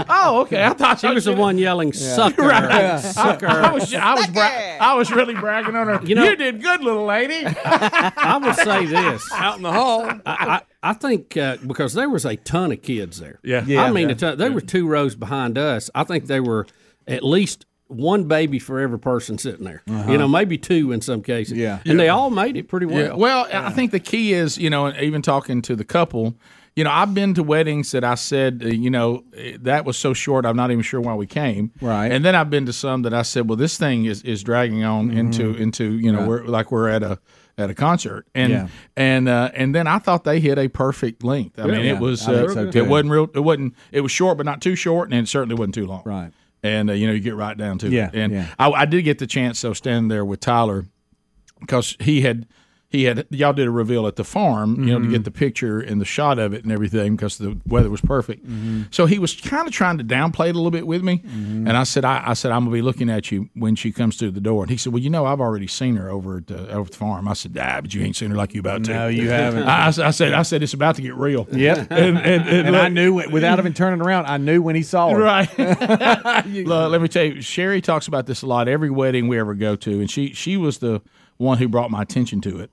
oh, 0.09 0.41
okay. 0.43 0.65
I 0.65 0.73
thought 0.73 1.01
She 1.01 1.09
was 1.09 1.27
the 1.27 1.35
one 1.35 1.59
yelling, 1.59 1.93
"Sucker, 1.93 2.43
sucker." 3.03 3.47
I, 3.47 3.69
I 3.69 3.73
was 3.73 3.95
I 3.95 4.15
was 4.15 4.27
bra- 4.29 4.77
I 4.81 4.95
was 4.95 5.13
really 5.13 5.35
bragging 5.35 5.77
on 5.77 5.87
her. 5.87 6.01
You, 6.05 6.23
You 6.23 6.37
did 6.37 6.63
good, 6.63 6.83
little 6.83 7.05
lady. 7.07 7.45
I 7.65 8.39
will 8.43 8.55
say 8.55 8.87
this: 8.87 9.31
Out 9.33 9.57
in 9.57 9.63
the 9.63 9.73
hall. 9.73 10.05
I, 10.05 10.21
I, 10.27 10.63
I 10.83 10.93
think 10.93 11.37
uh, 11.37 11.57
because 11.67 11.95
there 11.95 12.09
was 12.09 12.25
a 12.25 12.37
ton 12.37 12.73
of 12.73 12.83
kids 12.83 13.21
there. 13.21 13.39
Yeah. 13.43 13.65
Yeah. 13.67 13.85
I 13.85 13.91
mean, 13.91 14.11
a 14.11 14.15
ton, 14.15 14.39
they 14.39 14.51
were 14.51 14.61
two 14.61 14.87
rows 14.89 15.15
behind 15.15 15.59
us. 15.59 15.91
I 15.95 16.05
think 16.05 16.27
they 16.27 16.41
were 16.41 16.67
at 17.07 17.23
least 17.23 17.66
one 17.89 18.25
baby 18.25 18.59
for 18.59 18.81
every 18.81 18.99
person 18.99 19.39
sitting 19.39 19.65
there. 19.65 19.83
You 19.87 20.19
know, 20.19 20.27
maybe 20.29 20.59
two 20.59 20.93
in 20.93 21.01
some 21.01 21.23
cases. 21.23 21.57
Yeah. 21.57 21.81
and 21.85 21.99
they 22.01 22.09
all 22.09 22.31
made 22.31 22.57
it 22.57 22.69
pretty 22.69 22.87
well. 22.87 22.99
Yeah. 22.99 23.15
Well, 23.15 23.47
I 23.53 23.71
think 23.71 23.91
the 23.93 24.01
key 24.01 24.33
is, 24.33 24.59
you 24.59 24.71
know, 24.71 24.93
even 24.95 25.23
talking 25.23 25.63
to 25.63 25.77
the 25.77 25.85
couple, 25.85 26.35
you 26.75 26.85
know, 26.85 26.91
I've 26.91 27.15
been 27.15 27.33
to 27.35 27.43
weddings 27.43 27.93
that 27.93 28.05
I 28.05 28.17
said, 28.17 28.61
uh, 28.65 28.69
you 28.69 28.91
know, 28.91 29.25
eh, 29.37 29.57
that 29.61 29.85
was 29.87 29.97
so 29.97 30.13
short, 30.13 30.45
I'm 30.45 30.57
not 30.57 30.71
even 30.71 30.83
sure 30.83 31.01
why 31.01 31.15
we 31.15 31.27
came. 31.27 31.71
Right. 31.81 32.11
And 32.13 32.23
then 32.25 32.35
I've 32.35 32.51
been 32.51 32.67
to 32.67 32.73
some 32.73 33.03
that 33.03 33.15
I 33.15 33.23
said, 33.23 33.49
well, 33.49 33.57
this 33.57 33.79
thing 33.79 34.05
is, 34.05 34.21
is 34.23 34.43
dragging 34.43 34.85
on 34.85 35.11
into 35.11 35.55
into 35.55 35.93
you 35.99 36.13
know, 36.13 36.27
we're 36.27 36.45
like 36.45 36.71
we're 36.71 36.89
at 36.89 37.03
a 37.03 37.19
at 37.57 37.71
a 37.71 37.75
concert, 37.75 38.27
and 38.35 38.53
Yeah. 38.53 38.69
and 38.99 39.27
uh, 39.31 39.51
and 39.55 39.75
then 39.75 39.87
I 39.87 39.99
thought 39.99 40.25
they 40.25 40.41
hit 40.41 40.59
a 40.59 40.69
perfect 40.69 41.25
length. 41.25 41.59
I 41.59 41.65
mean, 41.67 41.83
Yeah. 41.87 41.95
it 41.95 42.01
was 42.01 42.29
uh, 42.29 42.53
so, 42.53 42.69
it 42.69 42.87
wasn't 42.87 43.11
real. 43.11 43.31
It 43.35 43.41
wasn't. 43.41 43.75
It 43.93 44.03
was 44.03 44.13
short, 44.13 44.37
but 44.37 44.45
not 44.45 44.61
too 44.61 44.75
short, 44.77 45.11
and 45.11 45.19
it 45.19 45.27
certainly 45.29 45.55
wasn't 45.55 45.77
too 45.77 45.87
long. 45.87 46.03
Right. 46.05 46.33
And 46.63 46.91
uh, 46.91 46.95
you 46.95 47.07
know, 47.07 47.13
you 47.13 47.21
get 47.21 47.37
right 47.37 47.57
down 47.57 47.79
to 47.79 47.89
Yeah, 47.89 48.09
it. 48.09 48.15
And 48.15 48.33
yeah. 48.33 48.55
I, 48.59 48.71
I 48.71 48.85
did 48.87 49.03
get 49.03 49.19
the 49.19 49.27
chance 49.27 49.61
though, 49.61 49.73
standing 49.73 50.09
there 50.09 50.25
with 50.25 50.41
Tyler 50.41 50.87
because 51.61 51.97
he 52.01 52.23
had 52.23 52.47
he 52.97 53.05
had 53.05 53.27
y'all 53.31 53.53
did 53.53 53.67
a 53.67 53.71
reveal 53.71 54.07
at 54.07 54.17
the 54.17 54.25
farm, 54.25 54.83
you 54.87 54.99
know, 54.99 55.05
to 55.05 55.11
get 55.11 55.25
the 55.25 55.31
picture 55.31 55.79
and 55.81 56.01
the 56.01 56.05
shot 56.05 56.39
of 56.39 56.53
it 56.53 56.63
and 56.65 56.73
everything 56.73 57.17
because 57.17 57.39
the 57.39 57.57
weather 57.67 57.91
was 57.91 58.01
perfect. 58.01 58.45
So 58.91 59.07
he 59.07 59.19
was 59.19 59.35
kind 59.35 59.67
of 59.67 59.73
trying 59.73 59.99
to 59.99 60.05
downplay 60.05 60.49
it 60.49 60.55
a 60.57 60.59
little 60.59 60.71
bit 60.71 60.87
with 60.87 61.03
me, 61.03 61.23
and 61.25 61.71
I 61.77 61.85
said, 61.85 62.05
I, 62.05 62.23
I 62.27 62.33
said 62.35 62.53
I'm 62.53 62.63
gonna 62.65 62.73
be 62.75 62.83
looking 62.83 63.09
at 63.11 63.31
you 63.31 63.49
when 63.55 63.77
she 63.77 63.93
comes 63.93 64.17
through 64.17 64.33
the 64.33 64.41
door, 64.41 64.63
and 64.63 64.71
he 64.71 64.77
said, 64.77 64.93
Well, 64.93 65.03
you 65.03 65.11
know, 65.11 65.27
I've 65.27 65.41
already 65.41 65.67
seen 65.67 65.97
her 65.97 66.09
over 66.11 66.39
at 66.39 66.47
the, 66.47 66.69
over 66.71 66.81
at 66.87 66.91
the 66.93 66.97
farm. 66.97 67.29
I 67.29 67.35
said, 67.35 67.57
Ah, 67.61 67.81
but 67.81 67.93
you 67.95 68.03
ain't 68.03 68.17
seen 68.17 68.31
her 68.31 68.37
like 68.37 68.55
you 68.55 68.61
about 68.61 68.85
to. 68.85 68.93
No, 68.95 69.09
you 69.09 69.29
haven't. 69.31 69.63
I, 69.69 69.87
I 69.87 69.91
said- 69.91 70.07
I 70.07 70.11
said, 70.11 70.33
I 70.35 70.43
said 70.43 70.63
it's 70.63 70.75
about 70.75 70.97
to 70.97 71.03
get 71.03 71.15
real. 71.15 71.47
Yep. 71.53 71.89
and, 71.91 72.17
and, 72.19 72.49
and, 72.49 72.67
And 72.69 72.77
I 72.77 72.89
knew 72.89 73.13
without 73.31 73.59
even 73.59 73.73
turning 73.75 74.01
around. 74.01 74.27
I 74.27 74.37
knew 74.37 74.63
when 74.63 74.77
he 74.77 74.83
saw 74.83 75.11
her. 75.11 75.19
Right. 75.19 75.49
Look, 76.47 76.91
let 76.91 77.01
me 77.03 77.09
tell 77.09 77.25
you, 77.25 77.41
Sherry 77.43 77.81
talks 77.81 78.07
about 78.09 78.27
this 78.27 78.43
a 78.43 78.47
lot. 78.47 78.69
Every 78.69 78.91
wedding 78.91 79.29
we 79.29 79.39
ever 79.39 79.55
go 79.55 79.77
to, 79.77 80.01
and 80.01 80.11
she 80.11 80.33
she 80.33 80.57
was 80.57 80.79
the 80.79 81.03
one 81.39 81.59
who 81.59 81.69
brought 81.69 81.91
my 81.91 82.03
attention 82.03 82.41
to 82.43 82.61
it. 82.61 82.71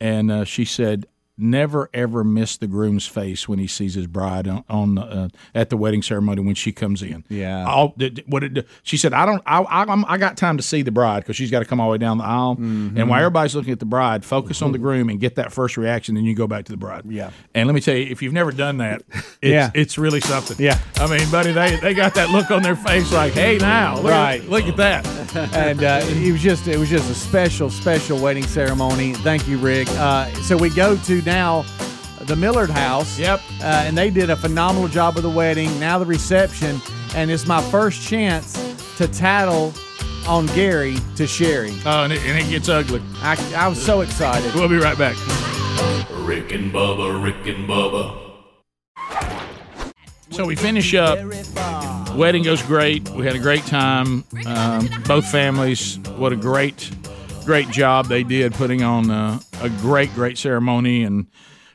And 0.00 0.30
uh, 0.30 0.44
she 0.44 0.64
said, 0.64 1.06
"Never 1.38 1.90
ever 1.92 2.24
miss 2.24 2.56
the 2.56 2.66
groom's 2.66 3.06
face 3.06 3.48
when 3.48 3.58
he 3.58 3.66
sees 3.66 3.94
his 3.94 4.06
bride 4.06 4.48
on, 4.48 4.64
on 4.68 4.98
uh, 4.98 5.28
at 5.54 5.70
the 5.70 5.76
wedding 5.76 6.02
ceremony 6.02 6.42
when 6.42 6.54
she 6.54 6.72
comes 6.72 7.02
in." 7.02 7.24
Yeah. 7.28 7.64
All, 7.66 7.94
what 8.26 8.44
it, 8.44 8.66
she 8.82 8.96
said, 8.96 9.12
"I 9.12 9.26
don't. 9.26 9.42
I, 9.46 9.60
I, 9.60 9.82
I'm, 9.82 10.04
I 10.06 10.16
got 10.18 10.36
time 10.36 10.56
to 10.56 10.62
see 10.62 10.82
the 10.82 10.90
bride 10.90 11.20
because 11.20 11.36
she's 11.36 11.50
got 11.50 11.58
to 11.60 11.64
come 11.64 11.80
all 11.80 11.88
the 11.88 11.92
way 11.92 11.98
down 11.98 12.18
the 12.18 12.24
aisle. 12.24 12.56
Mm-hmm. 12.56 12.96
And 12.98 13.08
while 13.08 13.18
everybody's 13.20 13.54
looking 13.54 13.72
at 13.72 13.78
the 13.80 13.84
bride, 13.86 14.24
focus 14.24 14.62
on 14.62 14.72
the 14.72 14.78
groom 14.78 15.08
and 15.08 15.20
get 15.20 15.36
that 15.36 15.52
first 15.52 15.76
reaction. 15.76 16.14
Then 16.14 16.24
you 16.24 16.34
go 16.34 16.46
back 16.46 16.64
to 16.66 16.72
the 16.72 16.78
bride. 16.78 17.02
Yeah. 17.06 17.30
And 17.54 17.66
let 17.68 17.74
me 17.74 17.80
tell 17.80 17.94
you, 17.96 18.06
if 18.10 18.22
you've 18.22 18.32
never 18.32 18.52
done 18.52 18.78
that, 18.78 19.02
it's, 19.10 19.36
Yeah. 19.42 19.70
it's 19.74 19.98
really 19.98 20.20
something. 20.20 20.56
Yeah. 20.58 20.78
I 20.96 21.06
mean, 21.06 21.30
buddy, 21.30 21.52
they, 21.52 21.76
they 21.76 21.94
got 21.94 22.14
that 22.14 22.30
look 22.30 22.50
on 22.50 22.62
their 22.62 22.76
face 22.76 23.12
like, 23.12 23.32
hey, 23.34 23.58
now, 23.58 23.96
look, 23.96 24.12
Right. 24.12 24.40
at, 24.40 24.48
look 24.48 24.64
at 24.64 24.76
that. 24.76 25.06
and 25.54 25.82
uh, 25.84 26.00
it 26.04 26.32
was 26.32 26.40
just 26.42 26.66
it 26.66 26.78
was 26.78 26.88
just 26.88 27.10
a 27.10 27.14
special 27.14 27.68
special 27.68 28.18
wedding 28.18 28.44
ceremony. 28.46 29.12
Thank 29.12 29.46
you, 29.48 29.58
Rick. 29.58 29.86
Uh, 29.90 30.30
so 30.42 30.56
we 30.56 30.70
go 30.70 30.96
to 30.96 31.20
now 31.26 31.66
the 32.22 32.36
Millard 32.36 32.70
House. 32.70 33.18
Yep. 33.18 33.40
Uh, 33.60 33.64
and 33.64 33.96
they 33.98 34.10
did 34.10 34.30
a 34.30 34.36
phenomenal 34.36 34.88
job 34.88 35.16
of 35.16 35.22
the 35.22 35.30
wedding. 35.30 35.78
Now 35.78 35.98
the 35.98 36.06
reception, 36.06 36.80
and 37.14 37.30
it's 37.30 37.46
my 37.46 37.62
first 37.70 38.02
chance 38.02 38.54
to 38.96 39.06
tattle 39.06 39.74
on 40.26 40.46
Gary 40.46 40.96
to 41.16 41.26
Sherry. 41.26 41.74
Oh, 41.84 42.04
and 42.04 42.12
it, 42.12 42.20
and 42.24 42.38
it 42.38 42.48
gets 42.48 42.68
ugly. 42.68 43.02
I, 43.16 43.36
I 43.56 43.68
was 43.68 43.84
so 43.84 44.00
excited. 44.00 44.54
We'll 44.54 44.68
be 44.68 44.78
right 44.78 44.98
back. 44.98 45.16
Rick 46.10 46.52
and 46.52 46.72
Bubba, 46.72 47.22
Rick 47.22 47.46
and 47.46 47.68
Bubba. 47.68 48.22
So 50.30 50.44
we 50.44 50.56
finish 50.56 50.94
up. 50.94 51.18
Wedding 52.16 52.42
goes 52.42 52.62
great. 52.62 53.08
We 53.10 53.24
had 53.24 53.36
a 53.36 53.38
great 53.38 53.64
time. 53.66 54.24
Um, 54.44 54.88
both 55.06 55.30
families, 55.30 55.98
what 56.16 56.32
a 56.32 56.36
great, 56.36 56.90
great 57.46 57.70
job 57.70 58.06
they 58.08 58.24
did 58.24 58.52
putting 58.54 58.82
on 58.82 59.08
uh, 59.08 59.38
a 59.60 59.70
great, 59.70 60.12
great 60.14 60.36
ceremony 60.36 61.04
and 61.04 61.28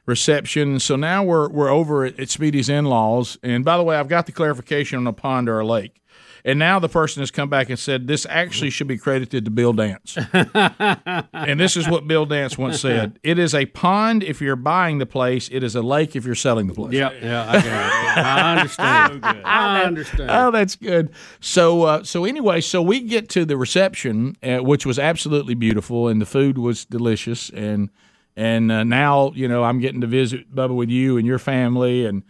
reception. 0.05 0.81
So 0.81 0.97
now 0.97 1.23
we're 1.23 1.47
we're 1.47 1.69
over 1.69 2.03
at, 2.03 2.19
at 2.19 2.29
Speedy's 2.29 2.67
in-laws. 2.67 3.37
And 3.41 3.63
by 3.63 3.77
the 3.77 3.83
way, 3.83 3.95
I've 3.95 4.09
got 4.09 4.25
the 4.25 4.33
clarification 4.33 4.99
on 4.99 5.07
a 5.07 5.13
pond 5.13 5.47
or 5.47 5.61
a 5.61 5.65
lake. 5.65 6.00
And 6.43 6.57
now 6.59 6.79
the 6.79 6.89
person 6.89 7.21
has 7.21 7.31
come 7.31 7.49
back 7.49 7.69
and 7.69 7.77
said 7.77 8.07
this 8.07 8.25
actually 8.29 8.69
should 8.69 8.87
be 8.87 8.97
credited 8.97 9.45
to 9.45 9.51
Bill 9.51 9.73
Dance. 9.73 10.17
and 10.33 11.59
this 11.59 11.77
is 11.77 11.87
what 11.87 12.07
Bill 12.07 12.25
Dance 12.25 12.57
once 12.57 12.81
said: 12.81 13.19
"It 13.23 13.37
is 13.37 13.53
a 13.53 13.65
pond 13.67 14.23
if 14.23 14.41
you're 14.41 14.55
buying 14.55 14.97
the 14.97 15.05
place. 15.05 15.49
It 15.51 15.63
is 15.63 15.75
a 15.75 15.81
lake 15.81 16.15
if 16.15 16.25
you're 16.25 16.35
selling 16.35 16.67
the 16.67 16.73
place." 16.73 16.93
Yeah, 16.93 17.11
yeah, 17.21 17.49
I, 17.49 17.53
got 17.53 17.65
it. 17.65 18.25
I 18.25 18.51
understand. 18.57 19.25
I 19.45 19.83
understand. 19.83 20.31
Oh, 20.31 20.51
that's 20.51 20.75
good. 20.75 21.11
So, 21.39 21.83
uh, 21.83 22.03
so 22.03 22.25
anyway, 22.25 22.61
so 22.61 22.81
we 22.81 23.01
get 23.01 23.29
to 23.29 23.45
the 23.45 23.57
reception, 23.57 24.35
uh, 24.43 24.57
which 24.57 24.85
was 24.85 24.97
absolutely 24.97 25.55
beautiful, 25.55 26.07
and 26.07 26.21
the 26.21 26.25
food 26.25 26.57
was 26.57 26.85
delicious, 26.85 27.49
and 27.51 27.89
and 28.35 28.71
uh, 28.71 28.83
now 28.83 29.31
you 29.35 29.47
know 29.47 29.63
I'm 29.63 29.79
getting 29.79 30.01
to 30.01 30.07
visit 30.07 30.53
Bubba 30.53 30.75
with 30.75 30.89
you 30.89 31.17
and 31.17 31.27
your 31.27 31.39
family, 31.39 32.05
and 32.05 32.23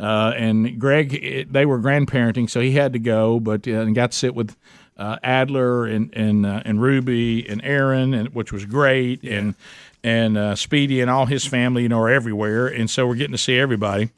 uh, 0.00 0.32
and 0.36 0.78
Greg, 0.78 1.14
it, 1.14 1.52
they 1.52 1.66
were 1.66 1.78
grandparenting, 1.78 2.48
so 2.48 2.60
he 2.60 2.72
had 2.72 2.92
to 2.92 2.98
go, 2.98 3.40
but 3.40 3.66
uh, 3.66 3.72
and 3.72 3.94
got 3.94 4.12
to 4.12 4.18
sit 4.18 4.34
with. 4.34 4.56
Uh, 4.96 5.16
Adler 5.22 5.86
and 5.86 6.12
and 6.12 6.44
uh, 6.44 6.60
and 6.64 6.82
Ruby 6.82 7.48
and 7.48 7.62
Erin, 7.62 8.14
and 8.14 8.34
which 8.34 8.52
was 8.52 8.64
great, 8.64 9.22
and 9.22 9.54
and 10.02 10.36
uh, 10.36 10.56
Speedy 10.56 11.00
and 11.00 11.08
all 11.08 11.26
his 11.26 11.46
family, 11.46 11.84
you 11.84 11.88
know, 11.88 12.00
are 12.00 12.08
everywhere, 12.08 12.66
and 12.66 12.90
so 12.90 13.06
we're 13.06 13.14
getting 13.14 13.30
to 13.30 13.38
see 13.38 13.56
everybody. 13.56 14.10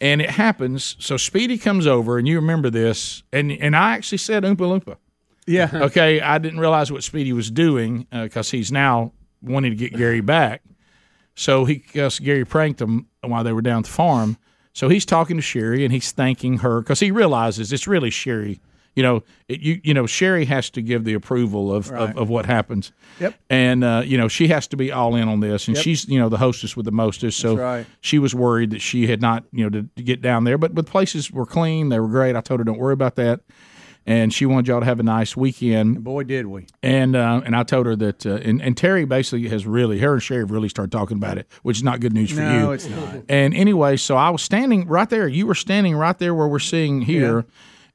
And 0.00 0.22
it 0.22 0.30
happens. 0.30 0.94
So 1.00 1.16
Speedy 1.16 1.58
comes 1.58 1.84
over, 1.84 2.16
and 2.16 2.28
you 2.28 2.36
remember 2.36 2.70
this, 2.70 3.24
and 3.32 3.50
and 3.50 3.74
I 3.74 3.94
actually 3.94 4.18
said 4.18 4.44
Oompa 4.44 4.58
Loompa. 4.58 4.98
Yeah. 5.46 5.68
Okay, 5.86 6.20
I 6.20 6.38
didn't 6.38 6.60
realize 6.60 6.92
what 6.92 7.02
Speedy 7.02 7.32
was 7.32 7.50
doing 7.50 8.06
because 8.12 8.52
he's 8.52 8.70
now 8.70 9.12
wanting 9.42 9.72
to 9.72 9.76
get 9.76 9.96
Gary 9.96 10.20
back. 10.20 10.62
So 11.34 11.64
he, 11.64 11.82
Gary 11.92 12.44
pranked 12.44 12.80
him 12.80 13.06
while 13.22 13.42
they 13.42 13.52
were 13.52 13.62
down 13.62 13.78
at 13.78 13.84
the 13.86 13.90
farm. 13.90 14.36
So 14.80 14.88
he's 14.88 15.04
talking 15.04 15.36
to 15.36 15.42
Sherry 15.42 15.84
and 15.84 15.92
he's 15.92 16.10
thanking 16.10 16.60
her 16.60 16.80
because 16.80 17.00
he 17.00 17.10
realizes 17.10 17.70
it's 17.70 17.86
really 17.86 18.08
Sherry. 18.08 18.62
You 18.96 19.02
know, 19.02 19.22
it, 19.46 19.60
you 19.60 19.78
you 19.84 19.92
know, 19.92 20.06
Sherry 20.06 20.46
has 20.46 20.70
to 20.70 20.80
give 20.80 21.04
the 21.04 21.12
approval 21.12 21.70
of, 21.70 21.90
of, 21.90 22.16
of 22.16 22.30
what 22.30 22.46
happens. 22.46 22.90
Yep. 23.20 23.34
And 23.50 23.84
uh, 23.84 24.02
you 24.06 24.16
know, 24.16 24.26
she 24.26 24.48
has 24.48 24.66
to 24.68 24.78
be 24.78 24.90
all 24.90 25.16
in 25.16 25.28
on 25.28 25.40
this, 25.40 25.68
and 25.68 25.76
she's 25.76 26.08
you 26.08 26.18
know 26.18 26.30
the 26.30 26.38
hostess 26.38 26.78
with 26.78 26.86
the 26.86 26.92
mostest. 26.92 27.38
So 27.40 27.56
right. 27.58 27.86
she 28.00 28.18
was 28.18 28.34
worried 28.34 28.70
that 28.70 28.80
she 28.80 29.06
had 29.06 29.20
not 29.20 29.44
you 29.52 29.64
know 29.64 29.68
to, 29.68 29.86
to 29.96 30.02
get 30.02 30.22
down 30.22 30.44
there, 30.44 30.56
but 30.56 30.74
but 30.74 30.86
places 30.86 31.30
were 31.30 31.44
clean, 31.44 31.90
they 31.90 32.00
were 32.00 32.08
great. 32.08 32.34
I 32.34 32.40
told 32.40 32.60
her 32.60 32.64
don't 32.64 32.78
worry 32.78 32.94
about 32.94 33.16
that, 33.16 33.40
and 34.06 34.32
she 34.32 34.46
wanted 34.46 34.66
y'all 34.68 34.80
to 34.80 34.86
have 34.86 34.98
a 35.00 35.02
nice 35.04 35.36
weekend. 35.36 36.02
Boy, 36.02 36.24
did 36.24 36.46
we. 36.46 36.66
And 36.82 37.14
uh, 37.14 37.42
and 37.44 37.54
I 37.54 37.62
told 37.62 37.86
her 37.86 37.96
that, 37.96 38.24
uh, 38.26 38.36
and, 38.36 38.60
and 38.62 38.76
Terry 38.76 39.04
basically 39.04 39.48
has 39.48 39.66
really, 39.66 39.98
her 40.00 40.14
and 40.14 40.22
Sherry 40.22 40.40
have 40.42 40.50
really 40.50 40.68
started 40.68 40.90
talking 40.92 41.16
about 41.16 41.38
it, 41.38 41.46
which 41.62 41.76
is 41.78 41.82
not 41.82 42.00
good 42.00 42.12
news 42.12 42.30
for 42.30 42.40
you. 42.40 42.48
No, 42.48 42.72
it's 42.72 42.88
not. 42.88 43.16
And 43.28 43.54
anyway, 43.54 43.96
so 43.96 44.16
I 44.16 44.30
was 44.30 44.42
standing 44.42 44.86
right 44.88 45.08
there. 45.08 45.28
You 45.28 45.46
were 45.46 45.54
standing 45.54 45.94
right 45.96 46.18
there 46.18 46.34
where 46.34 46.48
we're 46.48 46.58
seeing 46.58 47.02
here, 47.02 47.44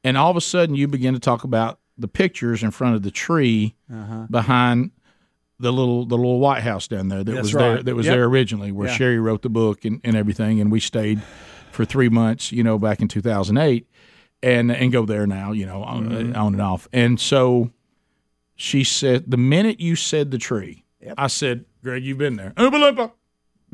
and 0.03 0.17
all 0.17 0.31
of 0.31 0.37
a 0.37 0.41
sudden 0.41 0.75
you 0.75 0.87
begin 0.87 1.13
to 1.15 1.19
talk 1.19 1.43
about 1.43 1.79
the 1.97 2.07
pictures 2.07 2.61
in 2.61 2.71
front 2.71 2.95
of 2.95 3.03
the 3.03 3.11
tree 3.11 3.75
Uh-huh. 3.91 4.27
behind 4.29 4.91
the 5.59 5.71
little 5.71 6.05
the 6.05 6.17
little 6.17 6.39
White 6.39 6.61
House 6.63 6.87
down 6.89 7.07
there 7.07 7.23
that 7.23 7.31
That's 7.31 7.43
was 7.43 7.53
there 7.53 7.81
that 7.81 7.95
was 7.95 8.05
Yep. 8.05 8.15
there 8.15 8.25
originally, 8.25 8.71
where 8.73 8.89
Yeah. 8.89 8.93
Sherry 8.95 9.19
wrote 9.19 9.41
the 9.41 9.49
book 9.49 9.85
and, 9.85 10.01
and 10.03 10.15
everything, 10.15 10.59
and 10.59 10.69
we 10.71 10.81
stayed 10.81 11.21
for 11.71 11.85
three 11.85 12.09
months, 12.09 12.51
you 12.51 12.63
know, 12.63 12.77
back 12.77 12.99
in 13.01 13.07
two 13.07 13.21
thousand 13.21 13.57
eight, 13.57 13.87
and 14.45 14.71
and 14.71 14.91
go 14.91 15.05
there 15.05 15.25
now, 15.27 15.51
you 15.51 15.65
know, 15.65 15.83
on, 15.83 16.09
Mm-hmm. 16.09 16.35
on 16.37 16.53
and 16.53 16.61
off. 16.61 16.87
And 16.93 17.19
so 17.19 17.71
she 18.55 18.83
said, 18.83 19.29
the 19.29 19.37
minute 19.37 19.79
you 19.79 19.95
said 19.95 20.31
the 20.31 20.37
tree, 20.37 20.85
I 21.17 21.27
said, 21.27 21.65
Greg, 21.83 22.03
you've 22.03 22.17
been 22.17 22.35
there. 22.37 22.51
Oompa 22.55 22.71
Loompa. 22.71 23.11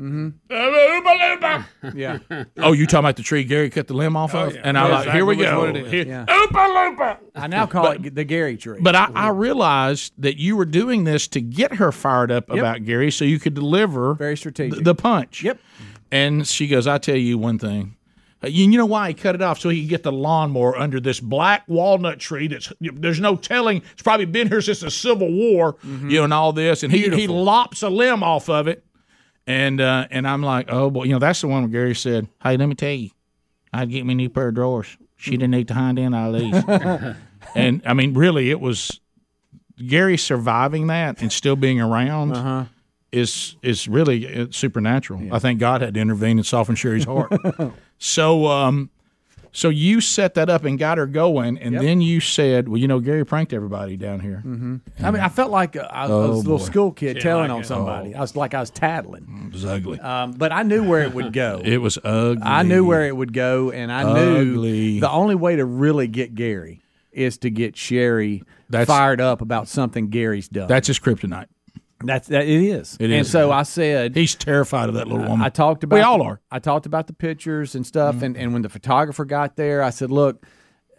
Mm-hmm. 0.00 0.28
Loompa. 0.50 1.64
Yeah. 1.94 2.18
Oh, 2.58 2.72
you 2.72 2.86
talking 2.86 3.00
about 3.00 3.16
the 3.16 3.22
tree 3.22 3.44
Gary 3.44 3.70
cut 3.70 3.86
the 3.88 3.94
limb 3.94 4.16
off 4.16 4.34
of? 4.34 4.56
And 4.62 4.76
I'm 4.78 4.88
Yeah, 4.90 4.96
like, 4.98 5.10
here 5.10 5.24
we 5.24 5.36
go. 5.36 5.60
what 5.60 5.76
it 5.76 5.84
is. 5.86 5.90
Here- 5.92 6.06
Yeah. 6.06 6.24
Loompa. 6.26 7.18
I 7.34 7.46
now 7.46 7.66
call 7.66 7.92
it 7.92 8.14
the 8.14 8.24
Gary 8.24 8.56
tree. 8.56 8.78
But 8.80 8.94
I, 8.96 9.10
I 9.14 9.28
realized 9.28 10.12
that 10.18 10.38
you 10.38 10.56
were 10.56 10.64
doing 10.64 11.04
this 11.04 11.28
to 11.28 11.40
get 11.40 11.74
her 11.74 11.92
fired 11.92 12.30
up 12.30 12.50
about 12.50 12.84
Gary 12.84 13.10
so 13.10 13.24
you 13.24 13.38
could 13.38 13.54
deliver 13.54 14.14
Very 14.14 14.36
strategic. 14.36 14.78
the, 14.78 14.84
the 14.84 14.94
punch. 14.94 15.42
Yep. 15.42 15.58
And 16.10 16.46
she 16.46 16.66
goes, 16.68 16.86
I 16.86 16.98
tell 16.98 17.16
you 17.16 17.38
one 17.38 17.58
thing. 17.58 17.96
Uh, 18.42 18.48
You, 18.48 18.70
you 18.70 18.78
know 18.78 18.86
why 18.86 19.08
he 19.08 19.14
cut 19.14 19.34
it 19.34 19.42
off 19.42 19.60
so 19.60 19.68
he 19.68 19.82
could 19.82 19.90
get 19.90 20.02
the 20.02 20.12
lawnmower 20.12 20.76
under 20.76 21.00
this 21.00 21.20
black 21.20 21.64
walnut 21.68 22.18
tree 22.18 22.48
that's 22.48 22.72
there's 22.80 23.20
no 23.20 23.36
telling 23.36 23.82
it's 23.92 24.02
probably 24.02 24.26
been 24.26 24.48
here 24.48 24.60
since 24.60 24.80
the 24.80 24.90
Civil 24.90 25.30
War, 25.32 25.76
you 25.84 26.18
know, 26.18 26.24
and 26.24 26.32
all 26.34 26.52
this. 26.52 26.82
And 26.82 26.92
he, 26.92 27.08
he 27.10 27.26
lops 27.26 27.82
a 27.82 27.88
limb 27.88 28.22
off 28.22 28.48
of 28.48 28.66
it. 28.68 28.84
And 29.46 29.80
uh, 29.80 30.06
and 30.10 30.26
I'm 30.26 30.42
like, 30.42 30.66
oh 30.70 30.90
boy, 30.90 31.04
you 31.04 31.12
know, 31.12 31.18
that's 31.18 31.40
the 31.40 31.48
one 31.48 31.62
where 31.62 31.70
Gary 31.70 31.94
said, 31.94 32.28
Hey, 32.42 32.56
let 32.56 32.66
me 32.66 32.74
tell 32.76 32.90
you, 32.92 33.10
I'd 33.72 33.90
get 33.90 34.06
me 34.06 34.12
a 34.12 34.16
new 34.16 34.28
pair 34.30 34.48
of 34.48 34.54
drawers. 34.54 34.96
She 35.16 35.32
didn't 35.32 35.50
need 35.50 35.68
the 35.68 35.74
hind 35.74 35.98
end 35.98 36.14
out 36.14 36.34
of 36.34 36.40
these. 36.40 36.64
and 37.54 37.82
I 37.84 37.94
mean, 37.94 38.14
really, 38.14 38.50
it 38.50 38.60
was 38.60 39.00
Gary 39.86 40.16
surviving 40.16 40.88
that 40.88 41.20
and 41.22 41.32
still 41.32 41.56
being 41.56 41.80
around 41.80 42.68
is 43.10 43.56
is 43.62 43.88
really 43.88 44.42
uh, 44.42 44.46
supernatural. 44.50 45.34
I 45.34 45.38
think 45.38 45.58
God 45.60 45.80
had 45.82 45.94
to 45.94 46.00
intervene 46.00 46.38
and 46.38 46.46
soften 46.46 46.74
Sherry's 46.76 47.04
heart. 47.04 47.32
so, 48.04 48.46
um, 48.48 48.90
so 49.52 49.68
you 49.68 50.00
set 50.00 50.34
that 50.34 50.48
up 50.48 50.64
and 50.64 50.78
got 50.78 50.96
her 50.98 51.06
going, 51.06 51.58
and 51.58 51.76
then 51.78 52.00
you 52.00 52.20
said, 52.20 52.68
"Well, 52.68 52.78
you 52.78 52.88
know, 52.88 53.00
Gary 53.00 53.24
pranked 53.24 53.52
everybody 53.52 53.96
down 53.98 54.18
here." 54.20 54.40
I 54.44 55.10
mean, 55.10 55.22
I 55.22 55.28
felt 55.28 55.50
like 55.50 55.76
a, 55.76 55.84
I 55.94 56.02
was 56.08 56.10
a 56.10 56.16
little 56.40 56.58
boy. 56.58 56.64
school 56.64 56.90
kid 56.90 57.20
telling 57.20 57.50
on 57.50 57.62
somebody. 57.62 58.14
I 58.14 58.20
was 58.20 58.34
like 58.34 58.54
I 58.54 58.60
was 58.60 58.70
tattling. 58.70 59.44
It 59.48 59.52
was 59.52 59.64
ugly. 59.66 60.00
Um, 60.00 60.32
but 60.32 60.52
I 60.52 60.62
knew 60.62 60.82
where 60.82 61.02
it 61.02 61.12
would 61.14 61.32
go. 61.32 61.60
it 61.64 61.76
was 61.78 61.98
ugly. 62.02 62.42
I 62.42 62.62
knew 62.62 62.84
where 62.86 63.06
it 63.06 63.14
would 63.16 63.32
go, 63.34 63.70
and 63.70 63.92
I 63.92 64.02
Ugly. 64.04 64.94
knew 64.94 65.00
the 65.00 65.10
only 65.10 65.34
way 65.34 65.56
to 65.56 65.64
really 65.66 66.08
get 66.08 66.34
Gary 66.34 66.80
is 67.12 67.36
to 67.38 67.50
get 67.50 67.76
Sherry 67.76 68.42
That's- 68.70 68.88
fired 68.88 69.20
up 69.20 69.42
about 69.42 69.68
something 69.68 70.08
Gary's 70.08 70.48
done. 70.48 70.66
That's 70.66 70.86
his 70.86 70.98
kryptonite. 70.98 71.46
That's 72.06 72.28
that. 72.28 72.42
It 72.46 72.62
is. 72.62 72.96
It 73.00 73.04
And 73.10 73.20
is. 73.22 73.30
so 73.30 73.50
I 73.52 73.62
said, 73.62 74.14
He's 74.16 74.34
terrified 74.34 74.88
of 74.88 74.94
that 74.96 75.06
little 75.08 75.24
woman. 75.26 75.44
I 75.44 75.48
talked 75.48 75.84
about 75.84 75.96
We 75.96 76.02
all 76.02 76.22
are. 76.22 76.40
I 76.50 76.58
talked 76.58 76.86
about 76.86 77.06
the 77.06 77.12
pictures 77.12 77.74
and 77.74 77.86
stuff, 77.86 78.22
and, 78.22 78.36
and 78.36 78.52
when 78.52 78.62
the 78.62 78.68
photographer 78.68 79.24
got 79.24 79.56
there, 79.56 79.82
I 79.82 79.90
said, 79.90 80.10
"Look, 80.10 80.44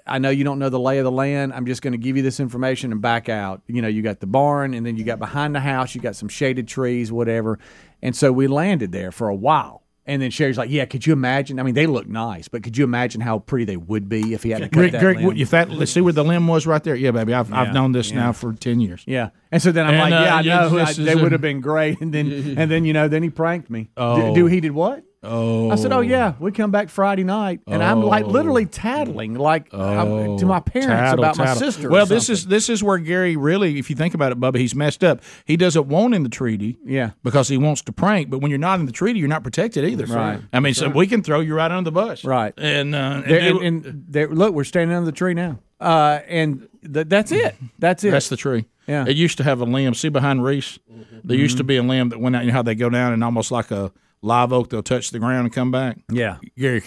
I 0.06 0.18
know 0.20 0.30
you 0.30 0.44
don't 0.44 0.60
know 0.60 0.70
the 0.70 0.80
lay 0.80 0.98
of 0.98 1.04
the 1.06 1.12
land. 1.12 1.54
I'm 1.54 1.66
just 1.66 1.82
going 1.82 1.94
to 1.94 1.98
give 1.98 2.18
you 2.18 2.24
this 2.24 2.40
information 2.40 2.92
and 2.92 3.02
back 3.02 3.30
out. 3.30 3.62
You 3.68 3.82
know, 3.82 3.88
you 3.88 4.02
got 4.02 4.20
the 4.20 4.28
barn, 4.28 4.74
and 4.74 4.86
then 4.86 4.98
you 4.98 5.04
got 5.04 5.20
behind 5.20 5.54
the 5.56 5.60
house, 5.62 5.94
you 5.96 6.02
got 6.02 6.16
some 6.16 6.30
shaded 6.30 6.68
trees, 6.68 7.12
whatever." 7.12 7.60
And 8.02 8.16
so 8.16 8.32
we 8.34 8.48
landed 8.48 8.92
there 8.92 9.12
for 9.12 9.30
a 9.30 9.36
while. 9.36 9.83
And 10.06 10.22
then 10.22 10.32
Sherry's 10.32 10.58
like, 10.58 10.70
"Yeah, 10.70 10.84
could 10.84 11.06
you 11.08 11.14
imagine? 11.14 11.60
I 11.60 11.64
mean, 11.64 11.76
they 11.76 11.88
look 11.88 12.08
nice, 12.08 12.50
but 12.50 12.62
could 12.62 12.78
you 12.78 12.84
imagine 12.84 13.22
how 13.22 13.40
pretty 13.40 13.64
they 13.64 13.78
would 13.78 14.10
be 14.10 14.34
if 14.34 14.44
he 14.44 14.50
had 14.50 14.60
to 14.60 14.66
cut 14.66 14.74
Greg, 14.74 14.92
that 14.92 15.02
Greg, 15.02 15.18
limb?" 15.18 15.38
if 15.38 15.52
that 15.52 15.70
let's 15.70 15.92
see 15.94 16.02
where 16.02 16.12
the 16.12 16.26
limb 16.26 16.46
was 16.46 16.68
right 16.68 16.84
there. 16.84 16.96
Yeah, 16.96 17.12
baby, 17.12 17.34
I've, 17.34 17.54
I've 17.54 17.74
known 17.74 17.94
this 17.94 18.12
yeah. 18.12 18.18
now 18.18 18.32
for 18.34 18.52
ten 18.52 18.82
years. 18.82 19.04
Yeah, 19.08 19.30
and 19.50 19.62
so 19.62 19.72
then 19.72 19.86
I'm 19.86 19.94
And, 19.94 20.12
like, 20.12 20.14
uh, 20.14 20.26
yeah, 20.26 20.36
I 20.36 20.70
know 20.70 20.78
I- 20.80 20.94
they 20.94 21.16
would 21.16 21.32
have 21.32 21.42
been 21.42 21.62
great, 21.62 22.02
and 22.02 22.14
then 22.14 22.56
and 22.58 22.70
then 22.70 22.84
you 22.84 22.92
know, 22.92 23.08
then 23.08 23.24
he 23.24 23.30
pranked 23.30 23.70
me. 23.70 23.90
Oh. 23.96 24.36
Do 24.36 24.48
he 24.48 24.60
did 24.60 24.74
what? 24.74 25.04
Oh, 25.26 25.70
I 25.70 25.76
said, 25.76 25.94
oh 25.94 26.02
yeah, 26.02 26.34
we 26.40 26.52
come 26.52 26.70
back 26.72 26.90
Friday 26.90 27.24
night, 27.24 27.62
and 27.68 27.82
I'm 27.82 28.04
like 28.04 28.26
literally 28.28 28.66
tattling 28.66 29.36
like 29.36 29.74
I'm- 29.74 30.38
to 30.38 30.46
my 30.46 30.60
parents 30.60 30.88
Tattle, 30.88 31.24
about 31.24 31.38
my 31.38 31.46
tattle. 31.46 31.60
sister. 31.60 31.88
or 31.88 31.92
Well, 31.92 32.06
this 32.06 32.30
is 32.30 32.46
this 32.48 32.68
is 32.70 32.84
where 32.84 32.98
Gary 32.98 33.36
really, 33.38 33.80
if 33.80 33.90
you 33.90 33.96
think 33.96 34.14
about 34.14 34.32
it, 34.34 34.40
Bubba, 34.40 34.58
he's 34.58 34.76
messed 34.76 35.04
up. 35.04 35.22
He 35.46 35.56
doesn't 35.56 35.88
want 35.88 36.14
in 36.14 36.24
the 36.24 36.30
treaty, 36.30 36.78
Yeah. 36.86 37.12
because 37.24 37.48
he 37.48 37.58
wants 37.58 37.82
to 37.84 37.94
prank. 37.94 38.30
But 38.30 38.40
when 38.40 38.52
you're 38.52 38.58
not 38.60 38.80
in 38.82 38.86
the 38.86 38.92
treaty, 38.92 39.20
you're 39.20 39.30
not 39.30 39.44
protected 39.44 39.86
either. 39.86 40.06
Right. 40.06 40.42
I 40.52 40.60
mean, 40.60 40.74
so 40.74 40.90
we 40.90 41.08
can 41.08 41.24
throw 41.24 41.40
you 41.40 41.56
right 41.56 41.72
under 41.72 41.90
the 41.90 41.94
bus, 41.94 42.26
Right. 42.26 42.54
And 42.58 42.94
uh, 42.94 42.98
and 42.98 43.24
There- 43.26 43.40
and, 43.40 43.62
and 43.86 44.06
there, 44.10 44.28
look, 44.28 44.54
we're 44.54 44.64
standing 44.66 44.96
under 44.98 45.06
the 45.06 45.16
tree 45.16 45.34
now, 45.34 45.60
uh, 45.80 46.20
and 46.28 46.68
th- 46.94 47.08
that's 47.08 47.32
it. 47.32 47.56
That's 47.80 48.04
it. 48.04 48.12
that's 48.12 48.28
the 48.30 48.38
tree. 48.38 48.66
Yeah. 48.88 49.06
It 49.08 49.16
used 49.16 49.38
to 49.38 49.46
have 49.46 49.62
a 49.62 49.64
limb. 49.64 49.94
See 49.94 50.10
behind 50.10 50.44
Reese, 50.44 50.78
there 51.24 51.38
used 51.38 51.56
to 51.58 51.64
be 51.64 51.78
a 51.78 51.84
limb 51.84 52.10
that 52.10 52.20
went 52.20 52.36
out. 52.36 52.42
You 52.44 52.48
know 52.50 52.56
how 52.56 52.62
they 52.64 52.76
go 52.76 52.90
down 52.90 53.14
and 53.14 53.24
almost 53.24 53.50
like 53.50 53.72
a 53.72 53.94
live 54.24 54.52
oak, 54.52 54.70
they'll 54.72 54.82
touch 54.82 55.12
the 55.12 55.20
ground 55.20 55.46
and 55.46 55.54
come 55.54 55.70
back. 55.72 55.98
yeah. 56.12 56.38
Gary 56.58 56.82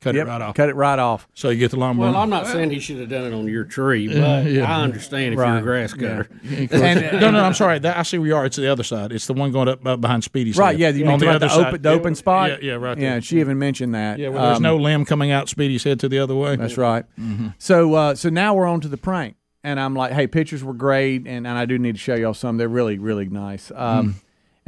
cut 0.00 0.14
Yep. 0.14 0.26
it 0.26 0.30
right 0.30 0.40
off. 0.40 0.54
Cut 0.54 0.68
it 0.68 0.76
right 0.76 0.98
off. 0.98 1.26
So 1.34 1.50
you 1.50 1.58
get 1.58 1.72
the 1.72 1.76
lawnmower. 1.76 2.12
Well, 2.12 2.16
I'm 2.16 2.30
not 2.30 2.46
saying 2.46 2.70
he 2.70 2.78
should 2.78 2.98
have 3.00 3.08
done 3.08 3.24
it 3.24 3.34
on 3.34 3.48
your 3.48 3.64
tree, 3.64 4.06
but 4.06 4.22
I 4.22 4.82
understand 4.82 5.34
if 5.34 5.38
you're 5.38 5.56
a 5.56 5.60
grass 5.60 5.92
cutter. 5.92 6.28
And, 6.48 7.20
no, 7.20 7.30
no, 7.32 7.40
I'm 7.40 7.52
sorry. 7.52 7.80
That, 7.80 7.96
I 7.96 8.02
see 8.04 8.16
where 8.18 8.28
you 8.28 8.36
are. 8.36 8.46
It's 8.46 8.56
the 8.56 8.70
other 8.70 8.84
side. 8.84 9.10
It's 9.12 9.26
the 9.26 9.34
one 9.34 9.50
going 9.50 9.66
up, 9.68 9.84
up 9.84 10.00
behind 10.00 10.22
Speedy's. 10.22 10.56
right. 10.56 10.78
head. 10.78 10.94
Yeah. 10.94 11.00
You 11.00 11.10
on 11.10 11.10
mean 11.12 11.18
the 11.20 11.26
the, 11.26 11.30
other 11.32 11.38
the 11.40 11.48
side. 11.48 11.66
open, 11.66 11.82
the 11.82 11.90
open 11.90 12.14
spot? 12.14 12.50
Yeah, 12.50 12.56
yeah, 12.62 12.72
right 12.74 12.96
there. 12.96 13.14
Yeah. 13.14 13.20
She 13.20 13.40
even 13.40 13.58
mentioned 13.58 13.94
that. 13.96 14.20
Yeah, 14.20 14.28
well, 14.28 14.44
there's 14.44 14.58
Um, 14.58 14.62
no 14.62 14.76
limb 14.76 15.04
coming 15.04 15.32
out 15.32 15.48
Speedy's 15.48 15.82
head 15.82 15.98
to 16.00 16.08
the 16.08 16.20
other 16.20 16.36
way. 16.36 16.54
That's 16.54 16.78
right. 16.78 17.04
Mm-hmm. 17.18 17.48
So 17.58 17.92
uh, 17.94 18.14
so 18.14 18.28
now 18.30 18.54
we're 18.54 18.66
on 18.66 18.80
to 18.82 18.88
the 18.88 18.96
prank, 18.98 19.34
and 19.64 19.80
I'm 19.80 19.94
like, 19.96 20.12
hey, 20.12 20.28
pictures 20.28 20.62
were 20.62 20.74
great, 20.74 21.26
and, 21.26 21.44
and 21.44 21.48
I 21.48 21.64
do 21.66 21.76
need 21.76 21.96
to 21.96 22.00
show 22.00 22.14
y'all 22.14 22.34
some. 22.34 22.56
They're 22.56 22.68
really 22.68 22.98
really 22.98 23.28
nice. 23.28 23.72
Um, 23.74 24.14
Mm. 24.14 24.14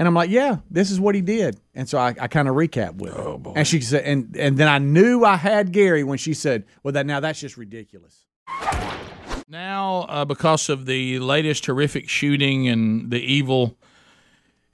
And 0.01 0.09
I'm 0.09 0.15
like, 0.15 0.31
yeah, 0.31 0.57
this 0.71 0.91
is 0.91 0.99
what 0.99 1.15
he 1.15 1.21
did. 1.21 1.61
And 1.75 1.87
so 1.87 1.99
I, 1.99 2.15
I 2.19 2.27
kind 2.27 2.49
of 2.49 2.55
recap 2.55 2.95
with 2.95 3.13
her. 3.13 3.21
Oh 3.21 3.37
boy. 3.37 3.53
And 3.55 3.69
she 3.69 3.83
said, 3.83 4.03
and 4.05 4.35
and 4.35 4.57
then 4.57 4.67
I 4.67 4.79
knew 4.79 5.27
I 5.27 5.37
had 5.37 5.73
Gary 5.73 6.05
when 6.05 6.17
she 6.17 6.33
said, 6.33 6.65
well, 6.83 6.93
that 6.93 7.05
now 7.05 7.21
that's 7.21 7.39
just 7.39 7.59
ridiculous. 7.59 8.25
Now, 9.47 10.07
uh, 10.09 10.25
because 10.25 10.71
of 10.71 10.87
the 10.87 11.19
latest 11.19 11.67
horrific 11.67 12.09
shooting 12.09 12.67
and 12.67 13.11
the 13.11 13.21
evil, 13.21 13.77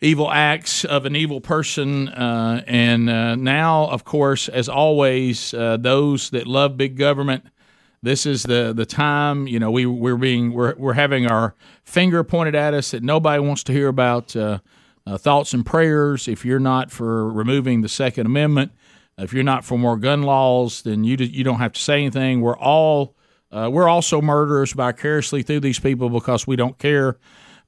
evil 0.00 0.30
acts 0.30 0.84
of 0.84 1.06
an 1.06 1.16
evil 1.16 1.40
person, 1.40 2.08
uh, 2.10 2.62
and 2.64 3.10
uh, 3.10 3.34
now, 3.34 3.86
of 3.88 4.04
course, 4.04 4.48
as 4.48 4.68
always, 4.68 5.52
uh, 5.54 5.76
those 5.76 6.30
that 6.30 6.46
love 6.46 6.76
big 6.76 6.96
government. 6.96 7.44
This 8.00 8.26
is 8.26 8.44
the 8.44 8.72
the 8.72 8.86
time. 8.86 9.48
You 9.48 9.58
know, 9.58 9.72
we 9.72 9.86
we're 9.86 10.16
being 10.16 10.52
we're 10.52 10.76
we're 10.76 10.92
having 10.92 11.26
our 11.26 11.56
finger 11.82 12.22
pointed 12.22 12.54
at 12.54 12.74
us 12.74 12.92
that 12.92 13.02
nobody 13.02 13.40
wants 13.40 13.64
to 13.64 13.72
hear 13.72 13.88
about. 13.88 14.36
Uh, 14.36 14.60
uh, 15.06 15.16
thoughts 15.16 15.54
and 15.54 15.64
prayers. 15.64 16.28
If 16.28 16.44
you're 16.44 16.58
not 16.58 16.90
for 16.90 17.30
removing 17.30 17.82
the 17.82 17.88
Second 17.88 18.26
Amendment, 18.26 18.72
if 19.18 19.32
you're 19.32 19.44
not 19.44 19.64
for 19.64 19.78
more 19.78 19.96
gun 19.96 20.22
laws, 20.22 20.82
then 20.82 21.04
you 21.04 21.16
you 21.16 21.44
don't 21.44 21.58
have 21.58 21.72
to 21.72 21.80
say 21.80 22.00
anything. 22.00 22.40
We're 22.40 22.58
all 22.58 23.14
uh, 23.50 23.70
we're 23.72 23.88
also 23.88 24.20
murderers 24.20 24.72
vicariously 24.72 25.42
through 25.42 25.60
these 25.60 25.78
people 25.78 26.10
because 26.10 26.46
we 26.46 26.56
don't 26.56 26.78
care. 26.78 27.18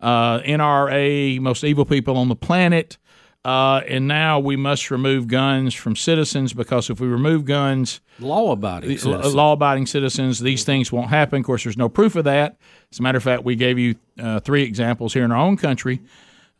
Uh, 0.00 0.40
NRA, 0.40 1.40
most 1.40 1.64
evil 1.64 1.84
people 1.84 2.16
on 2.16 2.28
the 2.28 2.36
planet. 2.36 2.98
Uh, 3.44 3.80
and 3.88 4.06
now 4.08 4.38
we 4.38 4.56
must 4.56 4.90
remove 4.90 5.28
guns 5.28 5.72
from 5.72 5.94
citizens 5.96 6.52
because 6.52 6.90
if 6.90 7.00
we 7.00 7.06
remove 7.06 7.44
guns, 7.44 8.00
Law 8.18 8.50
abiding. 8.52 8.98
law 9.04 9.52
abiding 9.52 9.86
citizens, 9.86 10.40
these 10.40 10.64
things 10.64 10.92
won't 10.92 11.08
happen. 11.08 11.40
Of 11.40 11.46
course, 11.46 11.62
there's 11.64 11.76
no 11.76 11.88
proof 11.88 12.16
of 12.16 12.24
that. 12.24 12.58
As 12.92 12.98
a 12.98 13.02
matter 13.02 13.16
of 13.16 13.22
fact, 13.22 13.44
we 13.44 13.54
gave 13.54 13.78
you 13.78 13.94
uh, 14.20 14.40
three 14.40 14.64
examples 14.64 15.14
here 15.14 15.24
in 15.24 15.30
our 15.32 15.38
own 15.38 15.56
country 15.56 16.00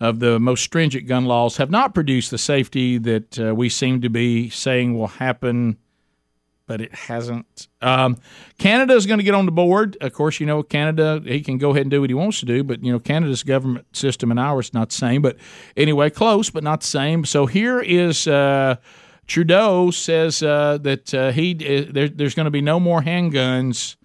of 0.01 0.20
the 0.20 0.38
most 0.38 0.62
stringent 0.62 1.07
gun 1.07 1.24
laws 1.24 1.57
have 1.57 1.70
not 1.70 1.94
produced 1.94 2.30
the 2.30 2.38
safety 2.38 2.99
that 2.99 3.38
uh, 3.38 3.55
we 3.55 3.68
seem 3.68 4.01
to 4.01 4.09
be 4.09 4.49
saying 4.49 4.96
will 4.96 5.09
happen, 5.09 5.76
but 6.66 6.80
it 6.80 6.94
hasn't. 6.94 7.66
Um, 7.82 8.16
Canada 8.59 8.94
is 8.94 9.07
going 9.07 9.18
to 9.18 9.24
get 9.24 9.34
on 9.34 9.46
the 9.46 9.53
board. 9.53 9.96
Of 10.01 10.12
course, 10.12 10.38
you 10.38 10.46
know 10.46 10.62
Canada. 10.62 11.20
He 11.24 11.40
can 11.40 11.59
go 11.59 11.70
ahead 11.70 11.82
and 11.82 11.90
do 11.90 12.01
what 12.01 12.11
he 12.11 12.14
wants 12.14 12.38
to 12.40 12.46
do, 12.46 12.62
but 12.62 12.84
you 12.84 12.92
know 12.92 13.01
Canada's 13.01 13.42
government 13.42 13.96
system 13.96 14.30
and 14.30 14.38
ours 14.38 14.72
not 14.72 14.90
the 14.90 14.96
same. 14.96 15.20
But 15.20 15.36
anyway, 15.76 16.11
close, 16.11 16.51
but 16.51 16.62
not 16.62 16.82
the 16.82 16.86
same. 16.86 17.24
So 17.24 17.46
here 17.46 17.80
is. 17.80 18.26
Uh, 18.26 18.76
Trudeau 19.26 19.90
says 19.90 20.42
uh, 20.42 20.78
that 20.78 21.12
uh, 21.12 21.32
he 21.32 21.53
uh, 21.53 21.92
there, 21.92 22.09
there's 22.09 22.34
going 22.34 22.46
to 22.46 22.51
be 22.51 22.62
no 22.62 22.80
more 22.80 23.03
handguns 23.03 23.96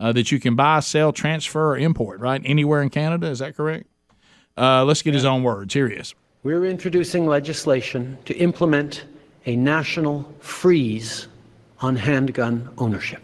uh, 0.00 0.10
that 0.12 0.32
you 0.32 0.40
can 0.40 0.56
buy, 0.56 0.80
sell, 0.80 1.12
transfer, 1.12 1.72
or 1.72 1.76
import. 1.76 2.18
Right, 2.18 2.40
anywhere 2.46 2.80
in 2.80 2.88
Canada. 2.88 3.26
Is 3.26 3.40
that 3.40 3.54
correct? 3.54 3.89
Uh, 4.60 4.84
let's 4.84 5.00
get 5.00 5.14
his 5.14 5.24
own 5.24 5.42
words. 5.42 5.72
Here 5.72 5.88
he 5.88 5.96
is. 5.96 6.14
We're 6.42 6.66
introducing 6.66 7.26
legislation 7.26 8.18
to 8.26 8.34
implement 8.34 9.04
a 9.46 9.56
national 9.56 10.30
freeze 10.40 11.28
on 11.80 11.96
handgun 11.96 12.68
ownership. 12.76 13.22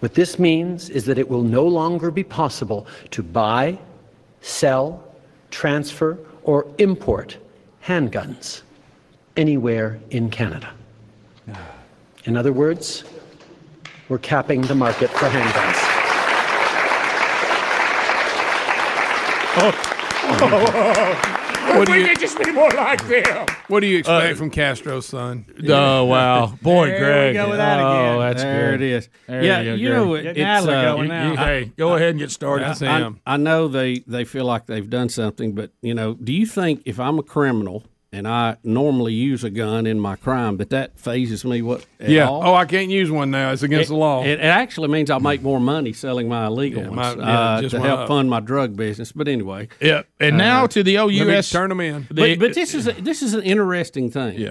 What 0.00 0.12
this 0.12 0.38
means 0.38 0.90
is 0.90 1.06
that 1.06 1.16
it 1.16 1.30
will 1.30 1.42
no 1.42 1.66
longer 1.66 2.10
be 2.10 2.24
possible 2.24 2.86
to 3.12 3.22
buy, 3.22 3.78
sell, 4.42 5.02
transfer, 5.50 6.18
or 6.42 6.66
import 6.76 7.38
handguns 7.82 8.62
anywhere 9.38 9.98
in 10.10 10.28
Canada. 10.28 10.74
In 12.24 12.36
other 12.36 12.52
words, 12.52 13.04
we're 14.10 14.18
capping 14.18 14.60
the 14.60 14.74
market 14.74 15.08
for 15.08 15.26
handguns. 15.26 15.92
What 20.42 21.86
do 21.86 21.92
we 21.92 22.00
you- 22.00 22.06
could 22.08 22.20
just 22.20 22.38
be 22.42 22.50
more 22.52 22.68
like 22.70 23.06
them. 23.08 23.46
What 23.68 23.80
do 23.80 23.86
you 23.86 23.98
expect 23.98 24.32
Uh, 24.32 24.36
from 24.36 24.50
Castro's 24.50 25.06
son? 25.06 25.46
Oh 25.68 26.04
wow, 26.14 26.52
boy, 26.60 26.86
There 26.88 26.94
we 26.98 27.00
Greg. 27.04 27.34
go 27.34 27.48
with 27.48 27.58
that 27.58 27.80
oh, 27.80 28.20
that's 28.20 28.42
there 28.42 28.72
good. 28.72 28.82
it 28.82 28.90
is. 28.92 29.08
There 29.26 29.42
yeah, 29.44 29.60
you 29.60 29.70
go, 29.70 29.74
you 29.76 29.88
know, 29.88 30.14
it, 30.14 30.26
it's 30.36 30.66
uh, 30.66 30.66
going 30.66 31.10
You- 31.10 31.30
you- 31.30 31.36
hey, 31.36 31.72
go 31.76 31.94
ahead 31.94 32.10
and 32.10 32.18
get 32.18 32.30
started. 32.30 32.64
That's 32.66 32.82
I. 32.82 33.10
I 33.26 33.36
know 33.36 33.68
they, 33.68 34.00
they 34.06 34.24
feel 34.24 34.44
like 34.44 34.66
they've 34.66 34.88
done 34.90 35.08
something, 35.08 35.54
but 35.54 35.70
you 35.80 35.94
know, 35.94 36.14
do 36.14 36.32
you 36.32 36.46
think 36.46 36.82
if 36.84 36.98
I'm 37.00 37.18
a 37.18 37.22
criminal 37.22 37.84
and 38.14 38.28
I 38.28 38.56
normally 38.62 39.14
use 39.14 39.42
a 39.42 39.48
gun 39.48 39.86
in 39.86 39.98
my 39.98 40.16
crime, 40.16 40.58
but 40.58 40.68
that 40.70 40.98
phases 40.98 41.44
me 41.46 41.62
what? 41.62 41.86
At 41.98 42.10
Yeah. 42.10 42.28
all? 42.28 42.42
Oh, 42.44 42.54
I 42.54 42.66
can't 42.66 42.90
use 42.90 43.10
one 43.10 43.30
now. 43.30 43.52
It's 43.52 43.62
against 43.62 43.86
it, 43.88 43.94
the 43.94 43.96
law. 43.98 44.22
It, 44.22 44.32
it 44.38 44.40
actually 44.40 44.88
means 44.88 45.08
I'll 45.10 45.18
make 45.20 45.40
more 45.42 45.58
money 45.60 45.94
selling 45.94 46.28
my 46.28 46.46
illegal 46.46 46.82
Yeah, 46.82 46.88
ones 46.90 47.16
my- 47.16 47.22
yeah, 47.24 47.40
uh, 47.40 47.60
just 47.62 47.74
to 47.74 47.80
help 47.80 48.00
up. 48.00 48.08
fund 48.08 48.28
my 48.28 48.40
drug 48.40 48.76
business. 48.76 49.12
But 49.12 49.28
anyway, 49.28 49.68
Yeah, 49.80 50.02
and 50.20 50.36
now 50.36 50.66
to 50.66 50.82
the 50.82 50.98
OUS. 50.98 51.50
turn 51.50 51.70
them 51.70 51.80
in. 51.80 52.06
the- 52.10 52.14
but, 52.14 52.38
but 52.38 52.54
this 52.54 52.74
is 52.74 52.86
a, 52.86 52.92
this 52.92 53.22
is 53.22 53.32
an 53.32 53.42
interesting 53.42 54.10
thing. 54.10 54.38
Yeah. 54.38 54.50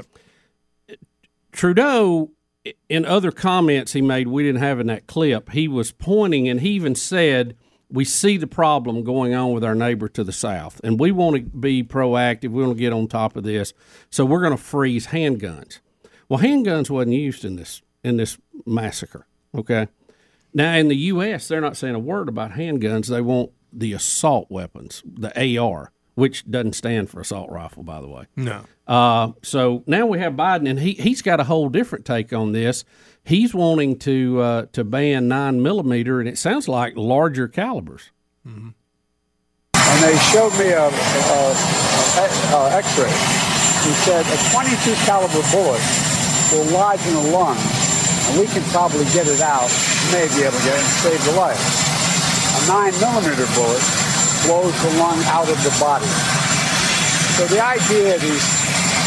Trudeau, 1.51 2.31
in 2.89 3.05
other 3.05 3.31
comments 3.31 3.93
he 3.93 4.01
made, 4.01 4.27
we 4.27 4.43
didn't 4.43 4.61
have 4.61 4.79
in 4.79 4.87
that 4.87 5.05
clip. 5.07 5.51
He 5.51 5.67
was 5.67 5.91
pointing, 5.91 6.47
and 6.47 6.61
he 6.61 6.69
even 6.71 6.95
said, 6.95 7.55
"We 7.91 8.05
see 8.05 8.37
the 8.37 8.47
problem 8.47 9.03
going 9.03 9.33
on 9.33 9.51
with 9.51 9.63
our 9.63 9.75
neighbor 9.75 10.07
to 10.09 10.23
the 10.23 10.31
south, 10.31 10.79
and 10.83 10.99
we 10.99 11.11
want 11.11 11.35
to 11.35 11.41
be 11.41 11.83
proactive. 11.83 12.49
We 12.49 12.63
want 12.63 12.77
to 12.77 12.81
get 12.81 12.93
on 12.93 13.07
top 13.07 13.35
of 13.35 13.43
this, 13.43 13.73
so 14.09 14.25
we're 14.25 14.41
going 14.41 14.55
to 14.55 14.63
freeze 14.63 15.07
handguns." 15.07 15.79
Well, 16.29 16.39
handguns 16.39 16.89
wasn't 16.89 17.15
used 17.15 17.43
in 17.43 17.57
this 17.57 17.81
in 18.03 18.17
this 18.17 18.37
massacre. 18.65 19.27
Okay. 19.55 19.87
Now 20.53 20.75
in 20.75 20.87
the 20.87 20.95
U.S., 20.95 21.47
they're 21.47 21.61
not 21.61 21.77
saying 21.77 21.95
a 21.95 21.99
word 21.99 22.29
about 22.29 22.51
handguns. 22.51 23.07
They 23.07 23.21
want 23.21 23.51
the 23.71 23.93
assault 23.93 24.47
weapons, 24.49 25.01
the 25.05 25.57
AR, 25.57 25.91
which 26.15 26.49
doesn't 26.49 26.73
stand 26.73 27.09
for 27.09 27.21
assault 27.21 27.49
rifle, 27.51 27.83
by 27.83 28.01
the 28.01 28.07
way. 28.07 28.25
No. 28.35 28.63
Uh, 28.87 29.31
so 29.41 29.83
now 29.87 30.05
we 30.05 30.19
have 30.19 30.33
Biden, 30.33 30.69
and 30.69 30.79
he 30.79 30.93
he's 30.93 31.21
got 31.21 31.39
a 31.39 31.45
whole 31.45 31.69
different 31.69 32.05
take 32.05 32.33
on 32.33 32.51
this. 32.51 32.83
He's 33.23 33.53
wanting 33.53 33.99
to 33.99 34.41
uh, 34.41 34.65
to 34.73 34.83
ban 34.83 35.27
nine 35.27 35.61
millimeter, 35.61 36.19
and 36.19 36.27
it 36.27 36.37
sounds 36.37 36.67
like 36.67 36.95
larger 36.97 37.47
calibers. 37.47 38.09
and 39.91 40.03
they 40.03 40.17
showed 40.33 40.53
me 40.57 40.71
a, 40.73 40.87
X-ray. 42.81 43.11
He 43.85 43.93
said 44.05 44.25
a 44.25 44.37
22 44.53 44.93
caliber 45.05 45.43
bullet 45.51 45.81
will 46.51 46.65
lodge 46.73 47.01
in 47.07 47.13
the 47.13 47.27
lung, 47.31 47.57
and 47.57 48.39
we 48.39 48.47
can 48.47 48.63
probably 48.73 49.05
get 49.13 49.27
it 49.27 49.41
out, 49.41 49.69
may 50.11 50.25
be 50.33 50.41
able 50.47 50.57
to 50.57 50.63
get 50.65 50.75
it 50.75 50.81
and 50.81 50.93
save 51.05 51.21
the 51.25 51.35
life. 51.37 51.59
A 52.65 52.67
9 52.67 52.93
millimeter 52.99 53.45
bullet 53.53 53.83
blows 54.47 54.73
the 54.81 54.91
lung 54.97 55.19
out 55.29 55.47
of 55.49 55.57
the 55.63 55.73
body. 55.79 56.07
So 57.37 57.45
the 57.47 57.61
idea 57.61 58.15
of 58.15 58.21
these 58.21 58.43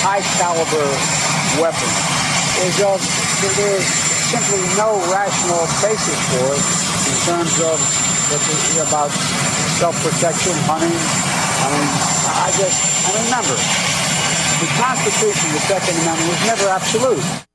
high 0.04 0.22
caliber 0.38 0.86
weapons 1.60 1.96
is 2.66 2.76
of 2.82 3.00
there 3.58 3.76
is 3.76 4.03
simply 4.34 4.66
no 4.74 4.98
rational 5.14 5.62
basis 5.78 6.18
for 6.34 6.46
it 6.50 6.64
in 7.06 7.16
terms 7.22 7.54
of 7.62 7.78
about 8.82 9.10
self-protection, 9.78 10.54
hunting. 10.66 10.90
I 10.90 11.66
mean, 11.70 11.88
I 12.42 12.50
just, 12.58 12.82
and 13.06 13.14
remember, 13.30 13.54
the 14.58 14.68
Constitution, 14.74 15.46
the 15.54 15.62
Second 15.70 15.94
Amendment, 16.02 16.28
was 16.34 16.42
never 16.50 16.66
absolute. 16.68 17.53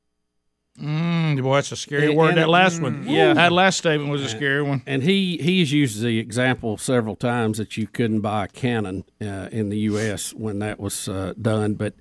Mm, 0.81 1.41
boy, 1.43 1.55
that's 1.55 1.71
a 1.71 1.75
scary 1.75 2.07
And- 2.07 2.15
word. 2.17 2.29
and- 2.29 2.37
that 2.37 2.49
last 2.49 2.81
one. 2.81 3.03
yeah. 3.07 3.33
That 3.33 3.51
last 3.51 3.77
statement 3.79 4.09
was 4.09 4.21
a 4.23 4.29
scary 4.29 4.61
one. 4.63 4.81
And 4.85 5.03
he 5.03 5.37
he's 5.37 5.71
used 5.73 6.01
the 6.01 6.19
example 6.19 6.77
several 6.77 7.15
times 7.15 7.57
that 7.57 7.75
you 7.77 7.85
couldn't 7.87 8.21
buy 8.21 8.45
a 8.45 8.47
cannon 8.47 9.03
uh, 9.21 9.49
in 9.51 9.69
the 9.69 9.77
U.S. 9.91 10.33
when 10.33 10.59
that 10.59 10.79
was 10.79 11.09
uh, 11.09 11.33
done. 11.41 11.73
But 11.73 11.95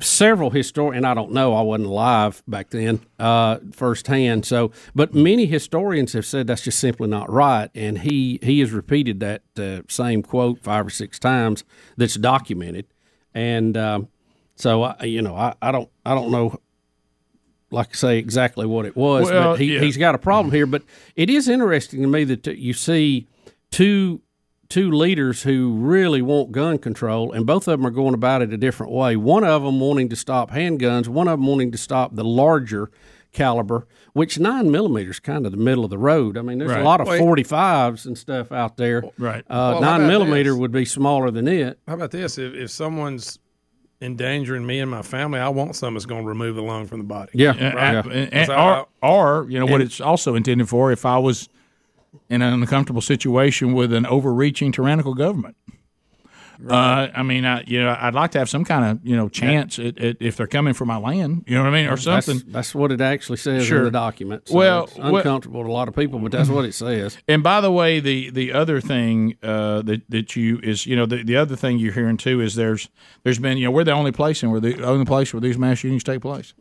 several 0.00 0.50
historians, 0.50 0.96
and 0.98 1.06
I 1.06 1.12
don't 1.14 1.32
know, 1.32 1.54
I 1.54 1.60
wasn't 1.62 1.88
alive 1.88 2.42
back 2.48 2.70
then 2.70 3.00
uh, 3.18 3.58
firsthand. 3.72 4.46
So, 4.46 4.70
but 4.94 5.14
many 5.14 5.44
historians 5.46 6.14
have 6.14 6.24
said 6.24 6.46
that's 6.46 6.62
just 6.62 6.78
simply 6.78 7.08
not 7.08 7.30
right. 7.30 7.70
And 7.74 7.98
he 7.98 8.38
he 8.42 8.60
has 8.60 8.72
repeated 8.72 9.20
that 9.20 9.42
uh, 9.58 9.82
same 9.88 10.22
quote 10.22 10.62
five 10.62 10.86
or 10.86 10.90
six 10.90 11.18
times 11.18 11.64
that's 11.98 12.14
documented. 12.14 12.86
And 13.34 13.76
um, 13.76 14.08
so, 14.56 14.82
I, 14.84 15.04
you 15.04 15.22
know, 15.22 15.34
I, 15.36 15.54
I 15.60 15.70
don't 15.72 15.90
I 16.06 16.14
don't 16.14 16.30
know 16.30 16.58
like 17.72 17.88
I 17.90 17.94
say 17.94 18.18
exactly 18.18 18.66
what 18.66 18.84
it 18.86 18.96
was, 18.96 19.30
Well, 19.30 19.52
but 19.52 19.60
he, 19.60 19.74
yeah. 19.74 19.80
he's 19.80 19.96
got 19.96 20.14
a 20.14 20.18
problem 20.18 20.52
here. 20.54 20.66
But 20.66 20.82
it 21.16 21.30
is 21.30 21.48
interesting 21.48 22.02
to 22.02 22.08
me 22.08 22.24
that 22.24 22.46
you 22.58 22.72
see 22.72 23.26
two 23.70 24.20
two 24.68 24.90
leaders 24.90 25.42
who 25.42 25.74
really 25.74 26.22
want 26.22 26.50
gun 26.52 26.78
control, 26.78 27.30
and 27.32 27.44
both 27.46 27.68
of 27.68 27.78
them 27.78 27.86
are 27.86 27.90
going 27.90 28.14
about 28.14 28.40
it 28.40 28.52
a 28.52 28.56
different 28.56 28.90
way. 28.90 29.16
One 29.16 29.44
of 29.44 29.62
them 29.62 29.80
wanting 29.80 30.08
to 30.08 30.16
stop 30.16 30.50
handguns, 30.50 31.08
one 31.08 31.28
of 31.28 31.38
them 31.38 31.46
wanting 31.46 31.72
to 31.72 31.78
stop 31.78 32.14
the 32.16 32.24
larger 32.24 32.90
caliber, 33.32 33.86
which 34.14 34.38
nine 34.38 34.70
millimeters 34.70 35.18
kind 35.20 35.44
of 35.46 35.52
the 35.52 35.58
middle 35.58 35.84
of 35.84 35.90
the 35.90 35.98
road. 35.98 36.36
I 36.38 36.42
mean, 36.42 36.58
there's 36.58 36.70
Right. 36.70 36.80
a 36.80 36.84
lot 36.84 37.00
of 37.02 37.06
Wait. 37.06 37.18
forty 37.18 37.42
fives 37.42 38.06
and 38.06 38.16
stuff 38.16 38.50
out 38.52 38.76
there. 38.78 39.02
Right. 39.18 39.42
Uh, 39.48 39.72
Well, 39.74 39.80
nine 39.82 40.06
millimeter 40.06 40.50
this? 40.52 40.58
would 40.58 40.72
be 40.72 40.84
smaller 40.86 41.30
than 41.30 41.48
it. 41.48 41.78
How 41.88 41.94
about 41.94 42.10
this? 42.10 42.36
If, 42.38 42.54
if 42.54 42.70
someone's 42.70 43.38
endangering 44.02 44.66
me 44.66 44.80
and 44.80 44.90
my 44.90 45.02
family, 45.02 45.38
I 45.38 45.48
want 45.48 45.76
something 45.76 45.94
that's 45.94 46.06
going 46.06 46.22
to 46.22 46.28
remove 46.28 46.56
the 46.56 46.62
lung 46.62 46.86
from 46.86 46.98
the 46.98 47.04
body. 47.04 47.30
Yeah, 47.34 47.52
And- 47.52 47.58
yeah. 47.60 48.02
and- 48.12 48.34
and- 48.34 48.50
or, 48.50 48.86
or 49.02 49.46
you 49.48 49.58
know 49.58 49.66
what 49.66 49.80
it's 49.80 50.00
also 50.00 50.34
intended 50.34 50.68
for 50.68 50.90
if 50.92 51.06
I 51.06 51.18
was 51.18 51.48
in 52.28 52.42
an 52.42 52.52
uncomfortable 52.52 53.00
situation 53.00 53.72
with 53.72 53.92
an 53.92 54.04
overreaching 54.06 54.72
tyrannical 54.72 55.14
government. 55.14 55.56
Uh, 56.68 57.08
I 57.14 57.22
mean, 57.22 57.44
I, 57.44 57.62
you 57.66 57.82
know, 57.82 57.96
I'd 57.98 58.14
like 58.14 58.30
to 58.32 58.38
have 58.38 58.48
some 58.48 58.64
kind 58.64 58.84
of 58.84 59.06
you 59.06 59.16
know 59.16 59.28
chance 59.28 59.78
at, 59.78 59.98
at, 59.98 60.16
if 60.20 60.36
they're 60.36 60.46
coming 60.46 60.74
for 60.74 60.84
my 60.84 60.96
land. 60.96 61.44
You 61.46 61.56
know 61.56 61.64
what 61.64 61.74
I 61.74 61.82
mean, 61.82 61.90
or 61.90 61.96
something. 61.96 62.38
That's, 62.38 62.52
that's 62.52 62.74
what 62.74 62.92
it 62.92 63.00
actually 63.00 63.38
says 63.38 63.64
Sure. 63.64 63.78
in 63.78 63.84
the 63.84 63.90
document. 63.90 64.48
So 64.48 64.54
Well, 64.56 64.84
it's 64.84 64.96
well- 64.96 65.16
uncomfortable 65.16 65.62
to 65.64 65.68
a 65.68 65.72
lot 65.72 65.88
of 65.88 65.96
people, 65.96 66.18
but 66.18 66.32
that's 66.32 66.48
what 66.48 66.64
it 66.64 66.74
says. 66.74 67.18
And 67.28 67.42
by 67.42 67.60
the 67.60 67.70
way, 67.72 68.00
the 68.00 68.30
the 68.30 68.52
other 68.52 68.80
thing 68.80 69.36
uh, 69.42 69.82
that 69.82 70.02
that 70.10 70.36
you 70.36 70.60
is 70.62 70.86
you 70.86 70.96
know 70.96 71.06
the, 71.06 71.22
the 71.24 71.36
other 71.36 71.56
thing 71.56 71.78
you're 71.78 71.92
hearing 71.92 72.16
too 72.16 72.40
is 72.40 72.54
there's 72.54 72.88
there's 73.22 73.38
been 73.38 73.58
you 73.58 73.64
know 73.64 73.70
we're 73.70 73.84
the 73.84 73.92
only 73.92 74.12
place 74.12 74.42
and 74.42 74.52
we're 74.52 74.60
the 74.60 74.82
only 74.82 75.04
place 75.04 75.32
where 75.32 75.40
these 75.40 75.58
mass 75.58 75.78
shootings 75.78 76.04
take 76.04 76.20
place. 76.20 76.54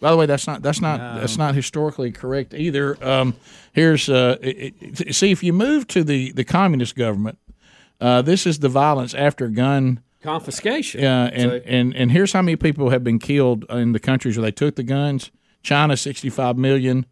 By 0.00 0.12
the 0.12 0.16
way, 0.16 0.26
that's 0.26 0.46
not 0.46 0.62
that's 0.62 0.80
not 0.80 0.98
that's 1.20 1.36
not 1.36 1.56
historically 1.56 2.12
correct 2.12 2.54
either. 2.54 2.96
Um, 3.04 3.34
here's 3.72 4.08
uh, 4.08 4.36
it, 4.40 4.74
it, 4.80 5.14
see 5.14 5.32
if 5.32 5.42
you 5.42 5.52
move 5.52 5.88
to 5.88 6.04
the 6.04 6.30
the 6.30 6.44
communist 6.44 6.94
government, 6.94 7.36
uh, 8.00 8.22
this 8.22 8.46
is 8.46 8.58
the 8.60 8.68
violence 8.68 9.14
after 9.14 9.48
gun. 9.48 10.00
Confiscation. 10.22 11.00
Yeah, 11.00 11.24
and, 11.32 11.50
So- 11.50 11.60
and 11.64 11.94
and 11.94 12.10
here's 12.12 12.32
how 12.32 12.42
many 12.42 12.56
people 12.56 12.90
have 12.90 13.04
been 13.04 13.18
killed 13.18 13.64
in 13.70 13.92
the 13.92 14.00
countries 14.00 14.36
where 14.36 14.42
they 14.44 14.50
took 14.52 14.74
the 14.76 14.82
guns: 14.82 15.30
China, 15.62 15.96
sixty-five 15.96 16.56
million; 16.56 17.06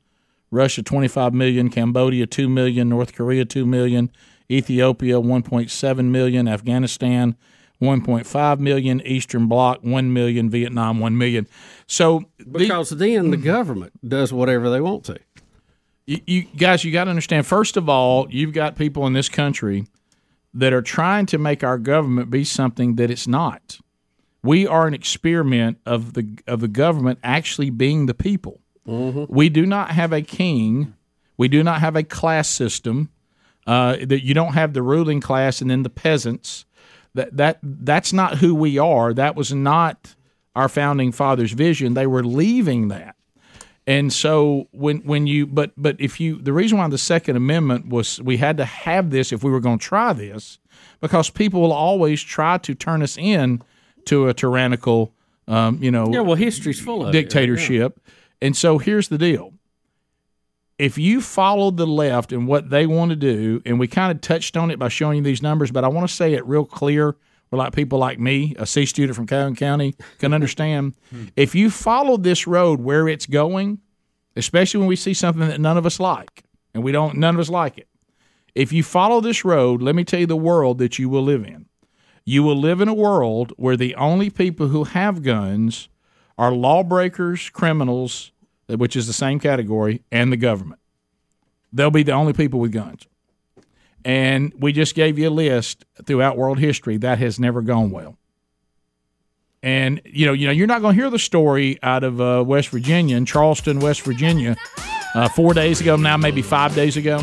Russia, 0.50 0.82
twenty-five 0.82 1.32
million; 1.32 1.70
Cambodia, 1.70 2.26
two 2.26 2.48
million; 2.48 2.88
North 2.88 3.14
Korea, 3.14 3.44
two 3.44 3.64
million; 3.66 4.10
Ethiopia, 4.50 5.20
one 5.20 5.42
point 5.42 5.70
seven 5.70 6.10
million; 6.10 6.48
Afghanistan, 6.48 7.36
one 7.78 8.00
point 8.02 8.26
five 8.26 8.58
million; 8.60 9.00
Eastern 9.06 9.46
Bloc, 9.46 9.78
one 9.82 10.12
million; 10.12 10.50
Vietnam, 10.50 10.98
one 10.98 11.16
million. 11.16 11.46
So 11.86 12.24
the- 12.38 12.58
Because 12.58 12.90
then 12.90 13.30
the 13.30 13.36
government 13.36 13.92
does 14.08 14.32
whatever 14.32 14.68
they 14.68 14.80
want 14.80 15.04
to. 15.04 15.18
you, 16.06 16.20
you 16.26 16.42
guys, 16.56 16.84
you 16.84 16.90
got 16.92 17.04
to 17.04 17.10
understand. 17.10 17.46
First 17.46 17.76
of 17.76 17.88
all, 17.88 18.26
you've 18.30 18.52
got 18.52 18.74
people 18.76 19.06
in 19.06 19.12
this 19.12 19.28
country 19.28 19.86
that 20.56 20.72
are 20.72 20.82
trying 20.82 21.26
to 21.26 21.38
make 21.38 21.62
our 21.62 21.78
government 21.78 22.30
be 22.30 22.44
something 22.44 22.96
that 22.96 23.10
it's 23.10 23.26
not. 23.26 23.78
We 24.42 24.66
are 24.66 24.86
an 24.86 24.94
experiment 24.94 25.78
of 25.84 26.14
the 26.14 26.38
of 26.46 26.60
the 26.60 26.68
government 26.68 27.18
actually 27.22 27.70
being 27.70 28.06
the 28.06 28.14
people. 28.14 28.60
We 29.28 29.48
do 29.48 29.66
not 29.66 29.90
have 29.90 30.12
a 30.12 30.22
king. 30.22 30.94
We 31.36 31.48
do 31.48 31.62
not 31.62 31.80
have 31.80 31.96
a 31.96 32.02
class 32.02 32.48
system. 32.48 33.10
Uh, 33.66 33.96
that 34.06 34.22
you 34.24 34.32
don't 34.32 34.52
have 34.52 34.74
the 34.74 34.82
ruling 34.82 35.20
class 35.20 35.60
and 35.60 35.68
then 35.68 35.82
the 35.82 35.90
peasants. 35.90 36.64
That 37.14 37.36
that 37.36 37.58
that's 37.62 38.12
not 38.12 38.38
who 38.38 38.54
we 38.54 38.78
are. 38.78 39.12
That 39.12 39.34
was 39.34 39.52
not 39.52 40.14
our 40.54 40.68
founding 40.68 41.10
fathers' 41.10 41.52
vision. 41.52 41.94
They 41.94 42.06
were 42.06 42.24
leaving 42.24 42.88
that. 42.88 43.15
And 43.88 44.12
so 44.12 44.66
when 44.72 44.98
when 44.98 45.26
you 45.28 45.46
but 45.46 45.70
but 45.76 45.96
if 46.00 46.18
you 46.18 46.40
the 46.42 46.52
reason 46.52 46.78
why 46.78 46.88
the 46.88 46.98
Second 46.98 47.36
Amendment 47.36 47.88
was 47.88 48.20
we 48.20 48.36
had 48.36 48.56
to 48.56 48.64
have 48.64 49.10
this 49.10 49.32
if 49.32 49.44
we 49.44 49.50
were 49.50 49.60
going 49.60 49.78
to 49.78 49.84
try 49.84 50.12
this 50.12 50.58
because 51.00 51.30
people 51.30 51.60
will 51.60 51.72
always 51.72 52.20
try 52.22 52.58
to 52.58 52.74
turn 52.74 53.00
us 53.02 53.16
in 53.16 53.62
to 54.06 54.28
a 54.28 54.34
tyrannical 54.34 55.12
um, 55.46 55.80
you 55.80 55.90
know 55.92 56.08
Yeah, 56.12 56.20
well, 56.20 56.34
history's 56.34 56.80
full 56.80 57.02
of 57.02 57.10
it. 57.10 57.12
dictatorship. 57.12 58.00
And 58.42 58.56
so 58.56 58.78
here's 58.78 59.08
the 59.08 59.18
deal. 59.18 59.52
If 60.78 60.98
you 60.98 61.20
follow 61.22 61.70
the 61.70 61.86
left 61.86 62.32
and 62.32 62.46
what 62.46 62.68
they 62.68 62.86
want 62.86 63.10
to 63.10 63.16
do, 63.16 63.62
and 63.64 63.78
we 63.78 63.86
kind 63.88 64.12
of 64.12 64.20
touched 64.20 64.56
on 64.58 64.70
it 64.70 64.78
by 64.78 64.88
showing 64.88 65.18
you 65.18 65.22
these 65.22 65.40
numbers, 65.42 65.70
but 65.70 65.84
I 65.84 65.88
want 65.88 66.06
to 66.08 66.14
say 66.14 66.34
it 66.34 66.44
real 66.44 66.66
clear 66.66 67.16
where 67.56 67.64
like 67.64 67.74
people 67.74 67.98
like 67.98 68.18
me, 68.18 68.54
a 68.58 68.66
C 68.66 68.86
student 68.86 69.16
from 69.16 69.26
Calhoun 69.26 69.56
County, 69.56 69.94
can 70.18 70.32
understand. 70.32 70.94
Hmm. 71.10 71.26
if 71.36 71.54
you 71.54 71.70
follow 71.70 72.16
this 72.16 72.46
road 72.46 72.80
where 72.80 73.08
it's 73.08 73.26
going, 73.26 73.80
especially 74.36 74.78
when 74.78 74.88
we 74.88 74.96
see 74.96 75.14
something 75.14 75.46
that 75.48 75.60
none 75.60 75.78
of 75.78 75.86
us 75.86 75.98
like, 75.98 76.44
and 76.74 76.82
we 76.84 76.92
don't 76.92 77.16
none 77.16 77.34
of 77.34 77.40
us 77.40 77.48
like 77.48 77.78
it. 77.78 77.88
If 78.54 78.72
you 78.72 78.82
follow 78.82 79.20
this 79.20 79.44
road, 79.44 79.82
let 79.82 79.94
me 79.94 80.04
tell 80.04 80.20
you 80.20 80.26
the 80.26 80.36
world 80.36 80.78
that 80.78 80.98
you 80.98 81.08
will 81.08 81.22
live 81.22 81.44
in. 81.44 81.66
You 82.24 82.42
will 82.42 82.56
live 82.56 82.80
in 82.80 82.88
a 82.88 82.94
world 82.94 83.52
where 83.56 83.76
the 83.76 83.94
only 83.94 84.30
people 84.30 84.68
who 84.68 84.84
have 84.84 85.22
guns 85.22 85.88
are 86.38 86.52
lawbreakers, 86.52 87.50
criminals, 87.50 88.32
which 88.68 88.96
is 88.96 89.06
the 89.06 89.12
same 89.12 89.38
category, 89.38 90.02
and 90.10 90.32
the 90.32 90.36
government. 90.36 90.80
They'll 91.72 91.90
be 91.90 92.02
the 92.02 92.12
only 92.12 92.32
people 92.32 92.60
with 92.60 92.72
guns. 92.72 93.06
And 94.04 94.52
we 94.58 94.72
just 94.72 94.94
gave 94.94 95.18
you 95.18 95.28
a 95.28 95.30
list 95.30 95.84
throughout 96.04 96.36
world 96.36 96.58
history 96.58 96.96
that 96.98 97.18
has 97.18 97.40
never 97.40 97.60
gone 97.62 97.90
well. 97.90 98.16
And 99.62 100.00
you 100.04 100.26
know, 100.26 100.32
you 100.32 100.46
know, 100.46 100.52
you're 100.52 100.68
not 100.68 100.80
going 100.80 100.94
to 100.94 101.00
hear 101.00 101.10
the 101.10 101.18
story 101.18 101.78
out 101.82 102.04
of 102.04 102.20
uh, 102.20 102.44
West 102.46 102.68
Virginia, 102.68 103.16
in 103.16 103.26
Charleston, 103.26 103.80
West 103.80 104.02
Virginia, 104.02 104.56
uh, 105.14 105.28
four 105.28 105.54
days 105.54 105.80
ago, 105.80 105.96
now 105.96 106.16
maybe 106.16 106.42
five 106.42 106.74
days 106.74 106.96
ago, 106.96 107.18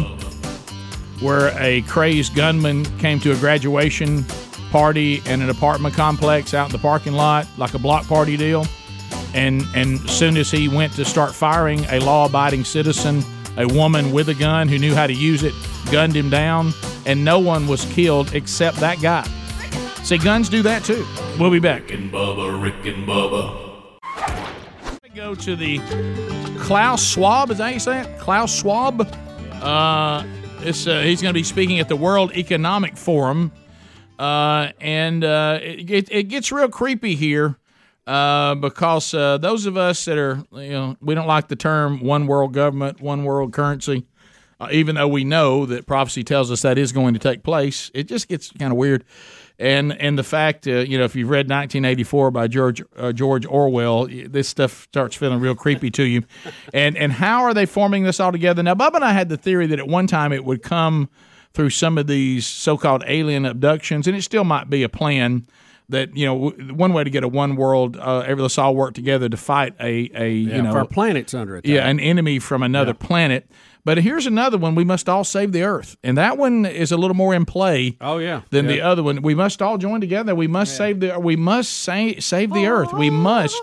where 1.21 1.57
a 1.57 1.81
crazed 1.83 2.35
gunman 2.35 2.83
came 2.97 3.19
to 3.21 3.31
a 3.31 3.37
graduation 3.37 4.25
party 4.71 5.21
in 5.27 5.41
an 5.41 5.49
apartment 5.49 5.93
complex 5.93 6.53
out 6.53 6.65
in 6.65 6.71
the 6.73 6.79
parking 6.79 7.13
lot, 7.13 7.47
like 7.57 7.75
a 7.75 7.79
block 7.79 8.05
party 8.07 8.35
deal. 8.35 8.65
And 9.33 9.63
and 9.73 9.99
soon 10.09 10.35
as 10.35 10.51
he 10.51 10.67
went 10.67 10.93
to 10.93 11.05
start 11.05 11.33
firing, 11.33 11.85
a 11.85 11.99
law-abiding 11.99 12.65
citizen, 12.65 13.23
a 13.57 13.67
woman 13.67 14.11
with 14.11 14.29
a 14.29 14.33
gun 14.33 14.67
who 14.67 14.79
knew 14.79 14.95
how 14.95 15.07
to 15.07 15.13
use 15.13 15.43
it, 15.43 15.53
gunned 15.91 16.15
him 16.15 16.29
down, 16.29 16.73
and 17.05 17.23
no 17.23 17.39
one 17.39 17.67
was 17.67 17.85
killed 17.93 18.33
except 18.33 18.77
that 18.77 19.01
guy. 19.01 19.23
See, 20.03 20.17
guns 20.17 20.49
do 20.49 20.61
that 20.63 20.83
too. 20.83 21.05
We'll 21.39 21.51
be 21.51 21.59
back. 21.59 21.83
Rick 21.83 21.91
and 21.99 22.11
Bubba, 22.11 22.61
Rick 22.61 22.85
and 22.85 23.07
Bubba. 23.07 23.61
Go 25.15 25.35
to 25.35 25.55
the 25.55 25.79
Klaus 26.59 27.05
Schwab. 27.05 27.51
Is 27.51 27.59
that 27.59 27.65
how 27.65 27.69
you 27.69 27.79
say 27.79 28.01
it? 28.01 28.19
Klaus 28.19 28.53
Schwab. 28.53 29.07
Uh, 29.61 30.25
it's, 30.61 30.87
uh, 30.87 31.01
he's 31.01 31.21
going 31.21 31.33
to 31.33 31.39
be 31.39 31.43
speaking 31.43 31.79
at 31.79 31.87
the 31.87 31.95
World 31.95 32.31
Economic 32.33 32.97
Forum, 32.97 33.51
uh, 34.17 34.69
and 34.81 35.23
uh, 35.23 35.59
it, 35.61 35.89
it, 35.89 36.11
it 36.11 36.23
gets 36.23 36.51
real 36.51 36.67
creepy 36.67 37.15
here 37.15 37.57
uh, 38.07 38.55
because 38.55 39.13
uh, 39.13 39.37
those 39.37 39.65
of 39.65 39.77
us 39.77 40.03
that 40.05 40.17
are, 40.17 40.43
you 40.51 40.71
know, 40.71 40.97
we 40.99 41.15
don't 41.15 41.27
like 41.27 41.47
the 41.47 41.55
term 41.55 41.99
"one 42.01 42.27
world 42.27 42.53
government, 42.53 42.99
one 42.99 43.23
world 43.23 43.53
currency." 43.53 44.05
Uh, 44.63 44.67
even 44.71 44.95
though 44.95 45.07
we 45.07 45.23
know 45.23 45.65
that 45.65 45.85
prophecy 45.85 46.23
tells 46.23 46.51
us 46.51 46.61
that 46.61 46.77
is 46.77 46.91
going 46.91 47.13
to 47.13 47.19
take 47.19 47.43
place, 47.43 47.91
it 47.93 48.07
just 48.07 48.27
gets 48.27 48.51
kind 48.51 48.71
of 48.71 48.77
weird. 48.77 49.03
And 49.59 49.93
and 49.99 50.17
the 50.17 50.23
fact, 50.23 50.67
uh, 50.67 50.79
you 50.79 50.97
know, 50.97 51.03
if 51.03 51.15
you've 51.15 51.29
read 51.29 51.45
1984 51.49 52.31
by 52.31 52.47
George 52.47 52.81
uh, 52.97 53.11
George 53.11 53.45
Orwell, 53.45 54.07
this 54.07 54.47
stuff 54.47 54.83
starts 54.83 55.15
feeling 55.15 55.39
real 55.39 55.55
creepy 55.55 55.91
to 55.91 56.03
you. 56.03 56.23
And 56.73 56.97
and 56.97 57.11
how 57.11 57.43
are 57.43 57.53
they 57.53 57.65
forming 57.65 58.03
this 58.03 58.19
all 58.19 58.31
together? 58.31 58.63
Now, 58.63 58.73
Bubba 58.73 58.95
and 58.95 59.05
I 59.05 59.13
had 59.13 59.29
the 59.29 59.37
theory 59.37 59.67
that 59.67 59.79
at 59.79 59.87
one 59.87 60.07
time 60.07 60.33
it 60.33 60.43
would 60.43 60.63
come 60.63 61.09
through 61.53 61.69
some 61.69 61.99
of 61.99 62.07
these 62.07 62.47
so-called 62.47 63.03
alien 63.05 63.45
abductions, 63.45 64.07
and 64.07 64.17
it 64.17 64.23
still 64.23 64.43
might 64.43 64.71
be 64.71 64.81
a 64.81 64.89
plan 64.89 65.45
that 65.93 66.15
you 66.15 66.25
know 66.25 66.49
one 66.75 66.93
way 66.93 67.03
to 67.03 67.09
get 67.09 67.23
a 67.23 67.27
one 67.27 67.55
world, 67.55 67.97
uh, 67.97 68.19
every 68.27 68.41
let's 68.41 68.57
all 68.57 68.75
work 68.75 68.93
together 68.93 69.29
to 69.29 69.37
fight 69.37 69.73
a 69.79 70.09
a 70.13 70.29
Yeah, 70.29 70.55
you 70.57 70.61
know 70.61 70.73
our 70.73 70.85
planet's 70.85 71.33
under 71.33 71.55
attack. 71.57 71.69
yeah, 71.71 71.87
an 71.87 71.99
enemy 71.99 72.39
from 72.39 72.61
another 72.61 72.93
planet. 72.93 73.49
But 73.85 73.97
here's 73.97 74.25
another 74.25 74.57
one: 74.57 74.75
we 74.75 74.83
must 74.85 75.09
all 75.09 75.23
save 75.23 75.51
the 75.51 75.63
Earth, 75.63 75.97
and 76.03 76.17
that 76.17 76.37
one 76.37 76.65
is 76.65 76.91
a 76.91 76.97
little 76.97 77.15
more 77.15 77.33
in 77.33 77.45
play. 77.45 77.97
Oh 77.99 78.17
yeah, 78.17 78.41
Than 78.49 78.65
Yeah. 78.65 78.71
the 78.71 78.81
other 78.81 79.03
one. 79.03 79.21
We 79.21 79.35
must 79.35 79.61
all 79.61 79.77
join 79.77 79.99
together. 80.01 80.33
We 80.35 80.47
must 80.47 80.77
save 80.77 80.99
the. 81.01 81.19
We 81.19 81.35
must 81.35 81.71
sa- 81.81 82.19
save 82.19 82.53
the 82.53 82.67
Earth. 82.67 82.93
We 82.93 83.09
must, 83.09 83.61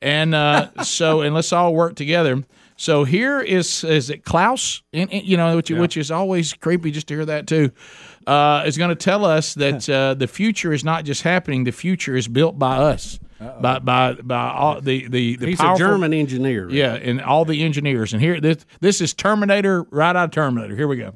and 0.00 0.34
uh, 0.34 0.70
so 0.84 1.20
and 1.20 1.34
let's 1.34 1.52
all 1.52 1.74
work 1.74 1.96
together. 1.96 2.44
So 2.80 3.02
here 3.04 3.40
is 3.40 3.82
is 3.84 4.08
it 4.08 4.24
Klaus? 4.24 4.82
And, 4.92 5.12
and, 5.12 5.24
you 5.24 5.36
know, 5.36 5.56
which 5.56 5.70
which 5.70 5.96
is 5.98 6.10
always 6.10 6.54
creepy 6.54 6.90
just 6.92 7.08
to 7.08 7.14
hear 7.16 7.26
that 7.26 7.46
too. 7.46 7.70
Uh, 8.26 8.62
is 8.66 8.76
going 8.76 8.90
to 8.90 8.96
tell 8.96 9.24
us 9.24 9.54
that 9.54 9.88
uh, 9.88 10.14
the 10.14 10.26
future 10.26 10.72
is 10.72 10.84
not 10.84 11.04
just 11.04 11.22
happening; 11.22 11.64
the 11.64 11.72
future 11.72 12.14
is 12.16 12.28
built 12.28 12.58
by 12.58 12.76
us, 12.76 13.18
by 13.60 13.78
by 13.78 14.14
by 14.14 14.50
all 14.50 14.80
the 14.80 15.08
the, 15.08 15.36
the 15.36 15.46
He's 15.46 15.60
a 15.60 15.74
German 15.76 16.12
engineer. 16.12 16.68
yeah, 16.70 16.94
and 16.94 17.20
all 17.22 17.44
the 17.44 17.62
engineers. 17.62 18.12
And 18.12 18.20
here, 18.20 18.40
this 18.40 18.66
this 18.80 19.00
is 19.00 19.14
Terminator, 19.14 19.84
right 19.90 20.14
out 20.14 20.24
of 20.24 20.30
Terminator. 20.32 20.76
Here 20.76 20.88
we 20.88 20.96
go. 20.96 21.14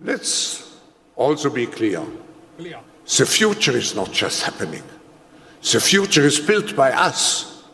Let's 0.00 0.76
also 1.16 1.50
be 1.50 1.66
clear. 1.66 2.02
The 2.58 3.26
future 3.26 3.76
is 3.76 3.94
not 3.94 4.12
just 4.12 4.42
happening. 4.42 4.82
The 5.62 5.80
future 5.80 6.22
is 6.24 6.40
built 6.40 6.74
by 6.74 6.90
us, 6.92 7.64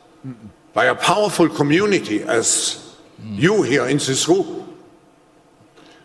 by 0.75 0.87
a 0.87 0.95
powerful 0.95 1.49
community 1.49 2.23
as 2.23 2.97
you 3.23 3.63
here 3.63 3.87
in 3.87 3.99
this 3.99 4.29
room. 4.29 4.77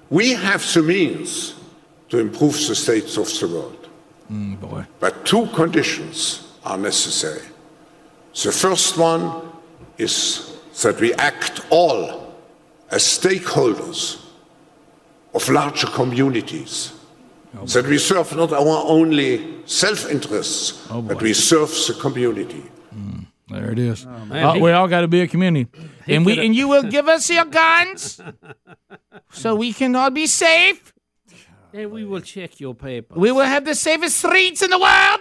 We 0.09 0.33
have 0.33 0.61
the 0.73 0.83
means 0.83 1.55
to 2.11 2.19
improve 2.19 2.53
the 2.67 2.75
states 2.75 3.17
of 3.17 3.27
the 3.39 3.47
world. 3.47 3.87
boy. 4.29 4.85
But 4.99 5.25
two 5.25 5.47
conditions 5.55 6.47
are 6.63 6.77
necessary. 6.77 7.47
The 8.43 8.51
first 8.51 8.97
one 8.97 9.41
is 9.97 10.57
that 10.83 10.99
we 10.99 11.13
act 11.15 11.61
all 11.69 12.33
as 12.89 13.01
stakeholders 13.03 14.19
of 15.33 15.47
larger 15.49 15.87
communities. 15.87 16.93
That 17.73 17.85
we 17.85 17.97
serve 17.97 18.33
not 18.35 18.53
our 18.53 18.83
only 18.87 19.63
self 19.65 20.09
interests, 20.09 20.87
but 20.89 21.21
we 21.21 21.33
serve 21.33 21.69
the 21.87 21.95
community. 21.99 22.63
There 23.49 23.71
it 23.71 23.79
is. 23.79 24.05
man, 24.05 24.31
Uh, 24.31 24.53
he- 24.53 24.61
we 24.61 24.71
all 24.71 24.87
got 24.87 25.01
to 25.01 25.09
be 25.09 25.19
a 25.21 25.27
community, 25.27 25.67
and 26.07 26.25
we 26.25 26.39
and 26.39 26.55
you 26.55 26.69
will 26.69 26.83
give 26.83 27.09
us 27.09 27.29
your 27.29 27.43
guns, 27.43 28.21
so 29.33 29.55
we 29.55 29.73
can 29.73 29.93
all 29.95 30.09
be 30.09 30.25
safe. 30.27 30.93
And 31.73 31.91
we 31.91 32.05
will 32.05 32.21
check 32.21 32.59
your 32.59 32.75
paper. 32.75 33.15
We 33.17 33.31
will 33.31 33.45
have 33.45 33.65
the 33.65 33.75
safest 33.75 34.17
streets 34.17 34.61
in 34.61 34.69
the 34.69 34.79
world. 34.79 35.19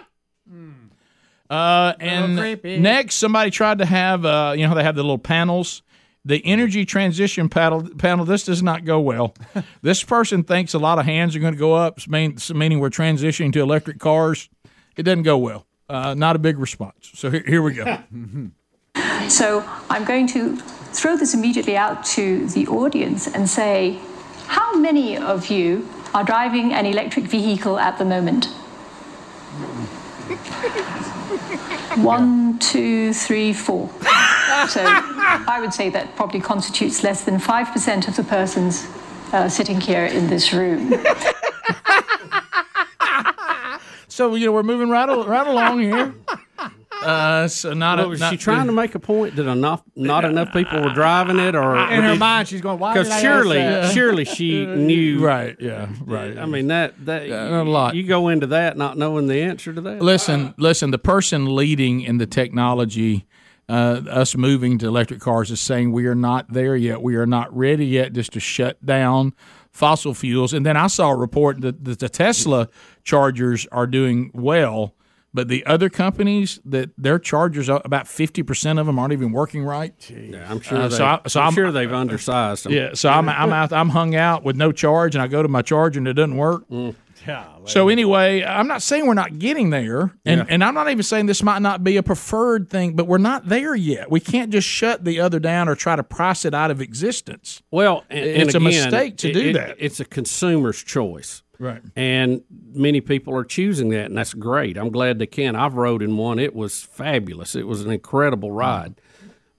Uh, 1.49 1.95
and 1.99 2.37
next, 2.83 3.17
somebody 3.17 3.51
tried 3.51 3.79
to 3.79 3.87
have, 3.87 4.25
uh, 4.25 4.53
you 4.57 4.63
know, 4.63 4.69
how 4.69 4.75
they 4.75 4.85
have 4.85 4.95
the 4.95 5.03
little 5.03 5.19
panels. 5.19 5.83
The 6.25 6.45
energy 6.45 6.85
transition 6.85 7.49
panel, 7.49 7.89
panel. 7.97 8.27
This 8.27 8.45
does 8.45 8.63
not 8.63 8.85
go 8.85 9.01
well. 9.01 9.35
this 9.83 10.05
person 10.05 10.45
thinks 10.45 10.75
a 10.75 10.79
lot 10.79 10.99
of 10.99 11.07
hands 11.07 11.35
are 11.35 11.39
going 11.39 11.55
to 11.55 11.59
go 11.59 11.73
up, 11.73 12.07
mean- 12.09 12.37
meaning 12.55 12.79
we're 12.79 12.91
transitioning 12.91 13.53
to 13.55 13.61
electric 13.61 13.99
cars. 13.99 14.51
It 14.97 15.05
doesn't 15.05 15.23
go 15.23 15.39
well. 15.39 15.67
Uh, 15.89 16.15
not 16.15 16.37
a 16.37 16.39
big 16.39 16.59
response. 16.59 17.11
So 17.15 17.31
here, 17.31 17.45
here 17.47 17.63
we 17.63 17.75
go. 17.75 17.99
So 19.29 19.63
I'm 19.89 20.05
going 20.05 20.27
to 20.29 20.57
throw 20.57 21.17
this 21.17 21.35
immediately 21.35 21.77
out 21.77 22.05
to 22.07 22.47
the 22.49 22.67
audience 22.67 23.29
and 23.29 23.49
say, 23.49 24.01
how 24.47 24.77
many 24.77 25.17
of 25.17 25.47
you 25.47 25.89
are 26.15 26.24
driving 26.24 26.73
an 26.73 26.87
electric 26.87 27.24
vehicle 27.27 27.78
at 27.78 27.99
the 27.99 28.05
moment? 28.05 28.47
One, 31.97 32.59
two, 32.59 33.12
three, 33.12 33.53
four. 33.53 33.89
So 34.69 34.82
I 34.85 35.59
would 35.61 35.73
say 35.73 35.91
that 35.91 36.16
probably 36.16 36.41
constitutes 36.41 37.03
less 37.03 37.24
than 37.24 37.39
5% 37.39 38.09
of 38.09 38.16
the 38.16 38.24
persons 38.24 38.87
uh, 39.32 39.49
sitting 39.49 39.81
here 39.81 40.07
in 40.07 40.28
this 40.28 40.53
room. 40.53 40.93
So 44.20 44.35
you 44.35 44.45
know 44.45 44.53
we're 44.53 44.65
moving 44.65 44.91
right 44.91 45.09
right 45.09 45.47
along 45.47 45.81
here. 45.81 46.12
Uh, 47.03 47.49
so 47.49 47.73
not 47.73 47.99
Well, 47.99 48.07
a, 48.07 48.11
was 48.11 48.21
not 48.21 48.31
she 48.33 48.37
trying 48.37 48.67
to 48.67 48.73
make 48.73 48.95
a 48.95 48.99
point 48.99 49.37
that 49.37 49.47
enough 49.47 49.83
not 49.97 50.25
enough 50.25 50.53
people 50.53 50.83
were 50.83 50.93
driving 50.93 51.39
it, 51.39 51.55
or 51.55 51.77
In 51.77 52.03
her 52.03 52.17
mind, 52.17 52.49
she's 52.49 52.61
going, 52.61 52.79
"Why 52.79 52.93
did 52.95 53.01
Because 53.01 53.11
I 53.11 53.15
ask 53.17 53.23
surely, 53.23 53.57
that?" 53.59 53.93
surely 53.95 54.25
she 54.25 54.67
knew. 54.67 55.19
Right. 55.25 55.57
Yeah. 55.59 55.89
Right. 56.05 56.37
I 56.37 56.47
mean 56.47 56.67
that 56.69 56.95
that 57.07 57.29
not 57.29 57.67
a 57.67 57.71
lot. 57.71 57.95
You 57.95 58.03
go 58.03 58.29
into 58.29 58.49
that 58.49 58.77
not 58.77 58.99
knowing 58.99 59.27
the 59.29 59.41
answer 59.41 59.73
to 59.73 59.81
that. 59.81 60.03
Listen, 60.03 60.55
listen. 60.59 60.91
The 60.91 60.99
person 60.99 61.55
leading 61.55 62.03
in 62.03 62.19
the 62.19 62.27
technology, 62.27 63.27
uh, 63.69 64.03
us 64.09 64.37
moving 64.37 64.79
to 64.79 64.87
electric 64.89 65.21
cars, 65.21 65.51
is 65.51 65.61
saying 65.61 65.93
we 65.93 66.07
are 66.07 66.15
not 66.15 66.53
there 66.53 66.77
yet. 66.77 67.01
We 67.03 67.17
are 67.17 67.27
not 67.27 67.57
ready 67.57 67.87
yet, 67.87 68.13
just 68.13 68.33
to 68.35 68.41
shut 68.41 68.85
down 68.85 69.33
fossil 69.73 70.13
fuels. 70.15 70.53
And 70.53 70.67
then 70.67 70.77
I 70.77 70.89
saw 70.89 71.11
a 71.11 71.17
report 71.17 71.61
that, 71.63 71.85
that 71.85 71.99
the 72.01 72.09
Tesla 72.09 72.69
chargers 73.05 73.67
are 73.73 73.87
doing 73.87 74.31
well, 74.35 74.95
but 75.32 75.48
the 75.48 75.65
other 75.66 75.89
companies 75.89 76.61
that 76.65 76.90
their 76.98 77.19
chargers, 77.19 77.69
are- 77.69 77.82
about 77.85 78.09
fifty 78.09 78.43
percent 78.43 78.78
of 78.78 78.86
them 78.86 78.98
aren't 78.98 79.12
even 79.12 79.32
working 79.32 79.62
right. 79.65 79.94
Yeah, 80.11 80.47
I'm 80.51 80.61
sure. 80.61 80.78
Uh, 80.78 80.89
they, 80.89 80.97
so 80.97 81.05
I, 81.05 81.20
so 81.27 81.40
I'm, 81.40 81.47
I'm 81.48 81.55
sure 81.55 81.73
they've 81.73 81.93
undersized 81.93 82.65
them. 82.65 82.73
Yeah, 82.73 82.90
so 82.94 83.09
I'm 83.09 83.28
I'm 83.28 83.52
out. 83.52 83.73
I'm 83.73 83.90
hung 83.90 84.15
out 84.15 84.44
with 84.44 84.57
no 84.57 84.73
charge, 84.73 85.15
and 85.15 85.23
I 85.23 85.27
go 85.28 85.43
to 85.43 85.48
my 85.48 85.62
charger 85.62 85.98
and 85.98 86.09
it 86.09 86.15
doesn't 86.15 86.36
work. 86.36 86.65
Yeah. 87.27 87.44
So 87.66 87.90
anyway, 87.90 88.43
I'm 88.43 88.66
not 88.66 88.81
saying 88.81 89.07
we're 89.07 89.12
not 89.12 89.39
getting 89.39 89.69
there, 89.69 90.15
and 90.24 90.39
Yeah. 90.40 90.47
and 90.48 90.65
I'm 90.65 90.73
not 90.73 90.90
even 90.90 91.02
saying 91.02 91.27
this 91.27 91.43
might 91.43 91.61
not 91.61 91.85
be 91.85 91.98
a 91.98 92.02
preferred 92.02 92.70
thing, 92.70 92.97
but 92.97 93.07
we're 93.07 93.19
not 93.19 93.47
there 93.47 93.74
yet. 93.74 94.11
We 94.11 94.20
can't 94.20 94.51
just 94.51 94.66
shut 94.66 95.05
the 95.05 95.20
other 95.20 95.39
down 95.39 95.69
or 95.69 95.74
try 95.74 95.97
to 95.97 96.02
price 96.02 96.47
it 96.47 96.55
out 96.55 96.70
of 96.70 96.81
existence. 96.81 97.62
Well, 97.70 98.05
and, 98.09 98.20
and 98.20 98.43
it's 98.43 98.55
a 98.55 98.57
again, 98.57 98.65
mistake 98.85 99.16
to 99.19 99.28
it- 99.31 99.35
do 99.35 99.48
it- 99.51 99.52
that. 99.52 99.77
It's 99.78 100.01
a 100.01 100.07
consumer's 100.07 100.82
choice. 100.82 101.43
Right. 101.61 101.82
And 101.95 102.43
many 102.73 103.03
people 103.03 103.37
are 103.37 103.45
choosing 103.45 103.91
that, 103.91 104.07
and 104.07 104.16
that's 104.16 104.32
great. 104.32 104.78
I'm 104.78 104.91
glad 104.91 105.19
they 105.19 105.27
can. 105.27 105.55
I've 105.55 105.74
rode 105.74 106.03
in 106.03 106.16
one. 106.16 106.39
It 106.39 106.55
was 106.55 106.82
fabulous. 106.82 107.55
It 107.55 107.66
was 107.66 107.82
an 107.82 107.91
incredible 107.91 108.51
ride. 108.51 108.95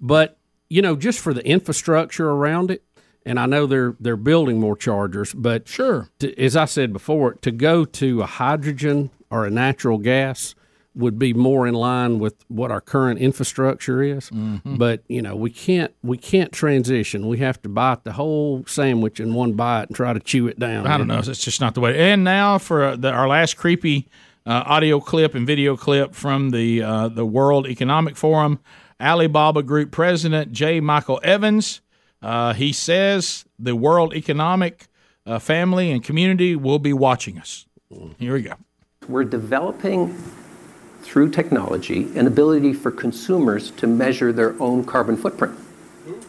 But, 0.02 0.40
you 0.68 0.82
know, 0.82 0.96
just 0.96 1.20
for 1.20 1.32
the 1.32 1.46
infrastructure 1.46 2.28
around 2.28 2.72
it, 2.72 2.84
and 3.24 3.40
I 3.40 3.46
know 3.46 3.68
they're 3.68 3.96
they're 4.00 4.18
building 4.18 4.60
more 4.60 4.76
chargers, 4.76 5.32
but 5.32 5.68
sure. 5.68 6.10
To, 6.20 6.36
as 6.42 6.56
I 6.56 6.66
said 6.66 6.92
before, 6.92 7.36
to 7.36 7.52
go 7.52 7.86
to 7.86 8.24
a 8.24 8.26
hydrogen 8.26 9.12
or 9.30 9.46
a 9.46 9.52
natural 9.52 10.00
gas 10.00 10.56
would 10.94 11.18
be 11.18 11.34
more 11.34 11.68
in 11.68 11.74
line 11.74 12.20
with 12.20 12.36
what 12.50 12.70
our 12.70 12.82
current 12.82 13.20
infrastructure 13.20 14.04
is. 14.04 14.30
Mhm. 14.30 14.78
But 14.78 15.04
you 15.08 15.22
know, 15.22 15.36
we 15.36 15.50
can't 15.50 15.94
we 16.04 16.18
can't 16.18 16.52
transition. 16.52 17.28
We 17.28 17.38
have 17.38 17.62
to 17.62 17.70
bite 17.70 18.04
the 18.04 18.14
whole 18.14 18.64
sandwich 18.68 19.20
in 19.20 19.34
one 19.34 19.54
bite 19.54 19.88
and 19.88 19.96
try 19.96 20.14
to 20.14 20.20
chew 20.20 20.48
it 20.48 20.60
down. 20.60 20.88
I 20.88 20.98
don't 20.98 21.08
know. 21.08 21.20
It's 21.20 21.44
just 21.44 21.62
not 21.62 21.76
the 21.76 21.80
way. 21.82 22.12
And 22.12 22.24
now 22.24 22.58
for 22.58 22.84
uh, 22.84 22.96
the, 22.98 23.12
our 23.12 23.28
last 23.28 23.56
creepy 23.56 24.08
uh, 24.46 24.64
audio 24.66 25.00
clip 25.00 25.36
and 25.36 25.48
video 25.48 25.78
clip 25.78 26.14
from 26.14 26.50
the 26.50 26.82
uh, 26.84 27.08
the 27.08 27.26
World 27.26 27.68
Economic 27.68 28.18
Forum, 28.18 28.60
Alibaba 29.00 29.64
Group 29.64 29.92
President 29.92 30.52
J. 30.52 30.80
Michael 30.82 31.20
Evans. 31.24 31.82
Uh, 32.22 32.54
he 32.54 32.74
says 32.74 33.46
the 33.58 33.76
World 33.76 34.14
Economic 34.14 34.88
uh, 35.26 35.40
family 35.40 35.90
and 35.92 36.04
community 36.04 36.56
will 36.56 36.80
be 36.80 36.94
watching 36.94 37.38
us. 37.40 37.66
Here 38.20 38.34
we 38.34 38.42
go. 38.42 38.54
We're 39.08 39.24
developing 39.24 40.16
through 41.02 41.30
technology 41.32 42.12
an 42.16 42.28
ability 42.28 42.74
for 42.74 42.92
consumers 42.92 43.72
to 43.72 43.88
measure 43.88 44.32
their 44.32 44.60
own 44.62 44.84
carbon 44.84 45.18
footprint. 45.18 45.58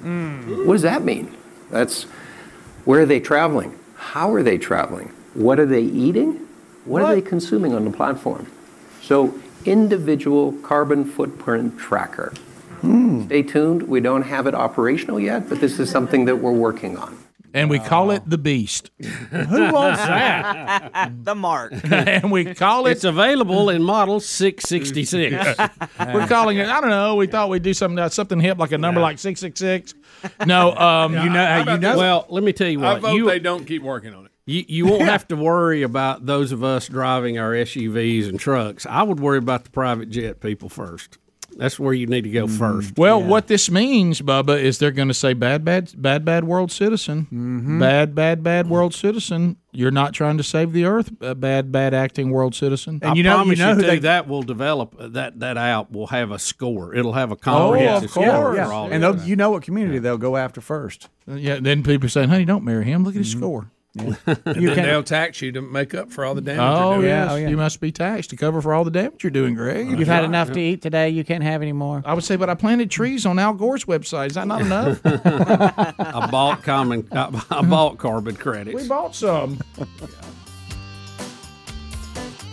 Mm. 0.03 0.67
What 0.67 0.75
does 0.75 0.83
that 0.83 1.05
mean? 1.05 1.35
That's 1.71 2.05
where 2.85 3.03
are 3.03 3.07
they 3.07 3.21
traveling? 3.21 3.79
How 3.95 4.33
are 4.33 4.43
they 4.43 4.59
traveling? 4.59 5.13
What 5.35 5.59
are 5.59 5.67
they 5.67 5.83
eating? 5.83 6.47
What, 6.85 7.03
are 7.03 7.15
they 7.15 7.21
consuming 7.21 7.75
on 7.75 7.85
the 7.85 7.93
platform? 7.93 8.51
So, 9.01 9.41
individual 9.65 10.53
carbon 10.63 11.05
footprint 11.05 11.79
tracker. 11.79 12.33
Hmm. 12.81 13.27
Stay 13.27 13.45
tuned. 13.45 13.85
We 13.85 14.01
don't 14.01 14.23
have 14.23 14.49
it 14.49 14.55
operational 14.55 15.21
yet, 15.21 15.49
but 15.49 15.61
this 15.61 15.79
is 15.79 15.89
something 15.89 16.25
that 16.25 16.37
we're 16.37 16.51
working 16.51 16.97
on. 16.97 17.17
And 17.55 17.69
we 17.69 17.79
call 17.79 18.11
it 18.11 18.23
the 18.29 18.39
Beast. 18.39 18.91
Who 19.01 19.73
wants 19.73 20.01
that? 20.01 21.13
the 21.25 21.35
mark. 21.35 21.73
and 21.91 22.31
we 22.31 22.55
call 22.55 22.87
it. 22.87 22.93
It's 22.93 23.05
available 23.05 23.69
in 23.71 23.83
model 23.83 24.21
666. 24.21 25.59
We're 26.13 26.27
calling 26.27 26.59
it. 26.59 26.69
I 26.69 26.81
don't 26.81 26.91
know. 26.91 27.17
We 27.17 27.27
thought 27.27 27.49
we'd 27.49 27.63
do 27.63 27.75
something 27.75 27.99
uh, 27.99 28.09
something 28.09 28.41
hip 28.41 28.59
like 28.59 28.73
a 28.73 28.79
number 28.79 29.01
like 29.01 29.19
six 29.19 29.41
six 29.41 29.59
six. 29.59 29.95
No, 30.47 30.75
um, 30.77 31.15
you 31.15 31.29
know, 31.29 31.65
you 31.67 31.79
know. 31.79 31.97
Well, 31.97 32.27
let 32.29 32.45
me 32.45 32.53
tell 32.53 32.69
you 32.69 32.83
I 32.85 32.95
what. 32.95 33.03
vote 33.03 33.15
You, 33.15 33.27
they 33.27 33.39
don't 33.39 33.65
keep 33.65 33.83
working 33.83 34.15
on 34.15 34.27
it. 34.27 34.33
you, 34.47 34.65
you 34.69 34.87
won't 34.87 35.03
have 35.03 35.27
to 35.29 35.37
worry 35.37 35.83
about 35.83 36.27
those 36.27 36.53
of 36.53 36.63
us 36.65 36.89
driving 36.89 37.39
our 37.39 37.53
SUVs 37.53 38.29
and 38.29 38.39
trucks. 38.39 38.87
I 38.87 39.03
would 39.03 39.21
worry 39.21 39.39
about 39.39 39.65
the 39.65 39.71
private 39.71 40.11
jet 40.11 40.41
people 40.41 40.69
first. 40.69 41.19
That's 41.57 41.79
where 41.79 41.93
you 41.93 42.07
need 42.07 42.23
to 42.25 42.31
go 42.31 42.47
first. 42.49 42.97
Well, 42.99 43.23
what 43.23 43.47
this 43.47 43.71
means, 43.71 44.21
Bubba, 44.23 44.61
is 44.61 44.79
they're 44.79 44.91
going 44.91 45.09
to 45.09 45.15
say 45.15 45.33
bad, 45.35 45.65
bad, 45.65 45.93
bad, 45.97 46.25
bad 46.25 46.45
world 46.45 46.73
citizen, 46.73 47.23
Mm-hmm. 47.33 47.79
bad, 47.79 48.15
bad, 48.15 48.43
bad 48.43 48.69
world 48.69 48.95
citizen. 48.95 49.57
You're 49.71 49.91
not 49.91 50.13
trying 50.13 50.37
to 50.39 50.43
save 50.43 50.73
the 50.73 50.85
earth, 50.85 51.11
uh, 51.23 51.35
bad, 51.35 51.73
bad 51.73 51.95
acting 51.95 52.31
world 52.31 52.55
citizen. 52.55 53.01
And 53.03 53.19
I 53.19 53.23
promise 53.23 53.59
you, 53.59 53.65
know 53.65 53.75
too, 53.81 54.01
that 54.01 54.29
will 54.29 54.43
develop 54.43 54.95
uh, 54.99 55.09
that 55.09 55.41
that 55.41 55.57
app 55.57 55.91
will 55.93 56.09
have 56.09 56.31
a 56.31 56.39
score. 56.39 56.95
It'll 56.95 57.15
have 57.15 57.31
a 57.33 57.37
comprehensive 57.37 58.11
score 58.11 58.55
Yeah, 58.55 58.67
for 58.67 58.73
all 58.73 58.91
and 58.93 59.03
of 59.05 59.27
you 59.27 59.35
know 59.37 59.51
what 59.51 59.63
community 59.63 59.99
they'll 59.99 60.19
go 60.19 60.37
after 60.37 60.61
first. 60.61 61.09
Uh, 61.31 61.35
Yeah, 61.37 61.59
then 61.61 61.83
people 61.83 62.07
are 62.07 62.11
saying, 62.11 62.29
"Honey, 62.29 62.45
don't 62.45 62.65
marry 62.65 62.85
him. 62.85 63.05
Look 63.05 63.15
at 63.15 63.19
his 63.19 63.31
Mm-hmm. 63.35 63.41
score." 63.41 63.71
And 64.05 64.17
You 64.57 64.69
then 64.69 64.75
can- 64.77 64.85
they'll 64.85 65.03
tax 65.03 65.43
you 65.43 65.53
to 65.53 65.61
make 65.61 65.93
up 65.95 66.11
for 66.11 66.25
all 66.25 66.35
the 66.35 66.41
damage. 66.41 66.61
Oh 66.63 66.93
you're 66.93 67.01
doing. 67.03 67.09
yes, 67.09 67.31
oh, 67.31 67.35
you 67.37 67.57
must 67.59 67.79
be 67.81 67.93
taxed 67.93 68.31
to 68.31 68.37
cover 68.37 68.63
for 68.63 68.73
all 68.73 68.85
the 68.85 68.91
damage 68.91 69.23
you're 69.23 69.31
doing, 69.31 69.55
Greg. 69.55 69.99
You've 69.99 70.09
had 70.09 70.25
enough 70.25 70.51
to 70.53 70.61
eat 70.61 70.81
today. 70.81 71.11
You 71.11 71.25
can't 71.25 71.43
have 71.45 71.61
any 71.61 71.73
more. 71.73 72.03
I 72.07 72.15
would 72.15 72.25
say, 72.25 72.37
but 72.37 72.49
I 72.49 72.55
planted 72.55 72.91
trees 72.91 73.27
on 73.27 73.39
Al 73.39 73.53
Gore's 73.53 73.85
website. 73.85 74.29
Is 74.29 74.35
that 74.35 74.47
not 74.47 74.63
enough? 74.63 75.01
I 75.05 76.29
bought 76.31 76.63
common. 76.63 77.07
I, 77.13 77.43
I 77.51 77.63
bought 77.63 77.99
carbon 77.99 78.35
credits. 78.37 78.81
we 78.83 78.89
bought 78.89 79.15
some. 79.15 79.59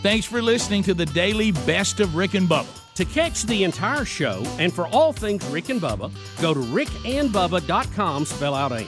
Thanks 0.01 0.25
for 0.25 0.41
listening 0.41 0.83
to 0.83 0.93
the 0.93 1.05
daily 1.05 1.51
best 1.51 1.99
of 1.99 2.15
Rick 2.15 2.33
and 2.33 2.47
Bubba. 2.47 2.67
To 2.95 3.05
catch 3.05 3.43
the 3.43 3.63
entire 3.63 4.03
show 4.05 4.43
and 4.59 4.73
for 4.73 4.87
all 4.87 5.13
things 5.13 5.45
Rick 5.47 5.69
and 5.69 5.79
Bubba, 5.81 6.11
go 6.41 6.53
to 6.53 6.59
rickandbubba.com, 6.59 8.25
spell 8.25 8.53
out 8.55 8.71
AIM. 8.73 8.87